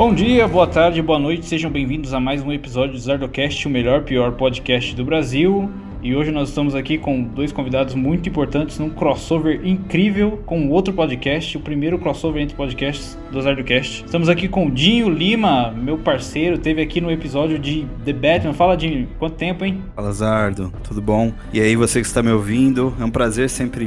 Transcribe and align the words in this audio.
Bom 0.00 0.14
dia, 0.14 0.48
boa 0.48 0.66
tarde, 0.66 1.02
boa 1.02 1.18
noite, 1.18 1.44
sejam 1.44 1.70
bem-vindos 1.70 2.14
a 2.14 2.18
mais 2.18 2.42
um 2.42 2.50
episódio 2.50 2.94
do 2.94 2.98
Zardocast, 2.98 3.68
o 3.68 3.70
melhor 3.70 4.02
pior 4.02 4.32
podcast 4.32 4.94
do 4.96 5.04
Brasil. 5.04 5.70
E 6.02 6.16
hoje 6.16 6.30
nós 6.30 6.48
estamos 6.48 6.74
aqui 6.74 6.96
com 6.96 7.22
dois 7.22 7.52
convidados 7.52 7.94
muito 7.94 8.26
importantes 8.26 8.78
num 8.78 8.88
crossover 8.88 9.60
incrível 9.62 10.42
com 10.46 10.70
outro 10.70 10.94
podcast, 10.94 11.58
o 11.58 11.60
primeiro 11.60 11.98
crossover 11.98 12.42
entre 12.42 12.56
podcasts 12.56 13.18
do 13.30 13.40
Zardocast. 13.42 14.04
Estamos 14.06 14.30
aqui 14.30 14.48
com 14.48 14.66
o 14.66 14.70
Dinho 14.70 15.10
Lima, 15.10 15.70
meu 15.72 15.98
parceiro, 15.98 16.56
teve 16.56 16.80
aqui 16.80 17.02
no 17.02 17.10
episódio 17.10 17.58
de 17.58 17.86
The 18.02 18.14
Batman. 18.14 18.54
Fala, 18.54 18.78
Dinho, 18.78 19.08
quanto 19.18 19.36
tempo, 19.36 19.62
hein? 19.62 19.82
Fala, 19.94 20.10
Zardo, 20.10 20.72
tudo 20.82 21.02
bom? 21.02 21.34
E 21.52 21.60
aí, 21.60 21.76
você 21.76 22.00
que 22.00 22.06
está 22.06 22.22
me 22.22 22.30
ouvindo, 22.30 22.94
é 22.98 23.04
um 23.04 23.10
prazer 23.10 23.50
sempre 23.50 23.84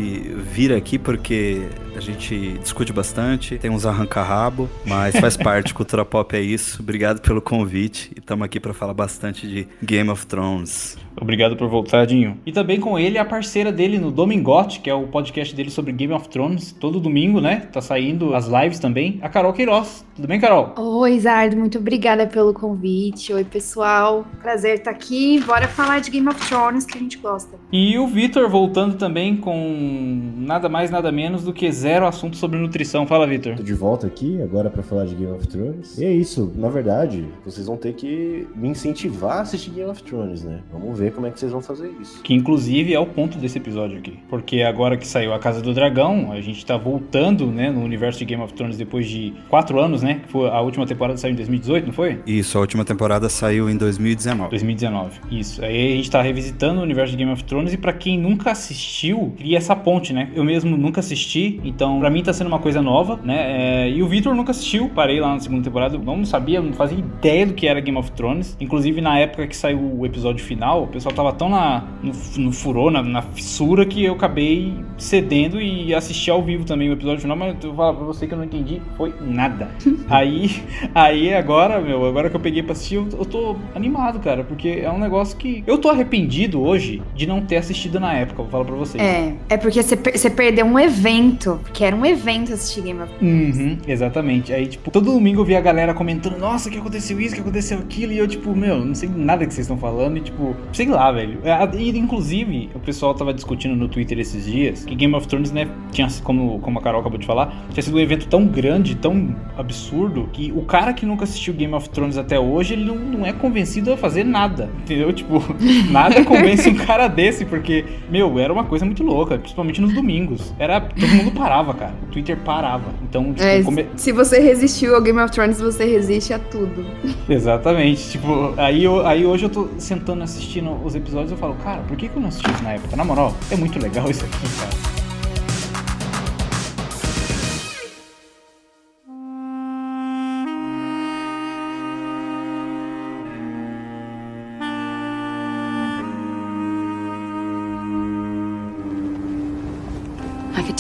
vir 0.51 0.71
aqui 0.71 0.99
porque 0.99 1.63
a 1.95 1.99
gente 1.99 2.57
discute 2.59 2.93
bastante, 2.93 3.57
tem 3.57 3.71
uns 3.71 3.85
arranca-rabo, 3.85 4.69
mas 4.85 5.15
faz 5.19 5.35
parte, 5.37 5.73
cultura 5.73 6.05
pop 6.05 6.35
é 6.35 6.41
isso. 6.41 6.81
Obrigado 6.81 7.21
pelo 7.21 7.41
convite 7.41 8.11
e 8.15 8.19
estamos 8.19 8.45
aqui 8.45 8.59
para 8.59 8.73
falar 8.73 8.93
bastante 8.93 9.47
de 9.47 9.67
Game 9.81 10.09
of 10.09 10.25
Thrones. 10.27 10.97
Obrigado 11.19 11.55
por 11.55 11.69
voltar, 11.69 12.02
E 12.45 12.51
também 12.51 12.79
com 12.79 12.97
ele 12.97 13.17
a 13.17 13.25
parceira 13.25 13.71
dele 13.71 13.97
no 13.97 14.11
Domingote, 14.11 14.79
que 14.79 14.89
é 14.89 14.93
o 14.93 15.07
podcast 15.07 15.55
dele 15.55 15.69
sobre 15.69 15.91
Game 15.91 16.13
of 16.13 16.29
Thrones, 16.29 16.71
todo 16.71 16.99
domingo, 16.99 17.39
né? 17.39 17.67
Tá 17.71 17.81
saindo 17.81 18.35
as 18.35 18.47
lives 18.47 18.79
também. 18.79 19.19
A 19.21 19.29
Carol 19.29 19.53
Queiroz. 19.53 20.05
Tudo 20.15 20.27
bem, 20.27 20.39
Carol? 20.39 20.75
Oi, 20.77 21.19
Zardo, 21.19 21.57
muito 21.57 21.79
obrigada 21.79 22.27
pelo 22.27 22.53
convite. 22.53 23.33
Oi, 23.33 23.43
pessoal. 23.43 24.23
Prazer 24.43 24.75
estar 24.75 24.91
aqui. 24.91 25.39
Bora 25.43 25.67
falar 25.67 26.01
de 26.01 26.11
Game 26.11 26.27
of 26.29 26.39
Thrones 26.47 26.85
que 26.85 26.95
a 26.95 27.01
gente 27.01 27.17
gosta. 27.17 27.57
E 27.71 27.97
o 27.97 28.05
Vitor 28.05 28.47
voltando 28.47 28.95
também 28.95 29.35
com 29.35 30.31
nada 30.37 30.69
mais, 30.69 30.91
nada 30.91 31.11
menos 31.11 31.43
do 31.43 31.51
que 31.51 31.71
zero 31.71 32.05
assunto 32.05 32.37
sobre 32.37 32.59
nutrição. 32.59 33.07
Fala, 33.07 33.25
Vitor. 33.25 33.55
Tô 33.55 33.63
de 33.63 33.73
volta 33.73 34.05
aqui 34.05 34.39
agora 34.39 34.69
para 34.69 34.83
falar 34.83 35.05
de 35.05 35.15
Game 35.15 35.31
of 35.31 35.47
Thrones. 35.47 35.97
E 35.97 36.05
é 36.05 36.11
isso, 36.11 36.53
na 36.55 36.69
verdade, 36.69 37.27
vocês 37.43 37.65
vão 37.65 37.75
ter 37.75 37.93
que 37.93 38.47
me 38.55 38.67
incentivar 38.67 39.37
a 39.37 39.41
assistir 39.41 39.71
Game 39.71 39.89
of 39.89 40.03
Thrones, 40.03 40.43
né? 40.43 40.59
Vamos 40.71 40.99
ver 40.99 41.11
como 41.11 41.25
é 41.25 41.31
que 41.31 41.39
vocês 41.39 41.51
vão 41.51 41.61
fazer 41.61 41.91
isso. 41.99 42.21
Que 42.21 42.35
inclusive 42.35 42.93
é 42.93 42.99
o 42.99 43.07
ponto 43.07 43.39
desse 43.39 43.57
episódio 43.57 43.97
aqui. 43.97 44.19
Porque 44.29 44.61
agora 44.61 44.95
que 44.95 45.07
saiu 45.07 45.33
a 45.33 45.39
Casa 45.39 45.59
do 45.59 45.73
Dragão, 45.73 46.31
a 46.31 46.39
gente 46.39 46.63
tá 46.63 46.77
voltando, 46.77 47.47
né, 47.47 47.71
no 47.71 47.81
universo 47.83 48.19
de 48.19 48.25
Game 48.25 48.43
of 48.43 48.53
Thrones 48.53 48.77
depois 48.77 49.07
de 49.07 49.33
quatro 49.49 49.79
anos, 49.79 50.02
né? 50.03 50.21
Foi 50.27 50.49
a 50.49 50.59
última 50.61 50.85
temporada 50.85 51.17
saiu 51.17 51.33
em 51.33 51.35
2018, 51.35 51.85
não 51.85 51.93
foi? 51.93 52.19
Isso, 52.25 52.57
a 52.57 52.61
última 52.61 52.85
temporada 52.85 53.29
saiu 53.29 53.69
em 53.69 53.77
2019. 53.77 54.49
2019, 54.49 55.19
isso. 55.31 55.63
Aí 55.63 55.93
a 55.93 55.95
gente 55.95 56.11
tá 56.11 56.21
revisitando 56.21 56.79
o 56.79 56.83
universo 56.83 57.11
de 57.11 57.17
Game 57.17 57.31
of 57.31 57.43
Thrones 57.43 57.73
e 57.73 57.77
para 57.77 57.93
quem 57.93 58.17
nunca 58.17 58.51
assistiu, 58.51 59.33
cria 59.37 59.57
essa 59.57 59.75
ponte, 59.75 60.13
né? 60.13 60.29
Eu 60.35 60.43
mesmo 60.43 60.77
nunca 60.77 60.99
assisti, 60.99 61.59
então 61.63 61.99
para 61.99 62.09
mim 62.09 62.21
tá 62.21 62.33
sendo 62.33 62.47
uma 62.47 62.59
coisa 62.59 62.81
nova, 62.81 63.19
né? 63.23 63.87
É... 63.87 63.89
E 63.89 64.01
o 64.03 64.07
Victor 64.07 64.35
nunca 64.35 64.51
assistiu, 64.51 64.89
parei 64.89 65.19
lá 65.19 65.33
na 65.33 65.39
segunda 65.39 65.63
temporada, 65.63 65.97
não 65.97 66.25
sabia, 66.25 66.61
não 66.61 66.73
fazia 66.73 66.97
ideia 66.97 67.45
do 67.45 67.53
que 67.53 67.67
era 67.67 67.79
Game 67.79 67.97
of 67.97 68.11
Thrones. 68.11 68.57
Inclusive 68.59 69.01
na 69.01 69.17
época 69.19 69.47
que 69.47 69.55
saiu 69.55 69.79
o 69.79 70.05
episódio 70.05 70.43
final, 70.43 70.83
o 70.83 70.87
pessoal 70.87 71.13
tava 71.13 71.31
tão 71.33 71.49
na, 71.49 71.83
no, 72.01 72.13
no 72.43 72.51
furor, 72.51 72.91
na, 72.91 73.01
na, 73.01 73.21
fissura, 73.21 73.85
que 73.85 74.03
eu 74.03 74.13
acabei 74.13 74.73
cedendo 74.97 75.61
e 75.61 75.93
assisti 75.93 76.29
ao 76.29 76.41
vivo 76.41 76.65
também 76.65 76.89
o 76.89 76.93
episódio 76.93 77.21
final, 77.21 77.37
mas 77.37 77.55
eu 77.63 77.69
vou 77.69 77.77
falar 77.77 77.93
pra 77.93 78.05
você 78.05 78.27
que 78.27 78.33
eu 78.33 78.37
não 78.37 78.45
entendi, 78.45 78.81
foi 78.97 79.13
nada. 79.21 79.69
aí, 80.09 80.63
aí 80.93 81.33
agora, 81.33 81.79
meu, 81.79 82.05
agora 82.05 82.29
que 82.29 82.35
eu 82.35 82.39
peguei 82.39 82.63
pra 82.63 82.73
assistir, 82.73 82.95
eu, 82.95 83.07
eu 83.11 83.25
tô 83.25 83.55
animado, 83.75 84.19
cara, 84.19 84.43
porque 84.43 84.81
é 84.83 84.91
um 84.91 84.99
negócio 84.99 85.37
que. 85.37 85.63
Eu 85.65 85.77
tô 85.77 85.89
arrependido 85.89 86.61
hoje 86.61 87.01
de 87.15 87.27
não 87.27 87.41
ter 87.41 87.57
assistido 87.57 87.99
na 87.99 88.13
época, 88.13 88.41
vou 88.41 88.51
falar 88.51 88.65
pra 88.65 88.75
vocês. 88.75 89.03
É, 89.03 89.33
é 89.49 89.57
porque 89.57 89.81
você, 89.81 89.95
você 89.95 90.29
perdeu 90.29 90.65
um 90.65 90.79
evento, 90.79 91.59
porque 91.63 91.83
era 91.83 91.95
um 91.95 92.05
evento 92.05 92.53
assistir 92.53 92.81
Game 92.81 93.01
of 93.01 93.13
Thrones. 93.13 93.57
Uhum, 93.57 93.77
exatamente. 93.87 94.53
Aí, 94.53 94.67
tipo, 94.67 94.91
todo 94.91 95.11
domingo 95.11 95.41
eu 95.41 95.45
via 95.45 95.57
a 95.57 95.61
galera 95.61 95.93
comentando, 95.93 96.37
nossa, 96.37 96.69
que 96.69 96.77
aconteceu 96.77 97.19
isso, 97.19 97.35
que 97.35 97.41
aconteceu 97.41 97.79
aquilo, 97.79 98.11
e 98.11 98.17
eu, 98.17 98.27
tipo, 98.27 98.55
meu, 98.55 98.83
não 98.83 98.95
sei 98.95 99.09
nada 99.09 99.45
que 99.45 99.53
vocês 99.53 99.65
estão 99.65 99.77
falando, 99.77 100.17
e, 100.17 100.21
tipo, 100.21 100.55
sei 100.71 100.87
lá, 100.87 101.11
velho. 101.11 101.39
E, 101.77 101.97
inclusive, 101.97 102.69
o 102.73 102.79
pessoal 102.79 103.13
tava 103.13 103.33
discutindo 103.33 103.75
no 103.75 103.87
Twitter 103.87 104.19
esses 104.19 104.45
dias 104.45 104.85
que 104.85 104.95
Game 104.95 105.13
of 105.15 105.27
Thrones, 105.27 105.51
né, 105.51 105.67
tinha, 105.91 106.07
como, 106.23 106.59
como 106.59 106.79
a 106.79 106.81
Carol 106.81 107.01
acabou 107.01 107.17
de 107.17 107.25
falar, 107.25 107.65
tinha 107.71 107.83
sido 107.83 107.97
um 107.97 107.99
evento 107.99 108.27
tão 108.27 108.45
grande, 108.45 108.95
tão 108.95 109.35
absurdo, 109.57 109.82
que 110.31 110.51
o 110.55 110.61
cara 110.61 110.93
que 110.93 111.05
nunca 111.05 111.23
assistiu 111.23 111.53
Game 111.53 111.73
of 111.73 111.89
Thrones 111.89 112.17
até 112.17 112.39
hoje, 112.39 112.73
ele 112.73 112.85
não, 112.85 112.95
não 112.95 113.25
é 113.25 113.33
convencido 113.33 113.91
a 113.91 113.97
fazer 113.97 114.23
nada, 114.23 114.69
entendeu? 114.81 115.11
Tipo, 115.23 115.41
nada 115.89 116.23
convence 116.25 116.67
um 116.69 116.75
cara 116.75 117.07
desse, 117.07 117.45
porque, 117.45 117.85
meu, 118.09 118.37
era 118.39 118.51
uma 118.51 118.63
coisa 118.63 118.83
muito 118.83 119.03
louca, 119.03 119.37
principalmente 119.37 119.79
nos 119.79 119.93
domingos. 119.93 120.53
Era, 120.59 120.81
todo 120.81 121.07
mundo 121.07 121.31
parava, 121.31 121.73
cara. 121.73 121.93
O 122.03 122.11
Twitter 122.11 122.37
parava. 122.37 122.93
Então, 123.03 123.33
tipo, 123.33 123.43
é, 123.43 123.63
come... 123.63 123.85
se 123.95 124.11
você 124.11 124.39
resistiu 124.39 124.95
ao 124.95 125.01
Game 125.01 125.19
of 125.19 125.31
Thrones, 125.31 125.61
você 125.61 125.85
resiste 125.85 126.33
a 126.33 126.39
tudo. 126.39 126.85
Exatamente. 127.29 128.09
Tipo, 128.11 128.53
aí, 128.57 128.83
eu, 128.83 129.05
aí 129.05 129.25
hoje 129.25 129.45
eu 129.45 129.49
tô 129.49 129.69
sentando 129.77 130.23
assistindo 130.23 130.77
os 130.83 130.95
episódios 130.95 131.31
e 131.31 131.33
eu 131.33 131.37
falo, 131.37 131.55
cara, 131.63 131.81
por 131.81 131.95
que, 131.95 132.09
que 132.09 132.15
eu 132.15 132.21
não 132.21 132.29
assisti 132.29 132.51
isso 132.51 132.63
na 132.63 132.73
época? 132.73 132.95
Na 132.95 133.03
moral, 133.03 133.35
é 133.51 133.55
muito 133.55 133.79
legal 133.79 134.09
isso 134.09 134.25
aqui, 134.25 134.59
cara. 134.59 134.92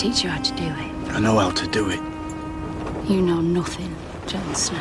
Teach 0.03 0.25
you 0.25 0.29
how 0.29 0.41
to 0.41 0.53
do 0.55 0.65
it. 0.65 1.15
I 1.15 1.19
know 1.21 1.39
how 1.39 1.51
to 1.51 1.67
do 1.67 1.89
it. 1.89 2.01
You 3.09 3.21
know 3.21 3.41
nothing, 3.41 3.95
Jon 4.27 4.51
Snow. 4.53 4.77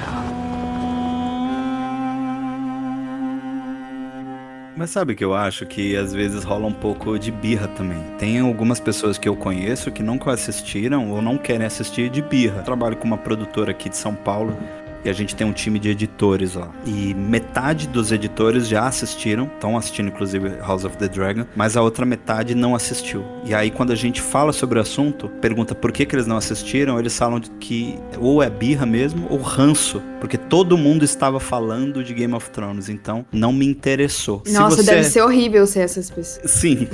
Mas 4.74 4.90
sabe 4.90 5.14
que 5.14 5.24
eu 5.24 5.32
acho 5.32 5.64
que 5.64 5.96
às 5.96 6.12
vezes 6.12 6.42
rola 6.42 6.66
um 6.66 6.72
pouco 6.72 7.16
de 7.16 7.30
birra 7.30 7.68
também. 7.68 8.02
Tem 8.18 8.40
algumas 8.40 8.80
pessoas 8.80 9.16
que 9.16 9.28
eu 9.28 9.36
conheço 9.36 9.92
que 9.92 10.02
nunca 10.02 10.32
assistiram 10.32 11.08
ou 11.12 11.22
não 11.22 11.38
querem 11.38 11.64
assistir 11.64 12.10
de 12.10 12.20
birra. 12.20 12.58
Eu 12.58 12.64
trabalho 12.64 12.96
com 12.96 13.06
uma 13.06 13.18
produtora 13.18 13.70
aqui 13.70 13.88
de 13.88 13.96
São 13.96 14.14
Paulo 14.14 14.56
e 15.04 15.10
a 15.10 15.12
gente 15.12 15.34
tem 15.34 15.46
um 15.46 15.52
time 15.52 15.78
de 15.78 15.90
editores 15.90 16.54
lá. 16.54 16.70
E 16.86 17.14
metade 17.14 17.88
dos 17.88 18.12
editores 18.12 18.68
já 18.68 18.86
assistiram, 18.86 19.46
estão 19.46 19.76
assistindo 19.76 20.08
inclusive 20.08 20.48
House 20.60 20.84
of 20.84 20.96
the 20.96 21.08
Dragon, 21.08 21.44
mas 21.56 21.76
a 21.76 21.82
outra 21.82 22.04
metade 22.04 22.54
não 22.54 22.74
assistiu. 22.74 23.24
E 23.44 23.54
aí 23.54 23.70
quando 23.70 23.92
a 23.92 23.96
gente 23.96 24.20
fala 24.20 24.52
sobre 24.52 24.78
o 24.78 24.82
assunto, 24.82 25.28
pergunta 25.40 25.74
por 25.74 25.92
que, 25.92 26.06
que 26.06 26.14
eles 26.14 26.26
não 26.26 26.36
assistiram, 26.36 26.98
eles 26.98 27.16
falam 27.16 27.40
que 27.40 27.98
ou 28.18 28.42
é 28.42 28.50
birra 28.50 28.86
mesmo 28.86 29.26
ou 29.30 29.38
ranço, 29.38 30.02
porque 30.22 30.38
todo 30.38 30.78
mundo 30.78 31.04
estava 31.04 31.40
falando 31.40 32.04
de 32.04 32.14
Game 32.14 32.32
of 32.32 32.48
Thrones, 32.50 32.88
então 32.88 33.26
não 33.32 33.52
me 33.52 33.66
interessou. 33.66 34.40
Nossa, 34.46 34.76
você... 34.76 34.84
deve 34.84 35.02
ser 35.02 35.20
horrível 35.20 35.66
ser 35.66 35.80
essas 35.80 36.08
pessoas. 36.08 36.48
Sim. 36.48 36.86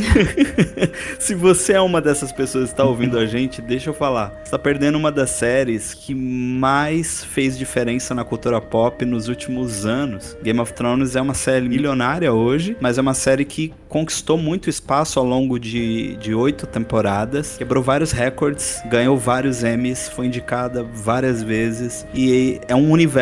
Se 1.20 1.34
você 1.34 1.74
é 1.74 1.80
uma 1.82 2.00
dessas 2.00 2.32
pessoas 2.32 2.64
que 2.64 2.70
está 2.70 2.84
ouvindo 2.84 3.18
a 3.18 3.26
gente, 3.26 3.60
deixa 3.60 3.90
eu 3.90 3.94
falar. 3.94 4.32
Você 4.42 4.50
tá 4.50 4.58
perdendo 4.58 4.96
uma 4.96 5.12
das 5.12 5.28
séries 5.28 5.92
que 5.92 6.14
mais 6.14 7.22
fez 7.22 7.58
diferença 7.58 8.14
na 8.14 8.24
cultura 8.24 8.62
pop 8.62 9.04
nos 9.04 9.28
últimos 9.28 9.84
anos. 9.84 10.34
Game 10.42 10.58
of 10.58 10.72
Thrones 10.72 11.14
é 11.14 11.20
uma 11.20 11.34
série 11.34 11.68
milionária 11.68 12.32
hoje, 12.32 12.78
mas 12.80 12.96
é 12.96 13.02
uma 13.02 13.12
série 13.12 13.44
que 13.44 13.74
conquistou 13.90 14.38
muito 14.38 14.70
espaço 14.70 15.18
ao 15.18 15.26
longo 15.26 15.58
de, 15.58 16.16
de 16.16 16.34
oito 16.34 16.66
temporadas, 16.66 17.56
quebrou 17.58 17.82
vários 17.82 18.10
recordes, 18.10 18.80
ganhou 18.86 19.18
vários 19.18 19.62
Emmys, 19.64 20.08
foi 20.08 20.26
indicada 20.26 20.82
várias 20.82 21.42
vezes 21.42 22.06
e 22.14 22.60
é 22.68 22.74
um 22.74 22.90
universo 22.90 23.17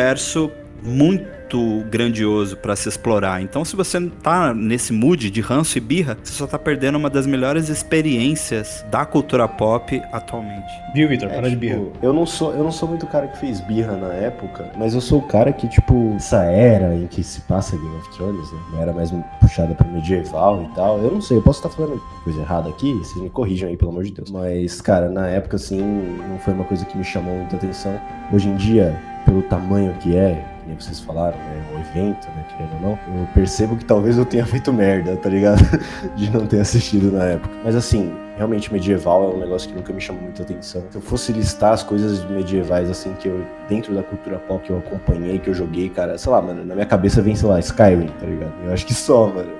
muito 0.83 1.37
muito 1.47 1.85
grandioso 1.89 2.57
para 2.57 2.75
se 2.75 2.89
explorar. 2.89 3.41
Então, 3.41 3.63
se 3.63 3.75
você 3.75 3.99
tá 4.21 4.53
nesse 4.53 4.91
mood 4.91 5.29
de 5.29 5.41
ranço 5.41 5.77
e 5.77 5.81
birra, 5.81 6.17
você 6.21 6.33
só 6.33 6.45
tá 6.45 6.59
perdendo 6.59 6.97
uma 6.97 7.09
das 7.09 7.25
melhores 7.25 7.69
experiências 7.69 8.85
da 8.91 9.05
cultura 9.05 9.47
pop 9.47 10.01
atualmente. 10.11 10.67
Viu, 10.93 11.07
Vitor? 11.07 11.29
É, 11.29 11.33
para 11.33 11.49
tipo, 11.49 11.49
de 11.49 11.55
birra. 11.55 11.81
Eu 12.01 12.13
não 12.13 12.25
sou, 12.25 12.53
eu 12.53 12.63
não 12.63 12.71
sou 12.71 12.89
muito 12.89 13.05
o 13.05 13.09
cara 13.09 13.27
que 13.27 13.37
fez 13.37 13.61
birra 13.61 13.95
na 13.95 14.13
época, 14.13 14.71
mas 14.77 14.93
eu 14.93 15.01
sou 15.01 15.19
o 15.19 15.21
cara 15.21 15.53
que 15.53 15.67
tipo 15.67 16.13
essa 16.15 16.43
era 16.43 16.93
em 16.95 17.07
que 17.07 17.23
se 17.23 17.41
passa 17.41 17.77
Game 17.77 17.95
of 17.97 18.09
Thrones, 18.15 18.51
né? 18.51 18.59
Uma 18.73 18.81
era 18.81 18.93
mais 18.93 19.13
puxada 19.39 19.73
para 19.73 19.87
medieval 19.87 20.63
e 20.63 20.75
tal. 20.75 20.99
Eu 20.99 21.11
não 21.11 21.21
sei, 21.21 21.37
eu 21.37 21.41
posso 21.41 21.59
estar 21.59 21.69
falando 21.69 22.01
coisa 22.23 22.41
errada 22.41 22.69
aqui, 22.69 22.93
vocês 22.93 23.21
me 23.21 23.29
corrijam 23.29 23.69
aí, 23.69 23.77
pelo 23.77 23.91
amor 23.91 24.03
de 24.03 24.11
Deus. 24.11 24.31
Mas, 24.31 24.81
cara, 24.81 25.09
na 25.09 25.27
época 25.27 25.55
assim, 25.55 25.81
não 26.29 26.37
foi 26.39 26.53
uma 26.53 26.65
coisa 26.65 26.85
que 26.85 26.97
me 26.97 27.03
chamou 27.03 27.35
muita 27.35 27.55
atenção. 27.55 27.99
Hoje 28.33 28.49
em 28.49 28.55
dia, 28.55 28.99
pelo 29.27 29.43
tamanho 29.43 29.93
que 29.95 30.15
é, 30.15 30.41
nem 30.65 30.79
vocês 30.79 31.01
falaram, 31.01 31.37
né? 31.37 31.63
Um 31.73 31.79
evento, 31.79 32.27
né? 32.29 32.45
Querendo 32.49 32.73
ou 32.75 32.81
não. 32.81 33.19
Eu 33.19 33.27
percebo 33.33 33.75
que 33.75 33.83
talvez 33.83 34.17
eu 34.17 34.25
tenha 34.25 34.45
feito 34.47 34.71
merda, 34.71 35.17
tá 35.17 35.29
ligado? 35.29 35.61
de 36.15 36.31
não 36.31 36.47
ter 36.47 36.61
assistido 36.61 37.11
na 37.11 37.25
época. 37.25 37.53
Mas 37.63 37.75
assim, 37.75 38.13
realmente 38.37 38.71
medieval 38.71 39.31
é 39.31 39.35
um 39.35 39.39
negócio 39.39 39.67
que 39.69 39.75
nunca 39.75 39.91
me 39.91 39.99
chamou 39.99 40.23
muita 40.23 40.43
atenção. 40.43 40.81
Se 40.89 40.97
eu 40.97 41.01
fosse 41.01 41.33
listar 41.33 41.73
as 41.73 41.83
coisas 41.83 42.23
medievais, 42.29 42.89
assim, 42.89 43.13
que 43.19 43.27
eu, 43.27 43.45
dentro 43.67 43.93
da 43.93 44.01
cultura 44.01 44.37
pop 44.39 44.63
que 44.63 44.71
eu 44.71 44.77
acompanhei, 44.77 45.39
que 45.39 45.49
eu 45.49 45.53
joguei, 45.53 45.89
cara, 45.89 46.17
sei 46.17 46.31
lá, 46.31 46.41
mano, 46.41 46.63
na 46.63 46.73
minha 46.73 46.87
cabeça 46.87 47.21
vem, 47.21 47.35
sei 47.35 47.49
lá, 47.49 47.59
Skyrim, 47.59 48.07
tá 48.07 48.25
ligado? 48.25 48.53
Eu 48.65 48.73
acho 48.73 48.85
que 48.85 48.93
só, 48.93 49.27
mano. 49.27 49.51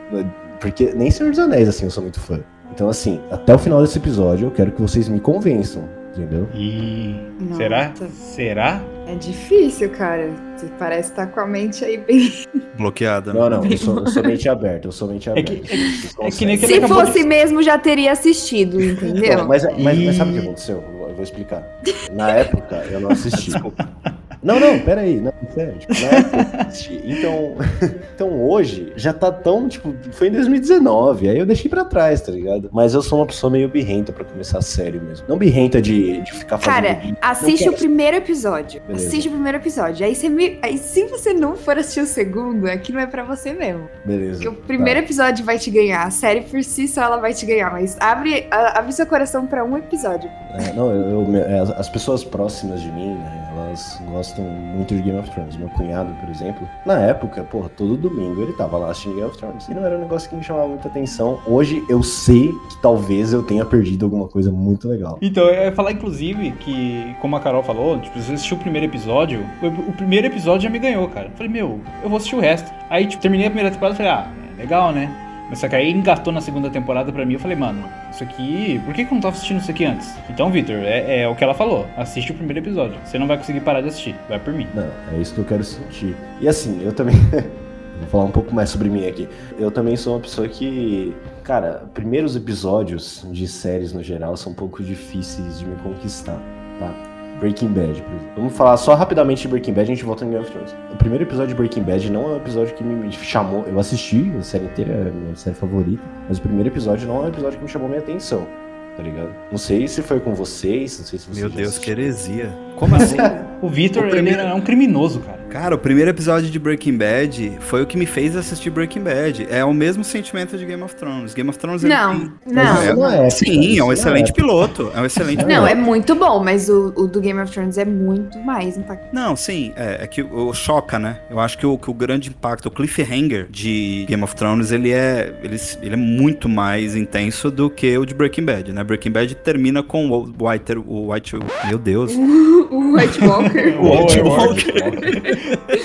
Porque 0.62 0.94
nem 0.96 1.12
Senhor 1.12 1.30
dos 1.30 1.40
Anéis, 1.40 1.68
assim, 1.68 1.86
eu 1.86 1.92
sou 1.92 2.02
muito 2.02 2.20
fã. 2.20 2.40
Então, 2.72 2.90
assim, 2.90 3.22
até 3.30 3.54
o 3.54 3.60
final 3.60 3.82
desse 3.82 3.98
episódio, 3.98 4.48
eu 4.48 4.52
quero 4.52 4.72
que 4.72 4.82
vocês 4.82 5.08
me 5.10 5.20
convençam 5.20 5.97
entendeu? 6.18 6.48
E 6.54 7.16
Nossa. 7.40 7.56
será? 7.58 7.94
Será? 8.12 8.82
É 9.08 9.16
difícil, 9.16 9.90
cara. 9.92 10.30
Você 10.56 10.68
parece 10.80 11.12
estar 11.12 11.28
com 11.28 11.40
a 11.40 11.48
mente 11.48 11.86
aí 11.86 11.98
bem. 11.98 12.32
Bloqueada. 12.78 13.32
né? 13.34 13.40
Não, 13.40 13.50
não, 13.50 13.66
eu 13.66 13.78
sou, 13.78 14.00
eu 14.00 14.08
sou 14.08 14.24
mente 14.24 14.50
aberta, 14.50 14.88
eu 14.88 14.92
sou 14.92 15.08
mente 15.08 15.30
É 15.30 15.32
aberta. 15.32 15.54
que- 15.54 15.68
Vocês 15.68 16.16
é 16.36 16.38
que 16.38 16.46
nem 16.46 16.58
que 16.58 16.68
Se 16.68 16.82
fosse 16.88 17.22
de- 17.22 17.26
mesmo, 17.26 17.62
já 17.64 17.78
teria 17.78 18.12
assistido, 18.12 18.82
entendeu? 18.82 19.38
Não, 19.38 19.48
mas, 19.48 19.64
mas, 19.80 19.98
mas 20.00 20.16
sabe 20.16 20.32
o 20.32 20.34
que 20.34 20.40
aconteceu? 20.40 20.84
Eu 21.08 21.14
vou 21.14 21.24
explicar. 21.24 21.64
Na 22.12 22.32
época, 22.32 22.84
eu 22.92 23.00
não 23.00 23.12
assisti. 23.12 23.52
Não, 24.48 24.60
não, 24.60 24.80
peraí. 24.80 25.20
Não, 25.20 25.34
sério. 25.54 25.74
Tipo, 25.78 25.94
época 25.94 26.62
assisti. 26.68 27.02
Então, 27.04 27.56
então 28.16 28.42
hoje 28.42 28.94
já 28.96 29.12
tá 29.12 29.30
tão, 29.32 29.68
tipo, 29.68 29.94
foi 30.14 30.30
em 30.30 30.32
2019. 30.32 31.30
Aí 31.30 31.38
eu 31.38 31.46
deixei 31.46 31.70
pra 31.70 31.84
trás, 31.84 32.22
tá 32.22 32.32
ligado? 32.32 32.70
Mas 32.72 32.94
eu 32.94 33.02
sou 33.02 33.20
uma 33.20 33.26
pessoa 33.26 33.52
meio 33.52 33.68
birrenta 33.68 34.14
pra 34.14 34.24
começar 34.24 34.62
sério 34.62 35.02
mesmo. 35.02 35.26
Não 35.28 35.38
birrenta 35.38 35.82
de, 35.82 36.22
de 36.22 36.32
ficar 36.32 36.58
fazendo. 36.58 36.84
Cara, 36.86 37.00
vídeo. 37.00 37.18
assiste 37.22 37.70
o 37.70 37.74
primeiro 37.74 38.18
episódio. 38.18 38.82
Beleza. 38.88 39.08
Assiste 39.08 39.28
o 39.28 39.32
primeiro 39.32 39.58
episódio. 39.58 40.06
Aí, 40.06 40.16
você 40.16 40.30
me... 40.30 40.58
Aí 40.62 40.78
se 40.78 41.04
você 41.06 41.34
não 41.34 41.56
for 41.58 41.78
assistir 41.78 42.02
o 42.02 42.08
segundo, 42.08 42.68
é 42.68 42.78
que 42.78 42.94
não 42.94 43.02
é 43.02 43.06
pra 43.08 43.24
você 43.24 43.52
mesmo. 43.52 43.90
Beleza. 44.06 44.36
Porque 44.36 44.48
o 44.48 44.54
primeiro 44.54 45.02
episódio 45.02 45.44
vai 45.44 45.60
te 45.60 45.70
ganhar. 45.70 46.04
A 46.08 46.12
série 46.12 46.42
por 46.42 46.64
si 46.64 46.88
só 46.88 47.02
ela 47.04 47.18
vai 47.18 47.34
te 47.34 47.46
ganhar. 47.46 47.72
Mas 47.72 47.98
abre, 48.00 48.48
abre 48.50 48.92
seu 48.94 49.06
coração 49.06 49.46
pra 49.46 49.66
um 49.66 49.78
episódio. 49.78 50.30
É, 50.54 50.72
não, 50.74 50.90
eu, 50.92 51.34
eu- 51.34 51.62
as, 51.62 51.70
as 51.72 51.90
pessoas 51.90 52.24
próximas 52.24 52.82
de 52.82 52.90
mim, 52.92 53.16
né, 53.16 53.47
elas 53.58 54.02
gostam 54.06 54.44
muito 54.46 54.96
de 54.96 55.02
Game 55.02 55.18
of 55.20 55.30
Thrones. 55.32 55.56
Meu 55.58 55.70
cunhado, 55.70 56.14
por 56.20 56.30
exemplo, 56.30 56.68
na 56.86 57.00
época, 57.00 57.44
porra, 57.44 57.70
todo 57.70 57.98
domingo 57.98 58.42
ele 58.42 58.54
tava 58.54 58.78
lá 58.78 58.92
assistindo 58.92 59.16
Game 59.16 59.28
of 59.28 59.38
Thrones. 59.38 59.68
E 59.68 59.74
não 59.74 59.86
era 59.86 59.98
um 59.98 60.02
negócio 60.02 60.30
que 60.30 60.36
me 60.36 60.44
chamava 60.44 60.68
muita 60.68 60.88
atenção. 60.88 61.40
Hoje 61.46 61.84
eu 61.90 62.04
sei 62.04 62.52
que 62.70 62.82
talvez 62.82 63.34
eu 63.34 63.44
tenha 63.44 63.66
perdido 63.66 64.06
alguma 64.06 64.28
coisa 64.28 64.52
muito 64.52 64.88
legal. 64.88 65.18
Então, 65.22 65.46
eu 65.46 65.66
ia 65.66 65.72
falar, 65.72 65.92
inclusive, 65.92 66.52
que, 66.52 67.16
como 67.22 67.36
a 67.36 67.40
Carol 67.40 67.64
falou, 67.64 68.00
tipo, 68.00 68.20
você 68.20 68.34
assistiu 68.34 68.58
o 68.58 68.60
primeiro 68.60 68.86
episódio, 68.88 69.46
o, 69.62 69.90
o 69.90 69.94
primeiro 69.94 70.28
episódio 70.28 70.62
já 70.62 70.70
me 70.70 70.80
ganhou, 70.80 71.08
cara. 71.10 71.28
Eu 71.28 71.32
falei, 71.32 71.52
meu, 71.52 71.80
eu 72.04 72.10
vou 72.10 72.18
assistir 72.18 72.36
o 72.36 72.40
resto. 72.40 72.72
Aí, 72.90 73.06
tipo, 73.06 73.22
terminei 73.22 73.48
a 73.48 73.50
primeira 73.50 73.72
temporada 73.72 73.96
e 73.96 73.98
falei, 73.98 74.12
ah, 74.12 74.28
é 74.56 74.62
legal, 74.62 74.92
né? 74.92 75.27
Mas 75.50 75.60
só 75.60 75.68
que 75.68 75.76
aí 75.76 75.92
engatou 75.92 76.34
na 76.34 76.42
segunda 76.42 76.70
temporada 76.70 77.12
pra 77.12 77.26
mim, 77.26 77.34
eu 77.34 77.40
falei, 77.40 77.56
mano, 77.56 77.84
isso 78.12 78.24
aqui, 78.24 78.82
por 78.86 78.94
que, 78.94 79.06
que 79.06 79.12
eu 79.12 79.16
não 79.16 79.22
tava 79.22 79.36
assistindo 79.36 79.60
isso 79.60 79.72
aqui 79.72 79.86
antes? 79.86 80.14
Então, 80.30 80.52
Victor, 80.52 80.78
é, 80.78 81.22
é 81.22 81.28
o 81.28 81.36
que 81.36 81.44
ela 81.44 81.54
falou, 81.54 81.88
assiste 81.96 82.32
o 82.32 82.36
primeiro 82.36 82.60
episódio. 82.60 82.98
Você 83.06 83.18
não 83.18 83.28
vai 83.28 83.38
conseguir 83.38 83.62
parar 83.62 83.82
de 83.82 83.88
assistir, 83.88 84.16
vai 84.28 84.40
por 84.40 84.54
mim. 84.54 84.68
Não, 84.74 84.90
é 85.14 85.22
isso 85.22 85.34
que 85.34 85.40
eu 85.40 85.46
quero 85.46 85.64
sentir. 85.64 86.16
E 86.42 86.48
assim, 86.48 86.84
eu 86.84 86.94
também. 86.94 87.16
Vou 88.00 88.08
falar 88.10 88.26
um 88.26 88.32
pouco 88.32 88.54
mais 88.54 88.70
sobre 88.70 88.90
mim 88.90 89.08
aqui. 89.08 89.28
Eu 89.58 89.72
também 89.72 89.96
sou 89.96 90.14
uma 90.14 90.20
pessoa 90.20 90.48
que. 90.48 91.16
Cara, 91.44 91.84
primeiros 91.94 92.36
episódios 92.36 93.26
de 93.32 93.48
séries 93.48 93.92
no 93.92 94.04
geral 94.04 94.38
são 94.38 94.52
um 94.52 94.56
pouco 94.56 94.84
difíceis 94.84 95.60
de 95.60 95.66
me 95.66 95.76
conquistar, 95.78 96.40
tá? 96.80 97.17
Breaking 97.40 97.68
Bad, 97.68 98.02
por 98.02 98.14
exemplo. 98.14 98.32
Vamos 98.36 98.58
falar 98.58 98.78
só 98.78 98.96
rapidamente 98.96 99.44
de 99.44 99.48
Breaking 99.48 99.74
Bad, 99.74 99.82
a 99.82 99.86
gente 99.86 100.04
volta 100.04 100.26
em 100.26 100.30
Game 100.30 100.44
of 100.44 100.52
Thrones. 100.52 100.76
O 100.92 100.96
primeiro 100.98 101.24
episódio 101.24 101.50
de 101.50 101.56
Breaking 101.56 101.84
Bad 101.84 102.12
não 102.12 102.24
é 102.24 102.34
um 102.34 102.38
episódio 102.38 102.76
que 102.76 102.84
me 102.84 103.12
chamou. 103.12 103.64
Eu 103.68 103.80
assisti 103.80 104.32
a 104.38 104.42
série 104.42 104.66
inteira, 104.66 104.94
é 104.94 105.10
a 105.10 105.12
minha 105.12 105.36
série 105.36 105.56
favorita, 105.56 106.02
mas 106.28 106.38
o 106.38 106.42
primeiro 106.42 106.70
episódio 106.70 107.08
não 107.08 107.18
é 107.18 107.20
um 107.22 107.28
episódio 107.28 107.58
que 107.58 107.64
me 107.64 107.70
chamou 107.70 107.88
minha 107.88 108.02
atenção, 108.02 108.48
tá 108.96 109.04
ligado? 109.04 109.30
Não 109.52 109.58
sei 109.58 109.88
se 109.88 110.02
foi 110.02 110.20
com 110.20 110.34
vocês, 110.34 110.98
não 111.00 111.06
sei 111.06 111.20
se 111.20 111.26
vocês. 111.28 111.40
Meu 111.40 111.50
Deus, 111.50 111.78
que 111.78 111.92
assistiram. 111.92 112.02
heresia. 112.02 112.67
Como 112.78 112.96
assim? 112.96 113.18
O 113.62 113.68
Victor, 113.70 114.06
O 114.06 114.10
primeiro- 114.10 114.40
ele 114.40 114.50
é 114.50 114.54
um 114.54 114.62
criminoso, 114.62 115.20
cara. 115.20 115.38
Cara, 115.50 115.74
o 115.76 115.78
primeiro 115.80 116.12
episódio 116.12 116.52
de 116.52 116.60
Breaking 116.60 116.96
Bad 116.98 117.58
foi 117.62 117.82
o 117.82 117.88
que 117.88 117.98
me 117.98 118.06
fez 118.06 118.36
assistir 118.36 118.70
Breaking 118.70 119.00
Bad. 119.02 119.48
É 119.50 119.64
o 119.66 119.74
mesmo 119.74 120.04
sentimento 120.04 120.56
de 120.58 120.64
Game 120.66 120.84
of 120.84 120.94
Thrones. 120.96 121.34
Game 121.34 121.50
of 121.50 121.58
Thrones 121.58 121.84
ele 121.84 121.94
Não, 121.94 122.20
tem- 122.20 122.32
não. 122.54 122.84
Isso 122.84 122.96
não 122.96 123.10
é 123.12 123.30
Sim, 123.32 123.80
é 123.80 123.82
um 123.84 123.86
não 123.88 123.94
excelente 123.94 124.32
piloto. 124.34 124.92
É 124.94 125.00
um 125.02 125.06
excelente 125.06 125.40
Não, 125.40 125.48
piloto. 125.48 125.68
é 125.68 125.74
muito 125.74 126.14
bom, 126.14 126.44
mas 126.44 126.70
o, 126.70 126.94
o 126.96 127.08
do 127.08 127.20
Game 127.22 127.40
of 127.40 127.52
Thrones 127.52 127.78
é 127.80 127.86
muito 127.86 128.38
mais 128.40 128.78
impactante. 128.78 129.16
Não, 129.16 129.36
sim, 129.36 129.72
é, 129.76 130.04
é 130.04 130.08
que 130.08 130.22
o, 130.22 130.50
o 130.50 130.54
choca, 130.54 131.00
né? 131.00 131.18
Eu 131.32 131.40
acho 131.40 131.58
que 131.58 131.66
o, 131.66 131.78
que 131.78 131.90
o 131.90 131.94
grande 131.94 132.30
impacto, 132.30 132.68
o 132.68 132.72
cliffhanger 132.72 133.48
de 133.50 134.06
Game 134.08 134.22
of 134.24 134.36
Thrones, 134.36 134.72
ele 134.72 134.92
é, 134.92 135.34
ele, 135.42 135.56
ele 135.82 135.94
é 135.94 135.98
muito 135.98 136.48
mais 136.48 136.96
intenso 136.96 137.50
do 137.50 137.70
que 137.70 137.98
o 137.98 138.06
de 138.06 138.14
Breaking 138.14 138.44
Bad, 138.46 138.72
né? 138.74 138.84
Breaking 138.84 139.12
Bad 139.12 139.34
termina 139.36 139.82
com 139.82 140.08
o 140.10 140.24
White, 140.48 140.74
o 140.86 141.12
White, 141.14 141.36
meu 141.68 141.80
Deus. 141.80 142.12
O 142.70 142.94
White 142.94 143.20
Walker. 143.24 143.78
O 143.80 144.02
White 144.02 144.22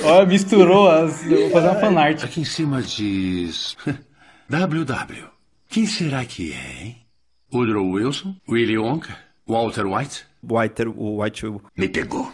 Olha, 0.05 0.26
misturou 0.26 0.90
as. 0.90 1.25
Eu 1.31 1.43
vou 1.43 1.50
fazer 1.50 1.69
uma 1.69 1.81
fanart. 1.81 2.25
Aqui 2.25 2.40
em 2.40 2.44
cima 2.44 2.82
diz. 2.82 3.76
WW. 4.50 5.29
Quem 5.69 5.87
será 5.87 6.25
que 6.25 6.52
é, 6.52 6.82
hein? 6.84 6.96
Woodrow 7.52 7.90
Wilson? 7.93 8.37
Willy 8.49 8.79
Wonka? 8.79 9.17
Walter 9.46 9.87
White? 9.87 10.25
White, 10.43 10.82
o 10.96 11.23
White, 11.23 11.46
Me 11.76 11.88
pegou. 11.88 12.32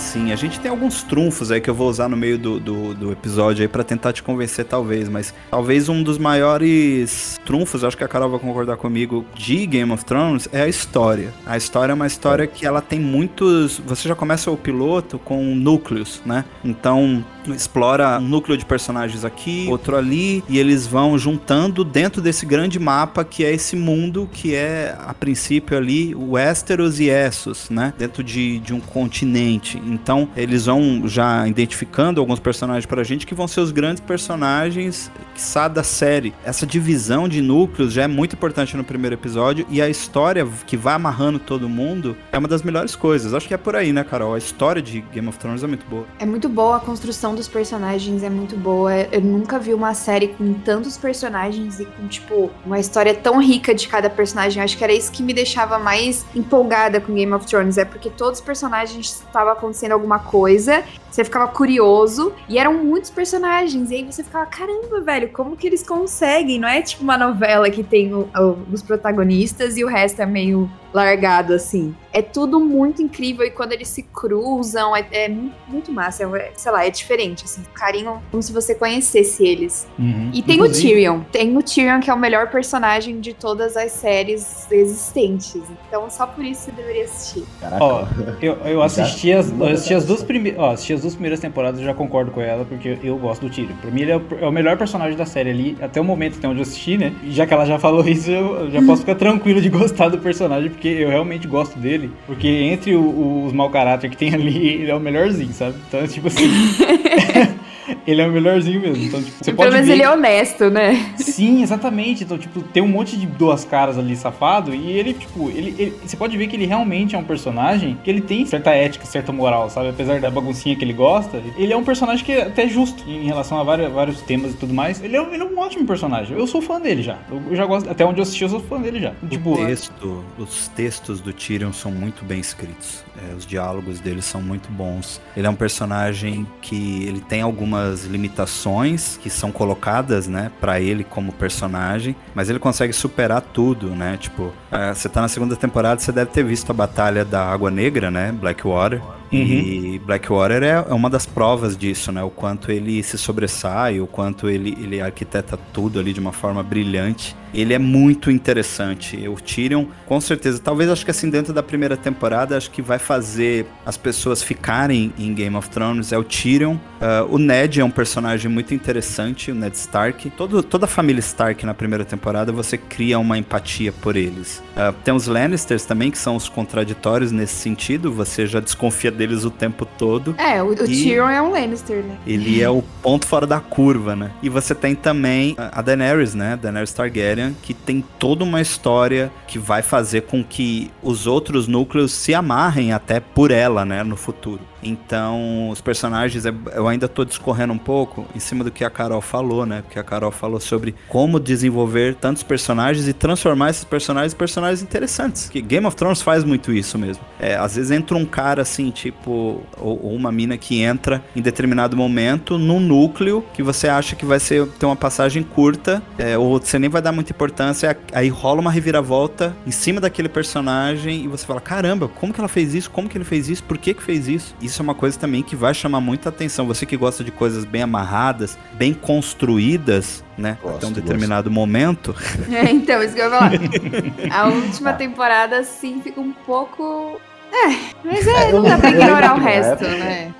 Sim, 0.00 0.32
a 0.32 0.36
gente 0.36 0.58
tem 0.58 0.68
alguns 0.70 1.04
trunfos 1.04 1.52
aí 1.52 1.60
que 1.60 1.70
eu 1.70 1.74
vou 1.74 1.88
usar 1.88 2.08
no 2.08 2.16
meio 2.16 2.36
do, 2.36 2.58
do, 2.58 2.94
do 2.94 3.12
episódio 3.12 3.62
aí 3.62 3.68
pra 3.68 3.84
tentar 3.84 4.12
te 4.12 4.24
convencer, 4.24 4.64
talvez. 4.64 5.08
Mas 5.08 5.32
talvez 5.48 5.88
um 5.88 6.02
dos 6.02 6.18
maiores 6.18 7.38
trunfos, 7.44 7.84
acho 7.84 7.96
que 7.96 8.02
a 8.02 8.08
Carol 8.08 8.28
vai 8.30 8.40
concordar 8.40 8.76
comigo, 8.76 9.24
de 9.34 9.66
Game 9.66 9.92
of 9.92 10.04
Thrones 10.04 10.48
é 10.52 10.62
a 10.62 10.68
história. 10.68 11.32
A 11.46 11.56
história 11.56 11.92
é 11.92 11.94
uma 11.94 12.08
história 12.08 12.46
que 12.46 12.66
ela 12.66 12.80
tem 12.80 12.98
muitos. 12.98 13.80
Você 13.86 14.08
já 14.08 14.16
começa 14.16 14.50
o 14.50 14.56
piloto 14.56 15.16
com 15.18 15.54
núcleos, 15.54 16.20
né? 16.26 16.44
Então 16.64 17.24
explora 17.48 18.18
um 18.18 18.28
núcleo 18.28 18.56
de 18.56 18.64
personagens 18.64 19.24
aqui, 19.24 19.66
outro 19.68 19.96
ali, 19.96 20.42
e 20.48 20.58
eles 20.58 20.86
vão 20.86 21.18
juntando 21.18 21.84
dentro 21.84 22.20
desse 22.20 22.44
grande 22.46 22.78
mapa 22.78 23.24
que 23.24 23.44
é 23.44 23.52
esse 23.52 23.76
mundo 23.76 24.28
que 24.32 24.54
é, 24.54 24.96
a 24.98 25.14
princípio 25.14 25.76
ali, 25.76 26.14
o 26.14 26.32
Westeros 26.32 27.00
e 27.00 27.08
Essos, 27.08 27.70
né? 27.70 27.92
Dentro 27.98 28.22
de, 28.22 28.58
de 28.60 28.74
um 28.74 28.80
continente. 28.80 29.80
Então, 29.86 30.28
eles 30.36 30.66
vão 30.66 31.02
já 31.06 31.46
identificando 31.46 32.20
alguns 32.20 32.38
personagens 32.40 32.86
pra 32.86 33.02
gente 33.02 33.26
que 33.26 33.34
vão 33.34 33.48
ser 33.48 33.60
os 33.60 33.70
grandes 33.70 34.00
personagens 34.00 35.10
que 35.34 35.40
saem 35.40 35.72
da 35.72 35.82
série. 35.82 36.32
Essa 36.44 36.66
divisão 36.66 37.28
de 37.28 37.42
núcleos 37.42 37.92
já 37.92 38.02
é 38.02 38.08
muito 38.08 38.34
importante 38.34 38.76
no 38.76 38.84
primeiro 38.84 39.14
episódio 39.14 39.66
e 39.68 39.82
a 39.82 39.88
história 39.88 40.46
que 40.66 40.76
vai 40.76 40.94
amarrando 40.94 41.38
todo 41.38 41.68
mundo 41.68 42.16
é 42.32 42.38
uma 42.38 42.48
das 42.48 42.62
melhores 42.62 42.96
coisas. 42.96 43.34
Acho 43.34 43.46
que 43.46 43.54
é 43.54 43.56
por 43.56 43.76
aí, 43.76 43.92
né, 43.92 44.02
Carol? 44.04 44.34
A 44.34 44.38
história 44.38 44.80
de 44.80 45.00
Game 45.12 45.28
of 45.28 45.38
Thrones 45.38 45.62
é 45.62 45.66
muito 45.66 45.86
boa. 45.86 46.06
É 46.18 46.26
muito 46.26 46.48
boa, 46.48 46.76
a 46.76 46.80
construção 46.80 47.34
dos 47.40 47.48
personagens 47.48 48.22
é 48.22 48.28
muito 48.28 48.54
boa. 48.54 48.94
Eu 49.10 49.22
nunca 49.22 49.58
vi 49.58 49.72
uma 49.72 49.94
série 49.94 50.28
com 50.28 50.52
tantos 50.52 50.98
personagens 50.98 51.80
e 51.80 51.86
com, 51.86 52.06
tipo, 52.06 52.50
uma 52.66 52.78
história 52.78 53.14
tão 53.14 53.40
rica 53.40 53.74
de 53.74 53.88
cada 53.88 54.10
personagem. 54.10 54.62
Acho 54.62 54.76
que 54.76 54.84
era 54.84 54.92
isso 54.92 55.10
que 55.10 55.22
me 55.22 55.32
deixava 55.32 55.78
mais 55.78 56.26
empolgada 56.36 57.00
com 57.00 57.14
Game 57.14 57.32
of 57.32 57.46
Thrones. 57.46 57.78
É 57.78 57.84
porque 57.86 58.10
todos 58.10 58.40
os 58.40 58.44
personagens 58.44 59.22
estavam 59.26 59.52
acontecendo 59.54 59.92
alguma 59.92 60.18
coisa, 60.18 60.84
você 61.10 61.24
ficava 61.24 61.48
curioso, 61.48 62.32
e 62.46 62.58
eram 62.58 62.74
muitos 62.74 63.08
personagens. 63.10 63.90
E 63.90 63.94
aí 63.94 64.04
você 64.04 64.22
ficava, 64.22 64.44
caramba, 64.44 65.00
velho, 65.00 65.30
como 65.30 65.56
que 65.56 65.66
eles 65.66 65.82
conseguem? 65.82 66.58
Não 66.60 66.68
é 66.68 66.82
tipo 66.82 67.02
uma 67.02 67.16
novela 67.16 67.70
que 67.70 67.82
tem 67.82 68.12
o- 68.12 68.28
o- 68.36 68.58
os 68.70 68.82
protagonistas 68.82 69.78
e 69.78 69.82
o 69.84 69.88
resto 69.88 70.20
é 70.20 70.26
meio 70.26 70.70
largado, 70.92 71.52
assim. 71.54 71.94
É 72.12 72.20
tudo 72.20 72.58
muito 72.58 73.00
incrível 73.00 73.44
e 73.46 73.50
quando 73.50 73.72
eles 73.72 73.86
se 73.88 74.02
cruzam, 74.02 74.96
é, 74.96 75.06
é 75.12 75.28
mu- 75.28 75.52
muito 75.68 75.92
massa. 75.92 76.24
É, 76.36 76.50
sei 76.56 76.72
lá, 76.72 76.84
é 76.84 76.90
diferente, 76.90 77.44
assim. 77.44 77.62
Carinho 77.72 78.20
como 78.30 78.42
se 78.42 78.52
você 78.52 78.74
conhecesse 78.74 79.46
eles. 79.46 79.86
Uhum. 79.98 80.30
E 80.34 80.42
tem 80.42 80.56
Inclusive- 80.56 80.88
o 80.88 80.90
Tyrion. 80.90 81.20
Tem 81.30 81.56
o 81.56 81.62
Tyrion, 81.62 82.00
que 82.00 82.10
é 82.10 82.14
o 82.14 82.18
melhor 82.18 82.50
personagem 82.50 83.20
de 83.20 83.32
todas 83.32 83.76
as 83.76 83.92
séries 83.92 84.66
existentes. 84.70 85.62
Então, 85.88 86.08
só 86.10 86.26
por 86.26 86.44
isso 86.44 86.62
você 86.62 86.72
deveria 86.72 87.04
assistir. 87.04 87.44
Caraca. 87.60 87.84
Ó, 87.84 88.04
eu, 88.42 88.54
eu 88.64 88.82
assisti 88.82 89.32
as, 89.32 89.50
eu 89.50 89.66
assisti 89.66 89.94
as 89.94 90.04
duas 90.04 90.22
primeiras. 90.22 90.60
Ó, 90.60 90.70
assisti 90.72 90.92
as 90.94 91.00
duas 91.02 91.14
primeiras 91.14 91.40
temporadas 91.40 91.80
e 91.80 91.84
já 91.84 91.94
concordo 91.94 92.30
com 92.30 92.40
ela, 92.40 92.64
porque 92.64 92.98
eu 93.02 93.16
gosto 93.18 93.42
do 93.46 93.50
Tyrion. 93.54 93.76
Pra 93.80 93.90
mim, 93.90 94.02
ele 94.02 94.10
é 94.12 94.16
o, 94.16 94.22
é 94.40 94.46
o 94.46 94.52
melhor 94.52 94.76
personagem 94.76 95.16
da 95.16 95.26
série 95.26 95.50
ali, 95.50 95.76
até 95.80 96.00
o 96.00 96.04
momento 96.04 96.38
até 96.38 96.48
onde 96.48 96.58
eu 96.58 96.62
assisti, 96.62 96.98
né? 96.98 97.14
E 97.22 97.30
já 97.30 97.46
que 97.46 97.54
ela 97.54 97.64
já 97.64 97.78
falou 97.78 98.06
isso, 98.08 98.30
eu 98.30 98.50
eu 98.60 98.70
já 98.70 98.82
posso 98.82 99.00
ficar 99.02 99.14
tranquilo 99.14 99.60
de 99.60 99.68
gostar 99.68 100.08
do 100.08 100.18
personagem, 100.18 100.70
porque 100.80 100.88
eu 100.88 101.10
realmente 101.10 101.46
gosto 101.46 101.78
dele. 101.78 102.10
Porque 102.26 102.48
entre 102.48 102.94
o- 102.96 103.44
os 103.44 103.52
mau 103.52 103.68
caráter 103.68 104.08
que 104.08 104.16
tem 104.16 104.32
ali, 104.34 104.66
ele 104.66 104.90
é 104.90 104.94
o 104.94 104.98
melhorzinho, 105.00 105.52
sabe? 105.52 105.76
Então, 105.86 106.06
tipo 106.08 106.28
assim. 106.28 106.48
ele 108.06 108.20
é 108.20 108.26
o 108.26 108.32
melhorzinho 108.32 108.80
mesmo. 108.80 109.04
Então, 109.04 109.22
tipo, 109.22 109.36
você 109.38 109.44
Pelo 109.52 109.56
pode 109.56 109.70
menos 109.72 109.86
ver 109.86 109.92
ele 109.94 110.02
é 110.02 110.10
honesto, 110.10 110.70
né? 110.70 111.12
Sim, 111.16 111.62
exatamente. 111.62 112.24
Então, 112.24 112.38
tipo, 112.38 112.60
tem 112.62 112.82
um 112.82 112.88
monte 112.88 113.16
de 113.16 113.26
duas 113.26 113.64
caras 113.64 113.98
ali 113.98 114.16
safado 114.16 114.74
e 114.74 114.90
ele, 114.90 115.14
tipo, 115.14 115.48
ele, 115.50 115.74
ele- 115.78 115.94
você 116.04 116.16
pode 116.16 116.36
ver 116.36 116.46
que 116.48 116.56
ele 116.56 116.66
realmente 116.66 117.14
é 117.14 117.18
um 117.18 117.24
personagem 117.24 117.98
que 118.02 118.10
ele 118.10 118.20
tem 118.20 118.44
certa 118.46 118.70
ética, 118.70 119.04
certa 119.06 119.32
moral, 119.32 119.68
sabe? 119.70 119.88
Apesar 119.88 120.20
da 120.20 120.30
baguncinha 120.30 120.74
que 120.76 120.84
ele 120.84 120.92
gosta, 120.92 121.42
ele 121.56 121.72
é 121.72 121.76
um 121.76 121.84
personagem 121.84 122.24
que 122.24 122.32
é 122.32 122.42
até 122.42 122.66
justo 122.68 123.02
em 123.08 123.24
relação 123.26 123.58
a 123.58 123.62
vários, 123.62 123.92
vários 123.92 124.20
temas 124.22 124.52
e 124.52 124.56
tudo 124.56 124.72
mais. 124.74 125.02
Ele 125.02 125.16
é, 125.16 125.22
um- 125.22 125.32
ele 125.32 125.42
é 125.42 125.46
um 125.46 125.58
ótimo 125.58 125.86
personagem. 125.86 126.36
Eu 126.36 126.46
sou 126.46 126.60
fã 126.62 126.80
dele 126.80 127.02
já. 127.02 127.18
Eu, 127.30 127.42
eu 127.50 127.56
já 127.56 127.66
gosto, 127.66 127.88
até 127.90 128.04
onde 128.04 128.18
eu 128.18 128.22
assisti, 128.22 128.42
eu 128.42 128.48
sou 128.48 128.60
fã 128.60 128.80
dele 128.80 129.00
já. 129.00 129.12
Tipo, 129.28 129.54
o 129.54 129.66
texto, 129.66 130.24
os 130.38 130.68
textos 130.68 131.20
do 131.20 131.32
Tyrion 131.32 131.72
são 131.72 131.90
muito 131.90 132.24
bem 132.24 132.40
escritos. 132.40 133.04
É, 133.30 133.34
os 133.34 133.46
diálogos 133.46 134.00
dele 134.00 134.22
são 134.22 134.40
muito 134.40 134.70
bons. 134.70 135.20
Ele 135.36 135.46
é 135.46 135.50
um 135.50 135.54
personagem 135.54 136.46
que 136.62 137.04
ele 137.04 137.20
tem 137.20 137.42
algumas 137.42 137.89
algumas 137.90 138.04
limitações 138.04 139.18
que 139.20 139.28
são 139.28 139.50
colocadas, 139.50 140.26
né, 140.26 140.50
para 140.60 140.80
ele 140.80 141.04
como 141.04 141.32
personagem, 141.32 142.14
mas 142.34 142.48
ele 142.48 142.58
consegue 142.58 142.92
superar 142.92 143.40
tudo, 143.40 143.88
né? 143.88 144.16
Tipo, 144.16 144.52
é, 144.70 144.94
você 144.94 145.08
tá 145.08 145.20
na 145.20 145.28
segunda 145.28 145.56
temporada, 145.56 146.00
você 146.00 146.12
deve 146.12 146.30
ter 146.30 146.44
visto 146.44 146.70
a 146.70 146.74
batalha 146.74 147.24
da 147.24 147.44
Água 147.44 147.70
Negra, 147.70 148.10
né, 148.10 148.32
Blackwater. 148.32 149.00
Uhum. 149.32 149.40
E 149.40 149.98
Blackwater 150.04 150.62
é, 150.62 150.84
é 150.88 150.94
uma 150.94 151.08
das 151.08 151.24
provas 151.24 151.76
disso, 151.76 152.10
né? 152.10 152.22
O 152.22 152.30
quanto 152.30 152.70
ele 152.70 153.02
se 153.02 153.16
sobressai, 153.16 154.00
o 154.00 154.06
quanto 154.06 154.48
ele, 154.48 154.76
ele 154.80 155.00
arquiteta 155.00 155.58
tudo 155.72 155.98
ali 156.00 156.12
de 156.12 156.20
uma 156.20 156.32
forma 156.32 156.62
brilhante. 156.62 157.36
Ele 157.52 157.74
é 157.74 157.78
muito 157.78 158.30
interessante. 158.30 159.16
O 159.28 159.34
Tyrion, 159.34 159.86
com 160.06 160.20
certeza, 160.20 160.60
talvez 160.60 160.88
acho 160.88 161.04
que 161.04 161.10
assim 161.10 161.28
dentro 161.28 161.52
da 161.52 161.62
primeira 161.62 161.96
temporada, 161.96 162.56
acho 162.56 162.70
que 162.70 162.80
vai 162.80 162.98
fazer 162.98 163.66
as 163.84 163.96
pessoas 163.96 164.42
ficarem 164.42 165.12
em 165.18 165.34
Game 165.34 165.56
of 165.56 165.68
Thrones 165.68 166.12
é 166.12 166.18
o 166.18 166.22
Tyrion. 166.22 166.74
Uh, 166.74 167.34
o 167.34 167.38
Ned 167.38 167.80
é 167.80 167.84
um 167.84 167.90
personagem 167.90 168.50
muito 168.50 168.72
interessante, 168.72 169.50
o 169.50 169.54
Ned 169.54 169.76
Stark. 169.76 170.30
Todo, 170.30 170.62
toda 170.62 170.84
a 170.84 170.88
família 170.88 171.20
Stark 171.20 171.66
na 171.66 171.74
primeira 171.74 172.04
temporada 172.04 172.52
você 172.52 172.78
cria 172.78 173.18
uma 173.18 173.36
empatia 173.36 173.92
por 173.92 174.16
eles. 174.16 174.62
Uh, 174.76 174.92
tem 175.04 175.12
os 175.12 175.26
Lannisters 175.26 175.84
também, 175.84 176.10
que 176.10 176.18
são 176.18 176.36
os 176.36 176.48
contraditórios 176.48 177.32
nesse 177.32 177.54
sentido. 177.54 178.12
Você 178.12 178.46
já 178.46 178.60
desconfia 178.60 179.10
deles 179.20 179.44
o 179.44 179.50
tempo 179.50 179.84
todo. 179.84 180.34
É, 180.38 180.62
o, 180.62 180.68
o 180.68 180.74
Tyrion 180.74 181.28
é 181.28 181.42
um 181.42 181.50
Lannister, 181.50 182.02
né? 182.02 182.16
Ele 182.26 182.62
é 182.62 182.70
o 182.70 182.82
ponto 183.02 183.26
fora 183.26 183.46
da 183.46 183.60
curva, 183.60 184.16
né? 184.16 184.30
E 184.42 184.48
você 184.48 184.74
tem 184.74 184.94
também 184.94 185.54
a 185.58 185.82
Daenerys, 185.82 186.34
né? 186.34 186.58
Daenerys 186.60 186.92
Targaryen, 186.92 187.54
que 187.62 187.74
tem 187.74 188.02
toda 188.18 188.42
uma 188.42 188.60
história 188.62 189.30
que 189.46 189.58
vai 189.58 189.82
fazer 189.82 190.22
com 190.22 190.42
que 190.42 190.90
os 191.02 191.26
outros 191.26 191.68
núcleos 191.68 192.12
se 192.12 192.32
amarrem 192.32 192.92
até 192.92 193.20
por 193.20 193.50
ela, 193.50 193.84
né? 193.84 194.02
No 194.02 194.16
futuro. 194.16 194.60
Então, 194.82 195.68
os 195.70 195.80
personagens, 195.80 196.46
é- 196.46 196.52
eu 196.74 196.88
ainda 196.88 197.08
tô 197.08 197.24
discorrendo 197.24 197.72
um 197.72 197.78
pouco 197.78 198.26
em 198.34 198.38
cima 198.40 198.64
do 198.64 198.70
que 198.70 198.84
a 198.84 198.90
Carol 198.90 199.20
falou, 199.20 199.66
né? 199.66 199.82
Porque 199.82 199.98
a 199.98 200.02
Carol 200.02 200.30
falou 200.30 200.60
sobre 200.60 200.94
como 201.08 201.38
desenvolver 201.38 202.14
tantos 202.14 202.42
personagens 202.42 203.06
e 203.08 203.12
transformar 203.12 203.70
esses 203.70 203.84
personagens 203.84 204.32
em 204.32 204.36
personagens 204.36 204.82
interessantes. 204.82 205.48
Que 205.48 205.60
Game 205.60 205.86
of 205.86 205.96
Thrones 205.96 206.22
faz 206.22 206.44
muito 206.44 206.72
isso 206.72 206.98
mesmo. 206.98 207.22
É, 207.38 207.56
às 207.56 207.76
vezes 207.76 207.90
entra 207.90 208.16
um 208.16 208.24
cara 208.24 208.62
assim, 208.62 208.90
tipo, 208.90 209.62
ou, 209.78 210.00
ou 210.04 210.14
uma 210.14 210.32
mina 210.32 210.56
que 210.56 210.80
entra 210.80 211.22
em 211.34 211.40
determinado 211.42 211.96
momento 211.96 212.58
num 212.58 212.80
núcleo 212.80 213.44
que 213.54 213.62
você 213.62 213.88
acha 213.88 214.16
que 214.16 214.24
vai 214.24 214.40
ser 214.40 214.66
ter 214.66 214.86
uma 214.86 214.96
passagem 214.96 215.42
curta, 215.42 216.02
é, 216.18 216.36
ou 216.36 216.60
você 216.60 216.78
nem 216.78 216.88
vai 216.90 217.02
dar 217.02 217.12
muita 217.12 217.32
importância, 217.32 217.96
aí 218.12 218.28
rola 218.28 218.60
uma 218.60 218.70
reviravolta 218.70 219.54
em 219.66 219.70
cima 219.70 220.00
daquele 220.00 220.28
personagem 220.28 221.24
e 221.24 221.28
você 221.28 221.46
fala: 221.46 221.60
caramba, 221.60 222.08
como 222.08 222.32
que 222.32 222.40
ela 222.40 222.48
fez 222.48 222.74
isso? 222.74 222.90
Como 222.90 223.08
que 223.08 223.16
ele 223.16 223.24
fez 223.24 223.48
isso? 223.48 223.62
Por 223.64 223.78
que 223.78 223.94
que 223.94 224.02
fez 224.02 224.28
isso? 224.28 224.54
Isso 224.70 224.80
é 224.80 224.84
uma 224.84 224.94
coisa 224.94 225.18
também 225.18 225.42
que 225.42 225.56
vai 225.56 225.74
chamar 225.74 226.00
muita 226.00 226.28
atenção. 226.28 226.64
Você 226.66 226.86
que 226.86 226.96
gosta 226.96 227.24
de 227.24 227.32
coisas 227.32 227.64
bem 227.64 227.82
amarradas, 227.82 228.56
bem 228.74 228.94
construídas, 228.94 230.24
né? 230.38 230.56
Gosto, 230.62 230.76
até 230.76 230.86
um 230.86 230.92
determinado 230.92 231.50
momento. 231.50 232.14
É, 232.50 232.70
então, 232.70 233.02
isso 233.02 233.14
que 233.14 233.20
eu 233.20 233.30
ia 233.30 233.30
falar. 233.30 233.52
A 234.30 234.48
última 234.48 234.92
temporada, 234.92 235.62
sim, 235.64 236.00
fica 236.02 236.20
um 236.20 236.32
pouco. 236.32 237.20
É, 237.52 237.76
mas 238.04 238.26
é, 238.26 238.52
não 238.52 238.62
dá 238.62 238.78
pra 238.78 238.90
ignorar 238.90 239.34
o 239.36 239.40
resto, 239.40 239.84
né? 239.84 240.32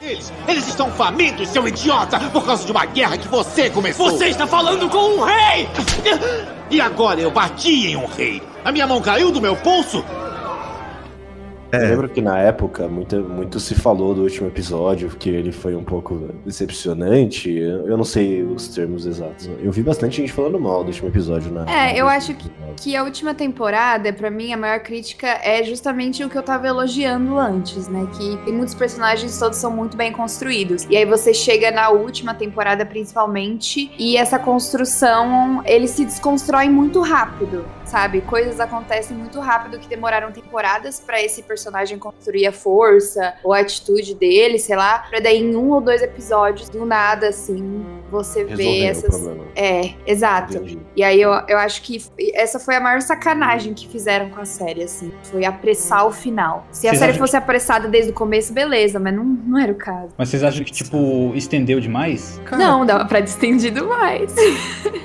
Eles, 0.00 0.32
eles 0.48 0.66
estão 0.66 0.90
famintos, 0.90 1.48
seu 1.48 1.66
idiota, 1.66 2.18
por 2.30 2.44
causa 2.44 2.64
de 2.64 2.72
uma 2.72 2.84
guerra 2.84 3.16
que 3.16 3.28
você 3.28 3.70
começou. 3.70 4.10
Você 4.10 4.26
está 4.26 4.46
falando 4.46 4.88
com 4.88 5.16
um 5.16 5.24
rei! 5.24 5.68
E 6.70 6.80
agora 6.80 7.20
eu 7.20 7.30
bati 7.30 7.88
em 7.88 7.96
um 7.96 8.06
rei. 8.06 8.42
A 8.64 8.72
minha 8.72 8.86
mão 8.86 9.00
caiu 9.00 9.30
do 9.30 9.40
meu 9.40 9.54
pulso. 9.56 10.04
Eu 11.72 11.88
lembro 11.88 12.06
que 12.06 12.20
na 12.20 12.38
época 12.38 12.86
muito, 12.86 13.16
muito 13.22 13.58
se 13.58 13.74
falou 13.74 14.14
do 14.14 14.22
último 14.22 14.46
episódio, 14.46 15.08
que 15.08 15.30
ele 15.30 15.50
foi 15.50 15.74
um 15.74 15.82
pouco 15.82 16.28
decepcionante. 16.44 17.50
Eu 17.50 17.96
não 17.96 18.04
sei 18.04 18.42
os 18.42 18.68
termos 18.68 19.06
exatos. 19.06 19.48
Eu 19.58 19.72
vi 19.72 19.82
bastante 19.82 20.18
gente 20.18 20.30
falando 20.30 20.60
mal 20.60 20.82
do 20.84 20.88
último 20.88 21.08
episódio 21.08 21.50
na. 21.50 21.62
É, 21.62 21.64
na- 21.64 21.96
eu 21.96 22.06
acho 22.08 22.34
que, 22.34 22.50
que 22.76 22.94
a 22.94 23.02
última 23.02 23.32
temporada, 23.34 24.12
pra 24.12 24.30
mim, 24.30 24.52
a 24.52 24.56
maior 24.58 24.80
crítica 24.80 25.26
é 25.42 25.62
justamente 25.64 26.22
o 26.22 26.28
que 26.28 26.36
eu 26.36 26.42
tava 26.42 26.66
elogiando 26.66 27.38
antes, 27.38 27.88
né? 27.88 28.06
Que 28.18 28.36
tem 28.44 28.52
muitos 28.52 28.74
personagens, 28.74 29.38
todos 29.38 29.56
são 29.56 29.70
muito 29.70 29.96
bem 29.96 30.12
construídos. 30.12 30.86
E 30.90 30.96
aí 30.96 31.06
você 31.06 31.32
chega 31.32 31.70
na 31.70 31.88
última 31.88 32.34
temporada, 32.34 32.84
principalmente, 32.84 33.90
e 33.98 34.18
essa 34.18 34.38
construção, 34.38 35.62
ele 35.64 35.88
se 35.88 36.04
desconstrói 36.04 36.68
muito 36.68 37.00
rápido, 37.00 37.64
sabe? 37.86 38.20
Coisas 38.20 38.60
acontecem 38.60 39.16
muito 39.16 39.40
rápido 39.40 39.78
que 39.78 39.88
demoraram 39.88 40.30
temporadas 40.30 41.00
pra 41.00 41.18
esse 41.22 41.40
personagem 41.42 41.61
construir 41.98 42.46
a 42.46 42.52
força 42.52 43.34
ou 43.44 43.52
a 43.52 43.60
atitude 43.60 44.14
dele, 44.14 44.58
sei 44.58 44.76
lá, 44.76 45.00
pra 45.10 45.20
daí 45.20 45.38
em 45.42 45.54
um 45.56 45.70
ou 45.70 45.80
dois 45.80 46.02
episódios, 46.02 46.68
do 46.68 46.84
nada, 46.84 47.28
assim, 47.28 47.84
você 48.10 48.44
vê 48.44 48.62
Resolveu 48.64 48.82
o 48.82 48.90
essas. 48.90 49.30
É, 49.56 49.94
exato. 50.06 50.56
Entendi. 50.56 50.78
E 50.96 51.02
aí 51.04 51.20
eu, 51.20 51.30
eu 51.48 51.58
acho 51.58 51.82
que 51.82 52.02
essa 52.34 52.58
foi 52.58 52.76
a 52.76 52.80
maior 52.80 53.00
sacanagem 53.00 53.74
que 53.74 53.88
fizeram 53.88 54.30
com 54.30 54.40
a 54.40 54.44
série, 54.44 54.82
assim. 54.82 55.12
Foi 55.24 55.44
apressar 55.44 56.06
o 56.06 56.12
final. 56.12 56.66
Se 56.70 56.86
a 56.86 56.90
Vocês 56.90 56.98
série 56.98 57.18
fosse 57.18 57.36
apressada 57.36 57.88
desde 57.88 58.10
o 58.10 58.14
começo, 58.14 58.52
beleza, 58.52 58.98
mas 58.98 59.14
não, 59.14 59.24
não 59.24 59.58
era 59.58 59.72
o 59.72 59.76
caso. 59.76 60.08
Mas 60.16 60.28
vocês 60.28 60.42
acham 60.42 60.64
que, 60.64 60.72
tipo, 60.72 61.32
estendeu 61.34 61.80
demais? 61.80 62.40
Não, 62.52 62.84
dava 62.86 63.04
pra 63.04 63.20
estendido 63.20 63.86
mais. 63.88 64.34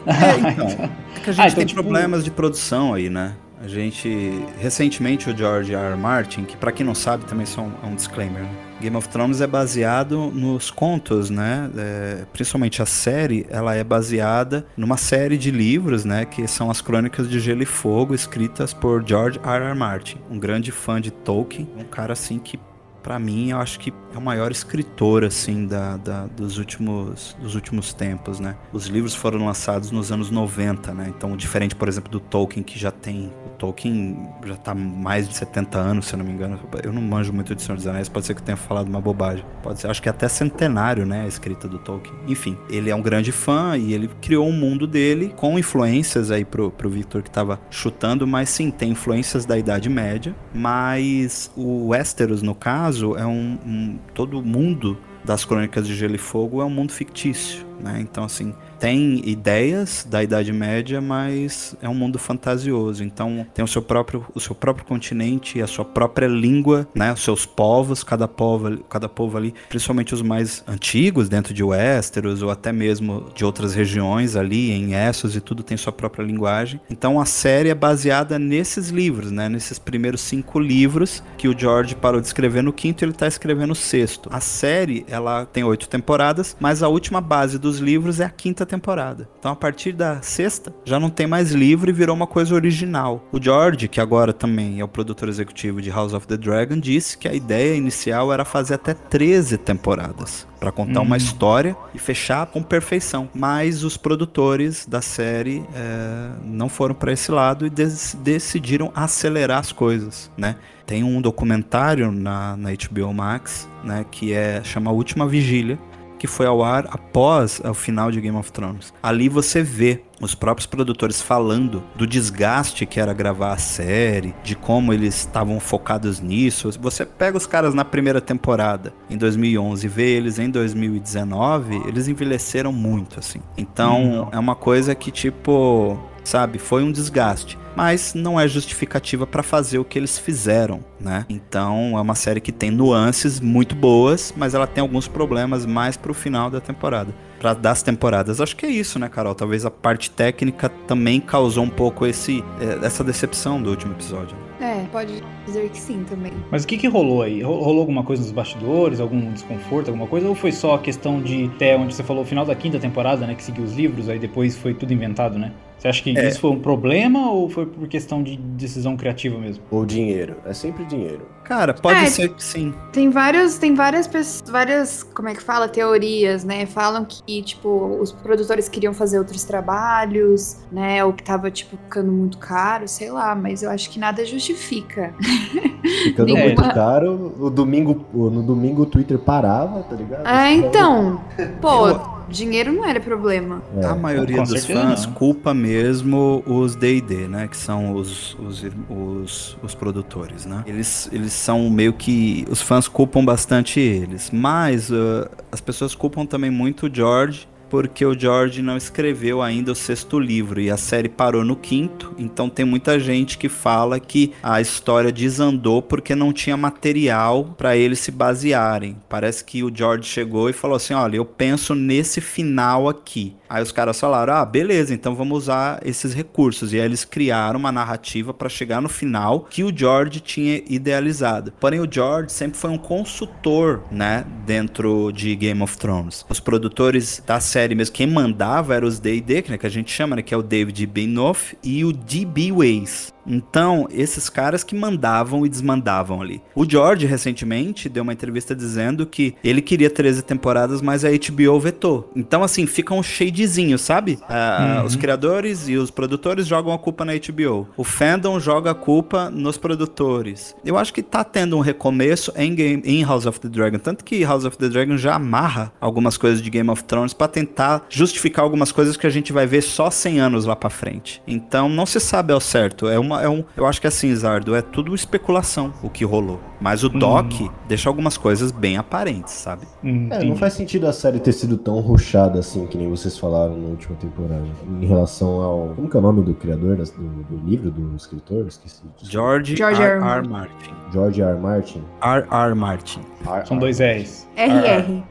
É, 0.08 0.52
então. 0.52 0.68
É 1.16 1.20
que 1.20 1.30
a 1.30 1.34
gente 1.34 1.42
Ah, 1.42 1.48
então, 1.48 1.56
tem 1.58 1.66
tipo- 1.66 1.82
problemas 1.84 2.24
de 2.24 2.32
produção 2.32 2.94
aí, 2.94 3.10
né? 3.10 3.34
A 3.62 3.68
gente. 3.68 4.44
Recentemente, 4.60 5.30
o 5.30 5.36
George 5.36 5.74
R. 5.74 5.92
R. 5.92 5.98
Martin, 5.98 6.46
que 6.46 6.56
pra 6.56 6.72
quem 6.72 6.86
não 6.86 6.96
sabe 6.96 7.26
também 7.26 7.46
só 7.46 7.62
um, 7.62 7.72
é 7.84 7.86
um 7.86 7.96
disclaimer, 7.96 8.44
né? 8.44 8.50
Game 8.80 8.96
of 8.96 9.10
Thrones 9.10 9.42
é 9.42 9.48
baseado 9.48 10.32
nos 10.32 10.70
contos, 10.70 11.32
né? 11.32 11.70
É, 11.76 12.26
principalmente 12.32 12.82
a 12.82 12.86
série, 12.86 13.48
ela 13.50 13.74
é 13.74 13.84
baseada 13.84 14.68
numa 14.78 14.98
série 14.98 15.38
de 15.38 15.50
livros, 15.50 16.06
né? 16.06 16.26
Que 16.26 16.48
são 16.48 16.70
as 16.70 16.80
Crônicas 16.80 17.28
de 17.28 17.40
Gelo 17.40 17.64
e 17.64 17.66
Fogo, 17.66 18.14
escritas 18.14 18.74
por 18.74 19.04
George 19.06 19.40
R. 19.44 19.66
R. 19.66 19.74
Martin, 19.74 20.20
um 20.30 20.38
grande 20.38 20.72
fã 20.72 21.02
de 21.02 21.10
Tolkien, 21.10 21.68
um 21.76 21.84
cara 21.84 22.14
assim 22.14 22.38
que 22.38 22.60
Pra 23.08 23.18
mim, 23.18 23.52
eu 23.52 23.58
acho 23.60 23.80
que 23.80 23.94
é 24.14 24.18
o 24.18 24.22
maior 24.22 24.52
escritor, 24.52 25.24
assim, 25.24 25.66
da, 25.66 25.96
da- 25.96 26.26
dos, 26.26 26.58
últimos, 26.58 27.38
dos 27.42 27.56
últimos 27.56 27.94
tempos, 27.94 28.38
né? 28.38 28.58
Os 28.74 28.88
livros 28.88 29.16
foram 29.16 29.46
lançados 29.46 29.92
nos 29.92 30.12
anos 30.12 30.30
90, 30.30 30.94
né? 30.94 31.06
Então, 31.16 31.38
diferente, 31.38 31.74
por 31.74 31.88
exemplo, 31.88 32.12
do 32.12 32.20
Tolkien, 32.20 32.62
que 32.62 32.78
já 32.78 32.92
tem... 32.92 33.32
O 33.46 33.50
Tolkien 33.58 34.28
já 34.46 34.58
tá 34.58 34.76
mais 34.76 35.26
de 35.30 35.38
70 35.38 35.78
anos, 35.78 36.08
se 36.08 36.16
eu 36.16 36.18
não 36.18 36.26
me 36.26 36.34
engano. 36.34 36.60
Eu 36.84 36.92
não 36.92 37.02
manjo 37.02 37.32
muito 37.32 37.56
de 37.56 37.62
Senhor 37.62 37.78
dos 37.78 37.88
Anéis, 37.88 38.10
pode 38.10 38.26
ser 38.26 38.34
que 38.34 38.42
eu 38.42 38.46
tenha 38.46 38.58
falado 38.58 38.90
uma 38.90 39.00
bobagem. 39.00 39.46
Pode 39.64 39.80
ser, 39.80 39.90
acho 39.90 40.02
que 40.02 40.10
é 40.10 40.12
até 40.12 40.28
centenário, 40.28 41.06
né? 41.06 41.22
A 41.22 41.28
escrita 41.28 41.66
do 41.66 41.80
Tolkien. 41.80 42.14
Enfim, 42.28 42.58
ele 42.70 42.90
é 42.90 42.96
um 42.96 43.02
grande 43.02 43.32
fã 43.32 43.78
e 43.78 43.94
ele 43.94 44.10
criou 44.22 44.46
um 44.50 44.52
mundo 44.54 44.86
dele 44.86 45.34
com 45.38 45.58
influências 45.58 46.30
aí 46.30 46.44
pro, 46.44 46.72
pro 46.72 46.90
Victor 46.90 47.24
que 47.24 47.32
tava 47.32 47.58
chutando, 47.72 48.28
mas 48.28 48.50
sim, 48.50 48.70
tem 48.70 48.92
influências 48.92 49.46
da 49.46 49.58
Idade 49.58 49.88
Média, 49.90 50.36
mas 50.54 51.50
o 51.56 51.88
Westeros, 51.88 52.42
no 52.42 52.54
caso, 52.54 52.97
é 53.02 53.26
um, 53.26 53.58
um- 53.66 54.00
todo 54.14 54.42
mundo 54.42 54.98
das 55.24 55.44
Crônicas 55.46 55.86
de 55.88 55.96
Gelo 55.96 56.16
e 56.16 56.18
Fogo 56.18 56.62
é 56.62 56.66
um 56.66 56.70
mundo 56.70 56.92
fictício, 56.94 57.66
né? 57.80 58.00
Então, 58.02 58.24
assim, 58.24 58.54
tem 58.80 59.22
ideias 59.28 60.06
da 60.10 60.24
Idade 60.24 60.54
Média, 60.54 61.02
mas 61.02 61.76
é 61.82 61.90
um 61.90 61.94
mundo 61.94 62.20
fantasioso. 62.20 63.04
Então, 63.04 63.46
tem 63.54 63.64
o 63.64 63.68
seu 63.68 63.82
próprio, 63.82 64.26
o 64.34 64.40
seu 64.40 64.56
próprio 64.56 64.86
continente, 64.86 65.62
a 65.62 65.68
sua 65.68 65.86
própria 65.86 66.28
língua, 66.28 66.88
né? 66.94 67.12
Os 67.12 67.24
seus 67.24 67.46
povos, 67.46 68.04
cada 68.04 68.28
povo, 68.28 68.78
cada 68.90 69.10
povo 69.10 69.38
ali, 69.38 69.54
principalmente 69.70 70.14
os 70.14 70.22
mais 70.22 70.64
antigos 70.68 71.30
dentro 71.30 71.54
de 71.54 71.64
Westeros 71.64 72.42
ou 72.42 72.50
até 72.50 72.72
mesmo 72.72 73.32
de 73.36 73.44
outras 73.44 73.74
regiões 73.74 74.36
ali 74.36 74.72
em 74.72 74.94
Essos 74.94 75.36
e 75.36 75.42
tudo 75.42 75.64
tem 75.64 75.78
sua 75.78 75.92
própria 75.92 76.24
linguagem. 76.24 76.80
Então, 76.90 77.20
a 77.20 77.26
série 77.26 77.70
é 77.70 77.76
baseada 77.76 78.38
nesses 78.38 78.90
livros, 78.90 79.32
né? 79.32 79.50
Nesses 79.50 79.80
primeiros 79.80 80.22
cinco 80.22 80.60
livros 80.60 81.24
que 81.38 81.48
o 81.48 81.58
George 81.58 81.96
parou 81.96 82.22
de 82.22 82.28
escrever 82.28 82.62
no 82.62 82.74
quinto, 82.74 83.04
ele 83.04 83.14
tá 83.14 83.28
escrevendo 83.28 83.72
o 83.72 83.76
sexto. 83.76 84.30
A 84.32 84.40
série, 84.40 85.06
ela 85.10 85.46
tem 85.46 85.64
oito 85.64 85.90
temporadas, 85.90 86.56
mas 86.60 86.84
a 86.84 86.88
última 86.88 87.22
base 87.22 87.58
dos 87.58 87.80
livros 87.80 88.20
é 88.20 88.26
a 88.26 88.30
quinta 88.30 88.67
temporada. 88.68 89.28
Então, 89.40 89.52
a 89.52 89.56
partir 89.56 89.94
da 89.94 90.22
sexta, 90.22 90.74
já 90.86 91.00
não 91.00 91.10
tem 91.10 91.26
mais 91.26 91.52
livro 91.52 91.90
e 91.90 91.94
virou 91.94 92.16
uma 92.16 92.28
coisa 92.28 92.54
original. 92.54 93.24
O 93.32 93.42
George, 93.42 93.88
que 93.88 94.00
agora 94.00 94.34
também 94.34 94.80
é 94.80 94.84
o 94.84 94.88
produtor 94.88 95.30
executivo 95.30 95.82
de 95.82 95.90
House 95.90 96.14
of 96.14 96.28
the 96.28 96.38
Dragon, 96.38 96.78
disse 96.78 97.18
que 97.18 97.28
a 97.28 97.34
ideia 97.34 97.76
inicial 97.76 98.32
era 98.32 98.46
fazer 98.46 98.76
até 98.76 98.94
13 98.94 99.58
temporadas 99.58 100.48
para 100.60 100.72
contar 100.72 101.02
uma 101.02 101.18
história 101.18 101.76
e 101.94 102.00
fechar 102.00 102.48
com 102.48 102.62
perfeição. 102.64 103.30
Mas 103.34 103.84
os 103.84 103.96
produtores 103.96 104.86
da 104.86 105.02
série 105.02 105.64
eh, 105.74 106.30
não 106.44 106.68
foram 106.68 106.96
para 106.96 107.12
esse 107.12 107.32
lado 107.32 107.66
e 107.66 107.70
decidiram 107.70 108.92
acelerar 108.96 109.60
as 109.60 109.72
coisas, 109.72 110.32
né? 110.38 110.56
Tem 110.86 111.04
um 111.04 111.22
documentário 111.22 112.12
na, 112.12 112.56
na 112.56 112.70
HBO 112.72 113.14
Max, 113.14 113.68
né, 113.84 114.06
que 114.10 114.32
é 114.32 114.62
chama 114.64 114.90
A 114.90 114.94
Última 114.94 115.28
Vigília, 115.28 115.78
que 116.18 116.28
foi 116.28 116.46
ao 116.46 116.64
ar 116.64 116.86
após 116.90 117.62
o 117.64 117.74
final 117.74 118.12
de 118.12 118.22
Game 118.22 118.38
of 118.38 118.52
Thrones. 118.52 118.94
Ali 119.02 119.30
você 119.30 119.62
vê 119.62 120.02
os 120.20 120.34
próprios 120.34 120.66
produtores 120.66 121.22
falando 121.22 121.84
do 121.96 122.08
desgaste 122.08 122.86
que 122.86 123.00
era 123.00 123.14
gravar 123.14 123.54
a 123.54 123.58
série, 123.58 124.34
de 124.44 124.56
como 124.56 124.92
eles 124.94 125.16
estavam 125.16 125.60
focados 125.60 126.20
nisso. 126.20 126.72
Você 126.82 127.06
pega 127.06 127.38
os 127.38 127.46
caras 127.46 127.74
na 127.74 127.86
primeira 127.86 128.20
temporada, 128.20 128.94
em 129.10 129.18
2011, 129.18 129.86
e 129.86 129.90
vê 129.90 130.10
eles 130.18 130.40
em 130.40 130.50
2019, 130.50 131.84
eles 131.88 132.08
envelheceram 132.08 132.74
muito, 132.74 133.20
assim. 133.20 133.40
Então, 133.58 134.30
é 134.32 134.40
uma 134.40 134.56
coisa 134.56 134.96
que, 134.96 135.12
tipo, 135.12 136.00
sabe, 136.28 136.58
foi 136.60 136.84
um 136.84 136.92
desgaste. 136.92 137.58
Mas 137.76 138.14
não 138.16 138.40
é 138.40 138.48
justificativa 138.48 139.28
para 139.28 139.44
fazer 139.44 139.78
o 139.78 139.86
que 139.86 140.00
eles 140.00 140.18
fizeram, 140.18 140.80
né? 141.00 141.26
Então 141.30 141.96
é 141.98 142.02
uma 142.02 142.16
série 142.16 142.42
que 142.42 142.52
tem 142.52 142.72
nuances 142.72 143.40
muito 143.40 143.76
boas, 143.76 144.34
mas 144.36 144.54
ela 144.56 144.66
tem 144.66 144.82
alguns 144.82 145.08
problemas 145.08 145.66
mais 145.66 145.96
pro 145.96 146.14
final 146.14 146.50
da 146.50 146.60
temporada 146.60 147.14
para 147.40 147.54
das 147.54 147.84
temporadas. 147.84 148.42
Acho 148.42 148.56
que 148.56 148.66
é 148.66 148.70
isso, 148.70 148.98
né, 148.98 149.08
Carol? 149.08 149.36
Talvez 149.36 149.64
a 149.64 149.70
parte 149.70 150.10
técnica 150.10 150.70
também 150.88 151.20
causou 151.22 151.64
um 151.64 151.70
pouco 151.70 152.04
esse 152.08 152.44
eh, 152.60 152.80
essa 152.84 153.04
decepção 153.04 153.62
do 153.62 153.70
último 153.70 153.94
episódio. 153.94 154.36
É, 154.60 154.84
pode 154.92 155.22
dizer 155.46 155.70
que 155.70 155.78
sim 155.78 156.04
também. 156.10 156.34
Mas 156.50 156.64
o 156.64 156.68
que, 156.68 156.78
que 156.78 156.88
rolou 156.88 157.22
aí? 157.22 157.44
Ro- 157.44 157.62
Rolou 157.62 157.82
alguma 157.82 158.02
coisa 158.04 158.24
nos 158.24 158.32
bastidores, 158.32 159.00
algum 159.00 159.32
desconforto, 159.32 159.90
alguma 159.90 160.08
coisa? 160.08 160.28
Ou 160.28 160.34
foi 160.34 160.52
só 160.52 160.74
a 160.74 160.80
questão 160.80 161.22
de 161.22 161.46
até 161.54 161.78
onde 161.78 161.94
você 161.94 162.02
falou, 162.02 162.24
o 162.24 162.26
final 162.26 162.44
da 162.44 162.56
quinta 162.56 162.80
temporada, 162.80 163.28
né? 163.28 163.36
Que 163.36 163.44
seguiu 163.44 163.64
os 163.64 163.76
livros, 163.76 164.10
aí 164.10 164.18
depois 164.18 164.58
foi 164.58 164.74
tudo 164.74 164.92
inventado, 164.92 165.38
né? 165.38 165.52
Você 165.78 165.88
acha 165.88 166.02
que 166.02 166.18
É. 166.18 166.28
isso 166.28 166.40
foi 166.40 166.50
um 166.50 166.60
problema 166.60 167.30
ou 167.32 167.48
foi 167.50 167.66
por 167.68 167.88
questão 167.88 168.24
de 168.24 168.36
decisão 168.36 168.98
criativa 168.98 169.38
mesmo? 169.38 169.64
Ou 169.70 169.86
dinheiro. 169.86 170.36
É 170.44 170.52
sempre 170.54 170.84
dinheiro. 170.86 171.22
Cara, 171.44 171.74
pode 171.74 172.00
É. 172.00 172.06
ser 172.08 172.30
que 172.34 172.44
sim. 172.44 172.74
Tem 172.92 173.10
vários, 173.10 173.58
tem 173.58 173.74
várias 173.76 174.08
pessoas, 174.08 174.50
várias, 174.50 175.04
como 175.04 175.30
é 175.30 175.36
que 175.36 175.42
fala, 175.42 175.68
teorias, 175.70 176.44
né? 176.44 176.66
Falam 176.66 177.06
que, 177.06 177.42
tipo, 177.44 177.98
os 178.02 178.12
produtores 178.12 178.68
queriam 178.68 178.94
fazer 178.94 179.20
outros 179.20 179.44
trabalhos, 179.46 180.58
né? 180.72 181.06
Ou 181.06 181.14
que 181.14 181.24
tava, 181.24 181.50
tipo, 181.52 181.78
ficando 181.78 182.12
muito 182.12 182.38
caro, 182.38 182.88
sei 182.88 183.12
lá, 183.12 183.34
mas 183.36 183.62
eu 183.64 183.70
acho 183.70 183.90
que 183.90 184.00
nada 184.00 184.26
justifica. 184.26 185.14
Ficando 186.04 186.36
É. 186.36 186.44
muito 186.44 186.62
caro, 186.74 187.34
o 187.40 187.50
domingo, 187.50 188.06
o- 188.14 188.30
no 188.30 188.42
domingo 188.44 188.82
o 188.82 188.86
Twitter 188.86 189.18
parava, 189.18 189.84
tá 189.84 189.96
ligado? 189.96 190.24
Ah, 190.26 190.52
então, 190.52 191.22
pô, 191.62 192.17
dinheiro 192.30 192.72
não 192.72 192.86
era 192.86 193.00
problema. 193.00 193.62
É. 193.78 193.86
A 193.86 193.96
maioria 193.96 194.42
dos 194.44 194.66
fãs 194.66 195.06
não. 195.06 195.14
culpa 195.14 195.54
mesmo 195.54 196.44
os 196.46 196.76
D&D, 196.76 197.28
né? 197.28 197.48
Que 197.48 197.58
são 197.58 197.94
os, 197.94 198.36
os, 198.36 198.66
os, 198.90 199.58
os 199.62 199.76
produtores, 199.76 200.46
né? 200.46 200.64
Eles, 200.66 201.10
eles 201.12 201.34
são 201.34 201.70
meio 201.70 201.94
que... 201.94 202.46
Os 202.50 202.62
fãs 202.62 202.88
culpam 202.88 203.24
bastante 203.24 203.80
eles. 203.80 204.32
Mas 204.32 204.90
uh, 204.90 205.30
as 205.52 205.62
pessoas 205.62 205.96
culpam 205.96 206.26
também 206.26 206.52
muito 206.52 206.88
o 206.88 206.94
George 206.94 207.48
porque 207.70 208.06
o 208.06 208.18
George 208.18 208.62
não 208.62 208.78
escreveu 208.78 209.42
ainda 209.42 209.72
o 209.72 209.76
sexto 209.76 210.20
livro 210.20 210.60
e 210.60 210.70
a 210.70 210.78
série 210.78 211.10
parou 211.10 211.44
no 211.44 211.56
quinto, 211.56 212.14
então 212.18 212.50
tem 212.50 212.66
muita 212.66 213.00
gente 213.00 213.38
que 213.38 213.50
fala 213.50 214.00
que 214.00 214.34
a 214.42 214.60
história 214.62 215.12
desandou 215.12 215.82
porque 215.82 216.16
não 216.16 216.34
tinha 216.34 216.58
material 216.58 217.56
para 217.58 217.76
eles 217.76 218.00
se 218.00 218.12
basearem. 218.12 218.98
Parece 219.10 219.44
que 219.44 219.64
o 219.64 219.72
George 219.74 220.08
chegou 220.08 220.50
e 220.50 220.54
falou 220.54 220.78
assim: 220.78 220.94
"Olha, 220.94 221.18
eu 221.18 221.26
penso 221.26 221.76
nesse 221.76 222.22
final 222.22 222.88
aqui". 222.88 223.36
Aí 223.50 223.62
os 223.62 223.72
caras 223.72 224.00
falaram: 224.00 224.34
"Ah, 224.34 224.46
beleza, 224.46 224.94
então 224.94 225.16
vamos 225.16 225.44
usar 225.44 225.80
esses 225.86 226.14
recursos". 226.14 226.74
E 226.74 226.80
aí 226.80 226.86
eles 226.86 227.06
criaram 227.06 227.60
uma 227.60 227.72
narrativa 227.72 228.34
para 228.34 228.50
chegar 228.50 228.82
no 228.82 228.90
final 228.90 229.48
que 229.50 229.64
o 229.64 229.76
George 229.76 230.20
tinha 230.20 230.62
idealizado. 230.68 231.52
Porém 231.60 231.80
o 231.80 231.88
George 231.90 232.32
sempre 232.32 232.58
foi 232.58 232.70
um 232.70 232.78
consultor, 232.78 233.84
né, 233.92 234.26
dentro 234.46 235.12
de 235.12 235.36
Game 235.36 235.62
of 235.62 235.78
Thrones. 235.78 236.26
Os 236.30 236.40
produtores 236.40 237.22
da 237.26 237.40
série 237.40 237.57
mesmo, 237.76 237.94
quem 237.94 238.08
mandava 238.08 238.76
era 238.76 238.86
os 238.86 239.00
D&D, 239.00 239.46
né, 239.50 239.58
que 239.58 239.66
a 239.66 239.70
gente 239.70 239.92
chama, 239.92 240.16
né, 240.16 240.22
que 240.22 240.34
é 240.34 240.38
o 240.38 240.44
David 240.44 240.86
Benioff 240.86 241.58
e 241.64 241.84
o 241.84 241.92
D.B. 241.92 242.52
Weiss. 242.52 243.14
Então, 243.28 243.88
esses 243.92 244.30
caras 244.30 244.64
que 244.64 244.76
mandavam 244.76 245.46
e 245.46 245.50
desmandavam 245.50 246.22
ali. 246.22 246.42
O 246.56 246.68
George, 246.70 247.06
recentemente, 247.06 247.90
deu 247.90 248.04
uma 248.04 248.14
entrevista 248.14 248.56
dizendo 248.56 249.06
que 249.06 249.36
ele 249.44 249.62
queria 249.62 249.90
13 249.90 250.22
temporadas, 250.24 250.82
mas 250.82 251.04
a 251.04 251.10
HBO 251.10 251.60
vetou. 251.60 252.12
Então, 252.16 252.44
assim, 252.44 252.66
fica 252.66 252.94
um 252.94 253.04
shadezinho, 253.04 253.78
sabe? 253.78 254.18
Ah, 254.30 254.84
Os 254.86 254.96
criadores 254.96 255.68
e 255.68 255.76
os 255.76 255.92
produtores 255.92 256.48
jogam 256.48 256.74
a 256.74 256.80
culpa 256.80 257.04
na 257.04 257.14
HBO. 257.14 257.68
O 257.76 257.84
fandom 257.84 258.40
joga 258.40 258.72
a 258.72 258.76
culpa 258.76 259.30
nos 259.30 259.58
produtores. 259.58 260.56
Eu 260.66 260.78
acho 260.78 260.94
que 260.94 261.02
tá 261.04 261.24
tendo 261.24 261.58
um 261.58 261.62
recomeço 261.62 262.32
em, 262.36 262.54
game, 262.56 262.82
em 262.86 263.04
House 263.04 263.26
of 263.26 263.40
the 263.40 263.50
Dragon. 263.50 263.78
Tanto 263.78 264.04
que 264.04 264.24
House 264.24 264.46
of 264.46 264.58
the 264.58 264.70
Dragon 264.70 264.98
já 264.98 265.16
amarra 265.16 265.72
algumas 265.80 266.18
coisas 266.18 266.42
de 266.42 266.50
Game 266.50 266.70
of 266.70 266.84
Thrones 266.84 267.14
pra 267.14 267.28
tentar 267.28 267.86
justificar 267.90 268.44
algumas 268.44 268.72
coisas 268.72 268.96
que 268.98 269.08
a 269.08 269.10
gente 269.10 269.34
vai 269.34 269.46
ver 269.46 269.62
só 269.62 269.90
100 269.90 270.20
anos 270.20 270.46
lá 270.46 270.56
pra 270.56 270.70
frente. 270.70 271.22
Então, 271.28 271.68
não 271.70 271.86
se 271.86 272.00
sabe 272.00 272.34
ao 272.34 272.40
certo. 272.40 272.88
É 272.88 272.98
uma, 273.00 273.17
é 273.20 273.30
um, 273.30 273.44
eu 273.56 273.66
acho 273.66 273.80
que 273.82 273.88
assim, 273.88 274.14
Zardo, 274.16 274.56
é 274.56 274.62
tudo 274.62 274.94
especulação 274.96 275.74
o 275.84 275.90
que 275.90 276.04
rolou. 276.06 276.40
Mas 276.60 276.84
o 276.84 276.90
Doc 276.90 277.32
deixa 277.68 277.88
algumas 277.88 278.18
coisas 278.18 278.52
bem 278.52 278.78
aparentes, 278.78 279.34
sabe? 279.34 279.68
Hum, 279.84 280.08
É, 280.12 280.24
não 280.24 280.36
faz 280.36 280.54
sentido 280.54 280.88
a 280.88 280.94
série 280.94 281.20
ter 281.20 281.32
sido 281.32 281.56
tão 281.58 281.80
rushada 281.80 282.40
assim, 282.40 282.66
que 282.66 282.78
nem 282.78 282.90
vocês 282.90 283.18
falaram 283.18 283.56
na 283.56 283.68
última 283.68 283.96
temporada. 283.98 284.44
Em 284.82 284.86
relação 284.86 285.42
ao. 285.42 285.74
Como 285.76 285.90
que 285.90 285.96
é 285.96 286.00
o 286.00 286.04
nome 286.04 286.24
do 286.24 286.34
criador 286.34 286.76
do, 286.78 286.84
do 286.86 287.48
livro, 287.48 287.70
do 287.70 287.96
escritor? 287.96 288.48
Esqueci. 288.48 288.82
George, 289.04 289.56
George 289.56 289.82
R. 289.82 290.00
R. 290.02 290.04
R. 290.20 290.28
Martin. 290.28 290.72
George 290.92 291.22
R. 291.22 291.30
R. 291.32 291.40
Martin. 291.40 291.84
R. 292.02 292.26
R. 292.30 292.56
Martin. 292.56 293.02
R. 293.26 293.46
São 293.48 293.58
R. 293.58 293.60
dois 293.62 293.80
R's. 293.80 294.28
RR. 294.36 295.04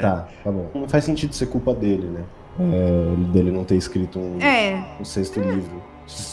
Tá, 0.00 0.28
tá 0.44 0.50
bom. 0.50 0.70
Não 0.74 0.88
faz 0.88 1.04
sentido 1.04 1.32
ser 1.34 1.46
culpa 1.46 1.72
dele, 1.74 2.06
né? 2.08 2.24
É, 2.60 3.32
dele 3.32 3.52
não 3.52 3.62
ter 3.62 3.76
escrito 3.76 4.18
um, 4.18 4.38
É. 4.42 4.82
um 5.00 5.04
sexto 5.04 5.38
livro. 5.40 5.80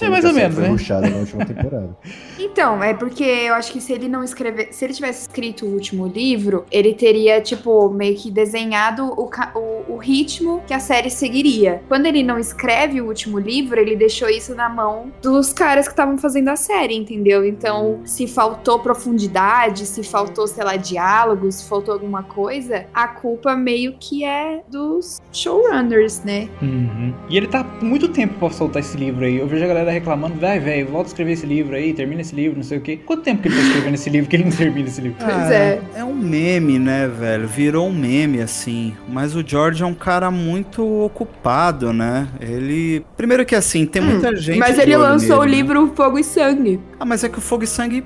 É, 0.02 0.10
mais 0.10 0.26
ou 0.26 0.34
menos, 0.34 0.56
foi 0.56 1.02
né? 1.02 1.10
na 1.10 1.18
última 1.18 1.46
temporada. 1.46 1.98
Então, 2.38 2.84
é 2.84 2.94
porque 2.94 3.24
eu 3.24 3.54
acho 3.54 3.72
que 3.72 3.82
se 3.82 3.92
ele 3.94 4.08
não 4.08 4.24
escrever. 4.24 4.70
Se 4.72 4.86
ele 4.86 4.94
tivesse 4.94 5.22
escrito 5.22 5.66
o 5.66 5.70
último 5.70 6.06
livro, 6.06 6.66
ele 6.72 6.94
teria, 6.94 7.42
tipo, 7.42 7.90
meio 7.90 8.16
que 8.16 8.30
desenhado 8.30 9.06
o, 9.06 9.30
o, 9.56 9.94
o 9.94 9.98
ritmo 9.98 10.62
que 10.68 10.74
a 10.74 10.80
série 10.80 11.10
seguiria. 11.10 11.82
Quando 11.88 12.06
ele 12.06 12.24
não 12.24 12.38
escreve 12.38 13.02
o 13.02 13.08
último 13.08 13.40
livro, 13.40 13.80
ele 13.80 13.96
deixou 13.96 14.30
isso 14.30 14.54
na 14.54 14.70
mão 14.70 15.12
dos 15.22 15.52
caras 15.52 15.88
que 15.88 15.94
estavam 15.94 16.18
fazendo 16.18 16.50
a 16.50 16.56
série, 16.56 16.96
entendeu? 16.96 17.46
Então, 17.46 18.02
se 18.06 18.28
faltou 18.28 18.80
profundidade, 18.80 19.86
se 19.86 20.04
faltou, 20.04 20.48
sei 20.48 20.64
lá, 20.64 20.76
diálogo, 20.76 21.52
se 21.52 21.68
faltou 21.68 21.94
alguma 21.94 22.24
coisa, 22.24 22.86
a 22.94 23.08
culpa 23.08 23.56
meio 23.56 23.96
que 24.00 24.24
é 24.24 24.62
dos 24.70 25.22
showrunners, 25.32 26.24
né? 26.24 26.50
Uhum. 26.62 27.14
E 27.30 27.38
ele 27.38 27.48
tá 27.48 27.64
muito 27.82 28.08
tempo 28.10 28.36
pra 28.40 28.50
soltar 28.50 28.82
esse 28.82 28.98
livro 28.98 29.26
aí. 29.26 29.38
Eu 29.38 29.48
vejo 29.48 29.65
a 29.66 29.68
galera 29.68 29.92
reclamando, 29.92 30.36
vai, 30.40 30.60
velho, 30.60 30.88
volta 30.88 31.08
a 31.08 31.12
escrever 31.12 31.34
esse 31.34 31.46
livro 31.46 31.76
aí, 31.76 31.94
termina 31.94 32.22
esse 32.22 32.36
livro, 32.36 32.58
não 32.58 32.64
sei 32.64 32.78
o 32.78 32.82
quê. 32.82 33.00
Quanto 33.06 33.24
tempo 33.24 33.42
que 33.42 33.48
ele 33.48 33.56
tá 33.58 33.62
escrevendo 33.64 33.94
esse 33.96 34.10
livro 34.10 34.30
que 34.30 34.36
ele 34.36 34.46
não 34.46 34.52
termina 34.52 34.88
esse 34.88 35.02
livro? 35.02 35.18
Pois 35.20 35.52
é. 35.52 35.82
É 35.96 36.04
um 36.04 36.16
meme, 36.16 36.80
né, 36.80 37.08
velho? 37.08 37.48
Virou 37.48 37.88
um 37.88 37.94
meme, 37.94 38.42
assim. 38.42 38.96
Mas 39.08 39.36
o 39.36 39.44
George 39.46 39.84
é 39.84 39.86
um 39.86 39.94
cara 39.94 40.30
muito 40.32 40.86
ocupado, 41.04 41.92
né? 41.92 42.28
Ele. 42.40 43.06
Primeiro 43.18 43.46
que 43.46 43.56
assim, 43.56 43.86
tem 43.86 44.02
muita 44.02 44.36
gente. 44.36 44.58
Hum, 44.58 44.60
Mas 44.60 44.76
de 44.76 44.82
ele 44.82 44.98
lançou 44.98 45.40
o 45.40 45.44
nele, 45.44 45.52
né? 45.52 45.58
livro 45.58 45.94
Fogo 45.96 46.20
e 46.20 46.24
Sangue. 46.24 46.80
Ah, 47.00 47.06
mas 47.06 47.24
é 47.24 47.30
que 47.30 47.38
o 47.38 47.42
Fogo 47.42 47.64
e 47.64 47.68
Sangue 47.68 48.04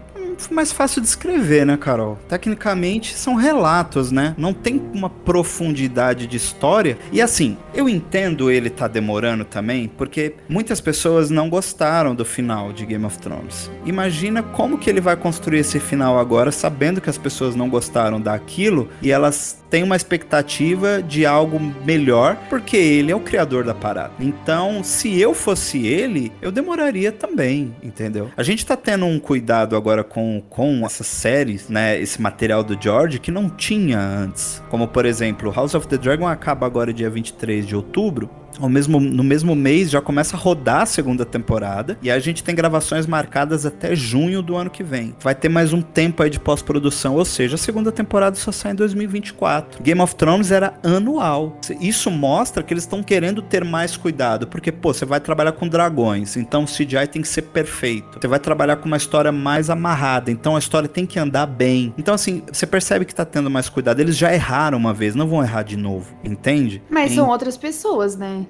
mais 0.51 0.71
fácil 0.71 1.01
de 1.01 1.07
escrever, 1.07 1.65
né, 1.65 1.77
Carol? 1.77 2.17
Tecnicamente 2.27 3.15
são 3.15 3.35
relatos, 3.35 4.11
né? 4.11 4.33
Não 4.37 4.53
tem 4.53 4.81
uma 4.93 5.09
profundidade 5.09 6.27
de 6.27 6.37
história. 6.37 6.97
E 7.11 7.21
assim, 7.21 7.57
eu 7.73 7.89
entendo 7.89 8.49
ele 8.49 8.69
tá 8.69 8.87
demorando 8.87 9.43
também, 9.43 9.87
porque 9.87 10.35
muitas 10.47 10.79
pessoas 10.79 11.29
não 11.29 11.49
gostaram 11.49 12.15
do 12.15 12.23
final 12.23 12.71
de 12.71 12.85
Game 12.85 13.05
of 13.05 13.17
Thrones. 13.17 13.69
Imagina 13.85 14.41
como 14.41 14.77
que 14.77 14.89
ele 14.89 15.01
vai 15.01 15.15
construir 15.15 15.59
esse 15.59 15.79
final 15.79 16.17
agora, 16.17 16.51
sabendo 16.51 17.01
que 17.01 17.09
as 17.09 17.17
pessoas 17.17 17.55
não 17.55 17.69
gostaram 17.69 18.19
daquilo 18.19 18.89
e 19.01 19.11
elas 19.11 19.59
têm 19.69 19.83
uma 19.83 19.95
expectativa 19.95 21.01
de 21.01 21.25
algo 21.25 21.59
melhor, 21.85 22.35
porque 22.49 22.75
ele 22.75 23.11
é 23.11 23.15
o 23.15 23.19
criador 23.19 23.63
da 23.63 23.73
parada. 23.73 24.13
Então, 24.19 24.83
se 24.83 25.19
eu 25.19 25.33
fosse 25.33 25.85
ele, 25.85 26.31
eu 26.41 26.51
demoraria 26.51 27.11
também, 27.11 27.75
entendeu? 27.83 28.31
A 28.35 28.43
gente 28.43 28.65
tá 28.65 28.75
tendo 28.75 29.05
um 29.05 29.19
cuidado 29.19 29.75
agora 29.75 30.03
com, 30.03 30.28
com 30.49 30.85
essas 30.85 31.07
séries, 31.07 31.69
né? 31.69 31.99
Esse 31.99 32.21
material 32.21 32.63
do 32.63 32.79
George 32.79 33.19
que 33.19 33.31
não 33.31 33.49
tinha 33.49 33.99
antes. 33.99 34.61
Como, 34.69 34.87
por 34.87 35.05
exemplo, 35.05 35.51
House 35.51 35.73
of 35.73 35.87
the 35.87 35.97
Dragon 35.97 36.27
acaba 36.27 36.65
agora 36.65 36.93
dia 36.93 37.09
23 37.09 37.65
de 37.65 37.75
outubro. 37.75 38.29
Ao 38.59 38.69
mesmo, 38.69 38.99
no 38.99 39.23
mesmo 39.23 39.55
mês 39.55 39.89
já 39.89 40.01
começa 40.01 40.35
a 40.35 40.39
rodar 40.39 40.81
a 40.81 40.85
segunda 40.85 41.25
temporada. 41.25 41.97
E 42.01 42.11
a 42.11 42.19
gente 42.19 42.43
tem 42.43 42.55
gravações 42.55 43.07
marcadas 43.07 43.65
até 43.65 43.95
junho 43.95 44.41
do 44.41 44.55
ano 44.55 44.69
que 44.69 44.83
vem. 44.83 45.15
Vai 45.21 45.35
ter 45.35 45.49
mais 45.49 45.73
um 45.73 45.81
tempo 45.81 46.21
aí 46.23 46.29
de 46.29 46.39
pós-produção, 46.39 47.15
ou 47.15 47.25
seja, 47.25 47.55
a 47.55 47.57
segunda 47.57 47.91
temporada 47.91 48.35
só 48.35 48.51
sai 48.51 48.73
em 48.73 48.75
2024. 48.75 49.81
Game 49.81 50.01
of 50.01 50.15
Thrones 50.15 50.51
era 50.51 50.73
anual. 50.83 51.57
Isso 51.79 52.11
mostra 52.11 52.63
que 52.63 52.73
eles 52.73 52.83
estão 52.83 53.01
querendo 53.01 53.41
ter 53.41 53.63
mais 53.63 53.95
cuidado, 53.95 54.47
porque, 54.47 54.71
pô, 54.71 54.93
você 54.93 55.05
vai 55.05 55.19
trabalhar 55.19 55.53
com 55.53 55.67
dragões, 55.67 56.37
então 56.37 56.63
o 56.63 56.67
CGI 56.67 57.07
tem 57.11 57.21
que 57.21 57.27
ser 57.27 57.43
perfeito. 57.43 58.19
Você 58.19 58.27
vai 58.27 58.39
trabalhar 58.39 58.77
com 58.77 58.85
uma 58.85 58.97
história 58.97 59.31
mais 59.31 59.69
amarrada, 59.69 60.31
então 60.31 60.55
a 60.55 60.59
história 60.59 60.87
tem 60.87 61.05
que 61.05 61.19
andar 61.19 61.45
bem. 61.45 61.93
Então, 61.97 62.13
assim, 62.13 62.43
você 62.51 62.65
percebe 62.65 63.05
que 63.05 63.15
tá 63.15 63.25
tendo 63.25 63.49
mais 63.49 63.69
cuidado. 63.69 63.99
Eles 63.99 64.17
já 64.17 64.33
erraram 64.33 64.77
uma 64.77 64.93
vez, 64.93 65.15
não 65.15 65.27
vão 65.27 65.41
errar 65.41 65.63
de 65.63 65.77
novo, 65.77 66.13
entende? 66.23 66.81
Mas 66.89 67.13
são 67.13 67.29
outras 67.29 67.57
pessoas, 67.57 68.15
né? 68.15 68.45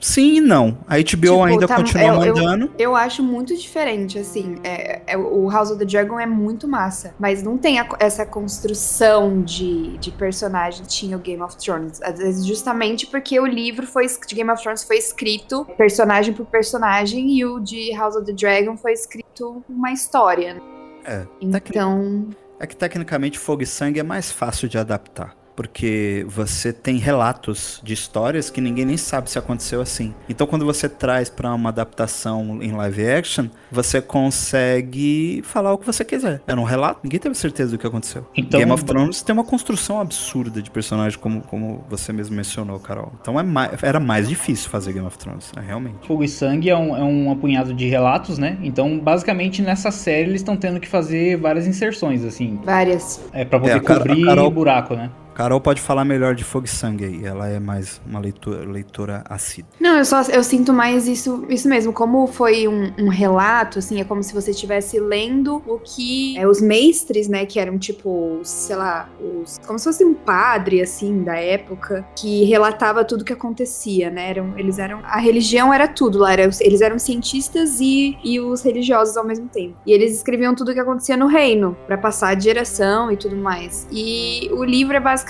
Sim 0.00 0.36
e 0.36 0.40
não. 0.40 0.78
A 0.86 0.94
HBO 0.96 1.02
Tipo, 1.04 1.42
ainda 1.44 1.66
tá- 1.66 1.76
continua 1.76 2.02
eu- 2.02 2.22
eu- 2.24 2.34
mandando. 2.36 2.70
Eu 2.78 2.94
acho 2.96 3.22
muito 3.22 3.56
diferente, 3.56 4.18
assim. 4.18 4.56
é- 4.62 5.02
é- 5.06 5.16
o 5.16 5.48
House 5.50 5.70
of 5.70 5.78
the 5.78 5.84
Dragon 5.84 6.18
é 6.20 6.26
muito 6.26 6.68
massa, 6.68 7.14
mas 7.18 7.42
não 7.42 7.58
tem 7.58 7.78
a- 7.80 7.88
essa 7.98 8.24
construção 8.24 9.42
de, 9.42 9.98
de 9.98 10.10
personagem 10.12 10.82
que 10.82 10.88
tinha 10.88 11.16
o 11.16 11.20
Game 11.20 11.42
of 11.42 11.56
Thrones. 11.56 12.00
Às 12.02 12.18
vezes, 12.18 12.46
justamente 12.46 13.06
porque 13.06 13.38
o 13.40 13.46
livro 13.46 13.86
foi, 13.86 14.06
de 14.06 14.34
Game 14.34 14.50
of 14.50 14.62
Thrones 14.62 14.84
foi 14.84 14.96
escrito 14.98 15.64
personagem 15.76 16.32
por 16.32 16.46
personagem 16.46 17.30
e 17.36 17.44
o 17.44 17.58
de 17.60 17.92
House 17.94 18.16
of 18.16 18.24
the 18.26 18.32
Dragon 18.32 18.76
foi 18.76 18.92
escrito 18.92 19.62
uma 19.68 19.92
história. 19.92 20.54
né? 20.54 20.60
É, 21.04 21.26
Então, 21.40 22.28
É 22.58 22.66
que 22.66 22.76
tecnicamente 22.76 23.38
Fogo 23.38 23.62
e 23.62 23.66
Sangue 23.66 24.00
é 24.00 24.02
mais 24.02 24.30
fácil 24.30 24.68
de 24.68 24.78
adaptar. 24.78 25.34
Porque 25.56 26.24
você 26.28 26.72
tem 26.72 26.96
relatos 26.96 27.80
de 27.84 27.92
histórias 27.94 28.50
que 28.50 28.60
ninguém 28.60 28.84
nem 28.84 28.96
sabe 28.96 29.30
se 29.30 29.38
aconteceu 29.38 29.80
assim. 29.80 30.12
Então, 30.28 30.46
quando 30.46 30.64
você 30.64 30.88
traz 30.88 31.28
pra 31.30 31.54
uma 31.54 31.68
adaptação 31.68 32.58
em 32.62 32.72
live 32.72 33.06
action, 33.08 33.46
você 33.70 34.00
consegue 34.00 35.42
falar 35.44 35.72
o 35.72 35.78
que 35.78 35.86
você 35.86 36.04
quiser. 36.04 36.40
Era 36.46 36.60
um 36.60 36.64
relato, 36.64 37.00
ninguém 37.04 37.20
teve 37.20 37.34
certeza 37.34 37.72
do 37.72 37.78
que 37.78 37.86
aconteceu. 37.86 38.26
Então- 38.36 38.58
Game 38.58 38.72
of 38.72 38.84
Thrones 38.84 39.22
tem 39.22 39.32
uma 39.32 39.44
construção 39.44 40.00
absurda 40.00 40.60
de 40.60 40.70
personagem, 40.70 41.18
como, 41.18 41.40
como 41.42 41.84
você 41.88 42.12
mesmo 42.12 42.34
mencionou, 42.36 42.78
Carol. 42.78 43.12
Então, 43.20 43.38
é 43.38 43.42
mais, 43.42 43.82
era 43.82 44.00
mais 44.00 44.28
difícil 44.28 44.70
fazer 44.70 44.92
Game 44.92 45.06
of 45.06 45.16
Thrones, 45.18 45.52
né, 45.54 45.62
realmente. 45.66 46.06
Fogo 46.06 46.24
e 46.24 46.28
Sangue 46.28 46.68
é 46.70 46.76
um, 46.76 46.96
é 46.96 47.02
um 47.02 47.30
apunhado 47.30 47.72
de 47.74 47.86
relatos, 47.88 48.38
né? 48.38 48.58
Então, 48.62 48.98
basicamente, 48.98 49.62
nessa 49.62 49.90
série 49.90 50.28
eles 50.30 50.40
estão 50.40 50.56
tendo 50.56 50.80
que 50.80 50.88
fazer 50.88 51.36
várias 51.36 51.66
inserções, 51.66 52.24
assim, 52.24 52.58
várias. 52.64 53.20
é, 53.32 53.44
pra 53.44 53.58
poder 53.60 53.76
É, 53.76 53.80
cobrir 53.80 54.24
Carol- 54.24 54.46
o 54.48 54.50
buraco, 54.50 54.94
né? 54.94 55.10
Carol 55.34 55.60
pode 55.60 55.80
falar 55.80 56.04
melhor 56.04 56.34
de 56.34 56.44
Fogo 56.44 56.66
e 56.66 56.68
Sangue 56.68 57.04
aí. 57.04 57.24
Ela 57.24 57.48
é 57.48 57.58
mais 57.58 58.00
uma 58.06 58.20
leitura, 58.20 58.64
leitora 58.64 59.24
assídua. 59.28 59.70
Não, 59.80 59.98
eu 59.98 60.04
só 60.04 60.22
eu 60.22 60.44
sinto 60.44 60.72
mais 60.72 61.08
isso, 61.08 61.44
isso 61.48 61.68
mesmo. 61.68 61.92
Como 61.92 62.26
foi 62.28 62.68
um, 62.68 62.92
um 62.98 63.08
relato, 63.08 63.80
assim, 63.80 64.00
é 64.00 64.04
como 64.04 64.22
se 64.22 64.32
você 64.32 64.52
estivesse 64.52 65.00
lendo 65.00 65.60
o 65.66 65.78
que 65.78 66.38
é, 66.38 66.46
os 66.46 66.60
mestres, 66.60 67.28
né, 67.28 67.44
que 67.44 67.58
eram 67.58 67.76
tipo, 67.78 68.38
sei 68.44 68.76
lá, 68.76 69.08
os, 69.20 69.58
como 69.66 69.78
se 69.78 69.84
fosse 69.84 70.04
um 70.04 70.14
padre, 70.14 70.80
assim, 70.80 71.24
da 71.24 71.36
época, 71.36 72.06
que 72.16 72.44
relatava 72.44 73.04
tudo 73.04 73.24
que 73.24 73.32
acontecia, 73.32 74.10
né? 74.10 74.30
Eram, 74.30 74.56
eles 74.56 74.78
eram. 74.78 75.00
A 75.02 75.18
religião 75.18 75.74
era 75.74 75.88
tudo 75.88 76.18
lá, 76.18 76.32
era, 76.32 76.48
eles 76.60 76.80
eram 76.80 76.98
cientistas 76.98 77.80
e, 77.80 78.16
e 78.22 78.38
os 78.38 78.62
religiosos 78.62 79.16
ao 79.16 79.26
mesmo 79.26 79.48
tempo. 79.48 79.74
E 79.84 79.92
eles 79.92 80.14
escreviam 80.14 80.54
tudo 80.54 80.70
o 80.70 80.74
que 80.74 80.80
acontecia 80.80 81.16
no 81.16 81.26
reino, 81.26 81.76
pra 81.86 81.98
passar 81.98 82.36
de 82.36 82.44
geração 82.44 83.10
e 83.10 83.16
tudo 83.16 83.36
mais. 83.36 83.88
E 83.90 84.48
o 84.52 84.62
livro 84.62 84.96
é 84.96 85.00
basicamente 85.00 85.23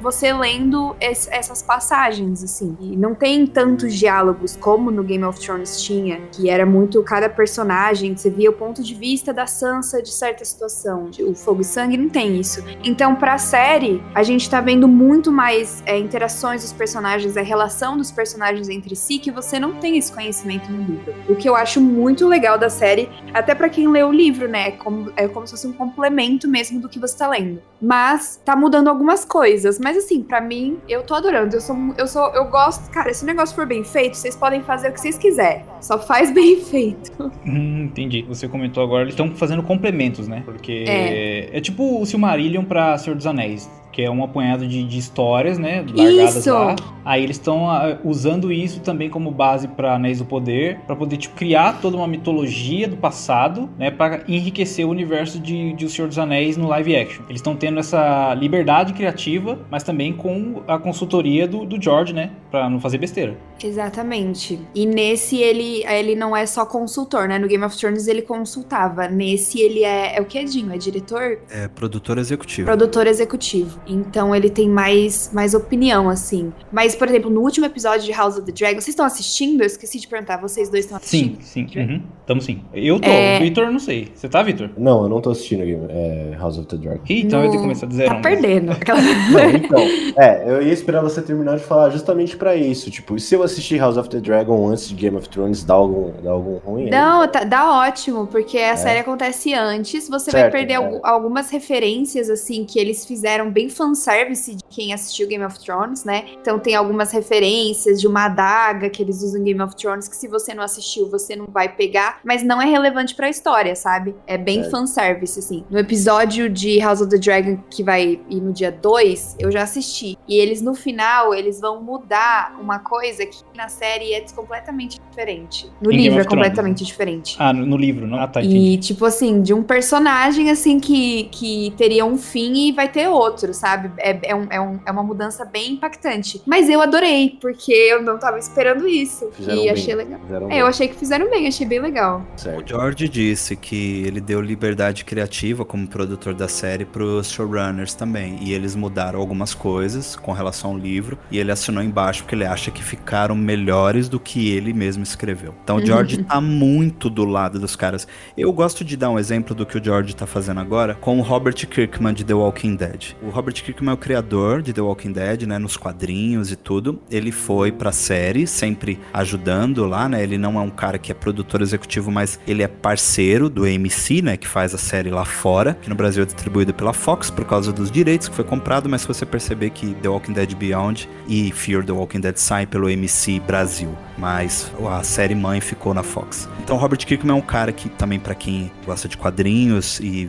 você 0.00 0.32
lendo 0.32 0.94
es- 1.00 1.28
essas 1.30 1.60
passagens, 1.62 2.42
assim. 2.44 2.76
E 2.80 2.96
não 2.96 3.14
tem 3.14 3.46
tantos 3.46 3.94
diálogos 3.94 4.56
como 4.56 4.90
no 4.90 5.02
Game 5.02 5.24
of 5.24 5.38
Thrones 5.40 5.82
tinha, 5.82 6.20
que 6.32 6.48
era 6.48 6.64
muito 6.64 7.02
cada 7.02 7.28
personagem, 7.28 8.16
você 8.16 8.30
via 8.30 8.48
o 8.50 8.52
ponto 8.52 8.82
de 8.82 8.94
vista 8.94 9.32
da 9.32 9.46
Sansa 9.46 10.00
de 10.02 10.10
certa 10.12 10.44
situação. 10.44 11.10
O 11.20 11.34
Fogo 11.34 11.62
e 11.62 11.64
Sangue 11.64 11.96
não 11.96 12.08
tem 12.08 12.38
isso. 12.38 12.62
Então, 12.84 13.14
pra 13.16 13.38
série, 13.38 14.02
a 14.14 14.22
gente 14.22 14.48
tá 14.48 14.60
vendo 14.60 14.86
muito 14.86 15.32
mais 15.32 15.82
é, 15.84 15.98
interações 15.98 16.62
dos 16.62 16.72
personagens, 16.72 17.36
a 17.36 17.42
relação 17.42 17.96
dos 17.96 18.10
personagens 18.12 18.68
entre 18.68 18.94
si, 18.94 19.18
que 19.18 19.30
você 19.30 19.58
não 19.58 19.74
tem 19.74 19.98
esse 19.98 20.12
conhecimento 20.12 20.70
no 20.70 20.78
livro. 20.82 21.14
O 21.28 21.34
que 21.34 21.48
eu 21.48 21.56
acho 21.56 21.80
muito 21.80 22.26
legal 22.28 22.56
da 22.56 22.70
série, 22.70 23.08
até 23.34 23.54
pra 23.54 23.68
quem 23.68 23.88
lê 23.88 24.02
o 24.04 24.12
livro, 24.12 24.46
né? 24.48 24.68
É 24.68 24.70
como, 24.72 25.12
é 25.16 25.26
como 25.26 25.46
se 25.46 25.52
fosse 25.52 25.66
um 25.66 25.72
complemento 25.72 26.46
mesmo 26.48 26.80
do 26.80 26.88
que 26.88 26.98
você 26.98 27.16
tá 27.18 27.28
lendo. 27.28 27.60
Mas 27.80 28.40
tá 28.44 28.54
mudando 28.56 28.88
algumas 29.08 29.24
coisas. 29.24 29.78
Mas 29.78 29.96
assim, 29.96 30.22
pra 30.22 30.40
mim, 30.40 30.78
eu 30.88 31.02
tô 31.02 31.14
adorando. 31.14 31.56
Eu 31.56 31.60
sou, 31.60 31.76
eu 31.96 32.06
sou, 32.06 32.28
eu 32.34 32.44
gosto. 32.46 32.90
Cara, 32.90 33.12
se 33.14 33.24
o 33.24 33.26
negócio 33.26 33.54
for 33.54 33.66
bem 33.66 33.82
feito, 33.82 34.16
vocês 34.16 34.36
podem 34.36 34.62
fazer 34.62 34.90
o 34.90 34.92
que 34.92 35.00
vocês 35.00 35.16
quiserem. 35.16 35.64
Só 35.80 35.98
faz 35.98 36.30
bem 36.30 36.60
feito. 36.64 37.32
Hum, 37.46 37.84
entendi. 37.84 38.22
Você 38.28 38.46
comentou 38.48 38.82
agora, 38.82 39.02
eles 39.02 39.14
estão 39.14 39.30
fazendo 39.34 39.62
complementos, 39.62 40.28
né? 40.28 40.42
Porque 40.44 40.84
É. 40.86 41.56
é. 41.56 41.60
tipo 41.60 42.00
o 42.00 42.06
Silmarillion 42.06 42.64
pra 42.64 42.98
Senhor 42.98 43.16
dos 43.16 43.26
Anéis, 43.26 43.68
que 43.92 44.02
é 44.02 44.10
um 44.10 44.22
apunhado 44.22 44.66
de, 44.66 44.84
de 44.84 44.98
histórias, 44.98 45.58
né? 45.58 45.84
Largadas 45.94 46.36
Isso! 46.36 46.52
lá. 46.52 46.76
Aí 47.04 47.22
eles 47.22 47.36
estão 47.36 47.66
usando 48.04 48.52
isso 48.52 48.80
também 48.80 49.08
como 49.08 49.30
base 49.30 49.66
pra 49.66 49.94
Anéis 49.94 50.18
do 50.18 50.24
Poder, 50.24 50.80
pra 50.86 50.94
poder 50.94 51.16
tipo, 51.16 51.34
criar 51.34 51.80
toda 51.80 51.96
uma 51.96 52.06
mitologia 52.06 52.86
do 52.86 52.96
passado, 52.96 53.68
né? 53.78 53.90
Pra 53.90 54.20
enriquecer 54.28 54.86
o 54.86 54.90
universo 54.90 55.40
de, 55.40 55.72
de 55.72 55.86
O 55.86 55.88
Senhor 55.88 56.06
dos 56.06 56.18
Anéis 56.18 56.56
no 56.56 56.68
live 56.68 56.94
action. 56.94 57.24
Eles 57.28 57.40
estão 57.40 57.56
tendo 57.56 57.80
essa 57.80 58.34
liberdade 58.34 58.92
criativa, 58.92 59.58
mas 59.70 59.82
também 59.82 60.12
com 60.12 60.62
a 60.68 60.78
consultoria 60.78 61.48
do, 61.48 61.64
do 61.64 61.80
George, 61.82 62.12
né? 62.12 62.30
Pra 62.50 62.68
não 62.68 62.78
fazer 62.80 62.98
besteira. 62.98 63.36
Exatamente. 63.62 64.58
E 64.74 64.86
nesse 64.86 65.36
ele, 65.38 65.84
ele 65.86 66.14
não 66.14 66.36
é 66.36 66.46
só 66.46 66.64
consultor, 66.66 67.28
né? 67.28 67.38
No 67.38 67.46
Game 67.48 67.64
of 67.64 67.76
Thrones 67.76 68.06
ele 68.06 68.22
consultava. 68.22 69.08
Nesse 69.08 69.60
ele 69.60 69.84
é, 69.84 70.16
é 70.16 70.20
o 70.20 70.24
que, 70.24 70.42
Dinho? 70.44 70.72
É 70.72 70.78
diretor? 70.78 71.38
É 71.50 71.68
produtor 71.68 72.18
executivo. 72.18 72.66
Produtor 72.66 73.06
executivo. 73.06 73.78
Então 73.86 74.34
ele 74.34 74.50
tem 74.50 74.68
mais, 74.68 75.30
mais 75.32 75.54
opinião, 75.54 76.08
assim. 76.08 76.52
Mas, 76.72 76.94
por 76.94 77.08
exemplo, 77.08 77.30
no 77.30 77.40
último 77.40 77.66
episódio 77.66 78.04
de 78.06 78.12
House 78.12 78.36
of 78.36 78.46
the 78.46 78.52
Dragon, 78.52 78.74
vocês 78.80 78.88
estão 78.88 79.04
assistindo? 79.06 79.60
Eu 79.62 79.66
esqueci 79.66 79.98
de 80.00 80.06
perguntar. 80.08 80.36
Vocês 80.38 80.68
dois 80.68 80.84
estão 80.84 80.98
assistindo? 80.98 81.38
Sim, 81.42 81.66
sim. 81.68 81.78
Uhum. 81.80 82.02
Tamo 82.26 82.40
sim. 82.40 82.62
Eu 82.72 83.00
tô. 83.00 83.08
É. 83.08 83.38
O 83.38 83.42
Victor, 83.42 83.70
não 83.70 83.78
sei. 83.78 84.08
Você 84.14 84.28
tá, 84.28 84.42
Victor? 84.42 84.70
Não, 84.76 85.02
eu 85.04 85.08
não 85.08 85.20
tô 85.20 85.30
assistindo 85.30 85.64
Game, 85.64 85.86
é, 85.88 86.36
House 86.38 86.58
of 86.58 86.66
the 86.66 86.76
Dragon. 86.76 87.00
Ih, 87.08 87.22
então 87.22 87.40
eu 87.40 87.44
No- 87.46 87.50
tenho 87.50 87.62
que 87.62 87.68
começar 87.68 87.86
do 87.86 87.94
zero. 87.94 88.14
Tá 88.14 88.20
perdendo. 88.20 88.72
Aquela- 88.72 89.00
Não, 89.00 89.50
então, 89.50 89.78
é, 90.16 90.44
eu 90.50 90.62
ia 90.62 90.72
esperar 90.72 91.02
você 91.02 91.20
terminar 91.22 91.56
de 91.56 91.64
falar 91.64 91.90
justamente 91.90 92.36
pra 92.36 92.54
isso. 92.56 92.90
Tipo, 92.90 93.18
se 93.18 93.34
eu 93.34 93.42
assistir 93.52 93.78
House 93.78 93.96
of 93.96 94.08
the 94.08 94.20
Dragon 94.20 94.68
antes 94.68 94.88
de 94.88 94.94
Game 94.94 95.16
of 95.16 95.28
Thrones, 95.28 95.64
dá 95.64 95.74
algum, 95.74 96.12
dá 96.22 96.30
algum 96.30 96.56
ruim? 96.58 96.90
Não, 96.90 97.26
tá- 97.28 97.44
dá 97.44 97.72
ótimo, 97.80 98.26
porque 98.26 98.58
a 98.58 98.76
série 98.76 99.00
acontece 99.00 99.52
antes, 99.54 100.08
você 100.08 100.30
vai 100.30 100.42
Certo, 100.42 100.52
perder 100.52 100.72
é. 100.74 100.76
algu- 100.76 101.00
algumas 101.02 101.50
referências, 101.50 102.30
assim, 102.30 102.64
que 102.64 102.78
eles 102.78 103.04
fizeram 103.04 103.50
bem 103.50 103.68
fanservice 103.68 104.54
de 104.54 104.62
quem 104.68 104.92
assistiu 104.92 105.26
Game 105.26 105.44
of 105.44 105.58
Thrones, 105.58 106.04
né? 106.04 106.24
Então 106.40 106.58
tem 106.58 106.74
algumas 106.74 107.10
referências 107.12 108.00
de 108.00 108.06
uma 108.06 108.26
adaga 108.26 108.88
que 108.90 109.02
eles 109.02 109.22
usam 109.22 109.40
em 109.40 109.44
Game 109.44 109.62
of 109.62 109.74
Thrones, 109.76 110.08
que 110.08 110.16
se 110.16 110.28
você 110.28 110.54
não 110.54 110.62
assistiu, 110.62 111.08
você 111.10 111.34
não 111.36 111.46
vai 111.46 111.68
pegar, 111.68 112.20
mas 112.24 112.42
não 112.42 112.60
é 112.60 112.66
relevante 112.66 113.14
pra 113.14 113.28
história, 113.28 113.74
sabe? 113.74 114.14
É 114.26 114.36
bem 114.36 114.60
Certo. 114.62 114.70
fanservice, 114.70 115.38
assim. 115.38 115.64
No 115.70 115.78
episódio 115.78 116.48
de 116.48 116.78
House 116.80 117.00
of 117.00 117.10
the 117.10 117.18
Dragon, 117.18 117.58
que 117.70 117.82
vai 117.82 118.20
ir 118.28 118.40
no 118.40 118.52
dia 118.52 118.70
2, 118.72 119.36
eu 119.38 119.50
já 119.50 119.62
assisti. 119.62 120.18
E 120.28 120.36
eles, 120.36 120.60
no 120.60 120.74
final, 120.74 121.34
eles 121.34 121.60
vão 121.60 121.82
mudar 121.82 122.56
uma 122.60 122.78
coisa 122.78 123.24
que 123.26 123.37
na 123.56 123.68
série 123.68 124.12
é 124.12 124.20
completamente 124.34 124.98
diferente. 125.10 125.70
No 125.80 125.90
Em 125.90 125.96
livro 125.96 126.20
é 126.20 126.24
completamente 126.24 126.84
diferente. 126.84 127.36
Ah, 127.38 127.52
no, 127.52 127.66
no 127.66 127.76
livro, 127.76 128.06
não? 128.06 128.18
Ah, 128.20 128.28
tá, 128.28 128.40
entendi. 128.40 128.56
E, 128.74 128.76
tipo 128.78 129.04
assim, 129.04 129.42
de 129.42 129.52
um 129.54 129.62
personagem, 129.62 130.50
assim, 130.50 130.78
que, 130.78 131.24
que 131.24 131.72
teria 131.76 132.04
um 132.04 132.16
fim 132.16 132.68
e 132.68 132.72
vai 132.72 132.88
ter 132.88 133.08
outro, 133.08 133.52
sabe? 133.54 133.90
É, 133.98 134.18
é, 134.30 134.34
um- 134.34 134.46
é 134.50 134.60
um- 134.60 134.80
é 134.86 134.90
uma 134.90 135.02
mudança 135.02 135.44
bem 135.44 135.72
impactante. 135.72 136.40
Mas 136.46 136.68
eu 136.68 136.80
adorei, 136.80 137.36
porque 137.40 137.72
eu 137.72 138.02
não 138.02 138.18
tava 138.18 138.38
esperando 138.38 138.86
isso. 138.88 139.28
Fizeram 139.32 139.58
e 139.58 139.62
bem, 139.62 139.70
achei 139.70 139.94
legal. 139.94 140.20
fizeram 140.20 140.50
É, 140.50 140.60
eu 140.62 140.66
achei 140.66 140.88
que 140.88 140.94
fizeram 140.94 141.28
bem, 141.30 141.46
achei 141.48 141.66
bem 141.66 141.80
legal. 141.80 142.24
O 142.36 142.40
certo. 142.40 142.68
George 142.68 143.08
disse 143.08 143.56
que 143.56 144.02
ele 144.06 144.20
deu 144.20 144.40
liberdade 144.40 145.04
criativa 145.04 145.64
como 145.64 145.86
produtor 145.86 146.34
da 146.34 146.48
série 146.48 146.84
pros 146.84 147.30
showrunners 147.30 147.94
também. 147.94 148.38
E 148.40 148.52
eles 148.52 148.74
mudaram 148.74 149.18
algumas 149.20 149.54
coisas 149.54 150.16
com 150.16 150.32
relação 150.32 150.70
ao 150.72 150.78
livro. 150.78 151.18
E 151.30 151.38
ele 151.38 151.50
assinou 151.50 151.82
embaixo 151.82 152.22
porque 152.22 152.34
ele 152.34 152.44
acha 152.44 152.70
que 152.70 152.82
ficaram 152.82 153.27
ficaram 153.28 153.36
melhores 153.36 154.08
do 154.08 154.18
que 154.18 154.48
ele 154.48 154.72
mesmo 154.72 155.02
escreveu. 155.02 155.54
Então 155.62 155.76
o 155.76 155.84
George 155.84 156.22
tá 156.24 156.40
muito 156.40 157.10
do 157.10 157.24
lado 157.24 157.58
dos 157.58 157.76
caras. 157.76 158.08
Eu 158.36 158.52
gosto 158.52 158.84
de 158.84 158.96
dar 158.96 159.10
um 159.10 159.18
exemplo 159.18 159.54
do 159.54 159.66
que 159.66 159.76
o 159.76 159.84
George 159.84 160.16
tá 160.16 160.26
fazendo 160.26 160.60
agora 160.60 160.94
com 160.94 161.18
o 161.18 161.22
Robert 161.22 161.54
Kirkman 161.54 162.14
de 162.14 162.24
The 162.24 162.34
Walking 162.34 162.76
Dead. 162.76 163.16
O 163.22 163.28
Robert 163.28 163.54
Kirkman 163.54 163.90
é 163.90 163.94
o 163.94 163.96
criador 163.96 164.62
de 164.62 164.72
The 164.72 164.80
Walking 164.80 165.12
Dead, 165.12 165.42
né, 165.42 165.58
nos 165.58 165.76
quadrinhos 165.76 166.50
e 166.50 166.56
tudo. 166.56 167.00
Ele 167.10 167.30
foi 167.30 167.70
pra 167.70 167.92
série, 167.92 168.46
sempre 168.46 168.98
ajudando 169.12 169.84
lá, 169.84 170.08
né? 170.08 170.22
Ele 170.22 170.38
não 170.38 170.58
é 170.58 170.62
um 170.62 170.70
cara 170.70 170.98
que 170.98 171.12
é 171.12 171.14
produtor 171.14 171.60
executivo, 171.60 172.10
mas 172.10 172.38
ele 172.46 172.62
é 172.62 172.68
parceiro 172.68 173.50
do 173.50 173.64
AMC, 173.64 174.22
né, 174.22 174.36
que 174.36 174.48
faz 174.48 174.74
a 174.74 174.78
série 174.78 175.10
lá 175.10 175.24
fora, 175.24 175.74
que 175.74 175.88
no 175.88 175.94
Brasil 175.94 176.22
é 176.22 176.26
distribuída 176.26 176.72
pela 176.72 176.92
Fox 176.92 177.30
por 177.30 177.44
causa 177.44 177.72
dos 177.72 177.90
direitos 177.90 178.28
que 178.28 178.34
foi 178.34 178.44
comprado, 178.44 178.88
mas 178.88 179.02
se 179.02 179.08
você 179.08 179.26
perceber 179.26 179.70
que 179.70 179.94
The 179.94 180.08
Walking 180.08 180.32
Dead 180.32 180.54
Beyond 180.54 181.08
e 181.26 181.52
Fear 181.52 181.84
the 181.84 181.92
Walking 181.92 182.20
Dead 182.20 182.36
saem 182.36 182.66
pelo 182.66 182.86
AMC 182.86 183.17
Brasil, 183.46 183.96
mas 184.16 184.70
a 184.88 185.02
série 185.02 185.34
mãe 185.34 185.60
ficou 185.60 185.92
na 185.92 186.02
Fox. 186.02 186.48
Então 186.62 186.76
Robert 186.76 186.98
Kirkman 186.98 187.34
é 187.34 187.38
um 187.38 187.42
cara 187.42 187.72
que 187.72 187.88
também 187.88 188.18
para 188.18 188.34
quem 188.34 188.70
gosta 188.86 189.08
de 189.08 189.16
quadrinhos 189.16 189.98
e 190.00 190.28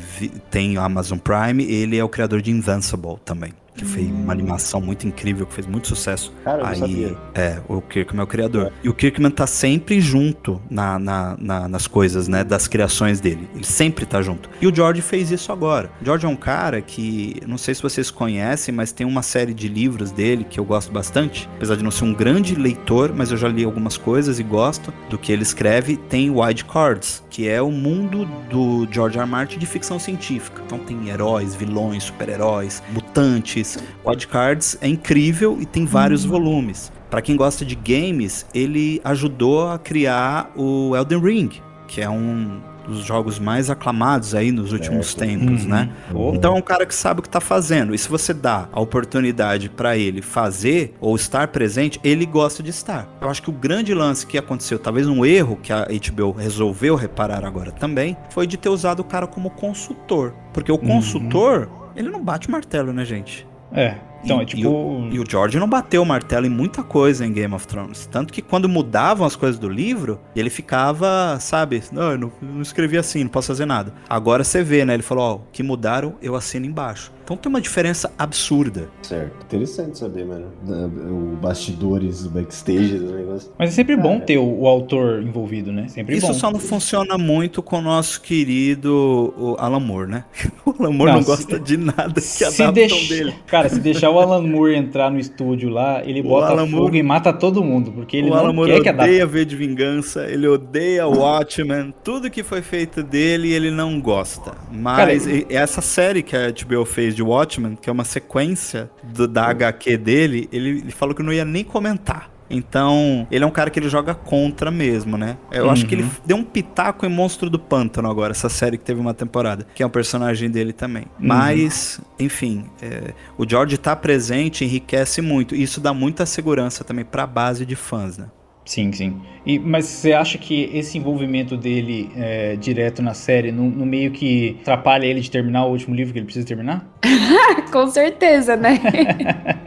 tem 0.50 0.78
Amazon 0.78 1.20
Prime, 1.20 1.64
ele 1.64 1.98
é 1.98 2.04
o 2.04 2.10
criador 2.10 2.42
de 2.42 2.52
Invincible 2.52 3.18
também. 3.24 3.54
Que 3.80 3.86
fez 3.86 4.08
uma 4.10 4.34
animação 4.34 4.82
muito 4.82 5.08
incrível, 5.08 5.46
que 5.46 5.54
fez 5.54 5.66
muito 5.66 5.88
sucesso. 5.88 6.34
Cara, 6.44 6.62
eu 6.62 6.66
Aí, 6.66 6.80
sabia. 6.80 7.18
é, 7.34 7.60
o 7.68 7.80
Kirkman 7.82 8.20
é 8.20 8.24
o 8.24 8.28
criador. 8.28 8.74
E 8.84 8.90
o 8.90 8.94
Kirkman 8.94 9.32
tá 9.32 9.48
sempre 9.48 10.02
junto 10.02 10.62
na, 10.70 11.00
na- 11.00 11.38
na- 11.40 11.68
nas 11.70 11.88
coisas, 11.88 12.28
né? 12.28 12.44
Das 12.44 12.68
criações 12.68 13.22
dele. 13.22 13.48
Ele 13.56 13.64
sempre 13.64 14.06
tá 14.06 14.22
junto. 14.22 14.50
E 14.62 14.68
o 14.68 14.76
George 14.76 15.02
fez 15.02 15.32
isso 15.32 15.52
agora. 15.52 15.90
O 16.02 16.06
George 16.06 16.26
é 16.26 16.30
um 16.30 16.36
cara 16.36 16.82
que, 16.82 17.42
não 17.48 17.58
sei 17.58 17.74
se 17.74 17.82
vocês 17.82 18.12
conhecem, 18.12 18.74
mas 18.76 18.92
tem 18.92 19.08
uma 19.08 19.22
série 19.22 19.54
de 19.54 19.70
livros 19.70 20.12
dele 20.12 20.44
que 20.50 20.60
eu 20.60 20.66
gosto 20.66 20.92
bastante. 20.92 21.48
Apesar 21.56 21.76
de 21.78 21.84
não 21.84 21.92
ser 21.92 22.04
um 22.04 22.14
grande 22.14 22.56
leitor, 22.56 23.14
mas 23.16 23.32
eu 23.32 23.38
já 23.38 23.48
li 23.48 23.64
algumas 23.64 23.96
coisas 23.96 24.40
e 24.40 24.44
gosto 24.44 24.94
do 25.10 25.18
que 25.18 25.32
ele 25.32 25.44
escreve. 25.44 25.96
Tem 25.96 26.30
Wild 26.30 26.66
Cards, 26.66 27.24
que 27.30 27.48
é 27.48 27.62
o 27.62 27.72
mundo 27.72 28.26
do 28.50 28.88
George. 28.92 29.18
R. 29.18 29.26
Martin 29.26 29.58
de 29.58 29.66
ficção 29.66 29.98
científica. 30.00 30.62
Então 30.66 30.80
tem 30.80 31.10
heróis, 31.10 31.56
vilões, 31.56 32.04
super-heróis, 32.04 32.84
mutantes. 32.92 33.69
Wild 34.06 34.28
Cards 34.28 34.78
é 34.82 34.88
incrível 34.88 35.58
e 35.60 35.66
tem 35.66 35.86
vários 35.86 36.24
volumes. 36.26 36.92
Pra 37.10 37.22
quem 37.22 37.36
gosta 37.36 37.66
de 37.66 37.76
games, 37.76 38.46
ele 38.54 39.02
ajudou 39.04 39.70
a 39.70 39.80
criar 39.80 40.52
o 40.56 40.96
Elden 40.96 41.20
Ring, 41.20 41.50
que 41.88 42.02
é 42.02 42.10
um 42.10 42.62
dos 42.88 43.04
jogos 43.06 43.38
mais 43.38 43.70
aclamados 43.70 44.34
aí 44.34 44.52
nos 44.52 44.72
últimos 44.72 45.12
sim. 45.12 45.18
tempos, 45.20 45.64
Uhum. 45.64 45.70
né? 45.70 45.90
Porra. 46.12 46.36
Então 46.38 46.56
é 46.56 46.58
um 46.58 46.62
cara 46.62 46.86
que 46.88 46.94
sabe 46.96 47.20
o 47.20 47.24
que 47.24 47.30
tá 47.30 47.40
fazendo. 47.40 47.94
E 47.94 47.98
se 48.00 48.10
você 48.10 48.34
dá 48.34 48.68
a 48.72 48.80
oportunidade 48.82 49.70
pra 49.70 49.96
ele 49.98 50.22
fazer 50.24 50.96
ou 51.00 51.16
estar 51.16 51.48
presente, 51.50 52.00
ele 52.04 52.26
gosta 52.26 52.64
de 52.64 52.70
estar. 52.72 53.08
Eu 53.22 53.30
acho 53.30 53.44
que 53.44 53.50
o 53.50 53.54
grande 53.54 53.94
lance 53.94 54.26
que 54.26 54.38
aconteceu, 54.40 54.80
talvez 54.80 55.08
um 55.08 55.24
erro 55.24 55.56
que 55.62 55.72
a 55.72 55.86
HBO 55.88 56.32
resolveu 56.32 56.96
reparar 56.96 57.46
agora 57.46 57.72
também, 57.72 58.18
foi 58.32 58.48
de 58.48 58.58
ter 58.58 58.70
usado 58.70 59.02
o 59.02 59.04
cara 59.04 59.28
como 59.28 59.50
consultor. 59.52 60.34
Porque 60.54 60.72
o 60.72 60.76
Uhum. 60.76 60.88
consultor, 60.88 61.70
ele 61.96 62.10
não 62.10 62.24
bate 62.24 62.50
martelo, 62.50 62.92
né, 62.92 63.06
gente? 63.06 63.48
É. 63.72 63.96
Então, 64.24 64.40
E- 64.40 64.44
é 64.44 64.46
tipo. 64.46 65.08
E 65.12 65.20
o 65.20 65.24
George 65.30 65.58
não 65.58 65.68
bateu 65.70 66.02
o 66.02 66.06
martelo 66.06 66.46
em 66.46 66.50
muita 66.50 66.84
coisa 66.84 67.26
em 67.26 67.32
Game 67.32 67.54
of 67.54 67.66
Thrones. 67.66 68.06
Tanto 68.06 68.34
que 68.34 68.42
quando 68.42 68.68
mudavam 68.68 69.26
as 69.26 69.36
coisas 69.36 69.58
do 69.58 69.70
livro, 69.70 70.20
ele 70.36 70.50
ficava, 70.50 71.38
sabe, 71.40 71.82
não, 71.92 72.12
eu 72.12 72.18
não, 72.18 72.32
não 72.42 72.62
escrevi 72.62 72.98
assim, 72.98 73.24
não 73.24 73.30
posso 73.30 73.48
fazer 73.48 73.66
nada. 73.66 73.94
Agora 74.10 74.44
você 74.44 74.62
vê, 74.62 74.84
né? 74.84 74.94
Ele 74.94 75.04
falou, 75.04 75.24
ó, 75.24 75.36
o 75.36 75.42
que 75.54 75.64
mudaram, 75.64 76.16
eu 76.22 76.36
assino 76.36 76.66
embaixo. 76.66 77.12
Então 77.30 77.38
tem 77.38 77.48
uma 77.48 77.62
diferença 77.62 78.12
absurda. 78.18 78.90
Certo. 79.04 79.44
Interessante 79.46 80.00
saber, 80.00 80.26
mano. 80.26 80.48
O 80.66 81.36
bastidores, 81.36 82.26
o 82.26 82.30
backstage 82.32 82.98
do 82.98 83.12
negócio. 83.14 83.52
Mas 83.56 83.70
é 83.70 83.72
sempre 83.74 83.96
bom 83.96 84.14
Cara. 84.14 84.26
ter 84.26 84.38
o, 84.40 84.62
o 84.62 84.68
autor 84.68 85.22
envolvido, 85.22 85.72
né? 85.72 85.88
Sempre 85.90 86.18
Isso 86.18 86.26
bom. 86.26 86.34
só 86.34 86.50
não 86.52 86.60
funciona 86.60 87.20
muito 87.20 87.62
com 87.62 87.78
o 87.78 87.82
nosso 87.82 88.20
querido 88.22 89.32
o 89.38 89.56
Alan 89.60 89.80
Moore, 89.80 90.10
né? 90.10 90.24
O 90.66 90.74
Alan 90.84 90.92
Moore 90.94 91.12
não, 91.12 91.18
Não, 91.18 91.22
se- 91.22 91.28
gosta 91.28 91.60
de 91.60 91.78
nada 91.78 92.20
que 92.22 92.44
adaptam 92.44 92.72
deixa- 92.74 93.14
dele. 93.14 93.34
Cara, 93.48 93.70
se 93.70 93.80
deixar 93.80 94.10
o 94.12 94.20
Alan 94.20 94.42
Moore 94.42 94.76
entrar 94.76 95.12
no 95.12 95.20
estúdio 95.20 95.70
lá, 95.70 96.02
ele 96.04 96.22
O 96.22 96.24
bota 96.24 96.48
Alan 96.48 96.66
fogo 96.68 96.84
Moore- 96.84 96.98
e 96.98 97.04
mata 97.04 97.32
todo 97.34 97.64
mundo, 97.64 97.92
porque 97.92 98.18
ele 98.18 98.28
o 98.28 98.32
não 98.32 98.38
Alan 98.40 98.54
Moore 98.54 98.72
quer 98.74 98.82
que 98.82 98.90
adapte. 98.90 99.10
odeia 99.12 99.26
V 99.28 99.46
de 99.46 99.56
Vingança, 99.56 100.26
ele 100.28 100.48
odeia 100.48 101.06
Watchmen, 101.10 101.94
tudo 102.04 102.30
que 102.30 102.42
foi 102.44 102.62
feito 102.62 103.04
dele 103.04 103.52
ele 103.52 103.70
não 103.72 104.00
gosta. 104.02 104.54
Mas 104.72 105.26
Cara, 105.26 105.46
essa 105.50 105.82
série 105.82 106.24
que 106.24 106.36
a 106.36 106.50
HBO 106.52 106.86
fez 106.86 107.19
de 107.20 107.24
Watchmen, 107.24 107.76
que 107.82 107.90
é 107.90 107.94
uma 107.94 108.06
sequência 108.06 108.90
do- 109.04 109.28
da 109.28 109.46
HQ 109.50 109.98
dele, 109.98 110.48
ele, 110.54 110.70
ele 110.80 110.92
falou 110.92 111.14
que 111.14 111.22
não 111.22 111.34
ia 111.34 111.44
nem 111.44 111.64
comentar. 111.66 112.30
Então, 112.52 113.28
ele 113.30 113.44
é 113.44 113.48
um 113.48 113.52
cara 113.52 113.70
que 113.70 113.78
ele 113.78 113.88
joga 113.90 114.16
contra 114.16 114.72
mesmo, 114.72 115.18
né? 115.18 115.38
Eu 115.52 115.70
acho 115.70 115.86
que 115.86 115.94
ele 115.94 116.02
Uhum. 116.04 116.10
deu 116.26 116.38
um 116.38 116.44
pitaco 116.44 117.06
em 117.06 117.10
Monstro 117.10 117.48
do 117.48 117.60
Pântano 117.60 118.10
agora, 118.10 118.32
essa 118.32 118.50
série 118.50 118.76
que 118.76 118.84
teve 118.84 119.00
uma 119.00 119.14
temporada, 119.14 119.68
que 119.76 119.84
é 119.84 119.86
um 119.86 119.90
personagem 119.90 120.50
dele 120.50 120.74
também. 120.74 121.04
Uhum. 121.20 121.28
Mas, 121.28 122.02
enfim, 122.18 122.66
é, 122.82 123.14
o 123.38 123.48
George 123.48 123.78
tá 123.78 123.96
presente 123.96 124.66
enriquece 124.66 125.22
muito. 125.22 125.54
E 125.56 125.62
isso 125.62 125.80
dá 125.80 125.94
muita 125.94 126.26
segurança 126.26 126.84
também 126.84 127.06
pra 127.06 127.28
base 127.28 127.66
de 127.68 127.76
fãs, 127.76 128.18
né? 128.18 128.26
Sim, 128.70 128.92
sim. 128.92 129.20
E, 129.44 129.58
mas 129.58 129.86
você 129.86 130.14
acha 130.14 130.38
que 130.38 130.70
esse 130.72 130.96
envolvimento 130.96 131.58
dele 131.58 132.12
é, 132.16 132.56
direto 132.56 133.02
na 133.02 133.16
série, 133.16 133.52
no, 133.52 133.64
no 133.68 133.84
meio 133.84 134.12
que 134.12 134.60
atrapalha 134.62 135.08
ele 135.08 135.22
de 135.22 135.32
terminar 135.32 135.66
o 135.66 135.72
último 135.72 135.96
livro 135.96 136.14
que 136.14 136.20
ele 136.20 136.26
precisa 136.26 136.46
terminar? 136.46 136.88
Com 137.74 137.88
certeza, 137.88 138.56
né? 138.56 138.80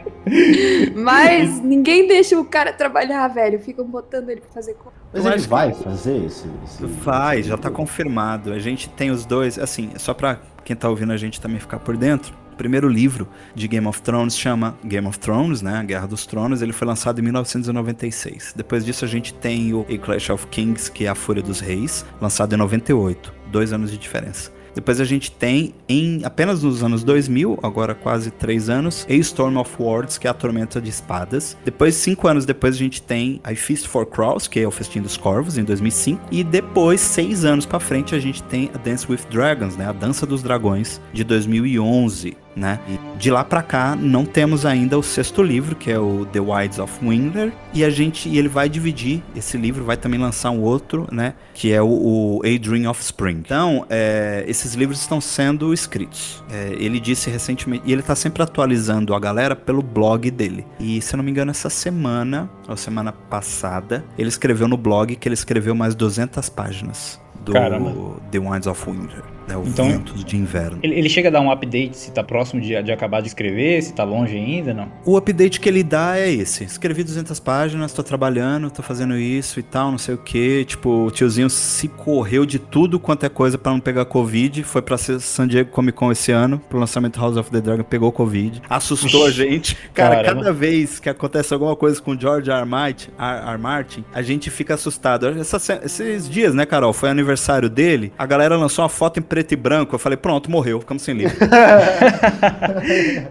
Mas 0.95 1.59
ninguém 1.59 2.07
deixa 2.07 2.39
o 2.39 2.45
cara 2.45 2.71
trabalhar, 2.71 3.27
velho. 3.27 3.59
Ficam 3.59 3.85
botando 3.85 4.29
ele 4.29 4.39
pra 4.39 4.51
fazer 4.51 4.73
coisa. 4.75 4.97
Mas 5.11 5.25
ele 5.25 5.35
acho 5.35 5.43
que- 5.43 5.49
vai 5.49 5.73
fazer 5.73 6.25
esse, 6.25 6.47
esse- 6.63 6.85
Vai, 6.85 7.39
esse 7.41 7.49
já 7.49 7.57
tá 7.57 7.69
confirmado. 7.69 8.53
A 8.53 8.59
gente 8.59 8.87
tem 8.87 9.11
os 9.11 9.25
dois, 9.25 9.59
assim, 9.59 9.89
só 9.97 10.13
pra 10.13 10.39
quem 10.63 10.77
tá 10.77 10.87
ouvindo 10.87 11.11
a 11.11 11.17
gente 11.17 11.41
também 11.41 11.59
ficar 11.59 11.79
por 11.79 11.97
dentro. 11.97 12.33
O 12.53 12.55
primeiro 12.55 12.87
livro 12.87 13.27
de 13.55 13.67
Game 13.67 13.87
of 13.87 13.99
Thrones 14.03 14.37
chama 14.37 14.77
Game 14.85 15.07
of 15.07 15.17
Thrones, 15.17 15.63
né? 15.63 15.79
A 15.79 15.83
Guerra 15.83 16.05
dos 16.05 16.27
Tronos. 16.27 16.61
Ele 16.61 16.71
foi 16.71 16.87
lançado 16.87 17.17
em 17.19 17.23
1996. 17.23 18.53
Depois 18.55 18.85
disso 18.85 19.03
a 19.03 19.07
gente 19.07 19.33
tem 19.33 19.73
o 19.73 19.83
A 19.89 19.97
Clash 19.97 20.29
of 20.29 20.45
Kings, 20.47 20.91
que 20.91 21.05
é 21.05 21.09
a 21.09 21.15
Fúria 21.15 21.41
dos 21.41 21.59
Reis, 21.59 22.05
lançado 22.21 22.53
em 22.53 22.57
98. 22.57 23.33
Dois 23.51 23.73
anos 23.73 23.89
de 23.89 23.97
diferença. 23.97 24.51
Depois 24.75 24.99
a 24.99 25.05
gente 25.05 25.31
tem, 25.31 25.73
em 25.87 26.21
apenas 26.23 26.63
nos 26.63 26.83
anos 26.83 27.03
2000, 27.03 27.59
agora 27.61 27.93
quase 27.93 28.31
três 28.31 28.69
anos, 28.69 29.05
A 29.09 29.13
Storm 29.13 29.57
of 29.57 29.71
Words, 29.79 30.17
que 30.17 30.27
é 30.27 30.29
a 30.29 30.33
Tormenta 30.33 30.81
de 30.81 30.89
Espadas. 30.89 31.55
Depois, 31.63 31.95
cinco 31.95 32.27
anos 32.27 32.45
depois, 32.45 32.75
a 32.75 32.77
gente 32.77 33.01
tem 33.01 33.39
A 33.43 33.53
Feast 33.55 33.87
for 33.87 34.05
Crows, 34.05 34.47
que 34.47 34.59
é 34.59 34.67
o 34.67 34.71
Festim 34.71 35.01
dos 35.01 35.15
Corvos, 35.15 35.57
em 35.57 35.63
2005. 35.63 36.21
E 36.31 36.43
depois, 36.43 37.01
seis 37.01 37.45
anos 37.45 37.65
pra 37.65 37.79
frente, 37.79 38.15
a 38.15 38.19
gente 38.19 38.41
tem 38.43 38.69
A 38.73 38.77
Dance 38.77 39.05
with 39.09 39.21
Dragons, 39.29 39.77
né? 39.77 39.87
A 39.87 39.93
Dança 39.93 40.25
dos 40.25 40.41
Dragões, 40.41 40.99
de 41.13 41.23
2011. 41.23 42.42
Né? 42.55 42.79
E 42.87 43.17
de 43.17 43.31
lá 43.31 43.43
pra 43.43 43.63
cá 43.63 43.95
não 43.95 44.25
temos 44.25 44.65
ainda 44.65 44.97
o 44.97 45.03
sexto 45.03 45.41
livro, 45.41 45.75
que 45.75 45.91
é 45.91 45.97
o 45.97 46.25
The 46.25 46.39
Wilds 46.39 46.79
of 46.79 46.93
Winter, 47.01 47.51
e 47.73 47.83
a 47.83 47.89
gente 47.89 48.29
e 48.29 48.37
ele 48.37 48.47
vai 48.47 48.69
dividir 48.69 49.23
esse 49.35 49.57
livro, 49.57 49.83
vai 49.83 49.97
também 49.97 50.19
lançar 50.19 50.51
um 50.51 50.61
outro, 50.61 51.07
né, 51.11 51.33
que 51.53 51.71
é 51.71 51.81
o, 51.81 51.87
o 51.87 52.41
A 52.43 52.57
Dream 52.59 52.89
of 52.89 53.01
Spring. 53.01 53.39
Então, 53.39 53.85
é, 53.89 54.43
esses 54.47 54.73
livros 54.75 54.99
estão 54.99 55.19
sendo 55.19 55.73
escritos. 55.73 56.43
É, 56.51 56.75
ele 56.77 56.99
disse 56.99 57.29
recentemente, 57.29 57.83
e 57.87 57.91
ele 57.91 58.03
tá 58.03 58.15
sempre 58.15 58.43
atualizando 58.43 59.15
a 59.15 59.19
galera 59.19 59.55
pelo 59.55 59.81
blog 59.81 60.29
dele. 60.29 60.65
E 60.79 61.01
se 61.01 61.15
eu 61.15 61.17
não 61.17 61.23
me 61.23 61.31
engano, 61.31 61.51
essa 61.51 61.69
semana, 61.69 62.49
ou 62.67 62.77
semana 62.77 63.11
passada, 63.11 64.05
ele 64.17 64.29
escreveu 64.29 64.67
no 64.67 64.77
blog 64.77 65.15
que 65.15 65.27
ele 65.27 65.33
escreveu 65.33 65.73
mais 65.73 65.95
200 65.95 66.49
páginas 66.49 67.19
do 67.43 67.53
Caramba. 67.53 67.93
The 68.31 68.39
Winds 68.39 68.67
of 68.67 68.89
Winter, 68.89 69.23
né, 69.47 69.55
o 69.57 69.63
Então- 69.67 69.87
Ventos 69.89 70.23
de 70.23 70.37
Inverno. 70.37 70.79
Ele, 70.83 70.95
ele 70.95 71.09
chega 71.09 71.29
a 71.29 71.31
dar 71.31 71.41
um 71.41 71.51
update 71.51 71.97
se 71.97 72.11
tá 72.11 72.23
próximo 72.23 72.61
de, 72.61 72.81
de 72.81 72.91
acabar 72.91 73.21
de 73.21 73.27
escrever, 73.27 73.81
se 73.81 73.93
tá 73.93 74.03
longe 74.03 74.35
ainda, 74.35 74.73
não? 74.73 74.87
O 75.05 75.17
update 75.17 75.59
que 75.59 75.67
ele 75.69 75.83
dá 75.83 76.17
é 76.17 76.29
esse. 76.31 76.63
Escrevi 76.63 77.03
200 77.03 77.39
páginas, 77.39 77.93
tô 77.93 78.03
trabalhando, 78.03 78.69
tô 78.71 78.81
fazendo 78.81 79.15
isso 79.17 79.59
e 79.59 79.63
tal, 79.63 79.91
não 79.91 79.97
sei 79.97 80.15
o 80.15 80.17
que. 80.17 80.65
Tipo, 80.65 81.05
o 81.07 81.11
tiozinho 81.11 81.49
se 81.49 81.87
correu 81.87 82.45
de 82.45 82.59
tudo 82.59 82.99
quanto 82.99 83.25
é 83.25 83.29
coisa 83.29 83.57
pra 83.57 83.71
não 83.71 83.79
pegar 83.79 84.05
Covid. 84.05 84.63
Foi 84.63 84.81
pra 84.81 84.97
San 84.97 85.47
Diego 85.47 85.69
Comic 85.71 85.97
Con 85.97 86.11
esse 86.11 86.31
ano, 86.31 86.59
pro 86.69 86.79
lançamento 86.79 87.19
House 87.19 87.37
of 87.37 87.49
the 87.51 87.61
Dragon, 87.61 87.83
pegou 87.83 88.11
Covid. 88.11 88.61
Assustou 88.69 89.25
a 89.25 89.31
gente. 89.31 89.75
Cara, 89.93 90.15
Caramba. 90.17 90.35
cada 90.43 90.53
vez 90.53 90.99
que 90.99 91.09
acontece 91.09 91.53
alguma 91.53 91.75
coisa 91.75 92.01
com 92.01 92.11
o 92.11 92.19
George 92.19 92.49
R. 92.49 92.65
Martin, 92.65 93.09
R. 93.17 93.49
R. 93.51 93.57
Martin, 93.57 94.03
a 94.13 94.21
gente 94.21 94.49
fica 94.49 94.73
assustado. 94.73 95.27
Essa 95.27 95.59
se- 95.59 95.79
esses 95.83 96.29
dias, 96.29 96.53
né, 96.53 96.65
Carol? 96.65 96.93
Foi 96.93 97.09
aniversário 97.09 97.69
dele. 97.69 98.11
A 98.17 98.25
galera 98.25 98.55
lançou 98.57 98.83
uma 98.83 98.89
foto 98.89 99.19
em 99.19 99.23
preto 99.33 99.51
e 99.51 99.55
branco. 99.55 99.95
Eu 99.95 99.99
falei, 99.99 100.15
pronto, 100.15 100.51
morreu, 100.51 100.79
ficamos 100.79 101.01
sem 101.01 101.15
livro. 101.15 101.35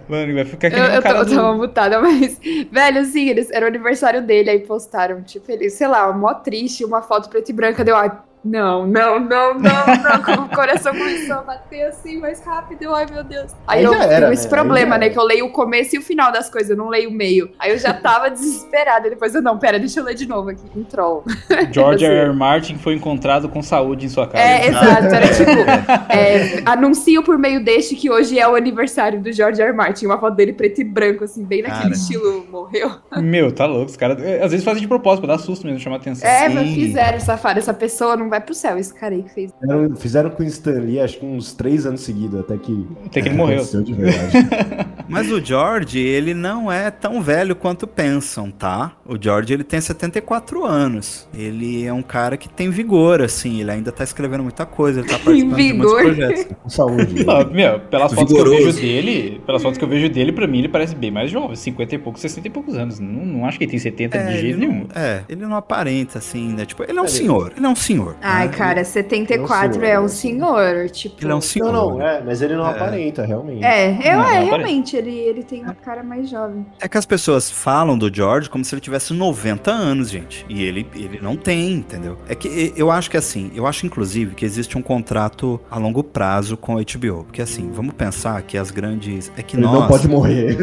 Mano, 0.09 0.35
vai 0.35 0.45
ficar 0.45 0.69
que 0.69 0.77
Eu, 0.77 0.85
eu, 0.85 1.01
tô- 1.03 1.09
eu 1.09 1.27
tava 1.27 1.55
mutada, 1.55 2.01
mas. 2.01 2.41
Velho, 2.73 3.05
sim, 3.05 3.29
eles, 3.29 3.51
era 3.53 3.65
o 3.65 3.69
aniversário 3.69 4.21
dele, 4.21 4.51
aí 4.51 4.59
postaram, 4.59 5.23
tipo, 5.23 5.51
ele, 5.51 5.71
sei 5.71 5.87
lá, 5.87 6.13
mó 6.13 6.35
triste, 6.35 6.85
uma 6.85 7.03
foto 7.03 7.29
preta 7.29 7.53
e 7.53 7.55
branca, 7.55 7.85
deu, 7.85 7.95
ai, 7.95 8.11
Não, 8.45 8.87
não, 8.87 9.21
não, 9.21 9.55
não, 9.55 9.61
não. 9.61 10.45
O 10.45 10.49
coração 10.49 10.93
começou 10.93 11.37
a 11.37 11.43
bater 11.43 11.85
assim 11.85 12.19
mais 12.19 12.41
rápido. 12.45 12.93
Ai, 12.93 13.07
meu 13.13 13.23
Deus. 13.23 13.53
Aí, 13.67 13.79
Aí 13.79 13.85
eu 13.85 13.95
era, 13.95 14.21
tenho 14.23 14.33
esse 14.33 14.45
né? 14.45 14.51
problema, 14.51 14.95
Aí 14.97 15.01
né? 15.03 15.09
Que 15.11 15.19
eu 15.19 15.23
leio 15.25 15.47
o 15.47 15.51
começo 15.51 15.95
e 15.95 15.99
o 15.99 16.03
final 16.03 16.33
das 16.33 16.51
coisas, 16.51 16.71
eu 16.71 16.77
não 16.77 16.89
leio 16.89 17.09
o 17.11 17.13
meio. 17.13 17.51
Aí 17.59 17.71
eu 17.71 17.79
já 17.79 17.95
tava 17.95 18.29
desesperada. 18.31 19.09
Depois 19.09 19.35
eu, 19.35 19.41
não, 19.43 19.59
pera, 19.59 19.79
deixa 19.79 20.01
eu 20.01 20.05
ler 20.05 20.15
de 20.15 20.27
novo 20.27 20.51
aqui, 20.51 20.69
com 20.71 20.83
troll. 20.83 21.25
George 21.73 22.05
Você- 22.05 22.13
R. 22.13 22.29
R. 22.31 22.33
Martin 22.33 22.79
foi 22.79 22.95
encontrado 22.95 23.49
com 23.49 23.63
saúde 23.63 24.07
em 24.07 24.09
sua 24.09 24.27
casa. 24.27 24.43
É, 24.43 24.67
exato. 24.67 25.05
Era 25.15 25.29
tipo, 25.35 26.13
é, 26.13 26.63
anuncio 26.67 27.23
por 27.23 27.39
meio 27.39 27.65
deste 27.65 27.95
que 27.95 28.11
hoje 28.11 28.39
é 28.41 28.49
o 28.49 28.57
aniversário 28.57 29.21
do 29.21 29.31
George 29.33 29.61
R. 29.63 29.69
R. 29.71 29.77
Martin. 29.77 30.07
Uma 30.07 30.19
foto 30.19 30.35
dele 30.35 30.53
preto 30.53 30.81
e 30.81 30.85
branco, 30.85 31.23
assim, 31.25 31.45
bem 31.45 31.63
naquele 31.63 31.83
Cara. 31.83 31.95
estilo 31.95 32.45
morreu. 32.51 32.91
Meu, 33.19 33.53
tá 33.53 33.67
louco. 33.67 33.87
Os 33.91 33.97
caras 33.97 34.19
às 34.43 34.51
vezes 34.51 34.65
fazem 34.65 34.83
de 34.83 34.89
propósito 34.89 35.25
pra 35.27 35.37
dar 35.37 35.43
susto 35.43 35.65
mesmo, 35.65 35.79
chamar 35.79 35.97
atenção. 35.97 36.29
É, 36.29 36.49
Sim. 36.49 36.55
mas 36.55 36.75
fizeram, 36.75 37.21
safado. 37.21 37.59
Essa 37.61 37.73
pessoa 37.73 38.17
não 38.17 38.32
vai 38.33 38.41
pro 38.41 38.55
céu, 38.55 38.79
esse 38.79 38.93
cara 38.95 39.15
aí 39.15 39.23
que 39.23 39.31
fez. 39.31 39.53
Fizeram, 39.61 39.97
fizeram 39.97 40.31
com 40.31 40.43
o 40.43 40.47
Stan 40.47 40.81
Lee, 40.81 40.99
acho 41.01 41.19
que 41.19 41.27
uns 41.27 41.53
três 41.53 41.85
anos 41.85 42.01
seguidos, 42.01 42.41
até 42.41 42.57
que. 42.57 42.87
Até 43.05 43.21
que 43.21 43.29
ele 43.29 43.37
morreu. 43.37 43.63
de 43.85 43.93
verdade. 43.93 44.33
Mas 45.09 45.31
o 45.31 45.45
George, 45.45 45.99
ele 45.99 46.33
não 46.33 46.73
é 46.73 46.91
tão 46.91 47.21
velho 47.21 47.55
quanto 47.55 47.87
pensam, 47.87 48.51
tá? 48.51 48.93
O 49.05 49.21
George, 49.21 49.53
ele 49.53 49.63
tem 49.65 49.79
74 49.79 50.65
anos. 50.65 51.29
Ele 51.35 51.85
é 51.85 51.93
um 51.93 52.01
cara 52.01 52.39
que 52.39 52.49
tem 52.49 52.71
vigor, 52.71 53.21
assim. 53.21 53.61
Ele 53.61 53.71
ainda 53.71 53.93
tá 53.93 54.03
escrevendo 54.03 54.43
muita 54.43 54.65
coisa, 54.65 55.01
ele 55.01 55.09
tá 55.09 55.19
participando 55.21 55.57
de 55.57 55.73
muitos 55.75 55.97
Vigor. 55.97 56.03
projetos. 56.03 56.57
com 56.63 56.69
saúde. 56.71 57.27
Não, 57.27 57.51
meu, 57.51 57.81
pelas 57.81 58.15
fotos 58.15 58.33
que 58.33 58.41
eu 58.41 58.51
vejo 58.51 58.73
dele, 58.73 59.43
pelas 59.45 59.63
fotos 59.63 59.77
que 59.77 59.85
eu 59.85 59.89
vejo 59.89 60.09
dele, 60.09 60.33
pra 60.33 60.47
mim 60.47 60.61
ele 60.61 60.69
parece 60.69 60.95
bem 60.95 61.11
mais 61.11 61.31
jovem, 61.31 61.57
50 61.57 61.95
e 61.95 61.99
poucos, 61.99 62.23
60 62.23 62.49
e 62.49 62.51
poucos 62.51 62.75
anos. 62.77 62.99
Não, 62.99 63.27
não 63.27 63.45
acho 63.45 63.59
que 63.59 63.65
ele 63.65 63.73
tem 63.73 63.81
70 63.81 64.19
de 64.19 64.25
ele 64.25 64.41
jeito 64.41 64.61
não, 64.61 64.69
nenhum. 64.69 64.87
é, 64.95 65.25
ele 65.29 65.43
não 65.43 65.57
aparenta, 65.57 66.19
assim, 66.19 66.55
né? 66.55 66.65
Tipo, 66.65 66.85
ele 66.85 66.99
é 66.99 67.03
um 67.03 67.09
senhor. 67.09 67.53
Ele 67.55 67.67
é 67.67 67.69
um 67.69 67.77
senhor. 67.77 68.17
Ai, 68.23 68.47
né? 68.49 68.53
cara, 68.55 68.85
74 68.85 69.75
senhor, 69.75 69.85
é 69.87 70.01
um 70.01 70.09
senhor, 70.09 70.91
tipo. 70.91 71.23
Ele 71.23 71.33
é 71.33 71.35
um 71.35 71.41
senhor. 71.41 71.73
Não, 71.73 71.91
não, 71.99 72.03
é, 72.07 72.23
mas 72.25 72.41
ele 72.41 72.55
não 72.55 72.67
É. 72.67 72.71
aparenta, 72.71 73.25
realmente. 73.27 73.65
É, 73.65 73.91
eu, 73.91 74.17
Não, 74.19 74.29
é, 74.29 74.41
não 74.41 74.47
realmente, 74.47 74.97
ele, 74.97 75.11
ele 75.11 75.43
tem 75.43 75.63
uma 75.63 75.75
cara 75.75 76.03
mais 76.03 76.29
jovem. 76.31 76.65
É 76.81 76.89
que 76.89 76.97
as 76.97 77.05
pessoas 77.07 77.51
falam 77.51 77.99
do 77.99 78.13
George 78.15 78.49
como 78.49 78.65
se 78.65 78.75
ele 78.75 78.81
tivesse 78.81 79.13
90 79.13 79.71
anos, 79.71 80.11
gente. 80.11 80.47
E 80.49 80.63
ele, 80.63 80.87
ele 80.95 81.19
não 81.21 81.37
tem, 81.37 81.73
entendeu? 81.75 82.17
É 82.29 82.35
que 82.35 82.73
eu 82.77 82.91
acho 82.91 83.11
que 83.11 83.17
assim, 83.17 83.51
eu 83.55 83.67
acho 83.67 83.85
inclusive 83.87 84.35
que 84.35 84.45
existe 84.45 84.79
um 84.79 84.83
contrato 84.83 85.61
a 85.71 85.79
longo 85.79 86.03
prazo 86.03 86.57
com 86.57 86.77
a 86.79 86.81
HBO. 86.81 87.25
Porque 87.25 87.43
assim, 87.43 87.71
vamos 87.73 87.95
pensar 87.95 88.41
que 88.43 88.57
as 88.57 88.71
grandes. 88.71 89.31
É 89.37 89.43
que 89.43 89.57
Ele 89.57 89.63
nós. 89.65 89.81
não 89.81 89.89
pode 89.89 90.09
morrer. 90.09 90.57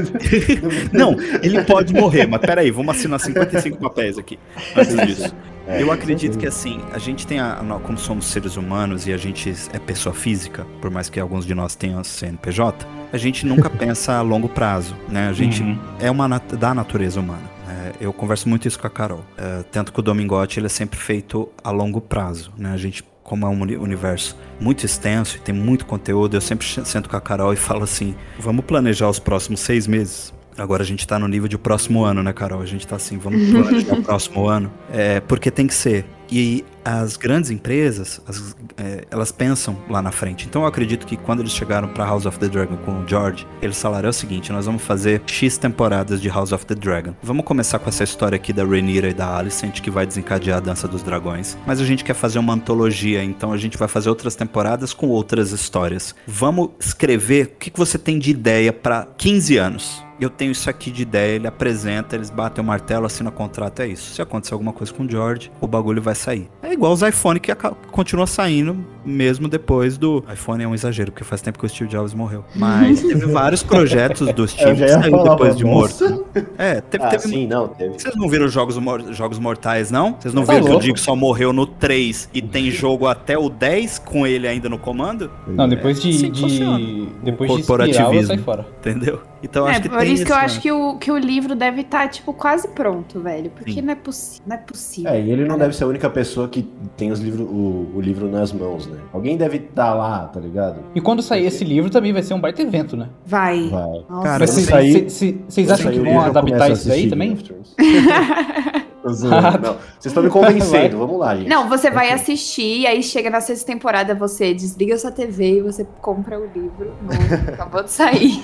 Não, 0.94 1.16
ele 1.42 1.64
pode 1.64 1.94
morrer, 1.94 2.26
mas 2.28 2.40
peraí, 2.42 2.72
vamos 2.72 2.96
assinar 2.96 3.20
55 3.20 3.78
papéis 3.78 4.18
aqui 4.18 4.40
antes 4.76 4.96
disso. 5.06 5.36
É, 5.70 5.82
Eu 5.82 5.88
com 5.88 5.94
acredito 5.94 6.38
que 6.38 6.48
assim, 6.48 6.82
a 6.92 6.98
gente 6.98 7.28
tem 7.28 7.40
a, 7.40 7.56
como 7.84 7.98
somos 7.98 8.26
seres 8.26 8.58
humanos 8.58 9.06
e 9.08 9.14
a 9.14 9.18
gente 9.18 9.54
é 9.72 9.78
pessoa 9.80 10.14
física, 10.16 10.66
por 10.82 10.90
mais 10.90 11.10
que 11.10 11.20
alguns 11.20 11.46
de 11.46 11.54
nós 11.54 11.76
tenham 11.76 12.04
CNPJ, 12.04 12.86
a 13.14 13.18
gente 13.18 13.46
nunca 13.46 13.70
pensa 13.72 14.14
a 14.16 14.22
longo 14.22 14.50
prazo, 14.50 14.96
né? 15.08 15.30
A 15.30 15.34
gente 15.34 15.62
Uhum. 15.62 15.78
é 16.00 16.10
uma 16.10 16.28
nat- 16.28 16.56
da 16.56 16.74
natureza 16.74 17.20
humana. 17.20 17.44
É, 17.70 17.94
eu 18.02 18.12
converso 18.12 18.50
muito 18.50 18.68
isso 18.68 18.80
com 18.80 18.88
a 18.88 18.90
Carol. 18.90 19.24
É, 19.38 19.64
tanto 19.72 19.94
que 19.94 20.00
o 20.00 20.04
Domingote 20.04 20.60
ele 20.60 20.66
é 20.66 20.70
sempre 20.70 21.00
feito 21.00 21.48
a 21.64 21.70
longo 21.70 22.02
prazo, 22.02 22.52
né? 22.58 22.72
A 22.74 22.78
gente 22.78 23.04
como 23.24 23.46
é 23.46 23.50
um 23.50 23.62
uni- 23.62 23.78
universo 23.78 24.36
muito 24.60 24.84
extenso 24.84 25.38
e 25.38 25.40
tem 25.40 25.54
muito 25.54 25.86
conteúdo, 25.86 26.36
eu 26.36 26.42
sempre 26.42 26.66
sento 26.84 27.08
com 27.08 27.16
a 27.16 27.22
Carol 27.22 27.54
e 27.54 27.56
falo 27.56 27.84
assim: 27.84 28.16
vamos 28.40 28.66
planejar 28.66 29.08
os 29.08 29.20
próximos 29.20 29.60
seis 29.60 29.86
meses. 29.86 30.34
Agora 30.62 30.84
a 30.84 30.86
gente 30.86 31.08
tá 31.08 31.18
no 31.18 31.28
nível 31.28 31.48
de 31.48 31.58
próximo 31.58 32.04
ano, 32.04 32.22
né, 32.22 32.34
Carol? 32.34 32.62
A 32.62 32.66
gente 32.66 32.86
tá 32.86 32.96
assim, 32.96 33.18
vamos 33.18 33.50
planejar 33.50 33.94
o 33.98 34.04
próximo 34.04 34.48
ano. 34.48 34.72
É, 34.92 35.20
porque 35.22 35.50
tem 35.50 35.68
que 35.68 35.74
ser. 35.74 36.06
E 36.32 36.64
as 36.98 37.18
grandes 37.18 37.50
empresas, 37.52 38.20
as- 38.28 38.56
é, 38.78 39.06
elas 39.12 39.32
pensam 39.32 39.78
lá 39.90 40.02
na 40.02 40.12
frente. 40.12 40.46
Então 40.48 40.64
eu 40.64 40.68
acredito 40.68 41.06
que 41.06 41.16
quando 41.18 41.42
eles 41.42 41.52
chegaram 41.52 41.88
pra 41.90 42.06
House 42.06 42.26
of 42.26 42.40
the 42.40 42.48
Dragon 42.48 42.78
com 42.78 42.92
o 43.04 43.08
George, 43.08 43.46
eles 43.62 43.80
falaram 43.82 44.08
é 44.08 44.10
o 44.10 44.14
seguinte: 44.14 44.52
nós 44.52 44.66
vamos 44.66 44.82
fazer 44.82 45.22
X 45.26 45.58
temporadas 45.58 46.22
de 46.22 46.30
House 46.30 46.52
of 46.52 46.66
the 46.66 46.76
Dragon. 46.76 47.14
Vamos 47.22 47.46
começar 47.46 47.80
com 47.80 47.90
essa 47.90 48.04
história 48.04 48.36
aqui 48.36 48.52
da 48.54 48.64
Rhaenyra 48.64 49.10
e 49.10 49.14
da 49.14 49.38
Alicent, 49.38 49.82
que 49.82 49.92
vai 49.92 50.06
desencadear 50.06 50.58
a 50.58 50.62
Dança 50.62 50.88
dos 50.88 51.04
Dragões. 51.04 51.58
Mas 51.66 51.80
a 51.80 51.86
gente 51.86 52.04
quer 52.04 52.14
fazer 52.16 52.40
uma 52.40 52.54
antologia, 52.54 53.24
então 53.24 53.52
a 53.54 53.58
gente 53.58 53.78
vai 53.78 53.88
fazer 53.88 54.10
outras 54.10 54.36
temporadas 54.36 54.94
com 54.94 55.08
outras 55.08 55.52
histórias. 55.52 56.16
Vamos 56.28 56.70
escrever 56.80 57.46
o 57.46 57.60
que, 57.60 57.70
que 57.70 57.80
você 57.80 57.98
tem 57.98 58.18
de 58.20 58.32
ideia 58.32 58.72
pra 58.74 59.08
15 59.18 59.58
anos 59.58 60.04
eu 60.20 60.30
tenho 60.30 60.52
isso 60.52 60.70
aqui 60.70 60.92
de 60.92 61.04
ideia, 61.04 61.38
ele 61.38 61.48
apresenta, 61.48 62.14
eles 62.14 62.30
batem 62.30 62.62
o 62.62 62.68
martelo, 62.68 63.06
assina 63.06 63.30
o 63.30 63.32
contrato, 63.32 63.80
é 63.82 63.88
isso. 63.88 64.14
Se 64.14 64.22
acontecer 64.22 64.54
alguma 64.54 64.74
coisa 64.74 64.94
com 64.94 65.06
o 65.06 65.10
George, 65.10 65.50
o 65.62 65.66
bagulho 65.66 66.02
vai 66.02 66.14
sair. 66.14 66.50
É 66.62 66.74
igual 66.80 66.94
os 66.94 67.02
iPhone 67.02 67.42
que 67.42 67.54
continua 67.92 68.26
saindo 68.26 68.78
mesmo 69.10 69.48
depois 69.48 69.98
do. 69.98 70.24
iPhone 70.32 70.64
é 70.64 70.68
um 70.68 70.74
exagero, 70.74 71.12
porque 71.12 71.24
faz 71.24 71.42
tempo 71.42 71.58
que 71.60 71.66
o 71.66 71.70
Steve 71.70 71.90
Jobs 71.90 72.14
morreu. 72.14 72.44
Mas 72.56 73.02
teve 73.02 73.26
vários 73.26 73.64
projetos 73.64 74.32
do 74.34 74.48
Steve 74.48 74.82
que 74.84 74.88
saiu 74.90 75.24
depois 75.24 75.56
de 75.56 75.64
nossa. 75.64 76.10
morto. 76.10 76.26
É, 76.58 76.82
teve. 76.82 77.04
Ah, 77.04 77.10
teve 77.10 77.24
sim, 77.28 77.48
não, 77.48 77.68
teve. 77.70 77.94
vocês 78.00 78.16
não 78.16 78.30
viram 78.30 78.48
jogos, 78.48 78.78
mor- 78.78 79.12
jogos 79.14 79.40
Mortais, 79.40 79.90
não? 79.92 80.16
Vocês 80.20 80.34
não 80.34 80.46
Tá 80.46 80.54
viram 80.54 80.66
que 80.66 80.70
o 80.70 80.74
louco. 80.74 80.86
Dick 80.86 81.00
só 81.00 81.16
morreu 81.16 81.52
no 81.52 81.66
3 81.66 82.30
e 82.34 82.42
tem 82.42 82.70
jogo 82.72 83.08
até 83.08 83.38
o 83.38 83.50
10 83.50 84.00
com 84.00 84.26
ele 84.28 84.48
ainda 84.48 84.70
no 84.70 84.78
comando? 84.78 85.30
Não, 85.48 85.68
depois 85.68 86.02
de. 86.02 86.10
assim 86.10 86.32
que 86.32 86.40
funciona. 86.42 86.78
de 86.78 87.08
depois 87.24 87.50
O 87.52 87.56
de 87.56 87.62
espiral, 87.62 87.88
corporativismo. 87.88 88.28
saio 88.28 88.44
fora. 88.44 88.68
Entendeu? 88.80 89.22
Então 89.42 89.68
é, 89.68 89.72
acho 89.72 89.82
que 89.84 89.90
por 89.90 90.00
tem 90.00 90.14
isso 90.14 90.26
que 90.26 90.32
eu 90.32 90.36
né? 90.36 90.42
acho 90.44 90.60
que 90.62 90.72
o, 90.72 90.98
que 90.98 91.12
o 91.12 91.18
livro 91.18 91.56
deve 91.56 91.82
estar, 91.82 92.10
tipo, 92.10 92.34
quase 92.34 92.68
pronto, 92.68 93.22
velho. 93.22 93.50
Porque 93.52 93.72
Sim. 93.74 93.82
não 93.82 93.94
é, 93.94 93.98
não 94.46 94.56
é 94.56 94.60
possível. 94.60 95.12
É, 95.12 95.22
e 95.22 95.32
ele 95.32 95.46
não 95.46 95.58
deve 95.58 95.74
ser 95.76 95.86
a 95.86 95.88
única 95.88 96.10
pessoa 96.10 96.48
que 96.50 96.64
tem 96.98 97.10
os 97.12 97.20
livros, 97.22 97.48
o, 97.50 97.88
o 97.96 98.02
livro 98.02 98.28
nas 98.30 98.52
mãos, 98.52 98.86
né? 98.88 98.99
Alguém 99.14 99.38
deve 99.38 99.58
estar 99.58 99.94
lá, 99.94 100.28
tá 100.28 100.40
ligado? 100.40 100.78
E 100.94 101.02
quando 101.02 101.22
sair 101.22 101.46
esse 101.46 101.64
livro 101.64 101.90
também 101.90 102.14
vai 102.14 102.24
ser 102.24 102.34
um 102.34 102.42
baita 102.42 102.62
evento, 102.62 102.96
né? 102.98 103.10
Vai. 103.26 103.70
Vai. 103.70 104.06
Nossa, 104.10 104.24
Cara, 104.24 104.48
vocês 104.48 105.72
acham 105.72 105.92
que 105.92 106.00
vão 106.00 106.20
adaptar 106.22 106.72
isso 106.72 106.90
assistir 106.90 107.10
também? 107.10 107.38
Zoando. 109.10 109.60
Não, 109.62 109.74
vocês 109.74 110.06
estão 110.06 110.24
me 110.24 110.30
convencendo, 110.30 110.98
vamos 110.98 111.20
lá, 111.20 111.36
gente. 111.36 111.48
Não, 111.48 111.70
você 111.70 111.90
vai 111.90 112.12
assistir, 112.12 112.86
aí 112.88 113.02
chega 113.02 113.30
na 113.30 113.42
sexta 113.42 113.66
temporada, 113.66 114.14
você 114.16 114.54
desliga 114.54 114.98
sua 114.98 115.12
TV 115.12 115.60
e 115.60 115.62
você 115.62 115.86
compra 116.02 116.40
o 116.40 116.46
livro. 116.46 116.94
Não, 117.02 117.14
acabou 117.54 117.84
de 117.84 117.92
sair. 117.92 118.44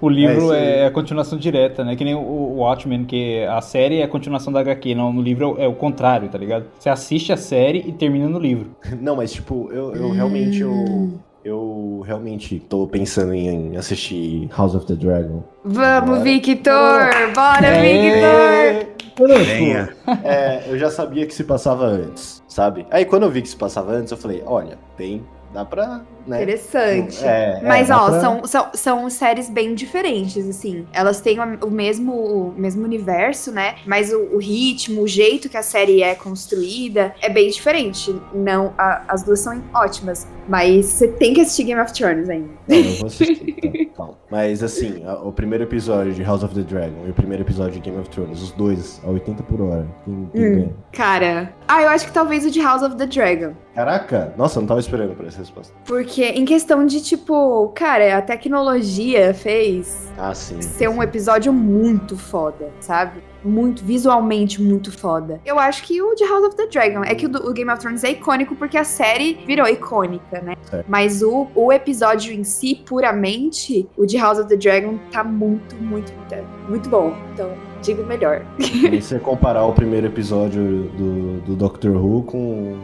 O 0.00 0.08
livro 0.08 0.50
aí. 0.52 0.62
é, 0.62 0.86
a 0.86 0.90
continuação 0.90 1.38
direta, 1.38 1.84
né? 1.84 1.96
Que 1.96 2.04
nem 2.04 2.14
o, 2.14 2.54
Watchmen, 2.58 3.04
que 3.04 3.44
a 3.44 3.60
série 3.60 4.00
é 4.00 4.04
a 4.04 4.08
continuação 4.08 4.52
da 4.52 4.60
HQ, 4.60 4.94
não, 4.94 5.12
no 5.12 5.20
livro 5.22 5.56
é 5.58 5.66
o 5.66 5.74
contrário, 5.74 6.28
tá 6.28 6.38
ligado? 6.38 6.66
Você 6.78 6.88
assiste 6.88 7.32
a 7.32 7.36
série 7.36 7.78
e 7.86 7.92
termina 7.92 8.28
no 8.28 8.38
livro. 8.38 8.70
Não, 9.00 9.16
mas 9.16 9.32
tipo, 9.32 9.70
eu, 9.72 9.94
eu 9.94 10.10
realmente 10.12 10.60
eu, 10.60 11.12
eu 11.44 12.02
realmente 12.06 12.58
tô 12.58 12.86
pensando 12.86 13.34
em, 13.34 13.72
em 13.72 13.76
assistir 13.76 14.48
House 14.56 14.74
of 14.74 14.86
the 14.86 14.94
Dragon. 14.94 15.42
Vamos, 15.64 16.10
Bora. 16.10 16.20
Victor! 16.20 17.00
Bora, 17.34 17.66
É. 17.66 18.72
Victor! 18.72 18.93
Venha. 19.44 19.94
É, 20.24 20.64
eu 20.68 20.78
já 20.78 20.90
sabia 20.90 21.26
que 21.26 21.34
se 21.34 21.44
passava 21.44 21.84
antes, 21.86 22.42
sabe? 22.48 22.86
Aí 22.90 23.04
quando 23.04 23.24
eu 23.24 23.30
vi 23.30 23.42
que 23.42 23.48
se 23.48 23.56
passava 23.56 23.92
antes, 23.92 24.10
eu 24.10 24.18
falei, 24.18 24.42
olha, 24.44 24.78
tem, 24.96 25.24
dá 25.52 25.64
pra, 25.64 26.02
né? 26.26 26.42
Interessante. 26.42 27.24
É, 27.24 27.60
é, 27.62 27.66
Mas, 27.66 27.88
dá 27.88 28.02
ó, 28.02 28.10
pra- 28.10 28.20
são, 28.20 28.44
são, 28.46 28.70
são 28.74 29.10
séries 29.10 29.48
bem 29.50 29.74
diferentes, 29.74 30.48
assim. 30.48 30.86
Elas 30.92 31.20
têm 31.20 31.38
o 31.40 31.70
mesmo, 31.70 32.12
o 32.12 32.54
mesmo 32.56 32.84
universo, 32.84 33.50
né? 33.52 33.76
Mas 33.86 34.12
o, 34.12 34.18
o 34.34 34.38
ritmo, 34.38 35.02
o 35.02 35.08
jeito 35.08 35.48
que 35.48 35.56
a 35.56 35.62
série 35.62 36.02
é 36.02 36.14
construída 36.14 37.14
é 37.20 37.28
bem 37.28 37.50
diferente. 37.50 38.14
Não, 38.32 38.72
a- 38.78 39.02
as 39.08 39.22
duas 39.22 39.40
são 39.40 39.62
ótimas. 39.74 40.26
Mas 40.46 40.84
você 40.86 41.08
tem 41.08 41.32
que 41.32 41.40
assistir 41.40 41.64
Game 41.64 41.80
of 41.80 41.90
Thrones 41.94 42.28
ainda. 42.28 42.48
Não, 42.68 42.76
eu 42.76 42.92
vou 42.96 43.06
assistir, 43.06 43.54
tá, 43.90 43.96
calma. 43.96 44.18
Mas 44.30 44.62
assim, 44.62 45.02
a- 45.06 45.14
o 45.22 45.32
primeiro 45.32 45.64
episódio 45.64 46.12
de 46.12 46.22
House 46.22 46.42
of 46.42 46.54
the 46.54 46.60
Dragon 46.60 47.06
e 47.06 47.10
o 47.10 47.14
primeiro 47.14 47.42
episódio 47.42 47.72
de 47.72 47.80
Game 47.80 47.98
of 47.98 48.10
Thrones, 48.10 48.42
os 48.42 48.52
dois 48.52 49.00
a 49.04 49.08
80 49.10 49.42
por 49.44 49.60
hora. 49.62 49.86
Quem, 50.04 50.28
quem 50.32 50.56
Hum. 50.64 50.72
Cara, 50.92 51.52
ah, 51.66 51.80
eu 51.82 51.88
acho 51.88 52.06
que 52.06 52.12
talvez 52.12 52.44
o 52.44 52.50
de 52.50 52.60
House 52.60 52.82
of 52.82 52.94
the 52.96 53.06
Dragon. 53.06 53.52
Caraca, 53.74 54.34
nossa, 54.36 54.58
eu 54.58 54.60
não 54.60 54.68
tava 54.68 54.80
esperando 54.80 55.16
por 55.16 55.26
essa 55.26 55.38
resposta. 55.38 55.74
Porque 55.86 56.13
em 56.22 56.44
questão 56.44 56.84
de, 56.86 57.02
tipo, 57.02 57.68
cara, 57.74 58.18
a 58.18 58.22
tecnologia 58.22 59.32
fez 59.34 60.08
Ah, 60.16 60.34
sim. 60.34 60.60
ser 60.62 60.88
um 60.88 61.02
episódio 61.02 61.52
muito 61.52 62.16
foda, 62.16 62.70
sabe? 62.80 63.20
Muito, 63.44 63.84
visualmente 63.84 64.62
muito 64.62 64.90
foda. 64.90 65.38
Eu 65.44 65.58
acho 65.58 65.82
que 65.82 66.00
o 66.00 66.14
de 66.14 66.24
House 66.24 66.44
of 66.46 66.56
the 66.56 66.66
Dragon. 66.66 67.04
É 67.04 67.14
que 67.14 67.26
o, 67.26 67.28
do- 67.28 67.46
o 67.46 67.52
Game 67.52 67.70
of 67.70 67.78
Thrones 67.78 68.02
é 68.02 68.10
icônico 68.12 68.54
porque 68.56 68.78
a 68.78 68.84
série 68.84 69.38
virou 69.46 69.68
icônica, 69.68 70.40
né? 70.40 70.54
Mas 70.88 71.22
o, 71.22 71.46
o 71.54 71.70
episódio 71.70 72.32
em 72.32 72.42
si, 72.42 72.74
puramente, 72.86 73.86
o 73.98 74.06
de 74.06 74.16
House 74.16 74.38
of 74.38 74.48
the 74.48 74.56
Dragon 74.56 74.98
tá 75.12 75.22
muito, 75.22 75.74
muito, 75.76 76.10
muito 76.70 76.88
bom. 76.88 77.14
Então, 77.34 77.50
digo 77.82 78.02
melhor. 78.06 78.46
E 78.58 79.02
você 79.02 79.18
comparar 79.18 79.66
o 79.66 79.74
primeiro 79.74 80.06
episódio 80.06 80.84
do, 80.96 81.40
do 81.42 81.54
Doctor 81.54 81.92
Who 82.02 82.22
com 82.22 82.76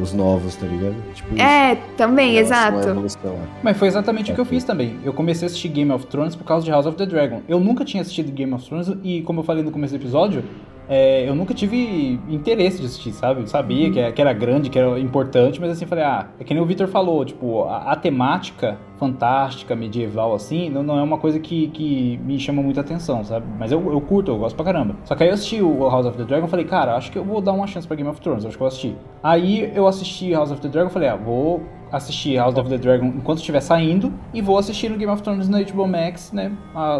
os 0.00 0.12
novos, 0.12 0.56
tá 0.56 0.66
ligado? 0.66 0.94
Tipo 1.14 1.34
isso. 1.34 1.42
É, 1.42 1.76
também, 1.96 2.32
relação 2.32 2.56
à 2.56 2.68
exato. 2.70 2.88
é. 3.28 3.38
Mas 3.62 3.76
foi 3.76 3.88
exatamente 3.88 4.30
o 4.30 4.34
que 4.34 4.40
eu 4.40 4.44
Ok. 4.44 4.56
fiz 4.56 4.64
também. 4.64 4.96
Eu 5.04 5.12
comecei 5.12 5.46
a 5.46 5.50
assistir 5.50 5.68
Game 5.68 5.90
of 5.92 6.06
Thrones 6.06 6.34
por 6.36 6.44
causa 6.44 6.64
de 6.64 6.70
House 6.70 6.86
of 6.86 6.96
the 6.96 7.06
Dragon. 7.06 7.42
Eu 7.48 7.60
nunca 7.60 7.84
tinha 7.84 8.00
assistido 8.00 8.30
Game 8.32 8.52
of 8.52 8.64
Thrones 8.66 8.92
e, 9.02 9.22
como 9.22 9.40
eu 9.40 9.44
falei 9.44 9.62
no 9.62 9.70
começo 9.70 9.92
do 9.92 10.00
episódio, 10.00 10.42
é, 10.88 11.28
eu 11.28 11.34
nunca 11.34 11.52
tive 11.52 12.18
interesse 12.28 12.80
de 12.80 12.86
assistir, 12.86 13.12
sabe? 13.12 13.42
Eu 13.42 13.46
sabia 13.46 13.90
que, 13.90 14.12
que 14.12 14.20
era 14.20 14.32
grande, 14.32 14.70
que 14.70 14.78
era 14.78 14.98
importante, 14.98 15.60
mas 15.60 15.70
assim, 15.70 15.84
falei, 15.84 16.04
ah, 16.04 16.28
é 16.40 16.44
que 16.44 16.54
nem 16.54 16.62
o 16.62 16.66
Victor 16.66 16.88
falou, 16.88 17.24
tipo, 17.24 17.64
a, 17.64 17.92
a 17.92 17.96
temática 17.96 18.78
fantástica, 18.98 19.76
medieval, 19.76 20.34
assim, 20.34 20.70
não, 20.70 20.82
não 20.82 20.98
é 20.98 21.02
uma 21.02 21.18
coisa 21.18 21.38
que, 21.38 21.68
que 21.68 22.18
me 22.24 22.38
chama 22.38 22.62
muita 22.62 22.80
atenção, 22.80 23.22
sabe? 23.22 23.46
Mas 23.58 23.70
eu, 23.70 23.92
eu 23.92 24.00
curto, 24.00 24.30
eu 24.30 24.38
gosto 24.38 24.56
pra 24.56 24.64
caramba. 24.64 24.96
Só 25.04 25.14
que 25.14 25.22
aí 25.22 25.28
eu 25.28 25.34
assisti 25.34 25.62
o 25.62 25.88
House 25.88 26.06
of 26.06 26.16
the 26.16 26.24
Dragon 26.24 26.46
e 26.46 26.50
falei, 26.50 26.64
cara, 26.64 26.96
acho 26.96 27.12
que 27.12 27.18
eu 27.18 27.24
vou 27.24 27.40
dar 27.40 27.52
uma 27.52 27.66
chance 27.66 27.86
pra 27.86 27.96
Game 27.96 28.08
of 28.08 28.20
Thrones, 28.20 28.44
acho 28.44 28.56
que 28.56 28.62
eu 28.62 28.66
vou 28.66 28.68
assistir. 28.68 28.96
Aí 29.22 29.70
eu 29.74 29.86
assisti 29.86 30.32
House 30.32 30.50
of 30.50 30.60
the 30.60 30.68
Dragon 30.68 30.88
e 30.88 30.92
falei, 30.92 31.08
ah, 31.08 31.16
vou 31.16 31.62
assistir 31.92 32.36
House 32.36 32.56
of 32.56 32.68
the 32.68 32.78
Dragon 32.78 33.06
enquanto 33.06 33.38
estiver 33.38 33.60
saindo 33.60 34.12
e 34.32 34.42
vou 34.42 34.58
assistir 34.58 34.88
no 34.88 34.96
Game 34.96 35.10
of 35.10 35.22
Thrones 35.22 35.48
na 35.48 35.62
HBO 35.62 35.86
Max, 35.86 36.32
né? 36.32 36.52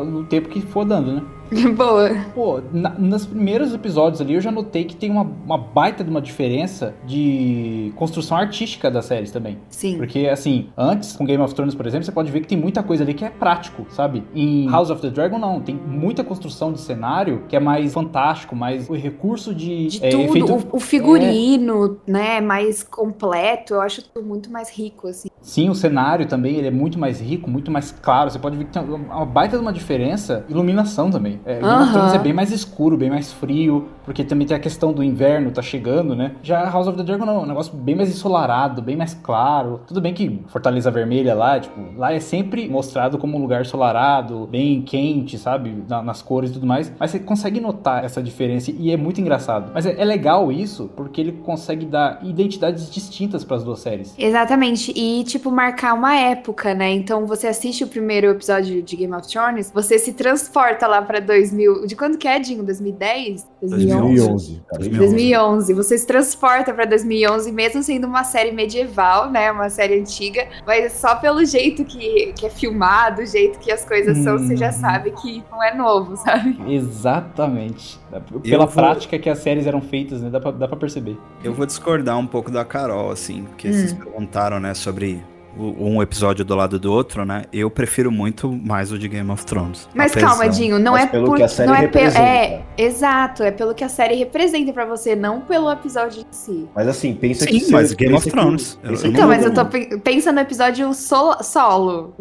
No 0.06 0.24
tempo 0.24 0.48
que 0.48 0.60
for 0.60 0.84
dando, 0.84 1.12
né? 1.12 1.22
Boa. 1.76 2.10
Pô, 2.34 2.60
na, 2.72 2.90
nos 2.90 3.26
primeiros 3.26 3.72
episódios 3.74 4.20
ali 4.20 4.34
eu 4.34 4.40
já 4.40 4.50
notei 4.50 4.84
que 4.84 4.94
tem 4.96 5.10
uma, 5.10 5.22
uma 5.22 5.58
baita 5.58 6.04
de 6.04 6.10
uma 6.10 6.20
diferença 6.20 6.94
de 7.06 7.92
construção 7.96 8.36
artística 8.36 8.90
das 8.90 9.06
séries 9.06 9.30
também. 9.30 9.58
Sim. 9.68 9.96
Porque, 9.96 10.26
assim, 10.26 10.68
antes, 10.76 11.12
com 11.12 11.24
Game 11.24 11.42
of 11.42 11.54
Thrones, 11.54 11.74
por 11.74 11.86
exemplo, 11.86 12.04
você 12.04 12.12
pode 12.12 12.30
ver 12.30 12.40
que 12.40 12.48
tem 12.48 12.58
muita 12.58 12.82
coisa 12.82 13.02
ali 13.04 13.14
que 13.14 13.24
é 13.24 13.30
prático, 13.30 13.86
sabe? 13.90 14.22
Em 14.34 14.68
House 14.70 14.90
of 14.90 15.00
the 15.00 15.10
Dragon, 15.10 15.38
não. 15.38 15.60
Tem 15.60 15.74
muita 15.74 16.22
construção 16.22 16.72
de 16.72 16.80
cenário 16.80 17.42
que 17.48 17.56
é 17.56 17.60
mais 17.60 17.92
fantástico, 17.94 18.54
mais 18.54 18.88
o 18.88 18.94
recurso 18.94 19.54
de. 19.54 19.88
De 19.88 20.04
é, 20.04 20.10
tudo. 20.10 20.22
efeito- 20.24 20.52
O, 20.72 20.76
o 20.76 20.80
figurino, 20.80 21.98
né, 22.06 22.40
mais 22.40 22.82
completo. 22.82 23.74
Eu 23.74 23.80
acho 23.80 24.02
tudo 24.04 24.24
muito 24.26 24.50
mais 24.50 24.70
rico, 24.70 25.08
assim. 25.08 25.28
Sim, 25.40 25.70
o 25.70 25.74
cenário 25.74 26.26
também 26.26 26.56
ele 26.56 26.66
é 26.68 26.70
muito 26.70 26.98
mais 26.98 27.20
rico, 27.20 27.48
muito 27.50 27.70
mais 27.70 27.90
claro. 27.90 28.30
Você 28.30 28.38
pode 28.38 28.56
ver 28.56 28.64
que 28.64 28.72
tem 28.72 28.82
uma 28.82 29.24
baita 29.24 29.56
de 29.56 29.62
uma 29.62 29.72
diferença. 29.72 30.44
Iluminação 30.48 31.10
também. 31.10 31.37
É, 31.44 31.60
Game 31.60 31.82
of. 31.82 31.92
Thrones 31.92 32.14
é 32.14 32.18
bem 32.18 32.32
mais 32.32 32.50
escuro, 32.52 32.96
bem 32.96 33.10
mais 33.10 33.32
frio, 33.32 33.88
porque 34.04 34.24
também 34.24 34.46
tem 34.46 34.56
a 34.56 34.60
questão 34.60 34.92
do 34.92 35.02
inverno, 35.02 35.50
tá 35.50 35.62
chegando, 35.62 36.14
né? 36.16 36.32
Já 36.42 36.64
House 36.68 36.86
of 36.86 36.96
the 36.96 37.02
Dragon 37.02 37.24
não, 37.24 37.36
é 37.36 37.38
um 37.40 37.46
negócio 37.46 37.74
bem 37.76 37.94
mais 37.94 38.08
ensolarado, 38.08 38.80
bem 38.82 38.96
mais 38.96 39.14
claro. 39.14 39.80
Tudo 39.86 40.00
bem 40.00 40.14
que 40.14 40.42
Fortaleza 40.48 40.90
Vermelha 40.90 41.34
lá, 41.34 41.58
tipo, 41.60 41.80
lá 41.96 42.12
é 42.12 42.20
sempre 42.20 42.68
mostrado 42.68 43.18
como 43.18 43.36
um 43.36 43.40
lugar 43.40 43.60
ensolarado, 43.62 44.46
bem 44.50 44.82
quente, 44.82 45.38
sabe? 45.38 45.84
Na- 45.88 46.02
nas 46.02 46.22
cores 46.22 46.50
e 46.50 46.52
tudo 46.54 46.66
mais. 46.66 46.92
Mas 46.98 47.10
você 47.10 47.18
consegue 47.18 47.60
notar 47.60 48.04
essa 48.04 48.22
diferença 48.22 48.70
e 48.70 48.90
é 48.90 48.96
muito 48.96 49.20
engraçado. 49.20 49.70
Mas 49.74 49.86
é, 49.86 50.00
é 50.00 50.04
legal 50.04 50.50
isso, 50.52 50.90
porque 50.96 51.20
ele 51.20 51.32
consegue 51.32 51.86
dar 51.86 52.18
identidades 52.22 52.90
distintas 52.90 53.44
para 53.44 53.56
as 53.56 53.64
duas 53.64 53.80
séries. 53.80 54.14
Exatamente. 54.18 54.92
E, 54.96 55.24
tipo, 55.24 55.50
marcar 55.50 55.94
uma 55.94 56.14
época, 56.16 56.74
né? 56.74 56.90
Então, 56.92 57.26
você 57.26 57.46
assiste 57.46 57.84
o 57.84 57.86
primeiro 57.88 58.28
episódio 58.30 58.82
de 58.82 58.96
Game 58.96 59.14
of 59.14 59.26
Thrones, 59.28 59.70
você 59.74 59.98
se 59.98 60.12
transporta 60.12 60.86
lá 60.86 61.02
pra 61.02 61.20
2000. 61.28 61.86
De 61.86 61.94
quando 61.94 62.18
que 62.18 62.26
é, 62.26 62.38
Dinho? 62.40 62.64
2010? 62.64 63.46
2011? 63.60 64.00
2011. 64.16 64.62
cara. 64.68 64.82
2011. 64.88 65.74
Você 65.74 65.96
se 65.98 66.06
transporta 66.06 66.74
pra 66.74 66.84
2011, 66.84 67.52
mesmo 67.52 67.82
sendo 67.82 68.06
uma 68.08 68.24
série 68.24 68.50
medieval, 68.50 69.30
né? 69.30 69.52
Uma 69.52 69.68
série 69.70 70.00
antiga, 70.00 70.48
mas 70.66 70.92
só 70.94 71.14
pelo 71.14 71.44
jeito 71.44 71.84
que, 71.84 72.32
que 72.32 72.46
é 72.46 72.50
filmado, 72.50 73.22
o 73.22 73.26
jeito 73.26 73.58
que 73.60 73.70
as 73.70 73.84
coisas 73.84 74.18
são, 74.18 74.38
você 74.38 74.56
já 74.56 74.66
Uhum. 74.66 74.72
sabe 74.72 75.10
que 75.12 75.44
não 75.50 75.62
é 75.62 75.74
novo, 75.74 76.16
sabe? 76.16 76.56
Exatamente. 76.68 77.98
Pela 78.42 78.64
vou- 78.66 78.74
prática 78.74 79.18
que 79.18 79.28
as 79.28 79.38
séries 79.38 79.66
eram 79.66 79.80
feitas, 79.80 80.22
né? 80.22 80.30
Dá 80.30 80.40
pra, 80.40 80.50
dá 80.50 80.66
pra 80.66 80.76
perceber. 80.76 81.16
Eu 81.44 81.52
vou 81.52 81.66
discordar 81.66 82.18
um 82.18 82.26
pouco 82.26 82.50
da 82.50 82.64
Carol, 82.64 83.10
assim, 83.10 83.44
porque 83.44 83.70
vocês 83.72 83.92
perguntaram, 83.92 84.58
né, 84.58 84.74
sobre 84.74 85.22
um 85.56 86.00
episódio 86.02 86.44
do 86.44 86.54
lado 86.54 86.78
do 86.78 86.92
outro, 86.92 87.24
né? 87.24 87.44
Eu 87.52 87.68
prefiro 87.70 88.10
muito 88.12 88.50
mais 88.52 88.92
o 88.92 88.98
de 88.98 89.08
Game 89.08 89.28
of 89.30 89.44
Thrones. 89.46 89.88
Mas 89.94 90.12
Apesar- 90.12 90.28
calma, 90.28 90.48
Dinho, 90.48 90.78
não 90.78 90.92
Mas 90.92 91.04
é 91.04 91.06
pelo 91.08 91.26
por 91.26 91.36
que 91.36 91.42
a 91.42 91.48
série 91.48 91.68
não 91.68 91.74
é, 91.74 91.80
representa. 91.80 92.18
é 92.20 92.62
exato, 92.76 93.42
é 93.42 93.50
pelo 93.50 93.74
que 93.74 93.82
a 93.84 93.88
série 93.88 94.14
representa 94.14 94.72
pra 94.72 94.84
você, 94.84 95.16
não 95.16 95.40
pelo 95.40 95.70
episódio 95.70 96.20
em 96.22 96.26
si. 96.30 96.68
Mas 96.74 96.86
assim, 96.88 97.12
pensa 97.14 97.44
Sim, 97.44 97.58
que. 97.60 97.70
mas 97.72 97.92
Game 97.92 98.14
of 98.14 98.24
que- 98.24 98.30
Thrones. 98.30 98.78
Eu- 98.82 98.92
eu 98.92 98.98
que 98.98 99.06
Então, 99.08 99.28
mas 99.28 99.44
eu 99.44 99.52
tô 99.52 99.64
pe- 99.66 99.98
pensa 99.98 100.30
no 100.32 100.40
episódio 100.40 100.92
solo. 100.94 101.42
solo. 101.42 102.14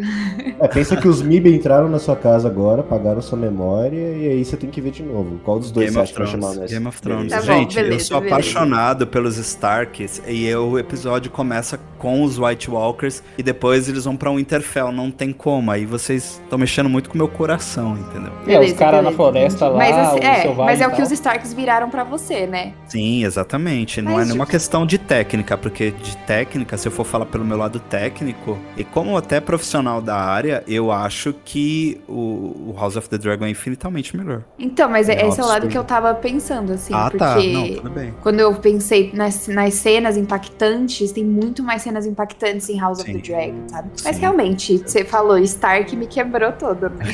É, 0.60 0.68
pensa 0.68 0.96
que 0.98 1.08
os 1.08 1.22
MIB 1.22 1.54
entraram 1.56 1.88
na 1.90 2.00
sua 2.00 2.16
casa 2.16 2.48
agora, 2.48 2.82
pagaram 2.84 3.22
sua 3.22 3.38
memória 3.38 3.98
e 4.18 4.30
aí 4.30 4.46
você 4.46 4.58
tem 4.58 4.70
que 4.70 4.82
ver 4.82 4.92
de 4.92 5.04
novo. 5.04 5.40
Qual 5.44 5.60
dos 5.60 5.70
dois 5.72 5.92
Game 5.94 6.08
você 6.08 6.14
acha 6.14 6.26
chamar 6.32 6.56
nessa? 6.56 6.74
Game 6.74 6.88
of 6.88 7.02
Thrones. 7.02 7.32
Tá 7.32 7.38
bom, 7.38 7.44
Gente, 7.46 7.78
eu 7.78 7.84
beleza, 7.84 8.06
sou 8.06 8.20
beleza. 8.20 8.36
apaixonado 8.36 9.06
pelos 9.08 9.38
Starks 9.38 10.22
e 10.28 10.46
eu- 10.46 10.68
o 10.70 10.80
episódio 10.80 11.30
começa 11.32 11.80
com 12.00 12.24
os 12.24 12.38
White 12.40 12.70
Walkers 12.70 13.24
e 13.38 13.44
depois 13.44 13.88
eles 13.90 14.06
vão 14.06 14.16
pra 14.16 14.32
Winterfell. 14.32 14.92
Não 14.92 15.10
tem 15.10 15.32
como. 15.32 15.72
Aí 15.72 15.86
vocês 15.86 16.40
estão 16.44 16.58
mexendo 16.60 16.90
muito 16.90 17.10
com 17.10 17.16
o 17.16 17.18
meu 17.18 17.28
coração, 17.28 17.98
entendeu? 17.98 18.32
é, 18.32 18.40
os 18.42 18.46
Beleza, 18.46 18.76
caras 18.76 18.94
na 19.04 19.12
beleza, 19.12 19.16
floresta 19.18 19.66
entendi. 19.66 19.72
lá, 19.72 19.78
Mas, 19.78 19.98
assim, 20.08 20.20
é, 20.52 20.54
mas 20.56 20.82
é 20.82 20.88
o 20.88 20.92
que 20.92 21.02
os 21.02 21.12
Starks 21.12 21.54
viraram 21.54 21.90
pra 21.90 22.04
você, 22.04 22.46
né? 22.48 22.74
Sim, 22.88 23.24
exatamente. 23.24 24.02
Não 24.02 24.14
Mas, 24.14 24.22
é 24.22 24.26
nenhuma 24.26 24.46
tipo- 24.46 24.52
questão 24.52 24.86
de 24.86 24.98
técnica, 24.98 25.58
porque 25.58 25.92
de 25.92 26.16
técnica, 26.18 26.78
se 26.78 26.88
eu 26.88 26.92
for 26.92 27.06
falar 27.06 27.26
pelo 27.26 27.46
meu 27.46 27.58
lado 27.58 27.80
técnico, 27.80 28.58
e 28.76 28.84
como 28.84 29.18
até 29.18 29.40
profissional 29.40 30.02
da 30.02 30.16
área, 30.16 30.64
eu 30.68 30.92
acho 30.92 31.34
que 31.46 32.00
o, 32.08 32.72
o 32.72 32.76
House 32.78 32.96
of 32.96 33.08
the 33.10 33.18
Dragon 33.18 33.46
é 33.46 33.50
infinitamente 33.50 34.16
melhor. 34.16 34.42
Então, 34.58 34.90
mas 34.90 35.10
É 35.10 35.24
um 35.26 35.30
esse 35.30 35.40
é 35.40 35.44
o 35.44 35.48
lado 35.48 35.68
que 35.68 35.78
eu 35.78 35.84
tava 35.84 36.14
pensando, 36.14 36.74
assim, 36.74 36.94
ah, 36.94 37.04
porque 37.12 37.18
tá. 37.18 37.36
Não, 37.38 37.76
tudo 37.76 37.90
bem. 37.90 38.14
quando 38.22 38.40
eu 38.40 38.54
pensei 38.56 39.12
nas, 39.14 39.48
nas 39.48 39.74
cenas 39.76 40.18
impactantes, 40.18 41.12
tem 41.12 41.24
muito 41.24 41.64
mais 41.64 41.82
cenas 41.82 42.06
impactantes 42.06 42.70
em 42.70 42.80
House 42.80 43.00
of 43.00 43.07
Sim. 43.08 43.20
the 43.20 43.32
Dragon, 43.32 43.70
sabe? 43.70 43.90
Mas 44.04 44.16
Sim. 44.16 44.22
realmente, 44.22 44.78
você 44.78 45.04
falou, 45.04 45.38
Stark 45.40 45.96
me 45.96 46.08
quebrou 46.08 46.52
todo, 46.52 46.90
né? 46.90 47.06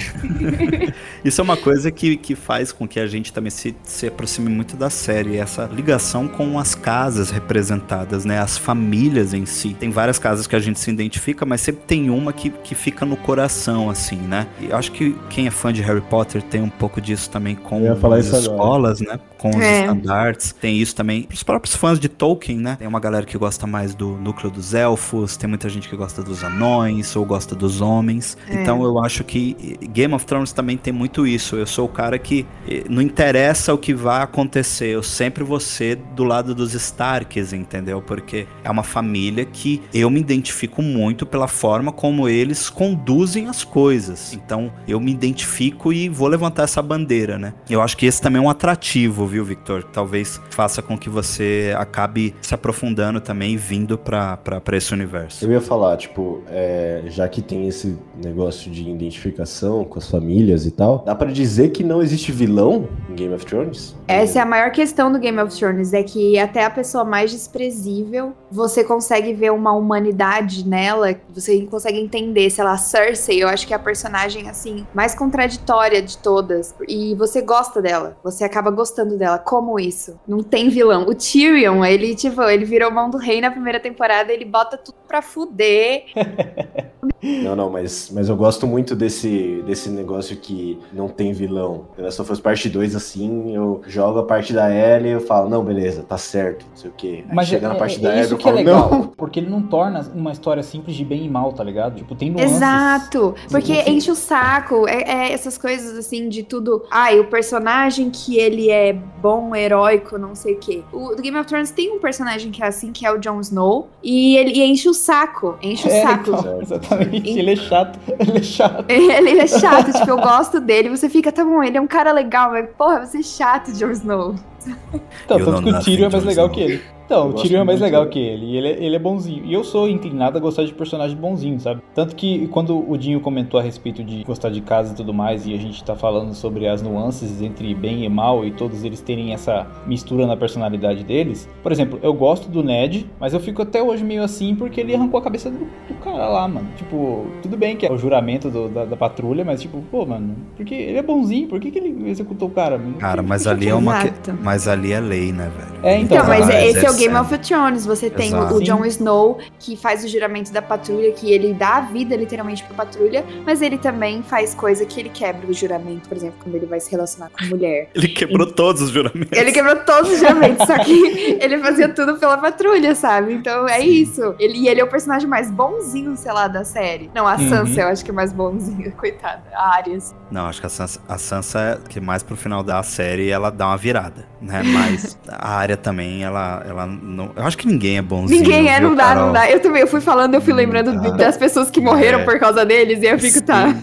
Isso 1.24 1.40
é 1.40 1.44
uma 1.44 1.58
coisa 1.58 1.92
que, 1.92 2.18
que 2.18 2.36
faz 2.36 2.72
com 2.72 2.88
que 2.88 3.00
a 3.00 3.08
gente 3.08 3.32
também 3.32 3.50
se, 3.50 3.76
se 3.84 4.08
aproxime 4.08 4.50
muito 4.50 4.76
da 4.76 4.90
série, 4.90 5.38
essa 5.38 5.66
ligação 5.66 6.28
com 6.28 6.58
as 6.60 6.76
casas 6.76 7.30
representadas, 7.30 8.26
né? 8.26 8.40
As 8.40 8.58
famílias 8.58 9.34
em 9.34 9.46
si. 9.46 9.76
Tem 9.80 9.90
várias 9.90 10.20
casas 10.20 10.48
que 10.48 10.56
a 10.56 10.60
gente 10.60 10.80
se 10.80 10.90
identifica, 10.90 11.46
mas 11.46 11.62
sempre 11.62 11.84
tem 11.86 12.10
uma 12.10 12.34
que, 12.34 12.50
que 12.50 12.76
fica 12.76 13.06
no 13.06 13.16
coração, 13.16 13.90
assim, 13.90 14.18
né? 14.18 14.48
E 14.60 14.70
eu 14.70 14.78
acho 14.78 14.92
que 14.92 15.16
quem 15.30 15.48
é 15.48 15.52
fã 15.52 15.72
de 15.72 15.82
Harry 15.82 16.02
Potter 16.02 16.42
tem 16.42 16.62
um 16.62 16.70
pouco 16.70 17.00
disso 17.00 17.30
também 17.30 17.56
com 17.56 17.78
as 17.92 17.98
isso 18.26 18.36
agora. 18.36 18.40
escolas, 18.40 19.02
né? 19.02 19.20
Com 19.44 19.50
os 19.50 19.62
É. 19.62 19.82
estandartes. 19.82 20.56
Tem 20.60 20.78
isso 20.78 20.96
também. 20.96 21.28
Os 21.32 21.44
próprios 21.44 21.76
fãs 21.76 22.00
de 22.00 22.08
Tolkien, 22.08 22.58
né? 22.58 22.78
Tem 22.80 22.88
uma 22.88 23.00
galera 23.00 23.26
que 23.26 23.38
gosta 23.38 23.68
mais 23.68 23.94
do 23.94 24.12
núcleo 24.16 24.50
dos 24.50 24.74
elfos, 24.74 25.36
tem 25.36 25.50
muita 25.50 25.68
gente 25.68 25.90
que 25.90 25.96
gosta 25.98 26.24
dos 26.24 26.46
anões 26.46 27.14
ou 27.16 27.26
gosta 27.26 27.54
dos 27.54 27.82
homens. 27.82 28.38
É. 28.48 28.62
Então 28.62 28.82
eu 28.84 29.04
acho 29.04 29.22
que 29.26 29.78
Game 29.92 30.14
of 30.14 30.26
Thrones 30.26 30.54
também 30.54 30.78
tem 30.78 30.94
muito 30.94 31.28
isso. 31.28 31.58
Eu 31.58 31.68
sou 31.68 31.86
o 31.86 31.90
cara 31.90 32.18
que 32.18 32.46
eh, 32.70 32.86
não 32.90 33.02
interessa 33.02 33.74
o 33.74 33.78
que 33.78 33.94
vai 33.94 34.22
acontecer, 34.24 34.88
eu 34.96 35.04
sempre 35.04 35.44
vou 35.44 35.60
ser 35.60 35.98
do 36.16 36.24
lado 36.24 36.56
dos 36.56 36.74
Starks, 36.74 37.52
entendeu? 37.52 38.02
Porque 38.02 38.48
é 38.64 38.72
uma 38.72 38.84
família 38.84 39.44
que 39.44 39.82
eu 39.94 40.10
me 40.10 40.22
identifico 40.22 40.82
muito 40.82 41.26
pela 41.26 41.50
forma 41.50 41.92
como 41.92 42.30
eles 42.30 42.70
conduzem 42.70 43.50
as 43.50 43.62
coisas. 43.66 44.34
Então 44.34 44.72
eu 44.88 45.02
me 45.02 45.12
identifico 45.12 45.92
e 45.92 46.08
vou 46.08 46.30
levantar 46.30 46.64
essa 46.64 46.82
bandeira, 46.82 47.38
né? 47.38 47.54
Eu 47.70 47.82
acho 47.82 47.98
que 47.98 48.06
esse 48.06 48.22
também 48.22 48.42
é 48.42 48.46
um 48.46 48.50
atrativo, 48.50 49.33
viu, 49.34 49.44
Victor? 49.44 49.84
Talvez 49.84 50.40
faça 50.52 50.82
com 50.82 50.96
que 50.96 51.10
você 51.10 51.74
acabe 51.76 52.36
se 52.40 52.54
aprofundando 52.54 53.20
também 53.20 53.54
e 53.54 53.58
vindo 53.58 53.98
pra 53.98 54.40
esse 54.74 54.94
universo. 54.94 55.44
Eu 55.44 55.52
ia 55.52 55.62
falar, 55.62 55.98
tipo, 55.98 56.42
é, 56.48 57.02
já 57.08 57.28
que 57.28 57.42
tem 57.42 57.68
esse 57.68 57.98
negócio 58.24 58.70
de 58.70 58.88
identificação 58.88 59.84
com 59.86 59.98
as 59.98 60.10
famílias 60.10 60.68
e 60.68 60.72
tal, 60.72 61.04
dá 61.04 61.16
pra 61.16 61.32
dizer 61.32 61.70
que 61.70 61.84
não 61.84 62.02
existe 62.02 62.32
vilão 62.32 62.88
em 63.10 63.16
Game 63.16 63.34
of 63.34 63.44
Thrones? 63.46 63.96
Essa 64.08 64.40
é 64.40 64.42
a 64.42 64.46
maior 64.46 64.72
questão 64.72 65.12
do 65.12 65.18
Game 65.18 65.40
of 65.40 65.58
Thrones, 65.58 65.94
é 65.94 66.04
que 66.04 66.38
até 66.38 66.64
a 66.64 66.70
pessoa 66.70 67.04
mais 67.04 67.32
desprezível, 67.32 68.34
você 68.52 68.84
consegue 68.84 69.34
ver 69.34 69.52
uma 69.52 69.72
humanidade 69.72 70.68
nela, 70.68 71.16
você 71.34 71.62
consegue 71.62 72.00
entender, 72.00 72.52
sei 72.52 72.64
lá, 72.64 72.78
Cersei, 72.78 73.42
eu 73.42 73.48
acho 73.48 73.66
que 73.66 73.74
é 73.74 73.76
a 73.76 73.80
personagem, 73.80 74.48
assim, 74.48 74.86
mais 74.94 75.16
contraditória 75.16 76.02
de 76.02 76.20
todas, 76.20 76.76
e 76.88 77.16
você 77.16 77.42
gosta 77.42 77.82
dela, 77.82 78.16
você 78.24 78.44
acaba 78.44 78.70
gostando 78.70 79.18
dela, 79.18 79.23
como 79.38 79.80
isso? 79.80 80.20
Não 80.28 80.44
tem 80.44 80.70
vilão. 80.70 81.04
O 81.04 81.16
Tyrion, 81.16 81.84
ele, 81.84 82.16
tipo, 82.16 82.42
ele 82.44 82.66
virou 82.66 82.92
mão 82.92 83.10
do 83.10 83.18
rei 83.18 83.42
na 83.42 83.52
primeira 83.52 83.80
temporada, 83.80 84.32
ele 84.32 84.46
bota 84.46 84.78
tudo 84.78 84.98
pra 85.08 85.22
fuder, 85.22 86.06
Não, 87.22 87.56
não, 87.56 87.70
mas, 87.70 88.10
mas 88.14 88.28
eu 88.30 88.36
gosto 88.36 88.68
muito 88.68 88.96
desse, 88.96 89.64
desse 89.66 89.90
negócio 89.90 90.36
que 90.38 90.80
não 90.92 91.08
tem 91.08 91.32
vilão. 91.32 91.86
The 91.96 92.04
Last 92.04 92.22
of 92.22 92.32
Us 92.32 92.40
Parte 92.40 92.70
2, 92.70 92.96
assim, 92.96 93.56
eu 93.56 93.82
jogo 93.88 94.20
a 94.20 94.24
parte 94.26 94.52
da 94.54 94.70
Ellie 94.74 95.10
e 95.10 95.14
eu 95.14 95.22
falo, 95.22 95.50
não, 95.50 95.64
beleza, 95.64 96.04
tá 96.04 96.18
certo, 96.18 96.66
não 96.70 96.76
sei 96.76 96.90
o 96.90 96.94
quê. 96.96 97.24
Aí 97.30 97.36
Mas 97.36 97.48
chega 97.48 97.66
é, 97.66 97.70
na 97.70 97.76
parte 97.76 97.98
é- 97.98 98.02
da 98.02 98.10
é 98.10 98.12
Ellie 98.14 98.24
isso 98.26 98.34
eu 98.34 98.38
que 98.38 98.44
é 98.44 98.52
falo, 98.52 98.58
legal, 98.58 98.90
não. 98.92 99.08
porque 99.08 99.40
ele 99.40 99.50
não 99.50 99.62
torna 99.62 100.02
uma 100.14 100.32
história 100.32 100.62
simples 100.64 100.96
de 100.96 101.06
bem 101.06 101.26
e 101.26 101.30
mal, 101.30 101.54
tá 101.54 101.64
ligado? 101.64 101.96
Tipo, 101.96 102.16
tem 102.16 102.30
nuances. 102.30 102.56
Exato, 102.58 103.36
porque 103.50 103.74
Enfim. 103.74 103.92
enche 103.92 104.12
o 104.12 104.16
saco, 104.16 104.88
é, 104.88 105.02
é 105.04 105.32
essas 105.34 105.58
coisas 105.58 105.98
assim 105.98 106.28
de 106.30 106.44
tudo. 106.44 106.84
Ai, 106.92 107.20
o 107.20 107.26
personagem 107.26 108.10
que 108.10 108.38
ele 108.38 108.70
é 108.70 108.94
bom, 108.94 109.56
heróico, 109.56 110.18
não 110.18 110.36
sei 110.36 110.56
o 110.56 110.58
quê. 110.60 110.84
O 110.92 111.16
do 111.16 111.22
Game 111.22 111.38
of 111.38 111.48
Thrones 111.48 111.72
tem 111.72 111.92
um 111.92 112.00
personagem 112.00 112.52
que 112.52 112.62
é 112.62 112.68
assim, 112.68 112.92
que 112.92 113.06
é 113.06 113.12
o 113.12 113.18
Jon 113.18 113.40
Snow, 113.40 113.88
e 114.04 114.36
ele 114.38 114.52
e 114.54 114.64
enche 114.64 114.90
o 114.90 114.94
saco, 114.94 115.58
enche 115.62 115.88
o 115.88 115.92
É, 115.92 116.02
saco. 116.02 116.30
então, 116.32 116.60
exatamente. 116.62 116.93
Exatamente, 116.94 117.40
ele 117.40 117.52
é 117.52 117.56
chato. 117.56 118.00
Ele 118.20 118.38
é 118.38 118.44
chato. 118.44 118.86
Ele 118.90 119.40
é 119.40 119.48
chato, 119.48 119.94
tipo, 119.94 120.10
eu 120.10 120.18
gosto 120.22 120.60
dele. 120.60 120.90
Você 120.90 121.10
fica, 121.10 121.32
tá 121.32 121.44
bom, 121.44 121.64
ele 121.64 121.78
é 121.78 121.82
um 121.82 121.88
cara 121.88 122.12
legal, 122.12 122.52
mas 122.52 122.70
porra, 122.78 123.06
você 123.06 123.20
é 123.20 123.24
chato, 123.24 123.72
Jon 123.74 123.92
Snow. 123.92 124.36
Então, 125.26 125.40
You 125.40 125.46
tanto 125.46 125.64
que 125.64 125.70
o 125.70 125.80
Tyrion 125.80 126.08
é 126.08 126.10
mais 126.12 126.24
legal 126.26 126.50
que 126.50 126.60
ele. 126.62 126.82
Então, 127.06 127.30
o 127.30 127.34
Tyrion 127.34 127.62
é 127.62 127.64
mais 127.64 127.80
legal 127.82 128.06
que 128.08 128.20
ele. 128.20 128.46
E 128.46 128.58
ele, 128.58 128.68
é- 128.68 128.84
ele 128.86 128.96
é 128.96 129.00
bonzinho. 129.00 129.46
E 129.46 129.54
eu 129.54 129.64
sou 129.64 129.90
inclinado 129.90 130.38
a 130.38 130.42
gostar 130.42 130.64
de 130.64 130.74
personagem 130.74 131.16
bonzinho, 131.18 131.60
sabe? 131.60 131.82
Tanto 131.94 132.16
que 132.16 132.48
quando 132.48 132.90
o 132.90 132.98
Dinho 132.98 133.20
comentou 133.20 133.60
a 133.60 133.64
respeito 133.64 134.04
de 134.04 134.24
gostar 134.24 134.50
de 134.50 134.62
casa 134.62 134.94
e 134.94 134.96
tudo 134.96 135.14
mais, 135.14 135.46
e 135.46 135.54
a 135.54 135.58
gente 135.58 135.84
tá 135.84 135.96
falando 135.96 136.34
sobre 136.34 136.68
as 136.68 136.82
nuances 136.82 137.42
entre 137.42 137.74
bem 137.76 138.04
e 138.06 138.10
mal, 138.10 138.46
e 138.46 138.52
todos 138.52 138.84
eles 138.84 139.00
terem 139.02 139.34
essa 139.34 139.68
mistura 139.86 140.26
na 140.26 140.36
personalidade 140.38 141.04
deles. 141.04 141.48
Por 141.62 141.72
exemplo, 141.72 142.00
eu 142.02 142.14
gosto 142.14 142.50
do 142.50 142.64
Ned, 142.64 143.06
mas 143.20 143.34
eu 143.34 143.40
fico 143.40 143.62
até 143.62 143.82
hoje 143.84 144.04
meio 144.04 144.24
assim 144.24 144.56
porque 144.56 144.80
ele 144.82 144.96
arrancou 144.96 145.20
a 145.20 145.24
cabeça 145.24 145.50
do, 145.52 145.60
do 145.60 145.94
cara 146.04 146.28
lá, 146.30 146.48
mano. 146.48 146.68
Tipo, 146.78 147.26
tudo 147.42 147.58
bem 147.58 147.76
que 147.76 147.86
é 147.86 147.92
o 147.92 147.98
juramento 147.98 148.50
do- 148.50 148.70
da, 148.70 148.86
da 148.86 148.96
patrulha, 148.98 149.44
mas 149.46 149.62
tipo, 149.62 149.82
pô, 149.92 150.06
mano, 150.06 150.36
porque 150.56 150.74
ele 150.74 150.98
é 150.98 151.04
bonzinho, 151.04 151.48
por 151.48 151.60
que, 151.60 151.70
que 151.70 151.80
ele 151.80 152.10
executou 152.10 152.48
o 152.48 152.52
cara? 152.52 152.78
mano? 152.78 152.94
Cara, 152.96 153.22
mas 153.22 153.46
ali 153.46 153.68
é 153.68 153.76
uma. 153.76 153.94
que-. 154.02 154.32
Mas 154.54 154.68
ali 154.68 154.94
é 154.94 155.00
lei, 155.00 155.32
né, 155.34 155.50
velho? 155.58 155.80
É, 155.82 155.98
então, 155.98 156.18
Então, 156.18 156.28
mas 156.30 156.48
esse 156.48 156.86
é 156.86 156.90
o 156.92 156.94
Game 156.94 157.16
of 157.16 157.36
Thrones. 157.40 157.88
Você 157.88 158.08
tem 158.08 158.32
o- 158.36 158.38
Exato. 158.38 158.54
o 158.58 158.64
Jon 158.64 158.86
Snow, 158.86 159.40
que 159.58 159.76
faz 159.76 160.04
o 160.04 160.08
juramento 160.08 160.54
da 160.54 160.62
patrulha, 160.62 161.12
que 161.12 161.32
ele 161.34 161.56
dá 161.56 161.78
a 161.78 161.82
vida 161.82 162.16
literalmente 162.16 162.64
pra 162.64 162.86
patrulha, 162.86 163.26
mas 163.48 163.64
ele 163.64 163.80
também 163.80 164.22
faz 164.22 164.54
coisa 164.54 164.86
que 164.86 165.00
ele 165.00 165.10
quebra 165.10 165.50
o 165.50 165.54
juramento, 165.54 166.08
por 166.08 166.16
exemplo, 166.16 166.36
quando 166.44 166.54
ele 166.54 166.68
vai 166.68 166.80
se 166.80 166.92
relacionar 166.92 167.32
com 167.32 167.46
mulher. 167.46 167.90
Ele 167.96 168.08
quebrou 168.08 168.46
todos 168.46 168.84
os 168.84 168.92
juramentos. 168.92 169.32
Ele 169.36 169.52
quebrou 169.52 169.76
todos 169.78 170.12
os 170.12 170.20
juramentos, 170.20 170.68
só 170.68 170.78
que 170.84 171.38
ele 171.42 171.58
fazia 171.58 171.90
tudo 171.90 172.18
pela 172.20 172.38
patrulha, 172.38 172.94
sabe? 172.94 173.34
Então 173.34 173.68
é 173.68 173.80
Sim. 173.82 173.88
isso. 173.90 174.36
Ele, 174.38 174.60
e 174.60 174.68
ele 174.70 174.82
é 174.82 174.84
o 174.84 174.88
personagem 174.88 175.28
mais 175.28 175.50
bonzinho, 175.50 176.16
sei 176.16 176.32
lá, 176.32 176.48
da 176.48 176.64
série. 176.64 177.10
Não, 177.16 177.28
a 177.28 177.34
Uhum. 177.38 177.50
Sansa 177.50 177.82
eu 177.82 177.88
acho 177.88 178.06
que 178.06 178.12
é 178.12 178.14
mais 178.14 178.32
bonzinha, 178.32 178.92
coitada. 178.96 179.42
A 179.56 179.78
Arias. 179.78 180.14
Não, 180.30 180.46
acho 180.46 180.60
que 180.62 180.68
a 180.68 180.70
Sansa, 180.70 181.00
a 181.10 181.18
Sansa, 181.18 181.82
que 181.90 182.00
mais 182.00 182.22
pro 182.22 182.36
final 182.36 182.62
da 182.62 182.84
série, 182.84 183.30
ela 183.32 183.50
dá 183.50 183.66
uma 183.68 183.78
virada, 183.78 184.26
né? 184.44 184.62
Mas 184.64 185.18
a 185.28 185.56
área 185.56 185.76
também, 185.78 186.24
ela, 186.24 186.64
ela 186.68 186.86
não. 186.86 187.32
Eu 187.36 187.44
acho 187.44 187.58
que 187.58 187.66
ninguém 187.68 187.98
é 187.98 188.02
bonzinho. 188.02 188.42
Ninguém 188.42 188.70
é, 188.70 188.80
viu, 188.80 188.90
não 188.90 188.96
dá, 188.96 189.04
Carol? 189.06 189.26
não 189.28 189.34
dá. 189.34 189.50
Eu 189.50 189.60
também, 189.60 189.82
eu 189.82 189.88
fui 189.88 190.02
falando, 190.02 190.34
eu 190.36 190.42
fui 190.42 190.54
Hum, 190.54 190.58
lembrando 190.58 191.00
de- 191.00 191.10
tá. 191.12 191.18
das 191.18 191.38
pessoas 191.38 191.72
que 191.72 191.80
morreram 191.82 192.20
É. 192.20 192.24
por 192.24 192.38
causa 192.40 192.66
deles, 192.66 193.02
e 193.02 193.06
eu 193.08 193.18
fico, 193.18 193.42
tá. 193.42 193.74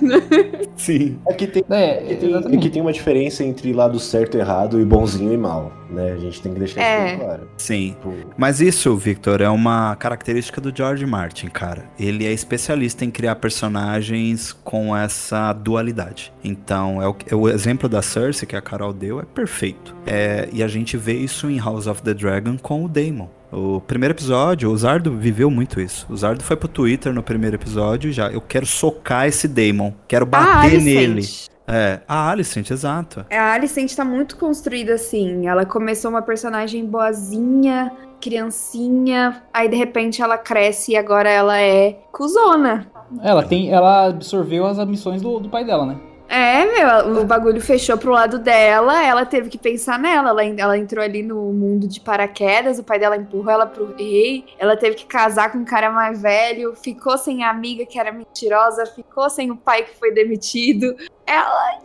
Sim. 0.76 1.18
É 1.26 1.32
que 1.32 1.46
tem, 1.46 1.64
É, 1.70 1.90
é 1.90 1.96
que 2.02 2.14
tem, 2.16 2.28
é 2.28 2.30
exatamente. 2.32 2.62
que 2.62 2.70
tem 2.70 2.82
uma 2.82 2.92
diferença 2.92 3.42
entre 3.44 3.72
lado 3.72 3.98
certo 3.98 4.36
e 4.36 4.40
errado 4.40 4.80
e 4.80 4.84
bonzinho 4.84 5.32
e 5.32 5.36
mal, 5.36 5.72
né? 5.90 6.12
A 6.12 6.16
gente 6.16 6.40
tem 6.40 6.52
que 6.52 6.58
deixar 6.58 6.80
É. 6.80 7.06
isso 7.08 7.16
bem 7.18 7.26
claro. 7.26 7.48
Sim. 7.56 7.88
Tipo, 7.90 8.14
Mas 8.36 8.60
isso, 8.60 8.96
Victor, 8.96 9.40
é 9.40 9.48
uma 9.48 9.94
característica 9.96 10.60
do 10.60 10.74
George 10.74 11.04
Martin, 11.06 11.48
cara. 11.48 11.84
Ele 11.98 12.26
é 12.26 12.32
especialista 12.32 13.04
em 13.04 13.10
criar 13.10 13.36
personagens 13.36 14.52
com 14.64 14.96
essa 14.96 15.52
dualidade. 15.52 16.32
Então, 16.42 17.02
é 17.02 17.08
o, 17.08 17.16
é 17.30 17.34
o 17.34 17.48
exemplo 17.48 17.88
da 17.88 18.02
Cersei 18.02 18.46
que 18.46 18.56
a 18.56 18.60
Carol 18.62 18.92
deu 18.92 19.20
é 19.20 19.24
perfeito. 19.24 19.94
É, 20.06 20.48
e 20.52 20.62
a 20.62 20.68
gente 20.68 20.96
vê 20.96 21.14
isso 21.14 21.48
em 21.50 21.58
House 21.58 21.86
of 21.86 22.02
the 22.02 22.14
Dragon 22.14 22.56
com 22.58 22.84
o 22.84 22.88
Daemon. 22.88 23.28
O 23.52 23.80
primeiro 23.80 24.14
episódio, 24.14 24.70
o 24.70 24.76
Zardo 24.76 25.16
viveu 25.16 25.50
muito 25.50 25.80
isso. 25.80 26.06
O 26.08 26.16
Zardo 26.16 26.42
foi 26.44 26.56
pro 26.56 26.68
Twitter 26.68 27.12
no 27.12 27.20
primeiro 27.22 27.56
episódio 27.56 28.08
e 28.08 28.12
já, 28.12 28.28
eu 28.30 28.40
quero 28.40 28.64
socar 28.64 29.26
esse 29.26 29.48
Daemon, 29.48 29.90
quero 30.06 30.24
A 30.24 30.28
bater 30.28 30.80
nele. 30.80 31.12
Alicent. 31.14 31.50
É, 31.70 32.00
a 32.08 32.30
Alicent, 32.30 32.70
exato. 32.70 33.24
A 33.30 33.52
Alicent 33.52 33.94
tá 33.94 34.04
muito 34.04 34.36
construída 34.36 34.94
assim. 34.94 35.46
Ela 35.46 35.64
começou 35.64 36.10
uma 36.10 36.22
personagem 36.22 36.84
boazinha, 36.84 37.92
criancinha, 38.20 39.42
aí 39.52 39.68
de 39.68 39.76
repente 39.76 40.20
ela 40.20 40.36
cresce 40.36 40.92
e 40.92 40.96
agora 40.96 41.30
ela 41.30 41.60
é 41.60 41.98
cuzona. 42.12 42.86
Ela 43.22 43.42
tem. 43.42 43.70
Ela 43.70 44.06
absorveu 44.06 44.66
as 44.66 44.78
missões 44.86 45.22
do, 45.22 45.38
do 45.38 45.48
pai 45.48 45.64
dela, 45.64 45.86
né? 45.86 45.96
É, 46.32 46.64
meu, 46.64 47.22
o 47.22 47.24
bagulho 47.24 47.60
fechou 47.60 47.98
pro 47.98 48.12
lado 48.12 48.38
dela, 48.38 49.04
ela 49.04 49.26
teve 49.26 49.48
que 49.48 49.58
pensar 49.58 49.98
nela. 49.98 50.30
Ela, 50.30 50.44
ela 50.44 50.78
entrou 50.78 51.02
ali 51.02 51.24
no 51.24 51.52
mundo 51.52 51.88
de 51.88 52.00
paraquedas, 52.00 52.78
o 52.78 52.84
pai 52.84 53.00
dela 53.00 53.16
empurrou 53.16 53.50
ela 53.50 53.66
pro 53.66 53.92
rei. 53.96 54.44
Ela 54.56 54.76
teve 54.76 54.94
que 54.94 55.06
casar 55.06 55.50
com 55.50 55.58
um 55.58 55.64
cara 55.64 55.90
mais 55.90 56.22
velho, 56.22 56.76
ficou 56.76 57.18
sem 57.18 57.42
a 57.42 57.50
amiga 57.50 57.84
que 57.84 57.98
era 57.98 58.12
mentirosa, 58.12 58.86
ficou 58.86 59.28
sem 59.28 59.50
o 59.50 59.56
pai 59.56 59.82
que 59.82 59.98
foi 59.98 60.12
demitido. 60.12 60.94
Ela 61.26 61.80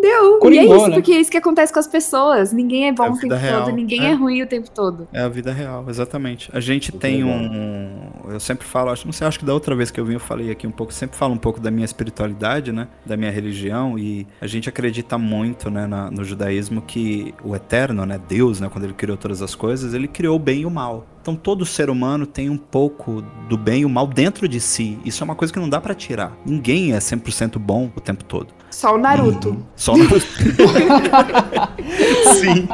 deu. 0.00 0.38
e 0.52 0.58
é 0.58 0.64
isso, 0.64 0.88
né? 0.88 0.94
porque 0.94 1.12
é 1.12 1.20
isso 1.20 1.30
que 1.30 1.36
acontece 1.36 1.72
com 1.72 1.78
as 1.78 1.86
pessoas. 1.86 2.52
Ninguém 2.52 2.88
é 2.88 2.92
bom 2.92 3.04
É 3.06 3.10
o 3.10 3.16
tempo 3.18 3.34
real, 3.34 3.64
todo, 3.64 3.74
ninguém 3.74 4.06
é. 4.06 4.10
é. 4.10 4.12
ruim 4.14 4.42
o 4.42 4.46
tempo 4.46 4.70
todo. 4.70 5.08
É 5.12 5.20
a 5.20 5.28
vida 5.28 5.52
real, 5.52 5.84
exatamente. 5.88 6.50
A 6.52 6.60
gente 6.60 6.90
Muito 6.92 7.00
tem 7.02 7.22
legal. 7.24 7.38
um. 7.38 8.32
Eu 8.32 8.40
sempre 8.40 8.66
falo, 8.66 8.90
acho, 8.90 9.06
não 9.06 9.12
sei, 9.12 9.26
acho 9.26 9.38
que 9.38 9.44
da 9.44 9.52
outra 9.54 9.74
vez 9.74 9.90
que 9.90 10.00
eu 10.00 10.04
vim 10.04 10.14
eu 10.14 10.20
falei 10.20 10.50
aqui 10.50 10.66
um 10.66 10.70
pouco, 10.70 10.92
sempre 10.92 11.16
falo 11.16 11.34
um 11.34 11.38
pouco 11.38 11.60
da 11.60 11.70
minha 11.70 11.84
espiritualidade, 11.84 12.72
né? 12.72 12.88
Da 13.04 13.16
minha 13.16 13.30
religião, 13.30 13.98
e 13.98 14.26
a 14.40 14.46
gente 14.46 14.68
acredita 14.68 15.18
muito, 15.18 15.70
né, 15.70 15.86
na- 15.86 16.10
no 16.10 16.24
judaísmo 16.24 16.80
que 16.82 17.34
o 17.44 17.54
eterno, 17.54 18.04
né, 18.06 18.18
Deus, 18.28 18.60
né, 18.60 18.68
quando 18.72 18.84
ele 18.84 18.94
criou 18.94 19.16
todas 19.16 19.42
as 19.42 19.54
coisas, 19.54 19.94
ele 19.94 20.08
criou 20.08 20.36
o 20.36 20.38
bem 20.38 20.60
e 20.62 20.66
o 20.66 20.70
mal. 20.70 21.06
Então 21.24 21.34
todo 21.34 21.64
ser 21.64 21.88
humano 21.88 22.26
tem 22.26 22.50
um 22.50 22.58
pouco 22.58 23.24
do 23.48 23.56
bem 23.56 23.80
e 23.80 23.84
o 23.86 23.88
mal 23.88 24.06
dentro 24.06 24.46
de 24.46 24.60
si. 24.60 24.98
Isso 25.06 25.22
é 25.22 25.24
uma 25.24 25.34
coisa 25.34 25.50
que 25.50 25.58
não 25.58 25.70
dá 25.70 25.80
pra 25.80 25.94
tirar. 25.94 26.36
Ninguém 26.44 26.92
é 26.92 26.98
100% 26.98 27.58
bom 27.58 27.90
o 27.96 28.00
tempo 28.00 28.22
todo. 28.24 28.48
Só 28.70 28.94
o 28.94 28.98
Naruto. 28.98 29.48
Uhum. 29.48 29.62
Só 29.74 29.96
no... 29.96 30.04
Sim. 32.34 32.68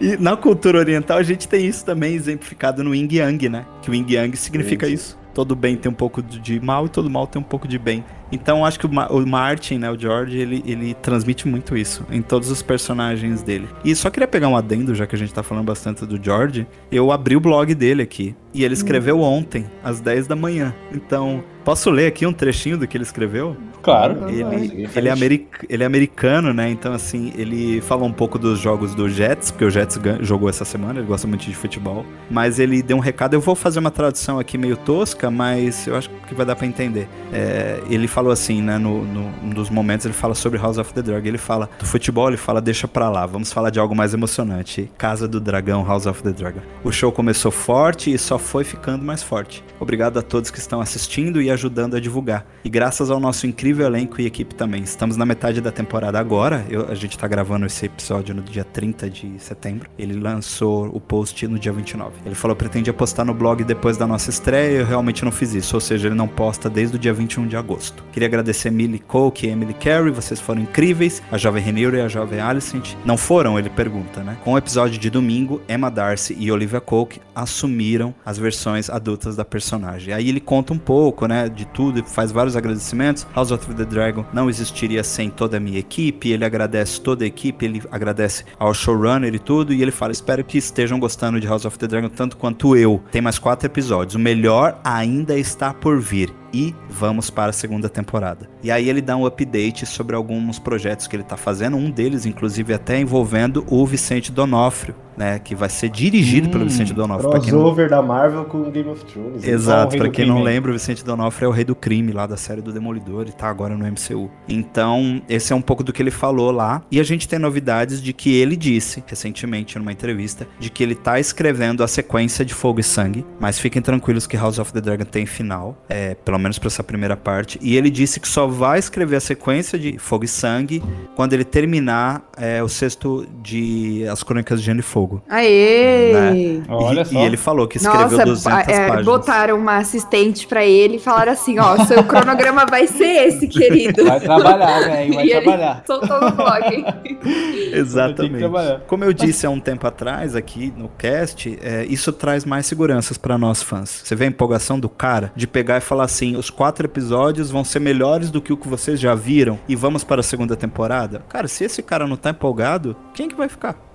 E 0.00 0.16
na 0.18 0.36
cultura 0.36 0.78
oriental 0.78 1.18
a 1.18 1.22
gente 1.24 1.48
tem 1.48 1.66
isso 1.66 1.84
também 1.84 2.14
exemplificado 2.14 2.84
no 2.84 2.94
Yin 2.94 3.08
Yang, 3.10 3.48
né? 3.48 3.66
Que 3.82 3.90
o 3.90 3.94
Yin 3.94 4.06
Yang 4.08 4.36
significa 4.36 4.86
sim. 4.86 4.92
isso. 4.92 5.18
Todo 5.34 5.56
bem 5.56 5.76
tem 5.76 5.90
um 5.90 5.94
pouco 5.94 6.22
de 6.22 6.60
mal 6.60 6.86
e 6.86 6.88
todo 6.88 7.10
mal 7.10 7.26
tem 7.26 7.42
um 7.42 7.44
pouco 7.44 7.66
de 7.66 7.76
bem. 7.76 8.04
Então 8.30 8.64
acho 8.64 8.78
que 8.78 8.86
o, 8.86 8.92
Ma- 8.92 9.08
o 9.08 9.24
Martin, 9.26 9.78
né, 9.78 9.90
o 9.90 9.98
George, 9.98 10.36
ele, 10.38 10.62
ele 10.66 10.94
transmite 10.94 11.46
muito 11.48 11.76
isso 11.76 12.04
em 12.10 12.20
todos 12.22 12.50
os 12.50 12.62
personagens 12.62 13.42
dele. 13.42 13.68
E 13.84 13.94
só 13.94 14.10
queria 14.10 14.28
pegar 14.28 14.48
um 14.48 14.56
adendo, 14.56 14.94
já 14.94 15.06
que 15.06 15.14
a 15.14 15.18
gente 15.18 15.32
tá 15.32 15.42
falando 15.42 15.64
bastante 15.64 16.04
do 16.04 16.22
George. 16.22 16.66
Eu 16.90 17.10
abri 17.12 17.36
o 17.36 17.40
blog 17.40 17.74
dele 17.74 18.02
aqui 18.02 18.34
e 18.54 18.64
ele 18.64 18.74
escreveu 18.74 19.20
ontem, 19.20 19.66
às 19.84 20.00
10 20.00 20.26
da 20.26 20.34
manhã. 20.34 20.74
Então, 20.92 21.44
posso 21.64 21.90
ler 21.90 22.06
aqui 22.06 22.26
um 22.26 22.32
trechinho 22.32 22.76
do 22.78 22.86
que 22.86 22.96
ele 22.96 23.04
escreveu? 23.04 23.56
Claro. 23.82 24.28
Ele, 24.28 24.88
ele, 24.94 25.08
é 25.08 25.12
americ- 25.12 25.66
ele 25.68 25.82
é 25.82 25.86
americano, 25.86 26.52
né? 26.52 26.68
Então, 26.70 26.92
assim, 26.92 27.32
ele 27.36 27.80
falou 27.82 28.08
um 28.08 28.12
pouco 28.12 28.38
dos 28.38 28.58
jogos 28.58 28.94
do 28.94 29.08
Jets, 29.08 29.50
porque 29.50 29.64
o 29.64 29.70
Jets 29.70 29.98
jogou 30.20 30.48
essa 30.48 30.64
semana, 30.64 30.98
ele 30.98 31.06
gosta 31.06 31.26
muito 31.28 31.44
de 31.44 31.54
futebol. 31.54 32.04
Mas 32.30 32.58
ele 32.58 32.82
deu 32.82 32.96
um 32.96 33.00
recado, 33.00 33.34
eu 33.34 33.40
vou 33.40 33.54
fazer 33.54 33.78
uma 33.78 33.90
tradução 33.90 34.38
aqui 34.38 34.58
meio 34.58 34.76
tosca, 34.76 35.30
mas 35.30 35.86
eu 35.86 35.94
acho 35.94 36.10
que 36.26 36.34
vai 36.34 36.44
dar 36.44 36.56
pra 36.56 36.66
entender. 36.66 37.08
É, 37.32 37.80
ele 37.88 38.08
falou 38.18 38.32
assim, 38.32 38.60
né? 38.60 38.78
No, 38.78 39.04
no- 39.04 39.28
um 39.44 39.50
dos 39.50 39.70
momentos, 39.70 40.04
ele 40.04 40.12
fala 40.12 40.34
sobre 40.34 40.58
House 40.58 40.76
of 40.76 40.92
the 40.92 41.00
Dragon. 41.02 41.28
Ele 41.28 41.38
fala 41.38 41.70
do 41.78 41.86
futebol, 41.86 42.26
ele 42.26 42.36
fala, 42.36 42.60
deixa 42.60 42.88
pra 42.88 43.08
lá, 43.08 43.24
vamos 43.26 43.52
falar 43.52 43.70
de 43.70 43.78
algo 43.78 43.94
mais 43.94 44.12
emocionante. 44.12 44.90
Casa 44.98 45.28
do 45.28 45.38
Dragão, 45.40 45.84
House 45.86 46.04
of 46.06 46.20
the 46.22 46.32
Dragon. 46.32 46.58
O 46.82 46.90
show 46.90 47.12
começou 47.12 47.52
forte 47.52 48.12
e 48.12 48.18
só 48.18 48.36
foi 48.36 48.64
ficando 48.64 49.04
mais 49.04 49.22
forte. 49.22 49.62
Obrigado 49.78 50.18
a 50.18 50.22
todos 50.22 50.50
que 50.50 50.58
estão 50.58 50.80
assistindo 50.80 51.40
e 51.40 51.48
ajudando 51.48 51.94
a 51.94 52.00
divulgar. 52.00 52.44
E 52.64 52.68
graças 52.68 53.08
ao 53.08 53.20
nosso 53.20 53.46
incrível 53.46 53.86
elenco 53.86 54.20
e 54.20 54.26
equipe 54.26 54.52
também. 54.52 54.82
Estamos 54.82 55.16
na 55.16 55.24
metade 55.24 55.60
da 55.60 55.70
temporada 55.70 56.18
agora. 56.18 56.66
Eu- 56.68 56.88
a 56.90 56.94
gente 56.96 57.16
tá 57.16 57.28
gravando 57.28 57.66
esse 57.66 57.86
episódio 57.86 58.34
no 58.34 58.42
dia 58.42 58.64
30 58.64 59.08
de 59.08 59.34
setembro. 59.38 59.88
Ele 59.96 60.18
lançou 60.18 60.86
o 60.92 60.98
post 61.00 61.46
no 61.46 61.56
dia 61.56 61.72
29. 61.72 62.10
Ele 62.26 62.34
falou 62.34 62.56
que 62.56 62.64
pretendia 62.64 62.92
postar 62.92 63.24
no 63.24 63.32
blog 63.32 63.62
depois 63.62 63.96
da 63.96 64.08
nossa 64.08 64.28
estreia. 64.28 64.78
Eu 64.78 64.86
realmente 64.86 65.24
não 65.24 65.30
fiz 65.30 65.54
isso. 65.54 65.76
Ou 65.76 65.80
seja, 65.80 66.08
ele 66.08 66.16
não 66.16 66.26
posta 66.26 66.68
desde 66.68 66.96
o 66.96 66.98
dia 66.98 67.12
21 67.14 67.46
de 67.46 67.56
agosto. 67.56 68.02
Queria 68.12 68.28
agradecer 68.28 68.70
Millie 68.70 68.98
Coke 68.98 69.46
e 69.46 69.50
Emily 69.50 69.74
Carey. 69.74 70.12
Vocês 70.12 70.40
foram 70.40 70.62
incríveis. 70.62 71.22
A 71.30 71.38
jovem 71.38 71.62
Reniro 71.62 71.96
e 71.96 72.00
a 72.00 72.08
jovem 72.08 72.40
Alicent. 72.40 72.94
Não 73.04 73.16
foram? 73.16 73.58
Ele 73.58 73.70
pergunta, 73.70 74.22
né? 74.22 74.36
Com 74.44 74.52
o 74.52 74.58
episódio 74.58 74.98
de 74.98 75.10
domingo, 75.10 75.60
Emma 75.68 75.90
Darcy 75.90 76.36
e 76.38 76.50
Olivia 76.50 76.80
Coke 76.80 77.20
assumiram 77.34 78.14
as 78.24 78.38
versões 78.38 78.90
adultas 78.90 79.36
da 79.36 79.44
personagem. 79.44 80.12
Aí 80.12 80.28
ele 80.28 80.40
conta 80.40 80.72
um 80.72 80.78
pouco, 80.78 81.26
né, 81.26 81.48
de 81.48 81.64
tudo, 81.66 82.00
e 82.00 82.02
faz 82.02 82.32
vários 82.32 82.56
agradecimentos. 82.56 83.26
House 83.34 83.50
of 83.50 83.74
the 83.74 83.84
Dragon 83.84 84.24
não 84.32 84.50
existiria 84.50 85.04
sem 85.04 85.30
toda 85.30 85.56
a 85.56 85.60
minha 85.60 85.78
equipe. 85.78 86.30
Ele 86.30 86.44
agradece 86.44 87.00
toda 87.00 87.24
a 87.24 87.26
equipe, 87.26 87.64
ele 87.64 87.82
agradece 87.90 88.44
ao 88.58 88.74
showrunner 88.74 89.34
e 89.34 89.38
tudo, 89.38 89.72
e 89.72 89.82
ele 89.82 89.92
fala: 89.92 90.12
"Espero 90.12 90.44
que 90.44 90.58
estejam 90.58 90.98
gostando 90.98 91.40
de 91.40 91.46
House 91.46 91.64
of 91.64 91.78
the 91.78 91.86
Dragon 91.86 92.08
tanto 92.08 92.36
quanto 92.36 92.76
eu. 92.76 93.02
Tem 93.10 93.22
mais 93.22 93.38
quatro 93.38 93.66
episódios. 93.66 94.14
O 94.14 94.18
melhor 94.18 94.80
ainda 94.82 95.38
está 95.38 95.72
por 95.72 96.00
vir." 96.00 96.32
E 96.52 96.74
vamos 96.88 97.30
para 97.30 97.50
a 97.50 97.52
segunda 97.52 97.88
temporada. 97.88 98.48
E 98.62 98.70
aí 98.70 98.88
ele 98.88 99.02
dá 99.02 99.16
um 99.16 99.26
update 99.26 99.84
sobre 99.84 100.16
alguns 100.16 100.58
projetos 100.58 101.06
que 101.06 101.14
ele 101.16 101.22
tá 101.22 101.36
fazendo, 101.36 101.76
um 101.76 101.90
deles, 101.90 102.26
inclusive, 102.26 102.72
até 102.72 102.98
envolvendo 102.98 103.64
o 103.68 103.86
Vicente 103.86 104.32
Donofrio, 104.32 104.94
né? 105.18 105.38
Que 105.38 105.54
vai 105.54 105.68
ser 105.68 105.88
dirigido 105.88 106.48
Hum, 106.48 106.50
pelo 106.52 106.64
Vicente 106.64 106.94
D'Onofrio. 106.94 107.30
Quem 107.32 107.40
não- 107.52 107.58
Crossover 107.60 107.90
da 107.90 108.00
Marvel 108.00 108.44
com 108.44 108.70
Game 108.70 108.88
of 108.88 109.04
Thrones. 109.04 109.44
Exato, 109.46 109.96
pra 109.96 110.06
do 110.06 110.12
quem 110.12 110.26
não 110.26 110.42
lembra, 110.42 110.70
o 110.70 110.74
Vicente 110.74 111.04
D'Onofrio 111.04 111.46
é 111.46 111.48
o 111.48 111.52
rei 111.52 111.64
do 111.64 111.74
crime 111.74 112.12
lá 112.12 112.26
da 112.26 112.36
série 112.36 112.60
do 112.62 112.72
Demolidor 112.72 113.26
e 113.28 113.32
tá 113.32 113.48
agora 113.48 113.76
no 113.76 113.84
MCU. 113.86 114.30
Então, 114.48 115.20
esse 115.28 115.52
é 115.52 115.56
um 115.56 115.60
pouco 115.62 115.82
do 115.82 115.92
que 115.92 116.00
ele 116.02 116.10
falou 116.10 116.50
lá. 116.50 116.82
E 116.90 117.00
a 117.00 117.02
gente 117.02 117.26
tem 117.28 117.38
novidades 117.38 118.00
de 118.02 118.12
que 118.12 118.34
ele 118.34 118.56
disse, 118.56 119.02
recentemente, 119.06 119.78
numa 119.78 119.92
entrevista, 119.92 120.46
de 120.58 120.70
que 120.70 120.82
ele 120.82 120.94
tá 120.94 121.18
escrevendo 121.18 121.82
a 121.82 121.88
sequência 121.88 122.44
de 122.44 122.54
Fogo 122.54 122.80
e 122.80 122.82
Sangue. 122.82 123.24
Mas 123.40 123.58
fiquem 123.58 123.80
tranquilos 123.82 124.26
que 124.26 124.36
House 124.36 124.58
of 124.58 124.72
the 124.72 124.80
Dragon 124.80 125.04
tem 125.04 125.26
final, 125.26 125.76
é, 125.88 126.14
pelo 126.14 126.38
menos 126.38 126.58
pra 126.58 126.68
essa 126.68 126.82
primeira 126.84 127.16
parte. 127.16 127.58
E 127.62 127.76
ele 127.76 127.90
disse 127.90 128.20
que 128.20 128.28
só 128.28 128.46
vai 128.46 128.78
escrever 128.78 129.16
a 129.16 129.20
sequência 129.20 129.78
de 129.78 129.98
Fogo 129.98 130.24
e 130.24 130.28
Sangue 130.28 130.82
quando 131.16 131.32
ele 131.32 131.44
terminar 131.44 132.22
é, 132.36 132.62
o 132.62 132.68
sexto 132.68 133.26
de 133.42 134.06
As 134.10 134.22
Crônicas 134.22 134.60
de 134.60 134.66
Gelo 134.66 134.80
e 134.80 134.82
Fogo. 134.82 135.07
Aê! 135.28 136.12
Né? 136.12 136.62
Olha 136.68 137.02
e, 137.02 137.04
só. 137.04 137.18
e 137.18 137.24
ele 137.24 137.36
falou 137.36 137.66
que 137.66 137.76
escreveu 137.76 138.18
Nossa, 138.18 138.24
200 138.24 138.46
é, 138.46 138.88
páginas. 138.88 139.04
botaram 139.04 139.56
uma 139.56 139.76
assistente 139.76 140.46
pra 140.46 140.64
ele 140.64 140.96
e 140.96 140.98
falaram 140.98 141.32
assim, 141.32 141.58
ó, 141.58 141.84
seu 141.84 142.02
cronograma 142.04 142.66
vai 142.66 142.86
ser 142.86 143.26
esse, 143.26 143.48
querido. 143.48 144.04
Vai 144.04 144.20
trabalhar, 144.20 144.80
velho, 144.80 145.14
vai 145.14 145.26
e 145.26 145.30
ele 145.32 145.40
trabalhar. 145.40 145.82
soltou 145.86 146.20
no 146.20 146.30
blog. 146.32 146.84
Exatamente. 147.72 148.44
Como 148.86 149.04
eu 149.04 149.12
disse 149.12 149.46
há 149.46 149.50
um 149.50 149.60
tempo 149.60 149.86
atrás 149.86 150.34
aqui 150.34 150.72
no 150.76 150.88
cast, 150.88 151.58
é, 151.62 151.84
isso 151.86 152.12
traz 152.12 152.44
mais 152.44 152.66
seguranças 152.66 153.16
pra 153.18 153.38
nós 153.38 153.62
fãs. 153.62 154.02
Você 154.04 154.14
vê 154.14 154.24
a 154.24 154.28
empolgação 154.28 154.78
do 154.78 154.88
cara 154.88 155.32
de 155.34 155.46
pegar 155.46 155.78
e 155.78 155.80
falar 155.80 156.04
assim: 156.04 156.36
os 156.36 156.50
quatro 156.50 156.86
episódios 156.86 157.50
vão 157.50 157.64
ser 157.64 157.80
melhores 157.80 158.30
do 158.30 158.40
que 158.40 158.52
o 158.52 158.56
que 158.56 158.68
vocês 158.68 158.98
já 158.98 159.14
viram 159.14 159.58
e 159.68 159.76
vamos 159.76 160.04
para 160.04 160.20
a 160.20 160.24
segunda 160.24 160.56
temporada. 160.56 161.22
Cara, 161.28 161.48
se 161.48 161.64
esse 161.64 161.82
cara 161.82 162.06
não 162.06 162.16
tá 162.16 162.30
empolgado, 162.30 162.96
quem 163.14 163.28
que 163.28 163.34
vai 163.34 163.48
ficar? 163.48 163.87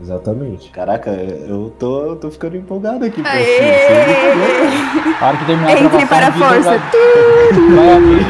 Exatamente. 0.00 0.70
Caraca, 0.70 1.10
eu 1.10 1.72
tô, 1.78 2.06
eu 2.06 2.16
tô 2.16 2.30
ficando 2.30 2.56
empolgado 2.56 3.04
aqui. 3.04 3.22
Aê! 3.24 4.32
A 5.20 5.28
hora 5.28 5.36
que 5.38 5.44
terminar 5.46 5.68
a 5.68 5.72
Entre 5.72 5.88
gravação, 5.88 6.08
para 6.08 6.26
a 6.26 6.28
o 6.28 6.32
Vitor 6.32 6.48
força. 6.48 6.70
Vai, 6.70 6.78
vai 7.76 7.94
abrir. 7.96 8.24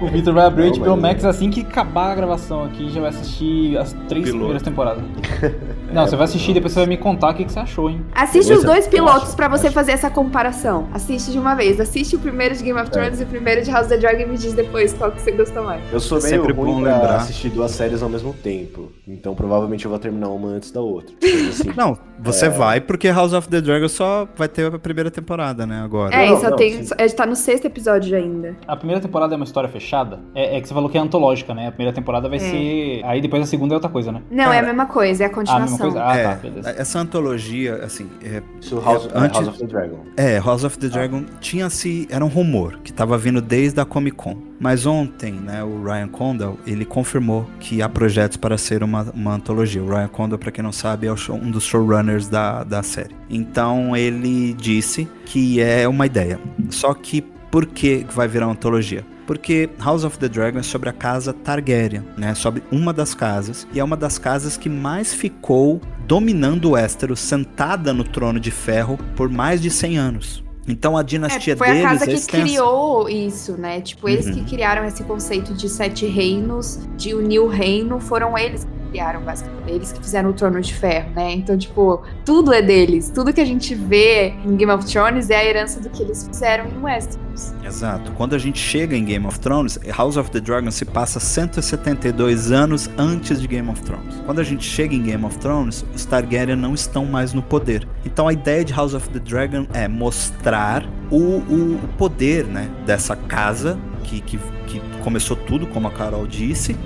O 0.00 0.06
Victor 0.08 0.32
vai 0.34 0.46
abrir 0.46 0.70
o 0.70 0.78
HBO 0.78 0.90
mas- 0.96 1.00
Max 1.00 1.24
assim 1.24 1.50
que 1.50 1.60
acabar 1.60 2.12
a 2.12 2.14
gravação 2.14 2.64
aqui 2.64 2.84
e 2.86 2.90
já 2.90 3.00
vai 3.00 3.10
assistir 3.10 3.76
as 3.76 3.92
três 4.08 4.24
Piloto. 4.26 4.30
primeiras 4.38 4.62
temporadas. 4.62 5.04
Não, 5.92 6.06
você 6.06 6.16
vai 6.16 6.24
assistir 6.24 6.50
e 6.50 6.54
depois 6.54 6.72
você 6.72 6.80
vai 6.80 6.88
me 6.88 6.96
contar 6.96 7.30
o 7.30 7.34
que, 7.34 7.44
que 7.44 7.52
você 7.52 7.58
achou, 7.60 7.88
hein? 7.90 8.04
Assiste 8.14 8.52
os 8.52 8.62
dois 8.64 8.86
pilotos 8.86 9.34
pra 9.34 9.48
você 9.48 9.70
fazer 9.70 9.92
essa 9.92 10.10
comparação. 10.10 10.88
Assiste 10.92 11.32
de 11.32 11.38
uma 11.38 11.54
vez. 11.54 11.80
Assiste 11.80 12.16
o 12.16 12.18
primeiro 12.18 12.54
de 12.54 12.62
Game 12.62 12.78
of 12.80 12.90
Thrones 12.90 13.20
e 13.20 13.24
o 13.24 13.26
primeiro 13.26 13.62
de 13.62 13.70
House 13.70 13.86
of 13.86 13.94
the 13.94 13.98
Dragon 13.98 14.22
e 14.22 14.26
me 14.26 14.36
diz 14.36 14.52
depois 14.52 14.92
qual 14.92 15.10
que 15.12 15.20
você 15.20 15.30
gostou 15.32 15.64
mais. 15.64 15.82
Eu 15.92 16.00
sou 16.00 16.18
É 16.18 16.22
meio 16.22 16.34
sempre 16.42 16.52
ruim 16.52 16.74
bom 16.74 16.82
pra 16.82 16.94
lembrar. 16.94 17.16
assistir 17.16 17.48
duas 17.50 17.70
séries 17.70 18.02
ao 18.02 18.08
mesmo 18.08 18.32
tempo. 18.34 18.92
Então 19.06 19.34
provavelmente 19.34 19.84
eu 19.84 19.90
vou 19.90 19.98
terminar 19.98 20.28
uma 20.28 20.48
antes 20.48 20.70
da 20.70 20.80
outra. 20.80 21.14
Assim, 21.48 21.70
Não, 21.76 21.96
você 22.18 22.46
É. 22.46 22.50
vai 22.50 22.80
porque 22.80 23.08
House 23.08 23.32
of 23.32 23.48
the 23.48 23.60
Dragon 23.60 23.88
só 23.88 24.26
vai 24.36 24.48
ter 24.48 24.72
a 24.72 24.78
primeira 24.78 25.10
temporada, 25.10 25.66
né? 25.66 25.80
Agora. 25.82 26.14
É, 26.14 26.26
Não, 26.28 26.36
e 26.36 26.40
só 26.40 26.50
não, 26.50 26.56
tem. 26.56 26.82
sim. 26.84 26.94
A 26.98 27.02
gente 27.02 27.14
tá 27.16 27.26
no 27.26 27.36
sexto 27.36 27.64
episódio 27.66 28.16
ainda. 28.16 28.56
A 28.66 28.76
primeira 28.76 29.00
temporada 29.00 29.34
é 29.34 29.36
uma 29.36 29.44
história 29.44 29.68
fechada? 29.68 30.20
É, 30.34 30.56
é 30.56 30.60
que 30.60 30.68
você 30.68 30.74
falou 30.74 30.88
que 30.90 30.98
é 30.98 31.00
antológica, 31.00 31.54
né? 31.54 31.68
A 31.68 31.72
primeira 31.72 31.94
temporada 31.94 32.28
vai 32.28 32.38
É. 32.38 32.40
ser. 32.40 33.00
Aí 33.04 33.20
depois 33.20 33.42
a 33.42 33.46
segunda 33.46 33.74
é 33.74 33.76
outra 33.76 33.90
coisa, 33.90 34.12
né? 34.12 34.22
Não, 34.30 34.44
é 34.44 34.46
a 34.46 34.60
Cara, 34.60 34.66
mesma 34.66 34.86
coisa, 34.86 35.22
é 35.24 35.26
a 35.26 35.28
Ah, 35.28 35.32
a 35.32 35.34
continuação. 35.34 35.77
Coisa? 35.78 36.04
Ah, 36.04 36.16
é, 36.16 36.24
tá, 36.28 36.34
beleza. 36.34 36.70
essa 36.70 36.98
antologia, 36.98 37.76
assim, 37.84 38.08
é, 38.22 38.42
Isso 38.60 38.80
House, 38.80 39.06
É, 39.12 39.16
é, 39.16 39.20
antes- 39.20 39.38
House 39.38 39.48
of 39.48 39.58
the 39.58 39.66
Dragon. 39.66 39.98
É, 40.16 40.38
House 40.38 40.64
of 40.64 40.78
the 40.78 40.88
Dragon 40.88 41.24
tinha-se. 41.40 42.06
Era 42.10 42.24
um 42.24 42.28
rumor 42.28 42.78
que 42.82 42.92
tava 42.92 43.16
vindo 43.18 43.40
desde 43.40 43.80
a 43.80 43.84
Comic 43.84 44.16
Con. 44.16 44.36
Mas 44.60 44.86
ontem, 44.86 45.32
né, 45.32 45.62
o 45.62 45.82
Ryan 45.84 46.08
Condal, 46.08 46.58
ele 46.66 46.84
confirmou 46.84 47.48
que 47.60 47.80
há 47.80 47.88
projetos 47.88 48.36
para 48.36 48.58
ser 48.58 48.82
uma, 48.82 49.02
uma 49.14 49.34
antologia. 49.34 49.82
O 49.82 49.88
Ryan 49.88 50.08
Condal, 50.08 50.38
pra 50.38 50.50
quem 50.50 50.64
não 50.64 50.72
sabe, 50.72 51.06
é 51.06 51.12
o 51.12 51.16
show- 51.16 51.36
um 51.36 51.50
dos 51.50 51.62
showrunners 51.64 52.28
da, 52.28 52.64
da 52.64 52.82
série. 52.82 53.14
Então 53.30 53.96
ele 53.96 54.52
disse 54.54 55.08
que 55.24 55.60
é 55.60 55.86
uma 55.86 56.06
ideia. 56.06 56.40
Só 56.70 56.92
que 56.92 57.24
por 57.50 57.66
que 57.66 58.04
vai 58.14 58.28
virar 58.28 58.46
uma 58.46 58.52
antologia? 58.52 59.04
Porque 59.26 59.68
House 59.78 60.04
of 60.04 60.18
the 60.18 60.28
Dragon 60.28 60.58
é 60.58 60.62
sobre 60.62 60.88
a 60.88 60.92
casa 60.92 61.32
Targaryen, 61.34 62.02
né? 62.16 62.34
Sobre 62.34 62.62
uma 62.72 62.92
das 62.94 63.14
casas. 63.14 63.66
E 63.74 63.78
é 63.80 63.84
uma 63.84 63.96
das 63.96 64.18
casas 64.18 64.56
que 64.56 64.70
mais 64.70 65.12
ficou 65.12 65.80
dominando 66.06 66.66
o 66.66 66.70
Westeros, 66.70 67.20
sentada 67.20 67.92
no 67.92 68.04
trono 68.04 68.40
de 68.40 68.50
ferro 68.50 68.98
por 69.14 69.28
mais 69.28 69.60
de 69.60 69.70
100 69.70 69.98
anos. 69.98 70.44
Então 70.66 70.96
a 70.96 71.02
dinastia 71.02 71.54
É, 71.54 71.56
foi 71.56 71.68
a 71.68 71.72
deles 71.72 71.88
casa 71.88 72.04
é 72.04 72.06
que 72.06 72.12
extensa. 72.14 72.42
criou 72.44 73.08
isso, 73.08 73.52
né? 73.58 73.80
Tipo, 73.82 74.08
eles 74.08 74.26
Uhum. 74.26 74.32
que 74.34 74.44
criaram 74.44 74.84
esse 74.86 75.02
conceito 75.02 75.52
de 75.54 75.68
sete 75.68 76.06
reinos, 76.06 76.80
de 76.96 77.14
unir 77.14 77.38
o 77.40 77.48
reino, 77.48 78.00
foram 78.00 78.36
eles 78.36 78.66
criaram, 78.90 79.20
basicamente. 79.20 79.70
Eles 79.70 79.92
que 79.92 80.00
fizeram 80.00 80.30
o 80.30 80.32
Trono 80.32 80.60
de 80.60 80.74
Ferro, 80.74 81.10
né? 81.14 81.32
Então, 81.32 81.56
tipo, 81.56 82.02
tudo 82.24 82.52
é 82.52 82.62
deles. 82.62 83.10
Tudo 83.14 83.32
que 83.32 83.40
a 83.40 83.44
gente 83.44 83.74
vê 83.74 84.34
em 84.44 84.56
Game 84.56 84.72
of 84.72 84.84
Thrones 84.86 85.30
é 85.30 85.36
a 85.36 85.44
herança 85.44 85.80
do 85.80 85.88
que 85.90 86.02
eles 86.02 86.26
fizeram 86.26 86.66
em 86.66 86.82
Westeros. 86.82 87.52
Exato. 87.64 88.10
Quando 88.12 88.34
a 88.34 88.38
gente 88.38 88.58
chega 88.58 88.96
em 88.96 89.04
Game 89.04 89.24
of 89.26 89.38
Thrones, 89.38 89.78
House 89.96 90.16
of 90.16 90.30
the 90.30 90.40
Dragon 90.40 90.70
se 90.70 90.84
passa 90.84 91.20
172 91.20 92.50
anos 92.50 92.90
antes 92.98 93.40
de 93.40 93.46
Game 93.46 93.68
of 93.70 93.80
Thrones. 93.82 94.14
Quando 94.26 94.40
a 94.40 94.44
gente 94.44 94.64
chega 94.64 94.94
em 94.94 95.02
Game 95.02 95.24
of 95.24 95.38
Thrones, 95.38 95.84
os 95.94 96.04
Targaryen 96.04 96.56
não 96.56 96.74
estão 96.74 97.04
mais 97.04 97.32
no 97.32 97.42
poder. 97.42 97.86
Então 98.04 98.26
a 98.26 98.32
ideia 98.32 98.64
de 98.64 98.72
House 98.72 98.94
of 98.94 99.08
the 99.10 99.18
Dragon 99.20 99.66
é 99.72 99.86
mostrar 99.86 100.84
o, 101.10 101.16
o- 101.16 101.80
o 101.84 101.88
poder 101.96 102.44
né, 102.46 102.68
dessa 102.84 103.14
casa 103.14 103.78
que, 104.02 104.20
que, 104.20 104.38
que 104.66 104.80
começou 105.04 105.36
tudo, 105.36 105.66
como 105.68 105.86
a 105.86 105.90
Carol 105.90 106.26
disse, 106.26 106.76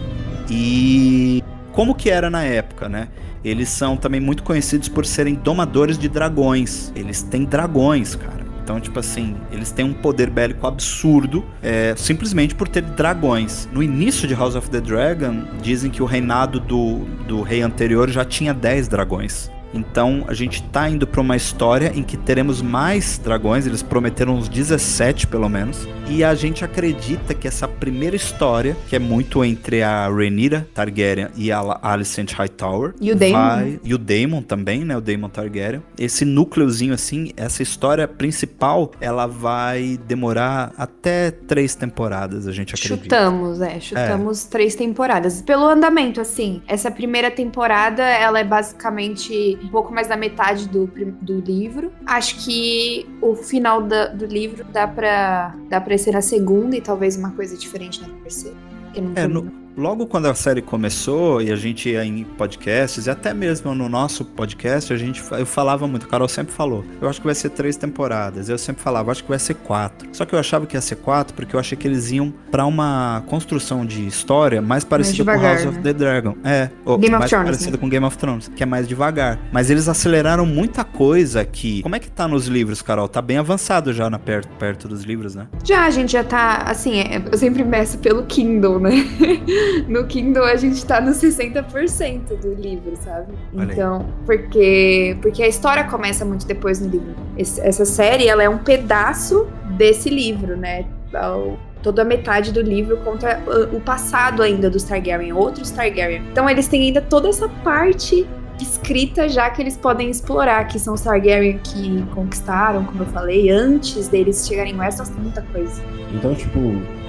e 0.51 1.43
como 1.73 1.95
que 1.95 2.11
era 2.11 2.31
na 2.31 2.45
época, 2.45 2.89
né? 2.89 3.09
Eles 3.45 3.68
são 3.68 3.97
também 3.97 4.20
muito 4.20 4.43
conhecidos 4.43 4.89
por 4.89 5.05
serem 5.05 5.35
domadores 5.35 5.99
de 5.99 6.09
dragões. 6.09 6.93
Eles 6.95 7.23
têm 7.23 7.45
dragões, 7.45 8.14
cara. 8.14 8.43
Então, 8.62 8.79
tipo 8.79 9.01
assim, 9.01 9.37
eles 9.51 9.73
têm 9.73 9.85
um 9.85 9.93
poder 9.93 10.31
bélico 10.31 10.66
absurdo, 10.66 11.45
é, 11.61 11.95
simplesmente 11.97 12.55
por 12.55 12.68
ter 12.68 12.83
dragões. 12.83 13.68
No 13.73 13.83
início 13.83 14.29
de 14.29 14.35
House 14.35 14.55
of 14.55 14.70
the 14.70 14.81
Dragon, 14.81 15.43
dizem 15.61 15.91
que 15.91 16.01
o 16.01 16.07
reinado 16.07 16.61
do, 16.61 17.01
do 17.27 17.43
rei 17.43 17.62
anterior 17.62 18.09
já 18.09 18.25
tinha 18.25 18.55
10 18.55 18.87
dragões. 18.87 19.51
Então 19.73 20.25
a 20.29 20.35
gente 20.35 20.62
tá 20.64 20.89
indo 20.89 21.07
pra 21.07 21.20
uma 21.20 21.37
história 21.37 21.93
em 21.95 22.03
que 22.03 22.16
teremos 22.16 22.61
mais 22.62 23.18
dragões, 23.18 23.66
eles 23.66 23.83
prometeram 23.83 24.35
uns 24.35 24.49
17 24.49 25.27
pelo 25.27 25.49
menos. 25.49 25.87
E 26.09 26.23
a 26.23 26.35
gente 26.35 26.64
acredita 26.64 27.33
que 27.33 27.49
essa 27.49 27.66
primeira 27.66 28.14
história, 28.16 28.77
que 28.89 28.95
é 28.97 28.99
muito 28.99 29.43
entre 29.45 29.83
a 29.83 30.09
Rhaenyra 30.09 30.66
Targaryen 30.75 31.29
e 31.37 31.51
a 31.51 31.61
Alicent 31.83 32.33
Hightower, 32.33 32.95
E 33.01 33.11
o 33.12 33.16
Daemon, 33.16 33.39
vai- 33.39 33.81
e 33.83 33.95
o 33.95 33.99
Daemon 33.99 34.43
também, 34.43 34.85
né, 34.85 34.97
o 34.97 35.01
Daemon 35.01 35.29
Targaryen. 35.29 35.83
Esse 35.99 36.25
núcleozinho 36.25 36.93
assim, 36.93 37.31
essa 37.37 37.62
história 37.62 38.07
principal, 38.07 38.93
ela 39.01 39.27
vai 39.27 39.99
demorar 40.07 40.73
até 40.77 41.31
três 41.31 41.75
temporadas, 41.75 42.47
a 42.47 42.53
gente 42.53 42.75
acredita. 42.75 43.03
Chutamos, 43.05 43.61
é, 43.61 43.81
chutamos 43.81 44.45
três 44.45 44.75
temporadas. 44.75 45.41
Pelo 45.41 45.64
andamento, 45.66 46.20
assim, 46.20 46.61
essa 46.66 46.91
primeira 46.91 47.31
temporada, 47.31 48.03
ela 48.03 48.39
é 48.41 48.45
basicamente 48.45 49.59
um 49.63 49.69
pouco 49.69 49.93
mais 49.93 50.09
da 50.09 50.17
metade 50.17 50.69
do, 50.69 50.87
do 51.21 51.41
livro. 51.41 51.93
Acho 52.07 52.45
que 52.45 53.07
o 53.21 53.35
final 53.35 53.83
da- 53.83 54.07
do 54.09 54.27
livro 54.27 54.65
dá 54.65 54.87
pra, 54.89 55.55
dá 55.69 55.81
pra 55.81 55.97
ser 55.97 56.13
na 56.13 56.21
segunda 56.23 56.77
e 56.77 56.81
talvez 56.81 57.17
uma 57.17 57.31
coisa 57.31 57.57
diferente 57.57 58.01
na 58.03 58.09
terceira. 58.23 58.57
Que 58.93 59.01
não 59.01 59.13
É, 59.17 59.27
no-. 59.27 59.62
Logo 59.77 60.07
quando 60.07 60.27
a 60.27 60.35
série 60.35 60.61
começou 60.61 61.41
e 61.41 61.51
a 61.51 61.57
gente 61.57 61.89
ia 61.89 62.05
em 62.05 62.25
podcasts, 62.25 63.07
e 63.07 63.11
até 63.11 63.33
mesmo 63.33 63.75
no 63.75 63.89
nosso 63.89 64.23
podcast, 64.23 64.93
a 64.93 64.97
gente, 64.97 65.23
eu 65.33 65.47
falava 65.47 65.87
muito, 65.87 66.05
a 66.05 66.09
Carol 66.09 66.29
sempre 66.29 66.53
falou, 66.53 66.85
eu 67.01 67.09
acho 67.09 67.20
que 67.20 67.27
vai 67.27 67.35
ser 67.35 67.49
três 67.51 67.77
temporadas. 67.77 68.51
Eu 68.51 68.59
sempre 68.59 68.83
falava, 68.83 69.11
acho 69.11 69.23
que 69.23 69.31
vai 69.31 69.39
ser 69.39 69.55
quatro. 69.55 70.09
Só 70.12 70.27
que 70.27 70.35
eu 70.35 70.39
achava 70.39 70.66
que 70.66 70.77
ia 70.77 70.81
ser 70.81 70.97
quatro 70.97 71.35
porque 71.35 71.57
eu 71.57 71.61
achei 71.61 71.77
que 71.77 71.89
eles 71.89 72.11
iam 72.11 72.33
pra 72.51 72.66
uma 72.66 73.23
construção 73.27 73.87
de 73.87 74.07
história 74.07 74.61
mais 74.61 74.85
parecida 74.85 75.25
com 75.25 75.39
devagar, 75.39 75.55
House 75.55 75.66
of 75.66 75.77
né? 75.77 75.83
the 75.83 75.93
Dragon. 75.95 76.37
É, 76.45 76.68
ou 76.85 76.99
Game 76.99 77.14
of 77.14 77.20
mais 77.20 77.31
Thrones, 77.31 77.47
parecida 77.47 77.73
né? 77.73 77.79
com 77.79 77.89
Game 77.89 78.05
of 78.05 78.18
Thrones, 78.18 78.49
que 78.55 78.62
é 78.62 78.66
mais 78.66 78.87
devagar. 78.87 79.39
Mas 79.51 79.70
eles 79.70 79.89
aceleraram 79.89 80.45
muita 80.45 80.85
coisa 80.85 81.45
que. 81.47 81.83
Como 81.83 81.97
é 81.97 81.99
que 81.99 82.11
tá 82.11 82.29
nos 82.29 82.47
livros, 82.47 82.83
Carol? 82.83 83.09
Tá 83.09 83.23
bem 83.23 83.39
avançado 83.39 83.91
já 83.93 84.11
na 84.11 84.18
perto, 84.18 84.49
perto 84.59 84.87
dos 84.87 85.03
livros, 85.03 85.35
né? 85.35 85.47
Já, 85.64 85.87
a 85.87 85.91
gente 85.91 86.12
já 86.12 86.23
tá, 86.23 86.64
assim, 86.66 87.01
é, 87.01 87.23
eu 87.31 87.39
sempre 87.39 87.64
meço 87.64 87.97
pelo 87.99 88.25
Kindle, 88.25 88.79
né? 88.79 88.93
no 89.89 90.05
Kindle 90.07 90.45
a 90.45 90.57
gente 90.57 90.85
tá 90.85 91.01
nos 91.01 91.17
60% 91.19 92.37
do 92.41 92.55
livro, 92.55 92.93
sabe? 93.03 93.33
Olha 93.55 93.65
aí. 93.67 93.73
Então, 93.73 94.07
porque 94.27 95.17
porque 95.21 95.43
a 95.43 95.49
história 95.49 95.85
começa 95.85 96.25
muito 96.25 96.47
depois 96.47 96.81
no 96.81 96.89
livro. 96.89 97.15
Esse- 97.37 97.61
essa 97.61 97.85
série, 97.85 98.27
ela 98.29 98.43
é 98.43 98.49
um 98.49 98.59
pedaço 98.59 99.47
desse 99.77 100.09
livro, 100.11 100.57
né? 100.57 100.87
Ao- 101.15 101.59
Toda 101.83 102.03
a 102.03 102.05
metade 102.05 102.53
do 102.53 102.61
livro 102.63 102.97
conta 102.99 103.43
o 103.73 103.81
passado 103.81 104.41
ainda 104.41 104.71
dos 104.71 104.85
Targaryen, 104.85 105.33
outros 105.33 105.73
Targaryen. 105.73 106.23
Então 106.31 106.49
eles 106.49 106.69
têm 106.69 106.83
ainda 106.83 107.01
toda 107.01 107.29
essa 107.29 107.49
parte 107.49 108.25
escrita 108.61 109.29
já 109.29 109.51
que 109.51 109.61
eles 109.61 109.77
podem 109.77 110.09
explorar, 110.09 110.69
que 110.69 110.79
são 110.79 110.95
os 110.95 111.01
Targaryen 111.01 111.59
que 111.59 112.05
conquistaram, 112.15 112.85
como 112.85 113.03
eu 113.03 113.07
falei, 113.07 113.51
antes 113.51 114.07
deles 114.07 114.47
chegarem 114.47 114.75
em 114.75 114.79
Westeros, 114.79 115.09
tem 115.09 115.21
muita 115.23 115.43
coisa. 115.43 115.83
Então, 116.15 116.33
tipo, 116.37 116.61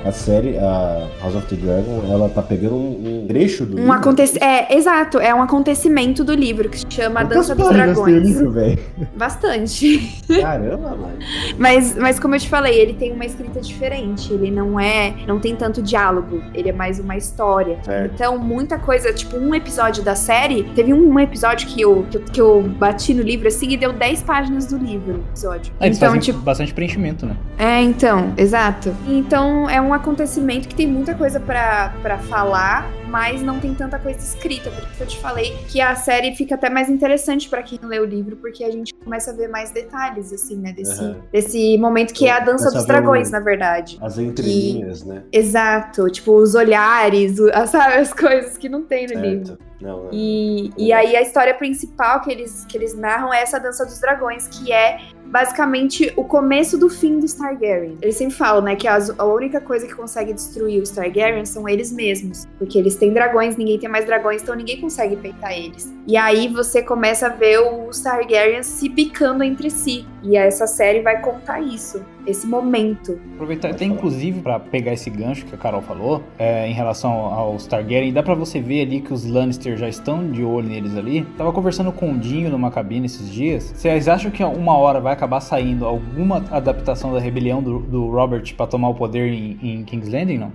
a 0.06 0.12
série, 0.12 0.58
a 0.58 1.08
House 1.22 1.36
of 1.36 1.48
the 1.48 1.56
Dragon, 1.56 2.04
ela 2.10 2.30
tá 2.30 2.42
pegando 2.42 2.76
um, 2.76 3.24
um 3.24 3.28
trecho 3.28 3.66
do 3.66 3.78
Um 3.78 3.94
livro. 3.94 4.16
É, 4.42 4.76
exato, 4.76 5.20
é 5.20 5.34
um 5.34 5.42
acontecimento 5.42 6.24
do 6.24 6.34
livro 6.34 6.70
que 6.70 6.80
se 6.80 6.86
chama 6.90 7.22
A 7.22 7.24
Dança 7.24 7.56
dos 7.56 7.70
Dragões. 7.70 8.28
livro, 8.28 8.52
velho? 8.52 8.80
Bastante. 9.16 10.22
Caramba, 10.42 10.90
mano. 10.90 11.14
Mas, 11.58 11.96
mas 11.96 12.20
como 12.20 12.36
eu 12.36 12.40
te 12.40 12.50
falei, 12.50 12.78
ele 12.80 12.94
tem 12.94 13.12
uma 13.14 13.26
escrita 13.26 13.62
diferente. 13.62 14.34
Ele 14.34 14.52
não 14.52 14.80
é. 14.80 15.14
Não 15.26 15.40
tem 15.40 15.56
tanto 15.56 15.82
diálogo. 15.82 16.42
Ele 16.54 16.70
é 16.70 16.74
mais 16.74 17.00
uma 17.00 17.16
história. 17.16 17.78
Certo. 17.84 18.14
Então, 18.14 18.38
muita 18.38 18.78
coisa, 18.78 19.14
tipo, 19.14 19.38
um 19.38 19.56
episódio 19.56 20.04
da 20.04 20.16
série. 20.16 20.64
Teve 20.76 20.94
um, 20.94 21.14
um 21.14 21.20
episódio 21.20 21.68
que 21.68 21.82
eu, 21.82 22.06
que, 22.10 22.18
eu, 22.18 22.22
que 22.22 22.42
eu 22.42 22.62
bati 22.62 23.14
no 23.14 23.22
livro 23.22 23.48
assim 23.48 23.70
e 23.70 23.78
deu 23.78 23.94
10 23.94 24.24
páginas 24.24 24.66
do 24.66 24.78
livro. 24.78 25.16
o 25.16 25.34
Episódio. 25.34 25.74
Ah, 25.80 25.86
eles 25.86 25.98
então, 25.98 26.18
tipo. 26.20 26.40
bastante 26.40 26.74
preenchimento, 26.74 27.26
né? 27.26 27.36
É, 27.58 27.82
então, 27.82 28.34
exato. 28.38 28.94
Então 29.08 29.70
é 29.70 29.80
um 29.80 29.93
acontecimento 29.94 30.68
que 30.68 30.76
tem 30.76 30.88
muita 30.88 31.14
coisa 31.16 31.40
pra 31.40 31.94
pra 32.02 32.18
falar, 32.18 32.90
mas 33.08 33.42
não 33.42 33.60
tem 33.60 33.74
tanta 33.74 33.98
coisa 34.00 34.20
escrita. 34.20 34.70
Por 34.72 34.84
isso 34.84 34.94
que 34.98 35.04
eu 35.04 35.08
te 35.08 35.18
falei 35.20 35.58
que 35.68 35.80
a 35.82 35.96
série 35.96 36.36
fica 36.36 36.56
até 36.56 36.70
mais 36.70 36.90
interessante 36.90 37.50
pra 37.50 37.62
quem 37.64 37.80
lê 37.84 38.00
o 38.00 38.06
livro, 38.06 38.36
porque 38.38 38.64
a 38.64 38.72
gente 38.72 38.94
começa 38.94 39.32
a 39.32 39.34
ver 39.34 39.48
mais 39.50 39.72
detalhes, 39.72 40.32
assim, 40.34 40.58
né? 40.58 40.72
Desse, 40.74 41.00
Aham. 41.04 41.18
desse 41.32 41.78
momento 41.78 42.14
que 42.14 42.28
é 42.28 42.32
a 42.32 42.40
dança 42.40 42.66
Começa 42.66 42.78
dos 42.78 42.86
dragões, 42.86 43.30
o- 43.30 43.32
na 43.32 43.40
verdade. 43.40 43.98
As 44.02 44.18
entrelinhas, 44.18 45.04
né? 45.04 45.24
Exato, 45.32 46.10
tipo, 46.10 46.34
os 46.36 46.56
olhares, 46.56 47.36
as, 47.54 47.70
sabe, 47.70 47.96
as 47.96 48.14
coisas 48.14 48.58
que 48.58 48.68
não 48.70 48.84
tem 48.84 49.08
no 49.08 49.20
livro. 49.22 49.48
Certo. 49.48 49.64
Não, 49.82 50.04
não. 50.06 50.10
E, 50.14 50.72
e 50.78 50.94
aí 50.94 51.14
a 51.14 51.22
história 51.22 51.54
principal 51.54 52.22
que 52.22 52.32
eles, 52.32 52.66
que 52.66 52.78
eles 52.78 52.96
narram 52.96 53.34
é 53.34 53.42
essa 53.42 53.60
dança 53.60 53.86
dos 53.86 54.00
dragões, 54.00 54.48
que 54.48 54.72
é 54.72 54.98
basicamente 55.34 56.14
o 56.16 56.24
começo 56.24 56.78
do 56.78 56.88
fim 56.88 57.18
dos 57.18 57.34
Targaryen. 57.34 57.98
Eles 58.04 58.16
sempre 58.18 58.36
falam, 58.36 58.62
né, 58.62 58.76
que 58.76 58.88
as- 58.88 59.10
a 59.18 59.26
única 59.26 59.60
coisa 59.60 59.88
que 59.88 59.96
consegue 59.96 60.32
destruir 60.32 60.80
os 60.80 60.92
Targaryen 60.92 61.44
são 61.44 61.68
eles 61.68 61.92
mesmos. 61.92 62.46
Porque 62.60 62.78
eles 62.78 62.96
têm 62.98 63.12
dragões, 63.12 63.58
ninguém 63.58 63.80
tem 63.80 63.90
mais 63.90 64.06
dragões, 64.06 64.44
então 64.44 64.54
ninguém 64.54 64.80
consegue 64.80 65.16
peitar 65.16 65.52
eles. 65.52 65.92
E 66.06 66.16
aí 66.16 66.48
você 66.50 66.84
começa 66.84 67.26
a 67.26 67.30
ver 67.30 67.58
os 67.60 68.00
Targaryens 68.00 68.68
se 68.68 68.88
bicando 68.88 69.44
entre 69.44 69.72
si. 69.72 70.06
E 70.22 70.38
essa 70.38 70.68
série 70.68 71.02
vai 71.02 71.20
contar 71.20 71.60
isso, 71.62 72.06
esse 72.26 72.48
momento. 72.48 73.20
Aproveitar 73.34 73.72
até 73.72 73.86
inclusive 73.86 74.42
pra 74.42 74.60
pegar 74.60 74.94
esse 74.94 75.10
gancho 75.10 75.46
que 75.46 75.56
a 75.56 75.58
Carol 75.58 75.82
falou, 75.82 76.24
é, 76.38 76.68
em 76.68 76.74
relação 76.74 77.12
aos 77.12 77.66
Targaryen, 77.68 78.14
dá 78.14 78.24
pra 78.24 78.36
você 78.36 78.60
ver 78.60 78.82
ali 78.82 79.02
que 79.02 79.14
os 79.14 79.26
Lannister 79.26 79.78
já 79.78 79.88
estão 79.88 80.32
de 80.32 80.44
olho 80.44 80.68
neles 80.68 80.96
ali. 80.96 81.24
Tava 81.38 81.52
conversando 81.52 81.92
com 81.92 82.12
o 82.12 82.18
Dinho 82.18 82.50
numa 82.50 82.72
cabine 82.72 83.06
esses 83.06 83.30
dias. 83.30 83.74
Vocês 83.76 84.08
acham 84.08 84.32
que 84.32 84.44
uma 84.44 84.78
hora 84.78 85.00
vai 85.00 85.14
acabar 85.14 85.42
saindo 85.42 85.86
alguma 85.86 86.44
adaptação 86.52 87.14
da 87.14 87.20
rebelião 87.20 87.62
do, 87.62 87.80
do 87.80 88.10
Robert 88.10 88.54
pra 88.56 88.68
tomar 88.68 88.90
o 88.90 88.96
poder 88.96 89.32
em, 89.32 89.58
em 89.62 89.84
King's 89.84 90.10
Landing, 90.10 90.38
não? 90.38 90.52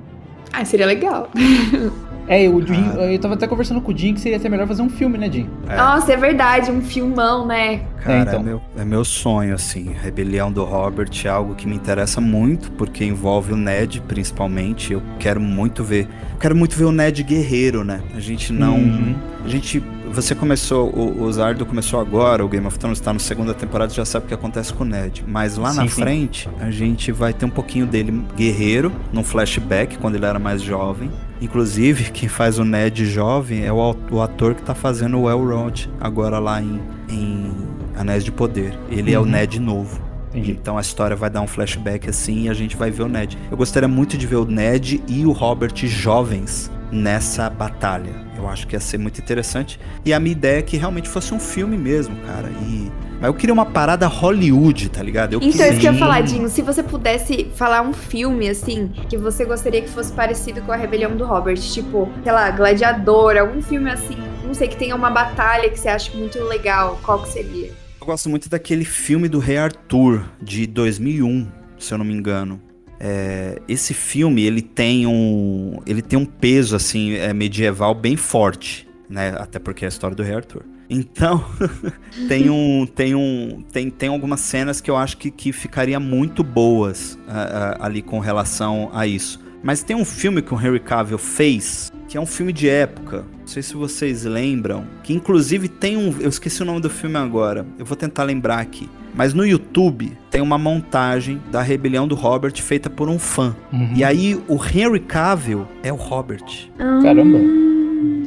Ah, 0.52 0.64
seria 0.64 0.86
legal. 0.86 1.30
É, 2.28 2.46
o 2.46 2.60
Jim, 2.64 2.84
eu 3.10 3.18
tava 3.18 3.34
até 3.34 3.46
conversando 3.46 3.80
com 3.80 3.90
o 3.90 3.96
Jim 3.96 4.12
que 4.12 4.20
seria 4.20 4.36
até 4.36 4.50
melhor 4.50 4.68
fazer 4.68 4.82
um 4.82 4.90
filme, 4.90 5.16
né, 5.16 5.32
Jim? 5.32 5.48
É. 5.66 5.76
Nossa, 5.76 6.12
é 6.12 6.16
verdade, 6.16 6.70
um 6.70 6.82
filmão, 6.82 7.46
né? 7.46 7.80
Cara, 8.02 8.18
é, 8.18 8.22
então. 8.22 8.42
meu, 8.42 8.60
é 8.76 8.84
meu 8.84 9.02
sonho, 9.02 9.54
assim. 9.54 9.94
Rebelião 9.94 10.52
do 10.52 10.62
Robert 10.62 11.10
é 11.24 11.28
algo 11.28 11.54
que 11.54 11.66
me 11.66 11.74
interessa 11.74 12.20
muito, 12.20 12.70
porque 12.72 13.02
envolve 13.02 13.54
o 13.54 13.56
Ned, 13.56 14.02
principalmente. 14.06 14.92
Eu 14.92 15.02
quero 15.18 15.40
muito 15.40 15.82
ver. 15.82 16.06
Eu 16.32 16.38
quero 16.38 16.54
muito 16.54 16.76
ver 16.76 16.84
o 16.84 16.92
Ned 16.92 17.22
guerreiro, 17.22 17.82
né? 17.82 18.02
A 18.14 18.20
gente 18.20 18.52
não. 18.52 18.76
Uhum. 18.76 19.14
A 19.42 19.48
gente. 19.48 19.82
Você 20.12 20.34
começou, 20.34 20.88
o, 20.90 21.22
o 21.22 21.32
Zardo 21.32 21.64
começou 21.66 22.00
agora, 22.00 22.44
o 22.44 22.48
Game 22.48 22.66
of 22.66 22.78
Thrones 22.78 23.00
tá 23.00 23.12
na 23.12 23.18
segunda 23.18 23.54
temporada, 23.54 23.92
já 23.92 24.04
sabe 24.04 24.24
o 24.26 24.28
que 24.28 24.34
acontece 24.34 24.72
com 24.72 24.84
o 24.84 24.86
Ned. 24.86 25.24
Mas 25.26 25.56
lá 25.56 25.72
na 25.72 25.82
Sim, 25.82 25.88
sim. 25.88 26.00
frente, 26.02 26.48
a 26.60 26.70
gente 26.70 27.12
vai 27.12 27.32
ter 27.32 27.44
um 27.46 27.50
pouquinho 27.50 27.86
dele 27.86 28.22
guerreiro, 28.36 28.92
num 29.12 29.22
flashback, 29.22 29.98
quando 29.98 30.16
ele 30.16 30.24
era 30.26 30.38
mais 30.38 30.62
jovem. 30.62 31.10
Inclusive, 31.40 32.10
quem 32.12 32.28
faz 32.28 32.58
o 32.58 32.64
Ned 32.64 33.06
jovem 33.06 33.64
é 33.64 33.72
o, 33.72 33.96
o 34.10 34.20
ator 34.22 34.54
que 34.54 34.62
tá 34.62 34.74
fazendo 34.74 35.18
o 35.20 35.30
Elrond 35.30 35.88
agora 36.00 36.38
lá 36.38 36.60
em, 36.60 36.80
em 37.08 37.52
Anéis 37.96 38.24
de 38.24 38.32
Poder. 38.32 38.76
Ele 38.90 39.12
é 39.12 39.18
o 39.18 39.22
Uhum. 39.22 39.28
Ned 39.28 39.60
novo. 39.60 40.00
Entendi. 40.30 40.52
Então 40.52 40.76
a 40.76 40.80
história 40.80 41.16
vai 41.16 41.30
dar 41.30 41.40
um 41.40 41.46
flashback 41.46 42.08
assim 42.08 42.42
e 42.44 42.48
a 42.48 42.54
gente 42.54 42.76
vai 42.76 42.90
ver 42.90 43.02
o 43.04 43.08
Ned. 43.08 43.38
Eu 43.50 43.56
gostaria 43.56 43.88
muito 43.88 44.16
de 44.18 44.26
ver 44.26 44.36
o 44.36 44.44
Ned 44.44 45.02
e 45.08 45.24
o 45.24 45.32
Robert 45.32 45.72
jovens 45.86 46.70
nessa 46.92 47.48
batalha. 47.48 48.27
Eu 48.38 48.48
acho 48.48 48.66
que 48.66 48.76
ia 48.76 48.80
ser 48.80 48.98
muito 48.98 49.20
interessante. 49.20 49.78
E 50.04 50.12
a 50.12 50.20
minha 50.20 50.32
ideia 50.32 50.60
é 50.60 50.62
que 50.62 50.76
realmente 50.76 51.08
fosse 51.08 51.34
um 51.34 51.40
filme 51.40 51.76
mesmo, 51.76 52.16
cara. 52.24 52.48
E 52.62 52.90
mas 53.20 53.26
eu 53.26 53.34
queria 53.34 53.52
uma 53.52 53.66
parada 53.66 54.06
Hollywood, 54.06 54.90
tá 54.90 55.02
ligado? 55.02 55.32
Eu 55.32 55.40
Então, 55.40 55.50
queria... 55.50 55.68
isso 55.70 55.80
que 55.80 55.88
eu 55.88 55.92
ia 55.92 55.98
falar, 55.98 56.20
Dinho. 56.20 56.48
Se 56.48 56.62
você 56.62 56.84
pudesse 56.84 57.48
falar 57.56 57.82
um 57.82 57.92
filme, 57.92 58.48
assim, 58.48 58.92
que 59.08 59.16
você 59.16 59.44
gostaria 59.44 59.82
que 59.82 59.88
fosse 59.88 60.12
parecido 60.12 60.62
com 60.62 60.70
a 60.70 60.76
Rebelião 60.76 61.16
do 61.16 61.24
Robert, 61.24 61.56
tipo, 61.56 62.08
sei 62.22 62.30
lá, 62.32 62.48
Gladiador, 62.52 63.36
algum 63.36 63.60
filme 63.60 63.90
assim, 63.90 64.16
não 64.44 64.54
sei, 64.54 64.68
que 64.68 64.76
tenha 64.76 64.94
uma 64.94 65.10
batalha 65.10 65.68
que 65.68 65.78
você 65.78 65.88
acha 65.88 66.16
muito 66.16 66.38
legal, 66.44 67.00
qual 67.02 67.20
que 67.22 67.28
seria? 67.28 67.72
Eu 68.00 68.06
gosto 68.06 68.30
muito 68.30 68.48
daquele 68.48 68.84
filme 68.84 69.28
do 69.28 69.40
Rei 69.40 69.58
Arthur, 69.58 70.22
de 70.40 70.68
2001, 70.68 71.48
se 71.76 71.92
eu 71.92 71.98
não 71.98 72.04
me 72.04 72.14
engano. 72.14 72.67
É, 73.00 73.60
esse 73.68 73.94
filme, 73.94 74.42
ele 74.42 74.62
tem 74.62 75.06
um, 75.06 75.80
ele 75.86 76.02
tem 76.02 76.18
um 76.18 76.24
peso, 76.24 76.74
assim, 76.74 77.14
é, 77.14 77.32
medieval 77.32 77.94
bem 77.94 78.16
forte, 78.16 78.88
né? 79.08 79.34
Até 79.38 79.58
porque 79.58 79.84
é 79.84 79.86
a 79.86 79.88
história 79.88 80.16
do 80.16 80.22
Rei 80.22 80.34
Arthur. 80.34 80.64
Então, 80.90 81.44
tem 82.28 82.48
um, 82.48 82.86
tem 82.86 83.14
um, 83.14 83.62
tem, 83.70 83.90
tem 83.90 84.08
algumas 84.08 84.40
cenas 84.40 84.80
que 84.80 84.90
eu 84.90 84.96
acho 84.96 85.18
que, 85.18 85.30
que 85.30 85.52
ficaria 85.52 86.00
muito 86.00 86.42
boas 86.42 87.18
ah, 87.28 87.76
ah, 87.80 87.86
ali 87.86 88.00
com 88.00 88.18
relação 88.18 88.90
a 88.92 89.06
isso. 89.06 89.38
Mas 89.62 89.82
tem 89.82 89.96
um 89.96 90.04
filme 90.04 90.40
que 90.40 90.54
o 90.54 90.60
Henry 90.60 90.80
Cavill 90.80 91.18
fez, 91.18 91.92
que 92.08 92.16
é 92.16 92.20
um 92.20 92.26
filme 92.26 92.52
de 92.52 92.68
época. 92.68 93.24
Não 93.40 93.46
sei 93.46 93.62
se 93.62 93.74
vocês 93.74 94.24
lembram. 94.24 94.86
Que 95.02 95.12
inclusive 95.12 95.68
tem 95.68 95.96
um. 95.96 96.14
Eu 96.20 96.28
esqueci 96.28 96.62
o 96.62 96.64
nome 96.64 96.80
do 96.80 96.90
filme 96.90 97.16
agora. 97.16 97.66
Eu 97.78 97.84
vou 97.84 97.96
tentar 97.96 98.24
lembrar 98.24 98.58
aqui. 98.58 98.88
Mas 99.14 99.34
no 99.34 99.44
YouTube 99.44 100.16
tem 100.30 100.40
uma 100.40 100.58
montagem 100.58 101.42
da 101.50 101.60
rebelião 101.60 102.06
do 102.06 102.14
Robert 102.14 102.54
feita 102.62 102.88
por 102.88 103.08
um 103.08 103.18
fã. 103.18 103.56
Uhum. 103.72 103.92
E 103.96 104.04
aí 104.04 104.40
o 104.46 104.54
Henry 104.54 105.00
Cavill 105.00 105.66
é 105.82 105.92
o 105.92 105.96
Robert. 105.96 106.70
Caramba. 107.02 107.38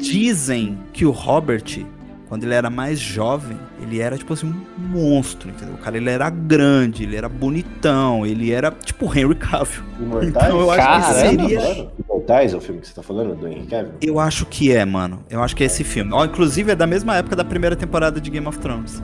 Dizem 0.01 0.77
que 0.91 1.05
o 1.05 1.11
Robert, 1.11 1.85
quando 2.27 2.43
ele 2.43 2.53
era 2.53 2.69
mais 2.69 2.99
jovem, 2.99 3.57
ele 3.81 3.99
era 3.99 4.17
tipo 4.17 4.33
assim 4.33 4.47
um 4.47 4.87
monstro, 4.87 5.49
entendeu? 5.49 5.75
O 5.75 5.77
cara 5.77 5.97
ele 5.97 6.09
era 6.09 6.29
grande, 6.29 7.03
ele 7.03 7.15
era 7.15 7.27
bonitão, 7.29 8.25
ele 8.25 8.51
era 8.51 8.71
tipo 8.71 9.05
o 9.07 9.17
Henry 9.17 9.35
Cavill. 9.35 9.83
Imortais? 9.99 10.29
Então 10.29 10.59
eu 10.59 10.71
acho 10.71 10.79
Caramba. 10.85 11.07
que 11.07 11.13
seria 11.13 11.59
Mano, 11.61 11.91
Imortais 12.09 12.53
é 12.53 12.57
o 12.57 12.61
filme 12.61 12.81
que 12.81 12.87
você 12.87 12.93
tá 12.93 13.03
falando, 13.03 13.35
do 13.35 13.47
Henry 13.47 13.65
Cavill? 13.67 13.91
Eu 14.01 14.19
acho 14.19 14.45
que 14.45 14.71
é, 14.71 14.83
mano. 14.85 15.23
Eu 15.29 15.41
acho 15.43 15.55
que 15.55 15.63
é 15.63 15.65
esse 15.65 15.83
filme. 15.83 16.11
Ó, 16.13 16.23
inclusive 16.25 16.71
é 16.71 16.75
da 16.75 16.87
mesma 16.87 17.15
época 17.17 17.35
da 17.35 17.43
primeira 17.43 17.75
temporada 17.75 18.19
de 18.19 18.29
Game 18.29 18.47
of 18.47 18.57
Thrones. 18.59 19.01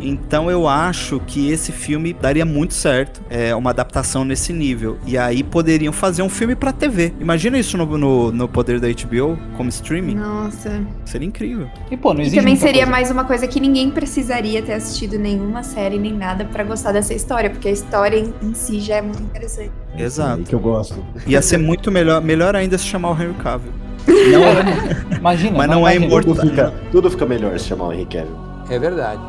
Então 0.00 0.50
eu 0.50 0.66
acho 0.68 1.20
que 1.26 1.50
esse 1.50 1.72
filme 1.72 2.12
daria 2.12 2.44
muito 2.44 2.74
certo. 2.74 3.22
É 3.30 3.54
uma 3.54 3.70
adaptação 3.70 4.24
nesse 4.24 4.52
nível. 4.52 4.98
E 5.06 5.16
aí 5.18 5.42
poderiam 5.42 5.92
fazer 5.92 6.22
um 6.22 6.28
filme 6.28 6.54
pra 6.54 6.72
TV. 6.72 7.12
Imagina 7.20 7.58
isso 7.58 7.76
no, 7.76 7.86
no, 7.98 8.32
no 8.32 8.48
poder 8.48 8.80
da 8.80 8.88
HBO 8.88 9.38
como 9.56 9.68
streaming. 9.68 10.14
Nossa. 10.16 10.82
Seria 11.04 11.26
incrível. 11.28 11.68
E 11.90 11.96
pô, 11.96 12.12
não 12.12 12.20
E 12.20 12.22
existe 12.24 12.36
também 12.38 12.54
muita 12.54 12.66
seria 12.66 12.82
coisa. 12.82 12.90
mais 12.90 13.10
uma 13.10 13.24
coisa 13.24 13.46
que 13.46 13.60
ninguém 13.60 13.90
precisaria 14.14 14.62
ter 14.62 14.74
assistido 14.74 15.18
nenhuma 15.18 15.64
série 15.64 15.98
nem 15.98 16.12
nada 16.14 16.44
pra 16.44 16.62
gostar 16.62 16.92
dessa 16.92 17.12
história, 17.12 17.50
porque 17.50 17.66
a 17.66 17.72
história 17.72 18.16
em, 18.16 18.32
em 18.40 18.54
si 18.54 18.78
já 18.78 18.96
é 18.96 19.02
muito 19.02 19.20
interessante. 19.20 19.72
É 19.96 20.02
Exato. 20.02 20.38
aí 20.38 20.44
que 20.44 20.54
eu 20.54 20.60
gosto. 20.60 21.04
Ia 21.26 21.42
ser 21.42 21.58
muito 21.58 21.90
melhor, 21.90 22.22
melhor 22.22 22.54
ainda 22.54 22.78
se 22.78 22.84
chamar 22.84 23.10
o 23.10 23.20
Henry 23.20 23.34
Cavill. 23.34 23.72
Não, 24.06 25.18
Imagina, 25.18 25.58
Mas 25.58 25.68
não 25.68 25.88
é 25.88 25.96
imortal. 25.96 26.34
Tudo 26.34 26.48
fica, 26.48 26.74
tudo 26.92 27.10
fica 27.10 27.26
melhor 27.26 27.58
se 27.58 27.66
chamar 27.66 27.88
o 27.88 27.92
Henry 27.92 28.06
Cavill. 28.06 28.36
É 28.70 28.78
verdade. 28.78 29.20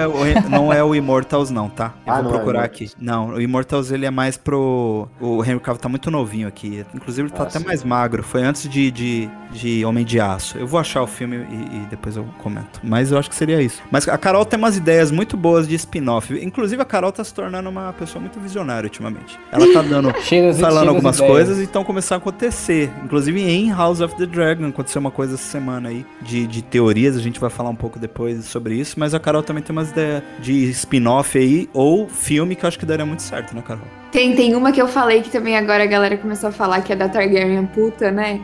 É, 0.00 0.08
o, 0.08 0.48
não 0.50 0.72
é 0.72 0.82
o 0.82 0.94
Immortals 0.94 1.50
não, 1.50 1.68
tá? 1.68 1.94
Eu 2.06 2.12
Ah, 2.12 2.20
vou 2.22 2.30
é 2.30 2.34
procurar 2.34 2.58
Immortals. 2.60 2.92
aqui. 2.92 3.04
Não, 3.04 3.28
o 3.30 3.40
Immortals 3.40 3.90
ele 3.90 4.06
é 4.06 4.10
mais 4.10 4.36
pro... 4.36 5.08
O 5.20 5.44
Henry 5.44 5.60
Cavill 5.60 5.80
tá 5.80 5.88
muito 5.88 6.10
novinho 6.10 6.48
aqui. 6.48 6.84
Inclusive 6.94 7.28
ele 7.28 7.34
tá 7.36 7.44
Ah, 7.44 7.46
até 7.46 7.58
mais 7.58 7.84
magro. 7.84 8.22
Foi 8.22 8.42
antes 8.42 8.68
de, 8.68 8.90
de, 8.90 9.28
de 9.52 9.84
Homem 9.84 10.04
de 10.04 10.18
Aço. 10.20 10.58
Eu 10.58 10.66
vou 10.66 10.80
achar 10.80 11.02
o 11.02 11.06
filme 11.06 11.36
e, 11.36 11.76
e 11.76 11.86
depois 11.90 12.16
eu 12.16 12.24
comento. 12.38 12.80
Mas 12.82 13.12
eu 13.12 13.18
acho 13.18 13.28
que 13.28 13.36
seria 13.36 13.60
isso. 13.62 13.82
Mas 13.90 14.08
a 14.08 14.18
Carol 14.18 14.44
tem 14.44 14.58
umas 14.58 14.76
ideias 14.76 15.10
muito 15.10 15.36
boas 15.36 15.68
de 15.68 15.74
spin-off. 15.74 16.32
Inclusive 16.44 16.80
a 16.82 16.84
Carol 16.84 17.12
tá 17.12 17.22
se 17.22 17.32
tornando 17.34 17.68
uma 17.68 17.92
pessoa 17.92 18.20
muito 18.20 18.38
visionária 18.40 18.86
ultimamente. 18.86 19.38
Ela 19.52 19.72
tá 19.72 19.82
dando... 19.82 20.10
Chega, 20.22 20.52
falando 20.54 20.78
chega 20.80 20.90
algumas 20.90 21.20
coisas 21.20 21.58
e 21.58 21.64
estão 21.64 21.84
começando 21.84 22.16
a 22.16 22.18
acontecer. 22.18 22.90
Inclusive 23.04 23.40
em 23.40 23.70
House 23.70 24.00
of 24.00 24.14
the 24.16 24.26
Dragon 24.26 24.66
aconteceu 24.66 25.00
uma 25.00 25.10
coisa 25.10 25.34
essa 25.34 25.44
semana 25.50 25.88
aí 25.88 26.04
de, 26.22 26.46
de 26.46 26.62
teorias. 26.62 27.16
A 27.16 27.20
gente 27.20 27.40
vai 27.40 27.50
falar 27.50 27.70
um 27.70 27.74
pouco 27.74 27.98
depois 27.98 28.44
sobre 28.44 28.74
isso. 28.74 28.98
Mas 28.98 29.14
a 29.14 29.20
Carol 29.20 29.42
também 29.42 29.62
tem 29.62 29.74
umas 29.74 29.89
ideias 29.90 30.00
ideia 30.10 30.24
de 30.40 30.70
spin-off 30.70 31.38
aí, 31.38 31.68
ou 31.72 32.08
filme 32.08 32.56
que 32.56 32.64
eu 32.64 32.68
acho 32.68 32.78
que 32.78 32.86
daria 32.86 33.06
muito 33.06 33.22
certo, 33.22 33.54
né, 33.54 33.62
Carol? 33.66 33.84
Tem, 34.10 34.34
tem 34.34 34.56
uma 34.56 34.72
que 34.72 34.82
eu 34.82 34.88
falei 34.88 35.22
que 35.22 35.30
também 35.30 35.56
agora 35.56 35.84
a 35.84 35.86
galera 35.86 36.16
começou 36.16 36.48
a 36.48 36.52
falar 36.52 36.80
que 36.80 36.92
é 36.92 36.96
da 36.96 37.08
Targaryen 37.08 37.64
puta, 37.66 38.10
né? 38.10 38.40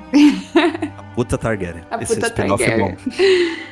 A 0.97 1.03
puta 1.15 1.37
Targaryen. 1.37 1.83
A 1.91 2.01
Esse 2.01 2.15
puta 2.15 2.29
spin-off 2.29 2.63
é 2.63 2.69
Targaryen. 2.69 2.97
bom. 2.97 3.11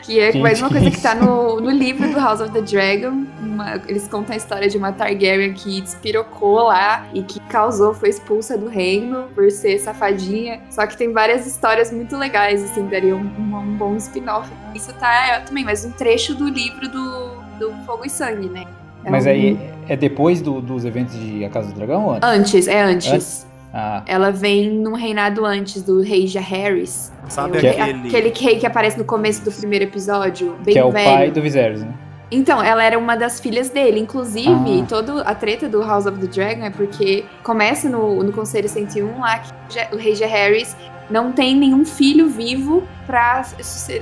Que 0.02 0.18
é 0.18 0.32
Gente, 0.32 0.42
mais 0.42 0.60
uma 0.60 0.70
coisa 0.70 0.90
que 0.90 1.00
tá 1.00 1.14
no, 1.14 1.60
no 1.60 1.70
livro 1.70 2.08
do 2.10 2.18
House 2.18 2.40
of 2.40 2.52
the 2.52 2.62
Dragon. 2.62 3.24
Uma- 3.40 3.80
eles 3.86 4.08
contam 4.08 4.34
a 4.34 4.36
história 4.36 4.68
de 4.68 4.76
uma 4.76 4.90
Targaryen 4.92 5.52
que 5.52 5.80
despirocou 5.82 6.64
lá 6.64 7.06
e 7.14 7.22
que 7.22 7.38
causou, 7.42 7.94
foi 7.94 8.08
expulsa 8.08 8.58
do 8.58 8.66
reino 8.66 9.28
por 9.32 9.48
ser 9.52 9.78
safadinha. 9.78 10.62
Só 10.70 10.84
que 10.88 10.96
tem 10.96 11.12
várias 11.12 11.46
histórias 11.46 11.92
muito 11.92 12.16
legais, 12.16 12.60
assim, 12.64 12.88
daria 12.88 13.14
um, 13.14 13.20
um- 13.20 13.56
um 13.56 13.76
bom 13.76 13.94
spin-off. 13.98 14.50
Isso 14.74 14.92
tá 14.94 15.28
é, 15.28 15.38
também, 15.40 15.62
mas 15.64 15.84
um 15.84 15.92
trecho 15.92 16.34
do 16.34 16.48
livro 16.48 16.88
do, 16.88 17.43
do 17.70 17.84
Fogo 17.84 18.04
e 18.04 18.10
Sangue, 18.10 18.48
né? 18.48 18.64
É 19.04 19.10
Mas 19.10 19.26
um- 19.26 19.30
aí 19.30 19.58
é 19.88 19.96
depois 19.96 20.40
do- 20.40 20.60
dos 20.60 20.84
eventos 20.84 21.18
de 21.18 21.44
A 21.44 21.50
Casa 21.50 21.68
do 21.68 21.74
Dragão 21.74 22.04
ou 22.06 22.12
antes? 22.14 22.24
Antes, 22.28 22.68
é 22.68 22.82
antes. 22.82 23.12
Antes? 23.12 23.46
Ah, 23.76 24.02
Ela 24.06 24.30
vem 24.30 24.70
num 24.70 24.94
reinado 24.94 25.44
antes 25.44 25.82
do 25.82 26.00
rei 26.00 26.26
Jaehaerys. 26.28 27.12
Sabe 27.28 27.58
É 27.66 27.70
aquele... 27.82 28.08
aquele 28.08 28.32
rei 28.38 28.58
que 28.58 28.66
aparece 28.66 28.96
no 28.96 29.04
começo 29.04 29.44
do 29.44 29.50
primeiro 29.50 29.84
episódio, 29.84 30.54
bem 30.64 30.74
que 30.74 30.78
é 30.78 30.84
o 30.84 30.90
velho. 30.92 31.10
pai 31.10 31.30
do 31.30 31.42
Viserys, 31.42 31.82
né? 31.82 31.92
Então, 32.30 32.62
ela 32.62 32.82
era 32.82 32.98
uma 32.98 33.16
das 33.16 33.38
filhas 33.40 33.68
dele. 33.70 33.98
Inclusive, 34.00 34.80
Ah. 34.82 34.86
toda 34.88 35.22
a 35.22 35.34
treta 35.34 35.68
do 35.68 35.82
House 35.82 36.06
of 36.06 36.18
the 36.18 36.26
Dragon 36.26 36.64
é 36.64 36.70
porque 36.70 37.24
começa 37.42 37.88
no, 37.88 38.22
no 38.22 38.32
Conselho 38.32 38.68
101 38.68 39.20
lá 39.20 39.38
que 39.68 39.94
o 39.94 39.98
rei 39.98 40.14
Jaehaerys 40.14 40.76
não 41.10 41.32
tem 41.32 41.54
nenhum 41.56 41.84
filho 41.84 42.28
vivo 42.28 42.82
pra 43.06 43.42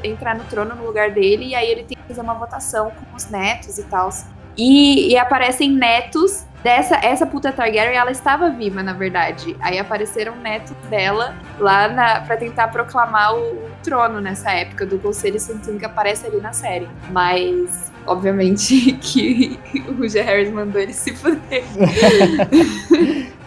entrar 0.05 0.37
no 0.37 0.45
trono 0.45 0.75
no 0.77 0.85
lugar 0.87 1.11
dele. 1.11 1.47
E 1.49 1.55
aí 1.55 1.69
ele 1.71 1.83
tem 1.83 1.97
fazer 2.13 2.21
uma 2.21 2.35
votação 2.35 2.91
com 2.91 3.17
os 3.17 3.29
netos 3.29 3.79
e 3.79 3.83
tal. 3.85 4.11
E, 4.57 5.13
e 5.13 5.19
aparecem 5.19 5.73
netos 5.73 6.45
dessa 6.63 6.97
essa 6.97 7.27
puta 7.27 7.51
Targaryen, 7.51 7.97
ela 7.97 8.11
estava 8.11 8.51
viva, 8.51 8.83
na 8.83 8.93
verdade. 8.93 9.57
Aí 9.61 9.79
apareceram 9.79 10.37
netos 10.37 10.77
dela 10.89 11.35
lá 11.59 11.89
na, 11.89 12.21
pra 12.21 12.37
tentar 12.37 12.69
proclamar 12.69 13.35
o, 13.35 13.39
o 13.39 13.71
trono 13.83 14.21
nessa 14.21 14.53
época 14.53 14.87
do 14.87 14.99
Conselho 14.99 15.41
101 15.41 15.79
que 15.79 15.85
aparece 15.85 16.27
ali 16.27 16.41
na 16.41 16.53
série. 16.53 16.89
Mas, 17.11 17.91
obviamente, 18.07 18.93
que 19.01 19.59
o 19.99 20.09
Jaehaerys 20.09 20.53
mandou 20.53 20.81
ele 20.81 20.93
se 20.93 21.15
fuder. 21.15 21.65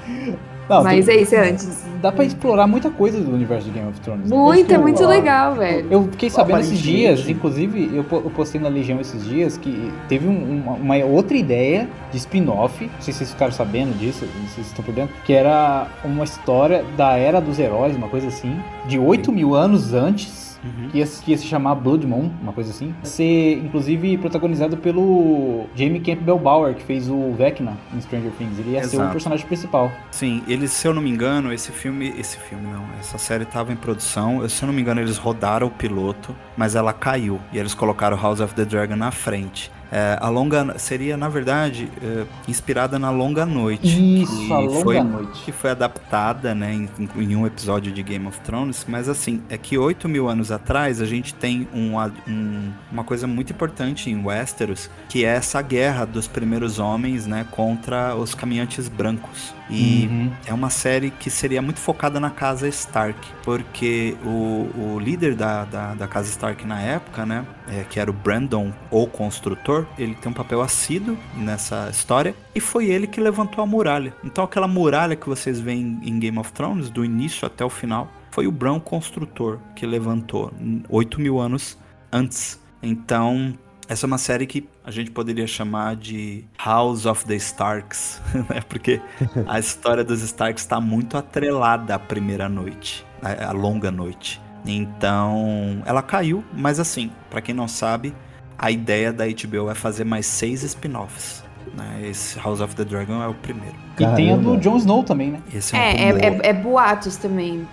Não, 0.69 0.83
Mas 0.83 1.05
tem- 1.05 1.15
é 1.15 1.21
isso, 1.21 1.35
é 1.35 1.49
antes. 1.49 1.85
Dá 2.01 2.11
pra 2.11 2.23
explorar 2.25 2.65
muita 2.67 2.89
coisa 2.89 3.19
do 3.19 3.31
universo 3.33 3.65
de 3.67 3.71
Game 3.73 3.87
of 3.89 3.99
Thrones. 4.01 4.29
né? 4.29 4.35
Muito, 4.35 4.71
é 4.71 4.75
Eu- 4.75 4.81
muito 4.81 5.05
legal, 5.05 5.55
velho. 5.55 5.87
Eu 5.91 6.03
fiquei 6.11 6.29
sabendo 6.29 6.59
esses 6.61 6.79
dias, 6.79 7.27
inclusive 7.29 7.91
eu 7.93 8.03
postei 8.31 8.59
na 8.59 8.69
Legião 8.69 8.99
esses 8.99 9.23
dias 9.23 9.57
que 9.57 9.91
teve 10.07 10.27
um- 10.27 10.61
uma, 10.63 10.73
uma 10.73 11.05
outra 11.05 11.35
ideia 11.37 11.87
de 12.11 12.17
spin-off, 12.17 12.83
não 12.85 13.01
sei 13.01 13.13
se 13.13 13.19
vocês 13.19 13.31
ficaram 13.31 13.51
sabendo 13.51 13.97
disso, 13.97 14.25
não 14.25 14.31
sei 14.31 14.47
se 14.47 14.53
vocês 14.55 14.67
estão 14.67 14.83
por 14.85 14.93
dentro, 14.93 15.15
que 15.23 15.33
era 15.33 15.87
uma 16.03 16.23
história 16.23 16.83
da 16.97 17.15
Era 17.17 17.39
dos 17.39 17.57
Heróis, 17.59 17.95
uma 17.95 18.07
coisa 18.07 18.27
assim, 18.27 18.55
de 18.87 18.97
8 18.99 19.31
mil 19.31 19.55
anos 19.55 19.93
antes, 19.93 20.44
Uhum. 20.65 20.89
que 20.89 20.97
ia, 20.97 21.05
que 21.05 21.31
ia 21.31 21.37
se 21.37 21.45
chamar 21.45 21.75
Blood 21.75 22.07
Moon, 22.07 22.31
uma 22.41 22.51
coisa 22.51 22.71
assim. 22.71 22.87
Ia 22.87 23.05
Ser, 23.05 23.59
inclusive, 23.63 24.17
protagonizado 24.17 24.77
pelo 24.77 25.65
Jamie 25.75 25.99
Campbell 25.99 26.39
Bower, 26.39 26.73
que 26.73 26.83
fez 26.83 27.09
o 27.09 27.33
Vecna 27.33 27.77
em 27.93 28.01
Stranger 28.01 28.31
Things. 28.37 28.57
Ele 28.59 28.71
ia 28.71 28.83
ser 28.83 28.95
o 28.95 28.99
Exato. 28.99 29.11
personagem 29.11 29.45
principal. 29.45 29.91
Sim, 30.11 30.41
eles, 30.47 30.71
se 30.71 30.87
eu 30.87 30.93
não 30.93 31.01
me 31.01 31.09
engano, 31.09 31.53
esse 31.53 31.71
filme, 31.71 32.13
esse 32.17 32.37
filme 32.37 32.65
não, 32.67 32.83
essa 32.99 33.17
série 33.17 33.45
tava 33.45 33.71
em 33.71 33.75
produção. 33.75 34.47
Se 34.49 34.63
eu 34.63 34.67
não 34.67 34.73
me 34.73 34.81
engano, 34.81 35.01
eles 35.01 35.17
rodaram 35.17 35.67
o 35.67 35.71
piloto, 35.71 36.35
mas 36.57 36.75
ela 36.75 36.93
caiu 36.93 37.39
e 37.53 37.57
eles 37.57 37.73
colocaram 37.73 38.17
House 38.17 38.39
of 38.39 38.55
the 38.55 38.65
Dragon 38.65 38.95
na 38.95 39.11
frente. 39.11 39.71
É, 39.91 40.17
a 40.19 40.29
longa 40.29 40.77
seria, 40.77 41.15
na 41.15 41.29
verdade, 41.29 41.89
é, 42.01 42.25
inspirada 42.47 42.97
na 42.97 43.09
Longa 43.09 43.45
Noite. 43.45 44.21
Isso, 44.21 44.45
que 44.47 44.53
a 44.53 44.57
longa 44.59 44.81
foi, 44.83 45.01
noite. 45.01 45.41
que 45.43 45.51
foi 45.51 45.69
adaptada, 45.71 46.53
né, 46.55 46.73
em, 46.73 46.89
em 47.15 47.35
um 47.35 47.45
episódio 47.45 47.91
de 47.91 48.01
Game 48.03 48.25
of 48.27 48.39
Thrones. 48.41 48.85
Mas 48.87 49.07
assim, 49.09 49.41
é 49.49 49.57
que 49.57 49.77
8 49.77 50.07
mil 50.09 50.27
anos 50.27 50.51
atrás 50.51 51.01
a 51.01 51.05
gente 51.05 51.33
tem 51.33 51.67
um, 51.73 51.97
um- 52.27 52.71
uma 52.91 53.03
coisa 53.03 53.27
muito 53.27 53.51
importante 53.53 54.09
em 54.09 54.23
Westeros, 54.23 54.89
que 55.09 55.23
é 55.23 55.29
essa 55.35 55.61
guerra 55.61 56.05
dos 56.05 56.27
primeiros 56.27 56.79
homens, 56.79 57.25
né, 57.27 57.45
contra 57.51 58.15
os 58.15 58.33
caminhantes 58.35 58.87
brancos. 58.87 59.53
E 59.69 60.07
Uhum. 60.07 60.31
é 60.45 60.53
uma 60.53 60.69
série 60.69 61.09
que 61.09 61.29
seria 61.29 61.61
muito 61.61 61.79
focada 61.79 62.19
na 62.19 62.29
casa 62.29 62.67
Stark, 62.67 63.19
porque 63.43 64.15
o, 64.23 64.69
o 64.77 64.99
líder 64.99 65.35
da, 65.35 65.65
da, 65.65 65.93
da 65.95 66.07
casa 66.07 66.29
Stark 66.29 66.65
na 66.65 66.79
época, 66.81 67.25
né, 67.25 67.45
é, 67.67 67.83
que 67.83 67.99
era 67.99 68.09
o 68.09 68.13
Brandon, 68.13 68.71
ou 68.91 69.07
construtor, 69.07 69.85
ele 69.97 70.13
tem 70.15 70.31
um 70.31 70.35
papel 70.35 70.61
assíduo 70.61 71.17
nessa 71.35 71.89
história, 71.89 72.35
e 72.53 72.59
foi 72.59 72.85
ele 72.85 73.07
que 73.07 73.19
levantou 73.19 73.63
a 73.63 73.67
muralha. 73.67 74.13
Então 74.23 74.43
aquela 74.43 74.67
muralha 74.67 75.15
que 75.15 75.27
vocês 75.27 75.59
veem 75.59 75.99
em 76.03 76.19
Game 76.19 76.37
of 76.37 76.51
Thrones, 76.53 76.89
do 76.89 77.03
início 77.03 77.45
até 77.45 77.65
o 77.65 77.69
final, 77.69 78.11
foi 78.31 78.47
o 78.47 78.51
Bran 78.51 78.79
construtor 78.79 79.59
que 79.75 79.85
levantou, 79.85 80.51
8 80.89 81.19
mil 81.21 81.39
anos 81.39 81.77
antes. 82.11 82.59
Então, 82.83 83.57
essa 83.87 84.05
é 84.05 84.07
uma 84.07 84.17
série 84.17 84.45
que 84.45 84.67
a 84.83 84.91
gente 84.91 85.11
poderia 85.11 85.47
chamar 85.47 85.95
de 85.95 86.43
House 86.63 87.05
of 87.05 87.25
the 87.25 87.35
Starks, 87.35 88.21
né? 88.49 88.61
Porque 88.67 89.01
a 89.47 89.59
história 89.59 90.03
dos 90.03 90.21
Starks 90.21 90.63
está 90.63 90.81
muito 90.81 91.17
atrelada 91.17 91.95
à 91.95 91.99
primeira 91.99 92.49
noite, 92.49 93.05
à 93.21 93.49
à 93.49 93.51
longa 93.51 93.91
noite. 93.91 94.41
Então, 94.65 95.83
ela 95.85 96.01
caiu, 96.01 96.43
mas 96.51 96.79
assim, 96.79 97.11
pra 97.29 97.41
quem 97.41 97.53
não 97.53 97.67
sabe, 97.67 98.13
a 98.57 98.71
ideia 98.71 99.13
da 99.13 99.25
HBO 99.25 99.69
é 99.69 99.75
fazer 99.75 100.03
mais 100.03 100.25
seis 100.25 100.63
spin-offs. 100.63 101.43
Né? 101.75 102.07
Esse 102.09 102.39
House 102.39 102.61
of 102.61 102.75
the 102.75 102.83
Dragon 102.85 103.21
é 103.21 103.27
o 103.27 103.33
primeiro. 103.33 103.75
E 103.99 104.05
tem 104.15 104.33
a 104.33 104.37
do. 104.37 104.57
Jon 104.57 104.77
Snow 104.77 105.03
também, 105.03 105.31
né? 105.31 105.41
Esse 105.53 105.75
é 105.75 105.79
um 105.79 105.81
É, 105.81 105.91
é, 105.91 106.09
é, 106.09 106.39
é 106.49 106.53
boatos 106.53 107.17
também. 107.17 107.67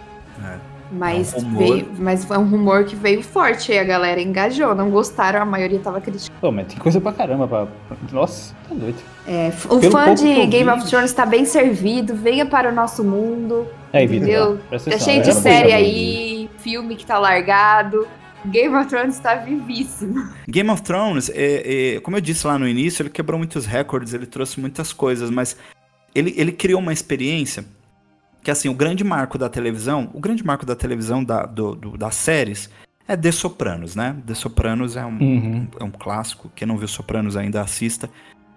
É. 0.45 0.72
Mas, 0.93 1.33
É 1.33 1.39
um 1.39 1.57
veio, 1.57 1.89
mas 1.99 2.25
foi 2.25 2.37
um 2.37 2.45
rumor 2.45 2.85
que 2.85 2.95
veio 2.95 3.23
forte 3.23 3.73
e 3.73 3.79
a 3.79 3.85
galera 3.85 4.21
engajou. 4.21 4.75
Não 4.75 4.91
gostaram, 4.91 5.41
a 5.41 5.45
maioria 5.45 5.79
tava 5.79 6.01
criticando. 6.01 6.39
Pô, 6.41 6.53
mas 6.53 6.67
tem 6.67 6.77
coisa 6.77 7.01
pra 7.01 7.13
caramba. 7.13 7.49
Pra... 7.49 7.67
Nossa, 8.13 8.55
tá 8.69 8.75
doido. 8.75 8.99
É, 9.27 9.51
o 9.71 9.81
Pelo 9.81 9.91
fã 9.93 10.15
de 10.15 10.47
Game 10.47 10.65
vi- 10.65 10.71
of 10.71 10.87
Thrones 10.87 11.13
tá 11.13 11.25
bem 11.25 11.45
servido. 11.47 12.15
Venha 12.15 12.45
para 12.45 12.71
o 12.71 12.75
nosso 12.75 13.03
mundo. 13.03 13.67
Aí, 13.93 14.07
Vitor, 14.07 14.29
Entendeu? 14.29 14.61
Tá 14.71 14.79
cheio 14.99 15.23
de 15.23 15.31
é 15.31 15.33
uma 15.33 15.41
série 15.41 15.73
aí, 15.73 16.51
filme 16.59 16.95
que 16.97 17.07
tá 17.07 17.19
largado. 17.19 18.07
Game 18.45 18.75
of 18.75 18.87
Thrones 18.89 19.19
tá 19.19 19.37
vivíssimo. 19.37 20.29
Game 20.49 20.69
of 20.69 20.83
Thrones, 20.83 21.31
é, 21.33 21.95
é, 21.97 22.01
como 22.01 22.17
eu 22.17 22.21
disse 22.21 22.47
lá 22.47 22.59
no 22.59 22.67
início, 22.69 23.03
ele 23.03 23.11
quebrou 23.11 23.39
muitos 23.39 23.65
recordes, 23.67 24.13
ele 24.15 24.27
trouxe 24.27 24.59
muitas 24.61 24.93
coisas, 24.93 25.31
mas 25.31 25.57
ele, 26.15 26.35
ele 26.37 26.51
criou 26.53 26.81
uma 26.81 26.93
experiência 26.93 27.65
que, 28.43 28.51
assim, 28.51 28.69
o 28.69 28.75
grande 28.75 29.05
marco 29.05 29.39
da 29.39 29.49
televisão, 29.49 30.11
o 30.13 30.21
grande 30.21 30.45
marco 30.45 30.67
da 30.67 30.75
televisão 30.75 31.23
da, 31.23 31.45
do, 31.47 31.75
do- 31.75 31.97
das 31.97 32.15
séries 32.15 32.69
é 33.07 33.17
The 33.17 33.31
Sopranos, 33.33 33.95
né? 33.97 34.17
The 34.27 34.35
Sopranos 34.35 34.97
é 34.97 35.05
um, 35.05 35.19
Uhum. 35.19 35.67
é 35.81 35.85
um 35.85 35.91
clássico, 35.91 36.51
quem 36.55 36.67
não 36.67 36.77
viu 36.77 36.89
Sopranos 36.89 37.37
ainda 37.37 37.61
assista, 37.61 38.09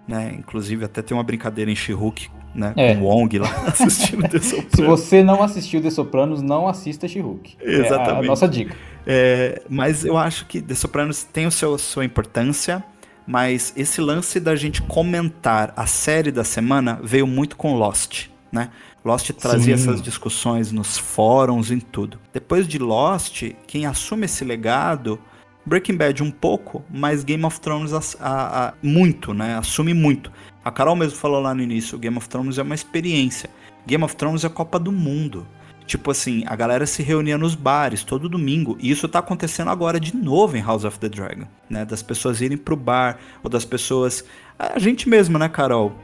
né? 0.08 0.34
Inclusive 0.38 0.86
até 0.86 1.02
tem 1.02 1.16
uma 1.16 1.24
brincadeira 1.24 1.70
em 1.70 1.76
She-Hulk, 1.76 2.30
né? 2.54 2.74
É. 2.76 2.96
Com 2.96 3.02
o 3.02 3.06
Wong 3.06 3.38
lá 3.40 3.50
assistindo 3.68 4.28
The 4.28 4.40
Se 4.40 4.50
Sopranos. 4.62 5.00
você 5.00 5.24
não 5.24 5.42
assistiu 5.44 5.82
The 5.82 5.90
Sopranos, 5.90 6.42
não 6.42 6.68
assista 6.68 7.08
She-Hulk. 7.08 7.58
É 7.62 7.66
a 7.76 7.86
Exatamente. 7.86 8.28
nossa 8.28 8.48
dica. 8.48 8.76
É, 9.06 9.62
mas 9.70 10.04
eu 10.06 10.18
acho 10.18 10.46
que 10.48 10.62
The 10.62 10.74
Sopranos 10.76 11.24
tem 11.24 11.46
o 11.48 11.52
seu, 11.52 11.78
sua 11.78 12.06
importância, 12.06 12.84
mas 13.28 13.74
esse 13.76 14.00
lance 14.02 14.40
da 14.40 14.56
gente 14.56 14.82
comentar 14.84 15.74
a 15.76 15.86
série 15.88 16.32
da 16.32 16.44
semana 16.44 17.00
veio 17.04 17.26
muito 17.28 17.56
com 17.56 17.74
Lost, 17.76 18.28
né? 18.52 18.70
Lost 19.06 19.30
trazia 19.34 19.78
Sim. 19.78 19.84
essas 19.90 20.02
discussões 20.02 20.72
nos 20.72 20.98
fóruns, 20.98 21.70
em 21.72 21.80
tudo. 21.80 22.20
Depois 22.34 22.68
de 22.68 22.80
Lost, 22.80 23.44
quem 23.68 23.86
assume 23.86 24.26
esse 24.26 24.44
legado, 24.44 25.20
Breaking 25.66 25.96
Bad 25.96 26.24
um 26.24 26.32
pouco, 26.32 26.84
mas 26.90 27.24
Game 27.24 27.46
of 27.46 27.60
Thrones 27.62 27.94
ass- 27.94 28.18
a- 28.20 28.68
a- 28.70 28.74
muito, 28.82 29.34
né? 29.34 29.58
Assume 29.58 29.94
muito. 29.94 30.32
A 30.64 30.72
Carol 30.72 30.96
mesmo 30.96 31.18
falou 31.18 31.40
lá 31.40 31.54
no 31.54 31.62
início, 31.62 31.98
Game 32.00 32.18
of 32.18 32.28
Thrones 32.28 32.58
é 32.58 32.64
uma 32.64 32.74
experiência. 32.76 33.50
Game 33.86 34.04
of 34.04 34.16
Thrones 34.16 34.44
é 34.44 34.48
a 34.48 34.50
Copa 34.50 34.80
do 34.80 34.92
Mundo. 34.92 35.46
Tipo 35.86 36.10
assim, 36.10 36.44
a 36.48 36.56
galera 36.56 36.88
se 36.88 37.04
reunia 37.04 37.38
nos 37.38 37.54
bares 37.54 38.04
todo 38.04 38.28
domingo. 38.28 38.76
E 38.80 38.90
isso 38.90 39.08
tá 39.08 39.20
acontecendo 39.20 39.70
agora 39.70 40.00
de 40.00 40.16
novo 40.16 40.58
em 40.58 40.62
House 40.62 40.84
of 40.84 40.98
the 41.00 41.08
Dragon, 41.08 41.46
né? 41.70 41.86
Das 41.86 42.02
pessoas 42.02 42.42
irem 42.42 42.58
pro 42.58 42.76
bar, 42.76 43.20
ou 43.44 43.50
das 43.52 43.66
pessoas. 43.66 44.26
A 44.58 44.80
gente 44.80 45.08
mesmo, 45.08 45.38
né, 45.38 45.48
Carol? 45.48 45.96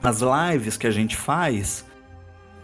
As 0.00 0.20
lives 0.20 0.76
que 0.76 0.86
a 0.86 0.92
gente 0.92 1.16
faz 1.16 1.84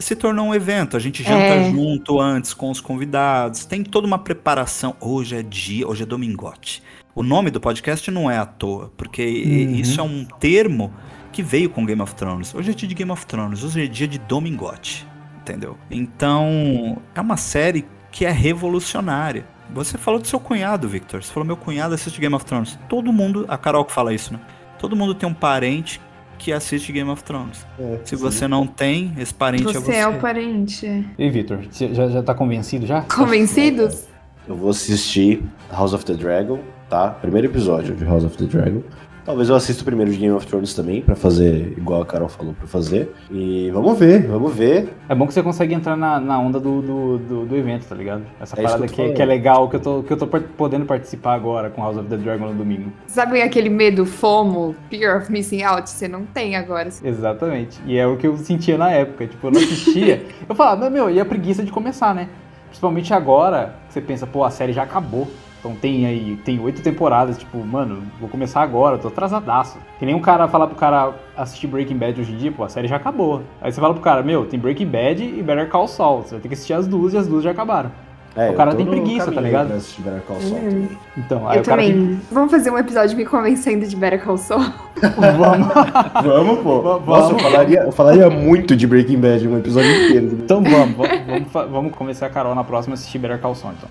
se 0.05 0.15
tornou 0.17 0.47
um 0.47 0.55
evento. 0.55 0.97
A 0.97 1.01
gente 1.01 1.23
janta 1.23 1.37
É. 1.55 1.71
junto 1.71 2.21
antes 2.21 2.53
com 2.55 2.71
os 2.71 2.81
convidados. 2.81 3.65
Tem 3.65 3.83
toda 3.83 4.07
uma 4.07 4.19
preparação. 4.19 4.95
Hoje 5.01 5.37
é 5.37 5.43
dia, 5.43 5.87
hoje 5.89 6.03
é 6.03 6.07
domingote. 6.07 6.83
O 7.15 7.23
nome 7.23 7.51
do 7.51 7.61
podcast 7.61 8.11
não 8.11 8.31
é 8.31 8.37
à 8.39 8.45
toa, 8.47 8.93
porque 8.97 9.23
Uhum. 9.23 9.75
isso 9.77 10.01
é 10.01 10.03
um 10.03 10.25
termo 10.41 10.93
que 11.33 11.43
veio 11.43 11.71
com 11.71 11.85
Game 11.87 12.03
of 12.03 12.15
Thrones. 12.15 12.55
Hoje 12.55 12.71
é 12.71 12.75
dia 12.75 12.89
de 12.89 12.95
Game 12.95 13.11
of 13.11 13.25
Thrones, 13.27 13.63
hoje 13.65 13.85
é 13.85 13.87
dia 13.87 14.07
de 14.09 14.19
domingote 14.19 15.07
entendeu? 15.45 15.77
Então, 15.91 16.97
é 17.15 17.21
uma 17.21 17.37
série 17.37 17.85
que 18.11 18.25
é 18.25 18.31
revolucionária. 18.31 19.45
Você 19.75 19.99
falou 19.99 20.19
do 20.19 20.27
seu 20.27 20.41
cunhado, 20.41 20.89
Victor. 20.89 21.23
Você 21.23 21.31
falou, 21.31 21.47
meu 21.47 21.57
cunhado 21.57 21.95
assiste 21.95 22.19
Game 22.19 22.35
of 22.35 22.45
Thrones. 22.47 22.79
Todo 22.89 23.13
mundo, 23.13 23.45
a 23.47 23.59
Carol 23.59 23.85
que 23.85 23.93
fala 23.93 24.15
isso, 24.15 24.33
né? 24.33 24.41
Todo 24.79 24.97
mundo 24.97 25.15
tem 25.15 25.29
um 25.29 25.35
parente 25.35 26.01
que 26.45 26.53
assiste 26.53 26.93
Game 26.93 27.09
of 27.11 27.25
Thrones. 27.25 27.65
É, 27.79 28.01
Se 28.05 28.17
sim. 28.17 28.23
você 28.23 28.47
não 28.47 28.67
tem, 28.67 29.15
esse 29.17 29.33
parente 29.33 29.65
Você 29.65 29.79
é 29.79 29.81
você. 29.81 29.93
é 29.95 30.07
o 30.07 30.19
parente. 30.21 31.07
E 31.19 31.31
Vitor, 31.31 31.61
você 31.71 31.95
já, 31.95 32.07
já 32.09 32.23
tá 32.23 32.35
convencido 32.35 32.87
já? 32.87 33.01
Convencidos? 33.03 34.05
Eu 34.47 34.55
vou 34.55 34.69
assistir 34.69 35.43
House 35.73 35.95
of 35.95 36.05
the 36.05 36.13
Dragon, 36.13 36.59
tá? 36.91 37.09
Primeiro 37.11 37.47
episódio 37.47 37.95
de 37.95 38.05
House 38.05 38.25
of 38.25 38.37
the 38.37 38.45
Dragon. 38.45 38.83
Talvez 39.25 39.49
eu 39.49 39.57
assista 39.57 39.81
o 39.81 39.85
primeiro 39.87 40.13
de 40.13 40.19
Game 40.19 40.35
of 40.35 40.47
Thrones 40.47 40.75
também, 40.75 41.01
pra 41.01 41.17
fazer 41.17 41.73
igual 41.79 42.03
a 42.03 42.07
Carol 42.07 42.29
falou 42.29 42.53
pra 42.53 42.67
fazer. 42.67 43.11
E 43.31 43.71
vamos 43.71 43.99
ver, 43.99 44.27
vamos 44.27 44.55
ver. 44.55 44.93
É 45.09 45.15
bom 45.15 45.27
que 45.27 45.33
você 45.33 45.43
consegue 45.43 45.73
entrar 45.73 45.97
na, 45.97 46.21
na 46.21 46.39
onda 46.39 46.61
do, 46.61 46.83
do, 46.83 47.19
do, 47.19 47.47
do 47.47 47.57
evento, 47.57 47.87
tá 47.87 47.95
ligado? 47.95 48.23
Essa 48.39 48.55
É 48.61 48.63
parada 48.63 48.87
que 48.87 48.95
que, 48.95 49.13
que 49.15 49.23
é 49.23 49.25
legal, 49.25 49.69
que 49.71 49.77
eu, 49.77 49.81
tô, 49.81 50.03
que 50.03 50.13
eu 50.13 50.17
tô 50.19 50.27
podendo 50.27 50.85
participar 50.85 51.35
agora 51.35 51.71
com 51.71 51.81
House 51.81 51.97
of 51.97 52.07
the 52.07 52.19
Dragon 52.19 52.49
no 52.49 52.55
domingo. 52.55 52.93
Sabe 53.07 53.41
aquele 53.41 53.71
medo, 53.71 54.05
FOMO, 54.05 54.75
Fear 54.91 55.17
of 55.17 55.33
Missing 55.33 55.63
Out? 55.63 55.89
Você 55.89 56.07
não 56.07 56.27
tem 56.27 56.55
agora. 56.57 56.91
Exatamente. 57.03 57.81
E 57.87 57.97
é 57.97 58.07
o 58.07 58.19
que 58.19 58.27
eu 58.27 58.37
sentia 58.37 58.77
na 58.77 58.91
época. 58.91 59.27
Tipo, 59.27 59.47
eu 59.47 59.53
não 59.53 59.61
assistia. 59.61 60.23
eu 60.47 60.55
falava, 60.55 60.83
meu, 60.83 61.07
meu, 61.07 61.11
e 61.11 61.19
a 61.19 61.25
preguiça 61.25 61.63
de 61.63 61.73
começar, 61.73 62.15
né? 62.15 62.29
Principalmente 62.67 63.15
agora, 63.15 63.77
que 63.87 63.95
você 63.95 64.01
pensa, 64.03 64.27
pô, 64.27 64.45
a 64.45 64.51
série 64.51 64.73
já 64.73 64.83
acabou. 64.83 65.29
Então 65.65 65.75
tem 65.75 66.05
aí, 66.05 66.39
tem 66.45 66.61
oito 66.61 66.83
temporadas, 66.83 67.39
tipo, 67.39 67.57
mano, 67.65 68.03
vou 68.21 68.29
começar 68.29 68.61
agora, 68.61 68.99
tô 68.99 69.09
atrasadaço. 69.09 69.79
Que 69.99 70.05
nem 70.05 70.15
um 70.15 70.21
cara 70.21 70.47
falar 70.47 70.67
pro 70.67 70.77
cara 70.77 71.15
assistir 71.35 71.67
Breaking 71.69 71.97
Bad 71.97 72.21
hoje 72.21 72.33
em 72.35 72.37
dia, 72.37 72.53
pô, 72.53 72.65
a 72.65 72.69
série 72.69 72.87
já 72.87 72.97
acabou. 72.97 73.41
Aí 73.63 73.73
você 73.73 73.81
fala 73.81 73.95
pro 73.95 74.03
cara, 74.03 74.23
meu, 74.23 74.45
tem 74.45 74.61
Breaking 74.61 74.89
Bad 74.89 75.25
e 75.25 75.43
Better 75.43 75.71
Call 75.71 75.89
Saul. 75.89 76.21
Você 76.23 76.33
vai 76.33 76.41
ter 76.41 76.49
que 76.49 76.55
assistir 76.55 76.75
as 76.75 76.87
duas 76.87 77.15
e 77.15 77.17
as 77.17 77.27
duas 77.27 77.43
já 77.43 77.53
acabaram. 77.53 77.91
É, 78.37 78.51
O 78.51 78.55
cara 78.55 78.75
tem 78.75 78.85
preguiça, 78.85 79.33
tá 79.33 79.41
ligado? 79.41 79.69
Pra 79.69 79.77
assistir 79.77 80.03
Better 80.03 80.21
Call 80.21 80.41
Saul 80.43 80.53
Uhum. 80.53 80.61
também. 80.71 80.89
Então, 81.17 81.49
aí 81.49 81.57
eu 81.57 81.63
o 81.63 81.65
cara 81.65 81.83
também. 81.83 82.21
Vamos 82.31 82.51
fazer 82.51 82.71
um 82.71 82.77
episódio 82.77 83.17
me 83.17 83.25
convencendo 83.25 83.87
de 83.87 83.97
Better 83.97 84.23
Call 84.23 84.37
Saul? 84.37 84.65
Vamos. 85.01 85.69
Vamos, 86.23 86.59
pô. 86.59 86.83
Vamos. 86.83 87.07
Nossa, 87.09 87.33
eu 87.33 87.39
falaria, 87.39 87.81
eu 87.85 87.93
falaria 87.93 88.29
muito 88.29 88.77
de 88.77 88.87
Breaking 88.87 89.19
Bad 89.19 89.49
um 89.49 89.57
episódio 89.57 89.91
inteiro. 89.91 90.27
Então 90.45 90.63
vamos, 90.63 90.95
vamos, 90.95 91.25
vamos, 91.53 91.71
vamos 91.73 91.95
começar 91.95 92.27
a 92.27 92.29
Carol 92.29 92.55
na 92.55 92.65
próxima 92.65 92.93
a 92.93 92.97
assistir 92.97 93.17
Better 93.19 93.39
Call 93.41 93.55
Saul, 93.55 93.73
então. 93.79 93.89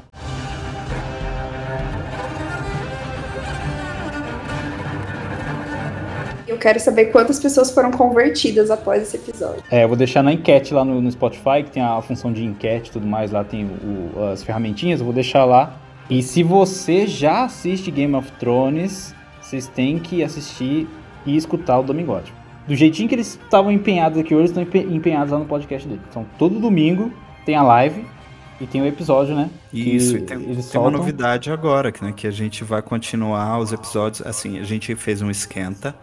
Quero 6.64 6.80
saber 6.80 7.06
quantas 7.12 7.40
pessoas 7.40 7.70
foram 7.72 7.92
convertidas 7.92 8.72
após 8.72 9.04
esse 9.04 9.18
episódio. 9.18 9.62
É, 9.70 9.84
eu 9.84 9.88
vou 9.90 9.98
deixar 9.98 10.24
na 10.24 10.32
enquete 10.34 10.74
lá 10.74 10.84
no, 10.86 11.02
no 11.02 11.12
Spotify, 11.12 11.62
que 11.64 11.72
tem 11.72 11.84
a 11.84 12.02
função 12.02 12.32
de 12.34 12.44
enquete 12.44 12.90
e 12.90 12.94
tudo 12.94 13.06
mais, 13.06 13.32
lá 13.32 13.44
tem 13.44 13.66
o- 13.66 14.20
o- 14.20 14.24
as 14.32 14.42
ferramentinhas, 14.44 15.00
eu 15.02 15.06
vou 15.06 15.14
deixar 15.14 15.44
lá. 15.46 15.76
E 16.10 16.24
se 16.24 16.42
você 16.42 17.06
já 17.06 17.44
assiste 17.44 17.92
Game 17.92 18.16
of 18.16 18.32
Thrones, 18.40 19.14
vocês 19.42 19.68
têm 19.68 20.00
que 20.00 20.24
assistir 20.24 20.88
e 21.26 21.36
escutar 21.36 21.80
o 21.80 21.84
Domingote. 21.84 22.34
Do 22.68 22.76
jeitinho 22.76 23.10
que 23.10 23.16
eles 23.16 23.38
estavam 23.44 23.70
empenhados 23.72 24.18
aqui 24.18 24.34
hoje, 24.34 24.44
eles 24.44 24.52
estão 24.52 24.64
empe- 24.64 24.88
empenhados 24.96 25.34
lá 25.34 25.40
no 25.40 25.46
podcast 25.46 25.88
dele. 25.88 26.00
Então, 26.10 26.26
todo 26.40 26.60
domingo 26.60 27.12
tem 27.46 27.56
a 27.56 27.62
live 27.64 28.06
e 28.62 28.66
tem 28.66 28.82
o 28.82 28.86
episódio, 28.88 29.36
né? 29.36 29.50
Isso, 29.74 30.16
e 30.18 30.22
tem, 30.22 30.42
eles 30.44 30.70
tem 30.70 30.80
uma 30.80 30.90
novidade 30.90 31.52
agora, 31.52 31.92
né, 32.02 32.14
que 32.16 32.26
a 32.26 32.32
gente 32.32 32.64
vai 32.64 32.82
continuar 32.82 33.60
os 33.60 33.74
episódios. 33.74 34.26
Assim, 34.26 34.60
a 34.60 34.64
gente 34.64 34.96
fez 34.96 35.22
um 35.22 35.30
esquenta. 35.30 35.94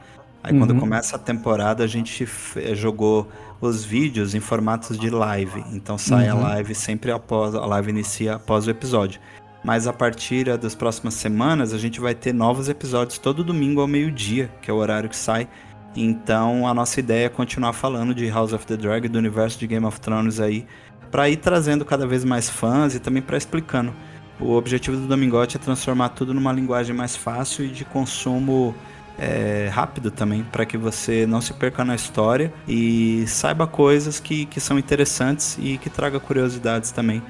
Aí 0.43 0.57
quando 0.57 0.70
Uhum. 0.72 0.80
começa 0.80 1.16
a 1.16 1.18
temporada, 1.18 1.84
a 1.84 1.86
gente 1.86 2.24
fe- 2.24 2.74
jogou 2.74 3.28
os 3.61 3.84
vídeos 3.84 4.34
em 4.34 4.41
formatos 4.41 4.99
de 4.99 5.11
live. 5.11 5.62
Então 5.72 5.99
sai 5.99 6.28
a 6.28 6.34
Uhum. 6.34 6.43
live 6.43 6.74
sempre 6.74 7.11
após 7.12 7.55
a 7.55 7.64
live 7.66 7.91
inicia 7.91 8.36
após 8.36 8.66
o 8.66 8.70
episódio. 8.70 9.20
Mas 9.62 9.86
a 9.86 9.93
partir 9.93 10.49
eh, 10.49 10.57
das 10.57 10.74
próximas 10.74 11.12
semanas, 11.14 11.74
a 11.74 11.78
gente 11.78 12.01
vai 12.01 12.14
ter 12.14 12.32
novos 12.32 12.70
episódios 12.70 13.18
todo 13.18 13.45
domingo 13.45 13.82
ao 13.82 13.86
meio-dia, 13.86 14.51
que 14.62 14.70
é 14.70 14.74
o 14.74 14.78
horário 14.78 15.11
que 15.11 15.16
sai. 15.16 15.47
Então 15.95 16.66
a 16.66 16.72
nossa 16.72 17.01
ideia 17.01 17.26
é 17.26 17.28
continuar 17.28 17.72
falando 17.74 18.14
de 18.14 18.26
House 18.30 18.53
of 18.55 18.64
the 18.66 18.76
Dragon, 18.76 19.09
do 19.09 19.18
universo 19.18 19.59
de 19.59 19.66
Game 19.66 19.84
of 19.84 20.01
Thrones 20.01 20.41
aí, 20.41 20.66
para 21.11 21.28
ir 21.28 21.36
trazendo 21.36 21.84
cada 21.84 22.07
vez 22.07 22.24
mais 22.24 22.49
fãs 22.49 22.95
e 22.95 23.01
também 23.01 23.20
para 23.22 23.36
explicando. 23.36 23.93
O 24.38 24.53
objetivo 24.53 24.97
do 24.97 25.07
Domingote 25.07 25.57
é 25.59 25.61
transformar 25.61 26.11
tudo 26.11 26.32
numa 26.32 26.53
linguagem 26.53 26.97
mais 26.97 27.14
fácil 27.14 27.64
e 27.66 27.68
de 27.68 27.84
consumo 27.84 28.74
é, 29.21 29.68
rápido 29.71 30.11
também, 30.11 30.43
para 30.43 30.64
que 30.64 30.79
você 30.79 31.27
não 31.27 31.43
se 31.43 31.53
perca 31.53 31.85
na 31.85 31.95
história 31.95 32.51
e 32.66 33.25
saiba 33.27 33.66
coisas 33.66 34.18
que, 34.18 34.47
que 34.47 34.59
são 34.59 34.79
interessantes 34.79 35.59
e 35.61 35.77
que 35.77 35.91
traga 35.91 36.18
curiosidades 36.18 36.91
também 36.91 37.23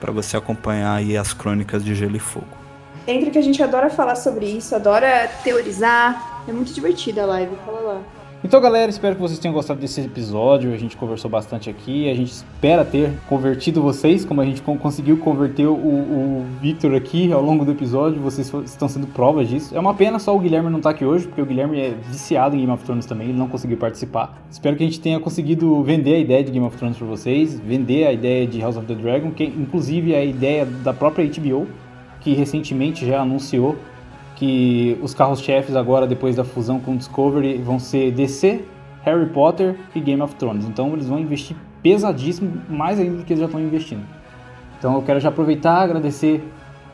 para 0.00 0.10
você 0.10 0.36
acompanhar 0.36 0.96
aí 0.96 1.16
as 1.16 1.32
crônicas 1.32 1.84
de 1.84 1.94
Gelo 1.94 2.16
e 2.16 2.20
Fogo. 2.20 2.48
Entre 3.06 3.30
que 3.30 3.38
a 3.38 3.42
gente 3.42 3.62
adora 3.62 3.88
falar 3.88 4.16
sobre 4.16 4.46
isso, 4.46 4.74
adora 4.74 5.30
teorizar. 5.44 6.42
É 6.48 6.52
muito 6.52 6.72
divertida 6.74 7.22
a 7.22 7.26
live, 7.26 7.54
fala 7.64 7.80
lá. 7.80 8.15
Então, 8.44 8.60
galera, 8.60 8.88
espero 8.88 9.16
que 9.16 9.20
vocês 9.20 9.38
tenham 9.40 9.52
gostado 9.52 9.80
desse 9.80 10.00
episódio. 10.02 10.72
A 10.72 10.76
gente 10.76 10.96
conversou 10.96 11.28
bastante 11.28 11.68
aqui. 11.68 12.08
A 12.08 12.14
gente 12.14 12.30
espera 12.30 12.84
ter 12.84 13.10
convertido 13.28 13.82
vocês, 13.82 14.24
como 14.24 14.40
a 14.40 14.44
gente 14.44 14.62
con- 14.62 14.76
conseguiu 14.76 15.16
converter 15.16 15.66
o, 15.66 15.72
o 15.74 16.46
Victor 16.60 16.94
aqui 16.94 17.32
ao 17.32 17.42
longo 17.42 17.64
do 17.64 17.72
episódio. 17.72 18.20
Vocês 18.20 18.52
estão 18.64 18.88
sendo 18.88 19.08
provas 19.08 19.48
disso. 19.48 19.74
É 19.76 19.80
uma 19.80 19.94
pena 19.94 20.18
só 20.20 20.36
o 20.36 20.38
Guilherme 20.38 20.70
não 20.70 20.76
estar 20.78 20.90
aqui 20.90 21.04
hoje, 21.04 21.26
porque 21.26 21.42
o 21.42 21.46
Guilherme 21.46 21.80
é 21.80 21.94
viciado 22.08 22.54
em 22.54 22.60
Game 22.60 22.70
of 22.72 22.84
Thrones 22.84 23.06
também. 23.06 23.30
Ele 23.30 23.38
não 23.38 23.48
conseguiu 23.48 23.78
participar. 23.78 24.40
Espero 24.48 24.76
que 24.76 24.84
a 24.84 24.86
gente 24.86 25.00
tenha 25.00 25.18
conseguido 25.18 25.82
vender 25.82 26.14
a 26.14 26.18
ideia 26.18 26.44
de 26.44 26.52
Game 26.52 26.64
of 26.66 26.76
Thrones 26.76 26.96
para 26.98 27.06
vocês, 27.06 27.58
vender 27.58 28.06
a 28.06 28.12
ideia 28.12 28.46
de 28.46 28.60
House 28.60 28.76
of 28.76 28.86
the 28.86 28.94
Dragon, 28.94 29.30
que 29.32 29.44
inclusive 29.44 30.12
é 30.12 30.18
a 30.18 30.24
ideia 30.24 30.64
da 30.64 30.92
própria 30.92 31.26
HBO, 31.26 31.66
que 32.20 32.32
recentemente 32.34 33.04
já 33.04 33.22
anunciou 33.22 33.76
que 34.36 34.98
os 35.02 35.14
carros-chefes 35.14 35.74
agora, 35.74 36.06
depois 36.06 36.36
da 36.36 36.44
fusão 36.44 36.78
com 36.78 36.96
Discovery, 36.96 37.58
vão 37.58 37.78
ser 37.78 38.12
DC, 38.12 38.64
Harry 39.02 39.26
Potter 39.26 39.76
e 39.94 40.00
Game 40.00 40.22
of 40.22 40.34
Thrones. 40.36 40.66
Então 40.66 40.92
eles 40.92 41.08
vão 41.08 41.18
investir 41.18 41.56
pesadíssimo, 41.82 42.62
mais 42.68 43.00
ainda 43.00 43.16
do 43.16 43.24
que 43.24 43.32
eles 43.32 43.40
já 43.40 43.46
estão 43.46 43.60
investindo. 43.60 44.02
Então 44.78 44.94
eu 44.94 45.02
quero 45.02 45.18
já 45.18 45.30
aproveitar 45.30 45.80
e 45.80 45.84
agradecer 45.84 46.44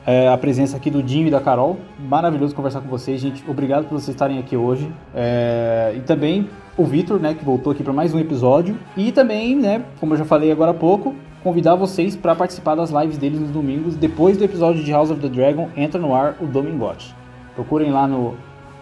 é, 0.07 0.29
a 0.29 0.39
presença 0.39 0.77
aqui 0.77 0.91
do 0.91 1.03
Dinho 1.03 1.27
e 1.27 1.31
da 1.31 1.41
Carol. 1.41 1.79
Maravilhoso 1.99 2.55
conversar 2.55 2.81
com 2.81 2.89
vocês, 2.89 3.21
gente. 3.21 3.43
Obrigado 3.49 3.85
por 3.85 4.01
vocês 4.01 4.15
estarem 4.15 4.39
aqui 4.39 4.57
hoje. 4.57 4.91
É, 5.15 5.95
e 5.97 6.01
também 6.01 6.49
o 6.77 6.85
Vitor, 6.85 7.19
né, 7.19 7.35
que 7.35 7.45
voltou 7.45 7.73
aqui 7.73 7.83
para 7.83 7.93
mais 7.93 8.15
um 8.15 8.21
episódio. 8.21 8.79
E 8.97 9.11
também, 9.11 9.57
né, 9.57 9.83
como 9.99 10.15
eu 10.15 10.19
já 10.19 10.25
falei 10.25 10.53
agora 10.53 10.71
há 10.71 10.75
pouco, 10.75 11.15
convidar 11.43 11.75
vocês 11.75 12.15
para 12.15 12.37
participar 12.37 12.77
das 12.77 12.91
lives 12.91 13.19
deles 13.19 13.41
nos 13.41 13.51
domingos. 13.51 13.97
Depois 13.97 14.37
do 14.37 14.45
episódio 14.45 14.85
de 14.85 14.93
House 14.93 15.11
of 15.11 15.21
the 15.21 15.29
Dragon, 15.29 15.69
entra 15.77 16.01
no 16.01 16.15
ar 16.15 16.37
o 16.41 16.47
Domingote. 16.47 17.22
Procurem 17.55 17.91
lá 17.91 18.07
no, 18.07 18.35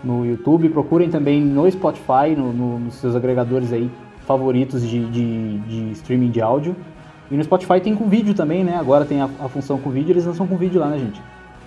no 0.03 0.25
YouTube, 0.25 0.69
procurem 0.69 1.11
também 1.11 1.41
no 1.43 1.71
Spotify, 1.71 2.35
no- 2.37 2.53
no- 2.53 2.79
nos 2.79 2.95
seus 2.95 3.15
agregadores 3.17 3.73
aí 3.73 3.91
favoritos 4.27 4.87
de, 4.89 5.05
de, 5.07 5.59
de 5.59 5.93
streaming 5.93 6.31
de 6.31 6.41
áudio. 6.41 6.77
E 7.31 7.37
no 7.37 7.43
Spotify 7.45 7.81
tem 7.81 7.95
com 7.95 8.09
vídeo 8.09 8.35
também, 8.35 8.65
né? 8.65 8.77
Agora 8.77 9.05
tem 9.05 9.21
a, 9.21 9.25
a 9.41 9.49
função 9.49 9.79
com 9.79 9.91
vídeo, 9.91 10.13
eles 10.13 10.25
lançam 10.27 10.47
com 10.47 10.57
vídeo 10.57 10.81
lá, 10.81 10.89
né, 10.89 10.99
gente? 10.99 11.21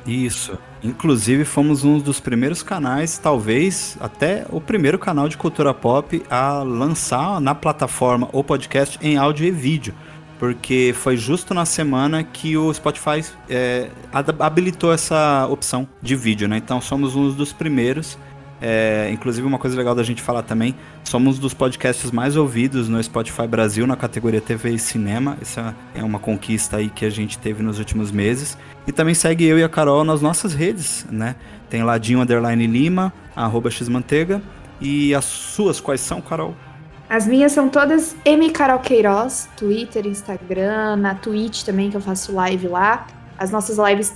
Isso. 0.06 0.58
Inclusive, 0.84 1.46
fomos 1.46 1.86
um 1.86 1.98
dos 1.98 2.20
primeiros 2.20 2.62
canais, 2.62 3.18
talvez 3.18 3.98
até 4.02 4.46
o 4.52 4.60
primeiro 4.60 5.00
canal 5.00 5.30
de 5.30 5.38
cultura 5.38 5.74
pop 5.74 6.22
a 6.30 6.62
lançar 6.62 7.40
na 7.40 7.56
plataforma 7.56 8.28
o 8.34 8.44
podcast 8.44 9.00
em 9.02 9.16
áudio 9.16 9.46
e 9.46 9.52
vídeo. 9.52 9.94
Porque 10.40 10.94
foi 10.96 11.16
justo 11.16 11.54
na 11.54 11.66
semana 11.66 12.24
que 12.24 12.58
o 12.58 12.74
Spotify 12.74 13.24
é, 13.50 13.90
habilitou 14.40 14.92
essa 14.92 15.48
opção 15.50 15.88
de 16.02 16.16
vídeo, 16.16 16.48
né? 16.48 16.58
Então 16.58 16.82
somos 16.82 17.16
um 17.16 17.32
dos 17.32 17.54
primeiros. 17.54 18.18
É, 18.66 19.10
inclusive, 19.12 19.46
uma 19.46 19.60
coisa 19.60 19.76
legal 19.76 19.94
da 19.94 20.04
gente 20.04 20.22
falar 20.22 20.42
também: 20.44 20.74
somos 21.04 21.38
dos 21.38 21.54
podcasts 21.54 22.12
mais 22.12 22.38
ouvidos 22.38 22.88
no 22.88 23.02
Spotify 23.04 23.46
Brasil 23.46 23.86
na 23.86 23.96
categoria 23.96 24.40
TV 24.40 24.72
e 24.72 24.80
Cinema. 24.80 25.38
Essa 25.42 25.76
é 25.94 26.04
uma 26.04 26.18
conquista 26.18 26.78
aí 26.78 26.90
que 26.90 27.06
a 27.06 27.10
gente 27.10 27.38
teve 27.38 27.62
nos 27.62 27.78
últimos 27.78 28.12
meses. 28.12 28.58
E 28.88 28.92
também 28.92 29.14
segue 29.14 29.46
eu 29.46 29.60
e 29.60 29.64
a 29.64 29.70
Carol 29.70 30.04
nas 30.04 30.22
nossas 30.22 30.54
redes, 30.54 31.06
né? 31.12 31.36
Tem 31.70 31.84
Ladinho 31.84 32.22
Underline 32.22 32.66
Lima, 32.66 33.14
arroba 33.36 33.70
Xmanteiga. 33.70 34.42
E 34.80 35.14
as 35.14 35.26
suas 35.26 35.80
quais 35.80 36.02
são, 36.02 36.22
Carol? 36.22 36.56
As 37.14 37.28
minhas 37.28 37.52
são 37.52 37.70
todas 37.70 38.16
M. 38.26 38.50
Carol 38.50 38.80
Queiroz, 38.80 39.48
Twitter, 39.56 40.08
Instagram, 40.08 40.96
na 40.96 41.14
Twitch 41.14 41.62
também, 41.62 41.92
que 41.92 41.96
eu 41.96 42.02
faço 42.02 42.34
live 42.34 42.68
lá. 42.68 43.06
As 43.38 43.52
nossas 43.52 43.78
lives 43.78 44.12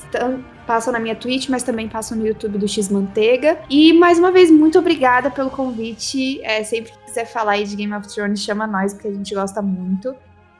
passam 0.65 0.91
na 0.91 0.99
minha 0.99 1.15
Twitch, 1.15 1.47
mas 1.47 1.61
também 1.61 1.87
passam 1.87 2.17
no 2.17 2.25
YouTube 2.25 2.57
do 2.57 2.67
X 2.67 2.89
Manteiga. 2.89 3.59
E 3.69 3.93
mais 3.93 4.17
uma 4.17 4.31
vez, 4.31 4.49
muito 4.49 4.79
obrigada 4.79 5.29
pelo 5.29 5.51
convite. 5.51 6.41
É, 6.41 6.63
sempre 6.63 6.91
que 6.91 6.97
quiser 7.05 7.27
falar 7.27 7.51
aí 7.51 7.65
de 7.65 7.75
Game 7.75 7.93
of 7.93 8.07
Thrones, 8.07 8.39
chama 8.39 8.65
nós, 8.65 8.95
porque 8.95 9.09
a 9.09 9.13
gente 9.13 9.31
gosta 9.31 9.61
muito. 9.61 10.15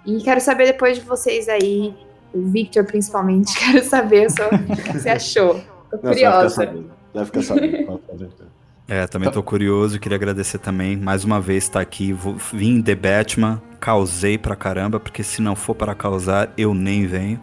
E 0.05 0.21
quero 0.21 0.39
saber 0.39 0.67
depois 0.67 0.95
de 0.95 1.03
vocês 1.03 1.49
aí, 1.49 1.95
o 2.31 2.43
Victor 2.43 2.85
principalmente, 2.85 3.51
quero 3.57 3.83
saber 3.83 4.29
só 4.29 4.45
o 4.45 4.75
que 4.75 4.93
você 4.93 5.09
achou. 5.09 5.59
Tô 5.89 5.97
Não, 6.03 6.13
você 6.13 6.13
vai 6.13 6.13
ficar 6.13 6.29
curiosa. 6.29 6.49
sabendo. 6.49 6.91
Vai 7.15 7.25
ficar 7.25 7.41
sabendo. 7.41 8.01
É, 8.87 9.05
também 9.05 9.29
tô 9.29 9.43
curioso, 9.43 9.99
queria 9.99 10.15
agradecer 10.15 10.59
também, 10.59 10.95
mais 10.95 11.25
uma 11.25 11.41
vez 11.41 11.65
estar 11.65 11.81
aqui, 11.81 12.13
vou, 12.13 12.37
vim 12.53 12.81
The 12.81 12.95
Batman, 12.95 13.61
causei 13.81 14.37
pra 14.37 14.55
caramba, 14.55 14.97
porque 14.97 15.23
se 15.23 15.41
não 15.41 15.57
for 15.57 15.75
para 15.75 15.93
causar, 15.93 16.53
eu 16.57 16.73
nem 16.73 17.05
venho. 17.05 17.41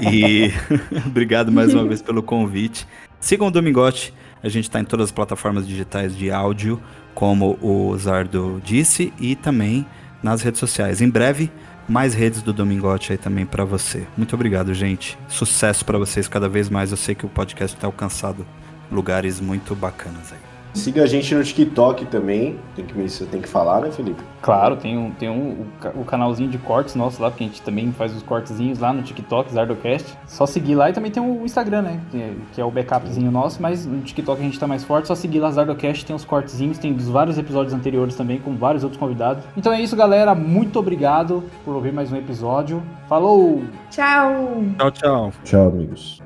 E 0.00 0.50
obrigado 1.06 1.52
mais 1.52 1.74
uma 1.74 1.84
vez 1.84 2.00
pelo 2.00 2.22
convite. 2.22 2.88
Sigam 3.20 3.48
o 3.48 3.50
Domingote 3.50 4.14
A 4.42 4.48
gente 4.48 4.64
está 4.64 4.80
em 4.80 4.84
todas 4.84 5.06
as 5.06 5.12
plataformas 5.12 5.68
digitais 5.68 6.16
de 6.16 6.30
áudio, 6.30 6.80
como 7.14 7.58
o 7.60 7.94
Zardo 7.98 8.60
disse, 8.64 9.12
e 9.20 9.36
também 9.36 9.84
nas 10.22 10.40
redes 10.40 10.60
sociais. 10.60 11.02
Em 11.02 11.10
breve, 11.10 11.52
mais 11.86 12.14
redes 12.14 12.40
do 12.40 12.54
Domingote 12.54 13.12
aí 13.12 13.18
também 13.18 13.44
para 13.44 13.64
você. 13.66 14.06
Muito 14.16 14.34
obrigado, 14.34 14.72
gente. 14.72 15.18
Sucesso 15.28 15.84
para 15.84 15.98
vocês 15.98 16.26
cada 16.26 16.48
vez 16.48 16.70
mais. 16.70 16.90
Eu 16.90 16.96
sei 16.96 17.14
que 17.14 17.26
o 17.26 17.28
podcast 17.28 17.76
está 17.76 17.86
alcançado 17.86 18.46
lugares 18.90 19.40
muito 19.40 19.74
bacanas 19.74 20.32
aí. 20.32 20.49
Siga 20.74 21.02
a 21.02 21.06
gente 21.06 21.34
no 21.34 21.42
TikTok 21.42 22.06
também. 22.06 22.58
Tem 22.76 22.84
que, 22.84 22.94
você 22.94 23.24
tem 23.24 23.40
que 23.40 23.48
falar, 23.48 23.80
né, 23.80 23.90
Felipe? 23.90 24.22
Claro, 24.40 24.76
tem, 24.76 24.96
um, 24.96 25.10
tem 25.10 25.28
um, 25.28 25.66
o, 25.94 26.00
o 26.00 26.04
canalzinho 26.04 26.48
de 26.48 26.58
cortes 26.58 26.94
nosso 26.94 27.20
lá, 27.20 27.30
porque 27.30 27.44
a 27.44 27.46
gente 27.46 27.60
também 27.62 27.92
faz 27.92 28.14
os 28.14 28.22
cortezinhos 28.22 28.78
lá 28.78 28.92
no 28.92 29.02
TikTok, 29.02 29.52
Zardocast. 29.52 30.16
Só 30.26 30.46
seguir 30.46 30.74
lá 30.74 30.88
e 30.88 30.92
também 30.92 31.10
tem 31.10 31.22
o 31.22 31.44
Instagram, 31.44 31.82
né? 31.82 32.00
Que 32.10 32.16
é, 32.16 32.32
que 32.54 32.60
é 32.60 32.64
o 32.64 32.70
backupzinho 32.70 33.30
nosso, 33.30 33.60
mas 33.60 33.84
no 33.84 34.00
TikTok 34.00 34.40
a 34.40 34.44
gente 34.44 34.58
tá 34.58 34.66
mais 34.66 34.84
forte. 34.84 35.08
Só 35.08 35.14
seguir 35.14 35.40
lá 35.40 35.50
Zardocast, 35.50 36.06
tem 36.06 36.14
os 36.14 36.24
cortezinhos, 36.24 36.78
tem 36.78 36.92
dos 36.92 37.08
vários 37.08 37.36
episódios 37.36 37.74
anteriores 37.74 38.14
também, 38.14 38.38
com 38.38 38.56
vários 38.56 38.82
outros 38.82 38.98
convidados. 38.98 39.44
Então 39.56 39.72
é 39.72 39.80
isso, 39.80 39.96
galera. 39.96 40.34
Muito 40.34 40.78
obrigado 40.78 41.44
por 41.64 41.74
ouvir 41.74 41.92
mais 41.92 42.12
um 42.12 42.16
episódio. 42.16 42.82
Falou! 43.08 43.62
Tchau! 43.90 44.62
Tchau, 44.78 44.90
tchau. 44.90 45.32
Tchau, 45.44 45.68
amigos. 45.68 46.22